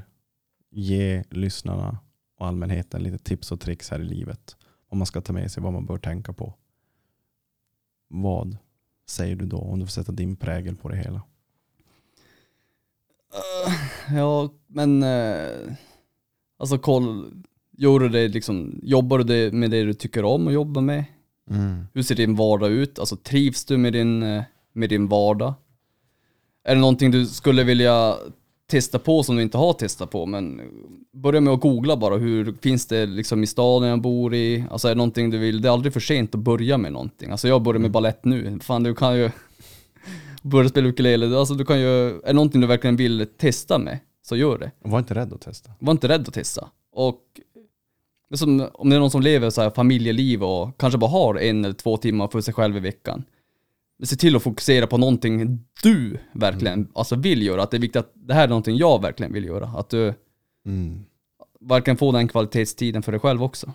ge 0.72 1.24
lyssnarna 1.30 2.00
och 2.38 2.48
allmänheten 2.48 3.04
lite 3.04 3.18
tips 3.18 3.52
och 3.52 3.60
tricks 3.60 3.90
här 3.90 4.00
i 4.00 4.04
livet. 4.04 4.56
Vad 4.90 4.98
man 4.98 5.06
ska 5.06 5.22
ta 5.22 5.34
med 5.34 5.52
sig, 5.52 5.64
vad 5.64 5.74
man 5.74 5.86
bör 5.86 5.98
tänka 5.98 6.34
på. 6.34 6.54
Vad 8.08 8.58
säger 9.10 9.36
du 9.36 9.46
då 9.46 9.58
om 9.58 9.80
du 9.80 9.86
får 9.86 9.92
sätta 9.92 10.12
din 10.12 10.36
prägel 10.36 10.76
på 10.76 10.90
det 10.90 10.98
hela? 10.98 11.22
Ja, 14.16 14.50
men 14.68 15.04
eh, 15.04 15.74
alltså 16.58 16.78
koll, 16.78 17.34
gör 17.72 18.00
du 18.00 18.10
det 18.10 18.28
liksom, 18.28 18.80
jobbar 18.84 19.20
du 19.20 19.52
med 19.52 19.72
det 19.72 19.84
du 19.84 19.94
tycker 19.94 20.26
om 20.26 20.48
att 20.48 20.54
jobba 20.54 20.82
med? 20.82 21.06
Hur 21.94 22.04
ser 22.04 22.16
din 22.16 22.36
vardag 22.36 22.72
ut? 22.72 23.00
Alltså 23.00 23.16
trivs 23.16 23.66
du 23.66 23.78
med 23.78 23.94
din, 23.94 24.24
eh, 24.24 24.44
med 24.74 24.90
din 24.90 25.08
vardag? 25.08 25.54
Är 26.66 26.76
det 26.76 26.82
någonting 26.82 27.12
du 27.12 27.26
skulle 27.26 27.64
vilja 27.64 28.16
testa 28.68 29.00
på 29.00 29.24
som 29.24 29.36
du 29.36 29.42
inte 29.42 29.58
har 29.58 29.74
testat 29.74 30.12
på? 30.12 30.26
Men 30.26 30.62
börja 31.14 31.42
med 31.42 31.54
att 31.54 31.62
googla 31.62 31.98
bara, 31.98 32.18
hur 32.18 32.56
finns 32.62 32.86
det 32.86 33.06
liksom 33.06 33.44
i 33.44 33.48
staden 33.48 33.90
jag 33.90 34.02
bor 34.02 34.34
i? 34.34 34.66
Alltså 34.72 34.88
är 34.88 34.92
det 34.92 34.98
någonting 34.98 35.30
du 35.30 35.38
vill, 35.38 35.62
det 35.62 35.68
är 35.70 35.74
aldrig 35.74 35.94
för 35.94 36.00
sent 36.00 36.36
att 36.36 36.42
börja 36.42 36.78
med 36.78 36.92
någonting. 36.92 37.32
Alltså 37.32 37.48
jag 37.48 37.62
börjar 37.62 37.80
med 37.80 37.92
ballett 37.92 38.26
nu, 38.26 38.60
fan 38.62 38.84
du 38.84 38.96
kan 38.96 39.18
ju 39.18 39.30
börja 40.42 40.70
spela 40.70 40.88
ukulele, 40.88 41.38
alltså 41.38 41.54
du 41.54 41.66
kan 41.66 41.80
ju, 41.80 42.08
är 42.10 42.28
det 42.28 42.34
någonting 42.34 42.62
du 42.62 42.68
verkligen 42.68 42.96
vill 42.96 43.28
testa 43.38 43.80
med, 43.80 44.00
så 44.22 44.36
gör 44.36 44.58
det. 44.58 44.72
Var 44.80 45.00
inte 45.00 45.16
rädd 45.16 45.34
att 45.34 45.42
testa. 45.42 45.72
Var 45.80 45.92
inte 45.92 46.08
rädd 46.08 46.28
att 46.28 46.34
testa. 46.34 46.70
Och 46.92 47.22
det 48.30 48.36
är 48.36 48.38
som, 48.38 48.70
om 48.74 48.90
det 48.90 48.96
är 48.96 49.00
någon 49.00 49.12
som 49.12 49.22
lever 49.22 49.50
så 49.50 49.62
här 49.62 49.70
familjeliv 49.70 50.44
och 50.44 50.78
kanske 50.78 50.98
bara 50.98 51.12
har 51.12 51.36
en 51.36 51.66
eller 51.66 51.76
två 51.76 51.98
timmar 51.98 52.28
för 52.28 52.42
sig 52.42 52.54
själv 52.54 52.78
i 52.78 52.80
veckan. 52.80 53.24
Se 54.04 54.16
till 54.16 54.36
att 54.36 54.44
fokusera 54.44 54.88
på 54.88 54.98
någonting 54.98 55.66
du 55.84 56.20
verkligen 56.34 56.92
alltså 56.96 57.16
vill 57.16 57.42
göra. 57.42 57.64
Att 57.64 57.72
det 57.72 57.78
är 57.78 57.82
viktigt 57.82 58.00
att 58.00 58.12
det 58.16 58.34
här 58.34 58.44
är 58.44 58.48
någonting 58.48 58.78
jag 58.78 59.02
verkligen 59.02 59.34
vill 59.34 59.46
göra. 59.46 59.68
Att 59.68 59.90
du 59.90 60.14
verkligen 61.60 61.98
får 61.98 62.14
den 62.14 62.28
kvalitetstiden 62.28 63.04
för 63.04 63.12
dig 63.12 63.22
själv 63.22 63.44
också. 63.44 63.74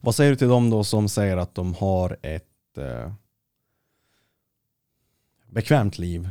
Vad 0.00 0.14
säger 0.14 0.30
du 0.30 0.36
till 0.36 0.48
dem 0.48 0.70
då 0.70 0.84
som 0.84 1.08
säger 1.08 1.36
att 1.36 1.54
de 1.54 1.74
har 1.74 2.16
ett 2.22 2.78
eh, 2.78 3.12
bekvämt 5.50 5.98
liv? 5.98 6.28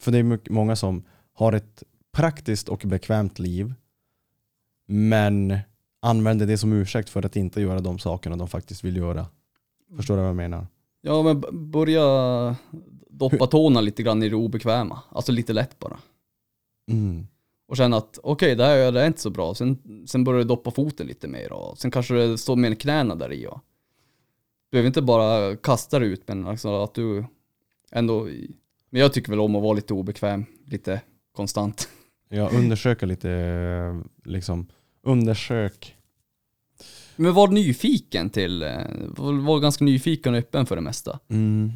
För 0.00 0.12
det 0.12 0.18
är 0.18 0.22
mycket, 0.22 0.50
många 0.50 0.76
som 0.76 1.04
har 1.32 1.52
ett 1.52 1.82
praktiskt 2.12 2.68
och 2.68 2.82
bekvämt 2.86 3.38
liv 3.38 3.74
men 4.86 5.58
använder 6.00 6.46
det 6.46 6.58
som 6.58 6.72
ursäkt 6.72 7.08
för 7.08 7.26
att 7.26 7.36
inte 7.36 7.60
göra 7.60 7.80
de 7.80 7.98
sakerna 7.98 8.36
de 8.36 8.48
faktiskt 8.48 8.84
vill 8.84 8.96
göra. 8.96 9.26
Förstår 9.96 10.14
du 10.14 10.20
vad 10.20 10.28
jag 10.28 10.36
menar? 10.36 10.66
Ja 11.06 11.22
men 11.22 11.70
börja 11.70 12.56
doppa 13.08 13.46
tårna 13.46 13.80
lite 13.80 14.02
grann 14.02 14.22
i 14.22 14.28
det 14.28 14.36
obekväma. 14.36 15.02
Alltså 15.08 15.32
lite 15.32 15.52
lätt 15.52 15.78
bara. 15.78 15.98
Mm. 16.90 17.26
och 17.68 17.76
känna 17.76 17.96
att 17.96 18.18
okej, 18.22 18.54
det 18.54 18.64
här 18.64 18.92
det 18.92 19.00
är 19.00 19.06
inte 19.06 19.20
så 19.20 19.30
bra. 19.30 19.54
Sen, 19.54 19.78
sen 20.06 20.24
börjar 20.24 20.38
du 20.38 20.44
doppa 20.44 20.70
foten 20.70 21.06
lite 21.06 21.28
mer 21.28 21.52
och 21.52 21.78
sen 21.78 21.90
kanske 21.90 22.14
det 22.14 22.38
står 22.38 22.56
med 22.56 22.80
knäna 22.80 23.14
där 23.14 23.32
i. 23.32 23.46
Och 23.46 23.60
du 24.70 24.76
behöver 24.76 24.86
inte 24.86 25.02
bara 25.02 25.56
kasta 25.56 25.98
dig 25.98 26.08
ut, 26.08 26.28
men 26.28 26.46
alltså 26.46 26.82
att 26.82 26.94
du 26.94 27.24
ändå... 27.90 28.28
Men 28.90 29.00
jag 29.00 29.12
tycker 29.12 29.30
väl 29.30 29.40
om 29.40 29.56
att 29.56 29.62
vara 29.62 29.72
lite 29.72 29.94
obekväm, 29.94 30.44
lite 30.64 31.00
konstant. 31.32 31.88
Jag 32.28 32.52
undersöker 32.54 33.06
lite, 33.06 33.30
eh, 33.30 34.00
liksom, 34.24 34.66
undersök. 35.02 35.96
Men 37.16 37.34
var 37.34 37.48
nyfiken 37.48 38.30
till, 38.30 38.62
eh, 38.62 38.78
var, 39.16 39.60
ganska 39.60 39.84
nyfiken 39.84 40.34
och 40.34 40.38
öppen 40.38 40.66
för 40.66 40.76
det 40.76 40.82
mesta. 40.82 41.18
Mm. 41.28 41.72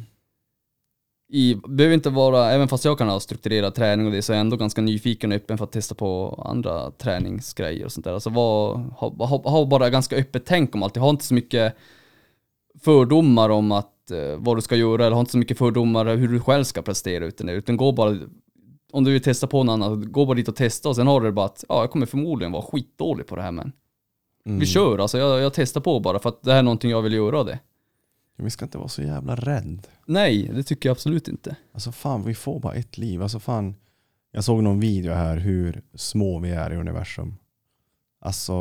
I, 1.31 1.55
behöver 1.55 1.95
inte 1.95 2.09
vara, 2.09 2.51
även 2.51 2.67
fast 2.67 2.85
jag 2.85 2.97
kan 2.97 3.09
ha 3.09 3.19
strukturerad 3.19 3.75
träning 3.75 4.05
och 4.05 4.11
det, 4.11 4.21
så 4.21 4.33
är 4.33 4.37
jag 4.37 4.41
ändå 4.41 4.57
ganska 4.57 4.81
nyfiken 4.81 5.31
och 5.31 5.35
öppen 5.35 5.57
för 5.57 5.65
att 5.65 5.71
testa 5.71 5.95
på 5.95 6.41
andra 6.47 6.91
träningsgrejer 6.91 7.85
och 7.85 7.91
sånt 7.91 8.03
där. 8.03 8.13
Alltså 8.13 8.29
var, 8.29 8.77
ha, 8.77 9.25
ha, 9.25 9.49
ha 9.49 9.65
bara 9.65 9.89
ganska 9.89 10.15
öppet 10.15 10.45
tänk 10.45 10.75
om 10.75 10.83
allt. 10.83 10.95
Jag 10.95 11.03
har 11.03 11.09
inte 11.09 11.25
så 11.25 11.33
mycket 11.33 11.75
fördomar 12.83 13.49
om 13.49 13.71
att, 13.71 14.11
eh, 14.11 14.37
vad 14.37 14.57
du 14.57 14.61
ska 14.61 14.75
göra, 14.75 15.05
eller 15.05 15.15
har 15.15 15.19
inte 15.19 15.31
så 15.31 15.37
mycket 15.37 15.57
fördomar 15.57 16.15
hur 16.15 16.27
du 16.27 16.39
själv 16.39 16.63
ska 16.63 16.81
prestera 16.81 17.25
utan 17.25 17.47
det, 17.47 17.53
utan 17.53 17.77
gå 17.77 17.91
bara, 17.91 18.17
om 18.91 19.03
du 19.03 19.11
vill 19.11 19.23
testa 19.23 19.47
på 19.47 19.63
något 19.63 19.73
annat, 19.73 20.11
gå 20.11 20.25
bara 20.25 20.35
dit 20.35 20.47
och 20.47 20.55
testa 20.55 20.89
och 20.89 20.95
sen 20.95 21.07
har 21.07 21.21
du 21.21 21.31
bara 21.31 21.45
att, 21.45 21.63
ja 21.69 21.81
jag 21.81 21.91
kommer 21.91 22.05
förmodligen 22.05 22.51
vara 22.51 22.63
skitdålig 22.63 23.27
på 23.27 23.35
det 23.35 23.41
här 23.41 23.51
men 23.51 23.71
Mm. 24.49 24.59
vi 24.59 24.65
kör 24.65 24.97
alltså, 24.97 25.17
jag, 25.17 25.41
jag 25.41 25.53
testar 25.53 25.81
på 25.81 25.99
bara 25.99 26.19
för 26.19 26.29
att 26.29 26.43
det 26.43 26.51
här 26.51 26.59
är 26.59 26.63
någonting 26.63 26.91
jag 26.91 27.01
vill 27.01 27.13
göra 27.13 27.43
det. 27.43 27.59
Vi 28.37 28.49
ska 28.49 28.65
inte 28.65 28.77
vara 28.77 28.87
så 28.87 29.01
jävla 29.01 29.35
rädd. 29.35 29.87
Nej, 30.05 30.51
det 30.53 30.63
tycker 30.63 30.89
jag 30.89 30.93
absolut 30.93 31.27
inte. 31.27 31.55
Alltså 31.73 31.91
fan, 31.91 32.23
vi 32.23 32.35
får 32.35 32.59
bara 32.59 32.73
ett 32.73 32.97
liv. 32.97 33.21
Alltså 33.21 33.39
fan, 33.39 33.75
jag 34.31 34.43
såg 34.43 34.63
någon 34.63 34.79
video 34.79 35.13
här 35.13 35.37
hur 35.37 35.81
små 35.93 36.39
vi 36.39 36.49
är 36.49 36.73
i 36.73 36.75
universum. 36.75 37.35
Alltså, 38.21 38.55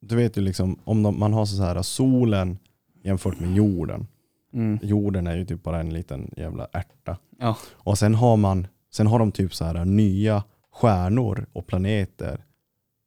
du 0.00 0.16
vet 0.16 0.36
ju 0.36 0.40
liksom, 0.40 0.78
om 0.84 1.02
de, 1.02 1.18
man 1.18 1.32
har 1.32 1.46
så 1.46 1.62
här 1.62 1.82
solen 1.82 2.58
jämfört 3.02 3.40
med 3.40 3.56
jorden. 3.56 4.06
Mm. 4.52 4.78
Jorden 4.82 5.26
är 5.26 5.36
ju 5.36 5.44
typ 5.44 5.62
bara 5.62 5.80
en 5.80 5.90
liten 5.90 6.30
jävla 6.36 6.68
ärta. 6.72 7.18
Ja. 7.38 7.56
Och 7.72 7.98
sen 7.98 8.14
har 8.14 8.36
man, 8.36 8.66
sen 8.92 9.06
har 9.06 9.18
de 9.18 9.32
typ 9.32 9.54
så 9.54 9.64
här 9.64 9.84
nya 9.84 10.44
stjärnor 10.72 11.46
och 11.52 11.66
planeter 11.66 12.44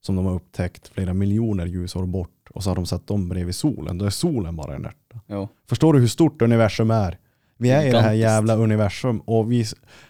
som 0.09 0.15
de 0.15 0.25
har 0.25 0.33
upptäckt 0.35 0.87
flera 0.87 1.13
miljoner 1.13 1.65
ljusår 1.65 2.05
bort. 2.05 2.49
Och 2.49 2.63
så 2.63 2.69
har 2.69 2.75
de 2.75 2.85
satt 2.85 3.07
dem 3.07 3.29
bredvid 3.29 3.55
solen. 3.55 3.97
Då 3.97 4.05
är 4.05 4.09
solen 4.09 4.55
bara 4.55 4.75
en 4.75 4.85
ärta. 4.85 5.19
Ja. 5.27 5.47
Förstår 5.69 5.93
du 5.93 5.99
hur 5.99 6.07
stort 6.07 6.41
universum 6.41 6.91
är? 6.91 7.17
Vi 7.57 7.69
är 7.69 7.87
i 7.87 7.91
det 7.91 8.01
här 8.01 8.13
jävla 8.13 8.55
universum 8.55 9.19
och 9.19 9.51
vi 9.51 9.65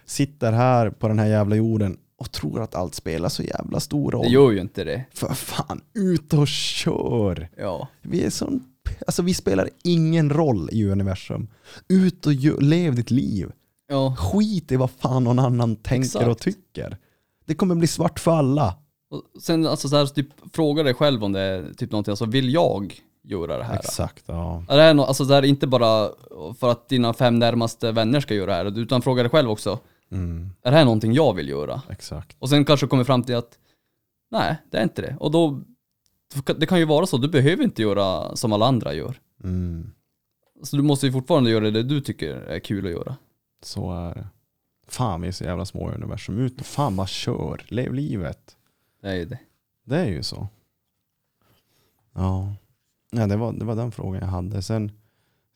sitter 0.05 0.51
här 0.51 0.89
på 0.89 1.07
den 1.07 1.19
här 1.19 1.27
jävla 1.27 1.55
jorden 1.55 1.97
och 2.17 2.31
tror 2.31 2.61
att 2.61 2.75
allt 2.75 2.95
spelar 2.95 3.29
så 3.29 3.43
jävla 3.43 3.79
stor 3.79 4.11
roll. 4.11 4.23
Det 4.25 4.29
gör 4.29 4.51
ju 4.51 4.61
inte 4.61 4.83
det. 4.83 5.05
För 5.13 5.33
fan, 5.33 5.81
ut 5.93 6.33
och 6.33 6.47
kör! 6.47 7.49
Ja. 7.57 7.87
Vi 8.01 8.23
är 8.25 8.29
sån, 8.29 8.63
alltså 9.07 9.21
vi 9.21 9.33
spelar 9.33 9.69
ingen 9.83 10.29
roll 10.29 10.69
i 10.71 10.85
universum. 10.85 11.47
Ut 11.87 12.25
och 12.27 12.33
gö- 12.33 12.61
lev 12.61 12.95
ditt 12.95 13.11
liv. 13.11 13.51
Ja. 13.87 14.15
Skit 14.19 14.71
i 14.71 14.75
vad 14.75 14.91
fan 14.91 15.23
någon 15.23 15.39
annan 15.39 15.75
tänker 15.75 16.25
och 16.25 16.31
Exakt. 16.31 16.41
tycker. 16.41 16.97
Det 17.45 17.55
kommer 17.55 17.75
bli 17.75 17.87
svart 17.87 18.19
för 18.19 18.31
alla. 18.31 18.75
Och 19.09 19.41
sen 19.41 19.67
alltså 19.67 19.89
så 19.89 19.95
här, 19.97 20.05
typ, 20.05 20.27
fråga 20.53 20.83
dig 20.83 20.93
själv 20.93 21.23
om 21.23 21.31
det 21.31 21.39
är 21.39 21.73
typ 21.73 21.91
någonting, 21.91 22.11
alltså 22.11 22.25
vill 22.25 22.53
jag 22.53 23.01
göra 23.23 23.57
det 23.57 23.63
här? 23.63 23.75
Exakt, 23.75 24.23
ja. 24.27 24.63
Är 24.69 24.77
det 24.77 24.83
här 24.83 24.93
nå- 24.93 25.03
alltså 25.05 25.23
det 25.23 25.35
här 25.35 25.43
är 25.43 25.47
inte 25.47 25.67
bara 25.67 26.09
för 26.59 26.71
att 26.71 26.89
dina 26.89 27.13
fem 27.13 27.39
närmaste 27.39 27.91
vänner 27.91 28.19
ska 28.19 28.33
göra 28.35 28.45
det 28.63 28.69
här, 28.71 28.79
utan 28.79 29.01
fråga 29.01 29.23
dig 29.23 29.29
själv 29.29 29.49
också. 29.49 29.79
Mm, 30.11 30.49
Är 30.61 30.71
det 30.71 30.77
här 30.77 30.85
någonting 30.85 31.13
jag 31.13 31.33
vill 31.33 31.49
göra? 31.49 31.81
exakt. 31.89 32.35
Och 32.39 32.49
sen 32.49 32.65
kanske 32.65 32.87
kommer 32.87 33.03
fram 33.03 33.23
till 33.23 33.35
att 33.35 33.57
nej, 34.31 34.55
det 34.71 34.77
är 34.77 34.83
inte 34.83 35.01
det. 35.01 35.15
Och 35.19 35.31
då, 35.31 35.61
det 36.57 36.65
kan 36.65 36.79
ju 36.79 36.85
vara 36.85 37.05
så, 37.05 37.17
du 37.17 37.27
behöver 37.27 37.63
inte 37.63 37.81
göra 37.81 38.35
som 38.35 38.53
alla 38.53 38.65
andra 38.65 38.93
gör. 38.93 39.19
Mm, 39.43 39.91
Så 40.63 40.75
du 40.77 40.83
måste 40.83 41.05
ju 41.05 41.11
fortfarande 41.11 41.49
göra 41.49 41.71
det 41.71 41.83
du 41.83 42.01
tycker 42.01 42.35
är 42.35 42.59
kul 42.59 42.85
att 42.85 42.91
göra. 42.91 43.15
så 43.63 43.93
är 43.93 44.13
det. 44.15 44.27
Fan 44.87 45.21
vi 45.21 45.27
är 45.27 45.31
så 45.31 45.43
jävla 45.43 45.65
små 45.65 45.91
i 45.91 45.95
universum. 45.95 46.39
Ut 46.39 46.59
och 46.59 46.65
fan 46.65 46.95
bara 46.95 47.07
kör. 47.07 47.61
Lev 47.67 47.93
livet. 47.93 48.55
Det 49.01 49.09
är 49.09 49.15
ju 49.15 49.25
det. 49.25 49.39
Det 49.83 49.97
är 49.97 50.05
ju 50.05 50.23
så. 50.23 50.47
Ja, 52.13 52.53
ja 53.11 53.27
det, 53.27 53.35
var, 53.37 53.53
det 53.53 53.65
var 53.65 53.75
den 53.75 53.91
frågan 53.91 54.21
jag 54.21 54.27
hade. 54.27 54.61
Sen, 54.61 54.91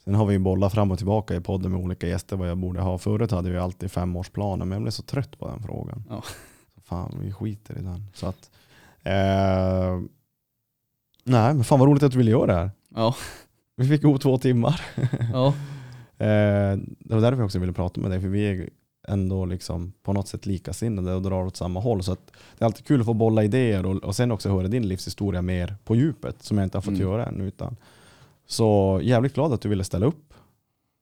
sen 0.04 0.16
har 0.16 0.26
vi 0.26 0.34
ju 0.34 0.40
bollat 0.40 0.74
fram 0.74 0.92
och 0.92 0.98
tillbaka 0.98 1.36
i 1.36 1.42
podden 1.42 1.72
med 1.72 1.82
olika 1.82 2.08
gäster 2.08 2.38
vad 2.38 2.50
jag 2.50 2.58
borde 2.58 2.82
ha. 2.82 2.98
Förut 2.98 3.32
hade 3.32 3.50
vi 3.50 3.58
alltid 3.58 3.92
femårsplaner 3.92 4.66
men 4.66 4.72
jag 4.72 4.82
blev 4.82 4.92
så 4.92 5.04
trött 5.04 5.40
på 5.40 5.48
den 5.48 5.64
frågan. 5.64 6.04
Ja. 6.10 6.24
Så 6.76 6.82
fan, 6.82 7.18
vi 7.22 7.32
skiter 7.34 7.78
i 7.78 7.82
den. 7.82 8.06
Så 8.14 8.28
att, 8.28 8.52
eh, 9.04 10.02
nej, 11.24 11.54
men 11.54 11.64
fan 11.64 11.80
vad 11.80 11.90
roligt 11.90 12.04
att 12.04 12.12
du 12.12 12.18
ville 12.18 12.32
göra 12.32 12.46
det 12.46 12.54
här. 12.54 12.72
Ja. 12.90 13.16
Vi 13.76 13.88
fick 13.88 14.04
ihop 14.04 14.22
två 14.22 14.38
timmar. 14.38 14.82
Ja. 15.34 15.54
Eh, 16.18 16.78
det 17.00 17.16
var 17.16 17.22
därför 17.22 17.38
jag 17.38 17.46
också 17.46 17.60
ville 17.60 17.74
prata 17.74 18.02
med 18.02 18.12
dig, 18.12 18.22
för 18.22 18.28
vi 18.28 18.46
är 18.46 18.70
ändå 19.08 19.46
liksom 19.46 19.94
på 20.04 20.14
något 20.14 20.28
sätt 20.28 20.46
likasinnade 20.46 21.14
och 21.14 21.22
drar 21.22 21.46
åt 21.46 21.56
samma 21.58 21.80
håll. 21.80 22.04
Så 22.04 22.12
det 22.58 22.62
är 22.62 22.66
alltid 22.66 22.86
kul 22.86 23.00
att 23.00 23.06
få 23.06 23.14
bolla 23.14 23.44
idéer 23.44 23.86
och, 23.86 23.96
och 24.04 24.16
sen 24.16 24.32
också 24.32 24.50
höra 24.50 24.68
din 24.68 24.88
livshistoria 24.88 25.42
mer 25.42 25.76
på 25.84 25.96
djupet, 25.96 26.44
som 26.44 26.58
jag 26.58 26.66
inte 26.66 26.78
har 26.78 26.82
fått 26.82 26.90
Mm. 26.94 27.02
göra 27.02 27.26
än. 27.26 27.42
Utan. 27.42 27.76
Så 28.46 29.00
jävligt 29.04 29.34
glad 29.34 29.54
att 29.54 29.62
du 29.62 29.70
ville 29.70 29.84
ställa 29.84 30.06
upp. 30.06 30.34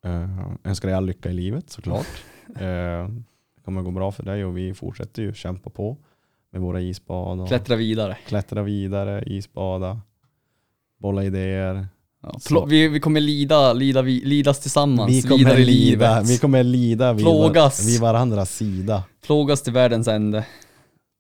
Eh, 0.06 0.48
önskar 0.64 0.88
dig 0.88 0.98
all 0.98 1.06
lycka 1.06 1.30
i 1.30 1.34
livet 1.34 1.69
såklart. 1.69 2.07
eh, 2.56 3.07
det 3.56 3.61
kommer 3.65 3.82
gå 3.82 3.91
bra 3.91 4.11
för 4.11 4.23
dig 4.23 4.45
och 4.45 4.57
vi 4.57 4.73
fortsätter 4.73 5.22
ju 5.22 5.34
kämpa 5.34 5.69
på 5.69 5.98
med 6.52 6.61
våra 6.61 6.82
isbad 6.82 7.48
Klättra 7.48 7.76
vidare. 7.76 8.18
klättra 8.28 8.64
vidare, 8.64 9.23
isbada. 9.28 10.02
bolla 10.98 11.23
idéer. 11.23 11.88
Ja, 12.22 12.65
vi, 12.68 12.88
vi 12.88 12.99
kommer 12.99 13.19
lida, 13.19 13.73
lida, 13.73 14.02
vi, 14.02 14.26
lidas 14.26 14.60
tillsammans. 14.60 15.11
Vi 15.11 15.22
kommer 15.22 15.38
vidare 15.38 15.61
i 15.61 15.65
lida, 15.65 16.15
livet. 16.15 16.30
vi 16.30 16.38
kommer 16.38 16.64
lida 16.64 17.14
vid, 17.14 17.26
Plågas. 17.26 17.88
vid 17.88 18.02
varandras 18.02 18.56
sida. 18.56 19.03
Plågas 19.26 19.61
till 19.61 19.73
världens 19.73 20.07
ände. 20.07 20.45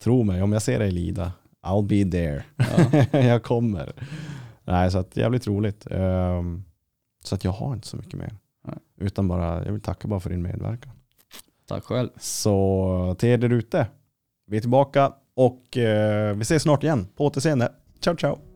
Tro 0.03 0.23
mig, 0.23 0.41
om 0.41 0.53
jag 0.53 0.61
ser 0.61 0.79
dig 0.79 0.91
lida, 0.91 1.31
I'll 1.65 1.87
be 1.87 2.11
there. 2.11 2.43
Ja. 3.11 3.19
jag 3.19 3.43
kommer. 3.43 3.93
Nej, 4.63 4.91
så 4.91 4.97
att 4.97 5.17
jävligt 5.17 5.47
roligt. 5.47 5.87
Ehm, 5.91 6.63
så 7.23 7.35
att 7.35 7.43
jag 7.43 7.51
har 7.51 7.73
inte 7.73 7.87
så 7.87 7.97
mycket 7.97 8.13
mer. 8.13 8.35
Nej. 8.67 8.77
Utan 8.99 9.27
bara, 9.27 9.65
jag 9.65 9.71
vill 9.71 9.81
tacka 9.81 10.07
bara 10.07 10.19
för 10.19 10.29
din 10.29 10.41
medverkan. 10.41 10.91
Tack 11.67 11.83
själv. 11.83 12.09
Så 12.19 13.15
till 13.19 13.29
er 13.29 13.37
där 13.37 13.53
ute, 13.53 13.87
vi 14.47 14.57
är 14.57 14.61
tillbaka 14.61 15.13
och 15.33 15.77
eh, 15.77 16.35
vi 16.35 16.41
ses 16.41 16.63
snart 16.63 16.83
igen. 16.83 17.07
På 17.15 17.25
återseende. 17.25 17.71
Ciao 17.99 18.15
ciao. 18.15 18.50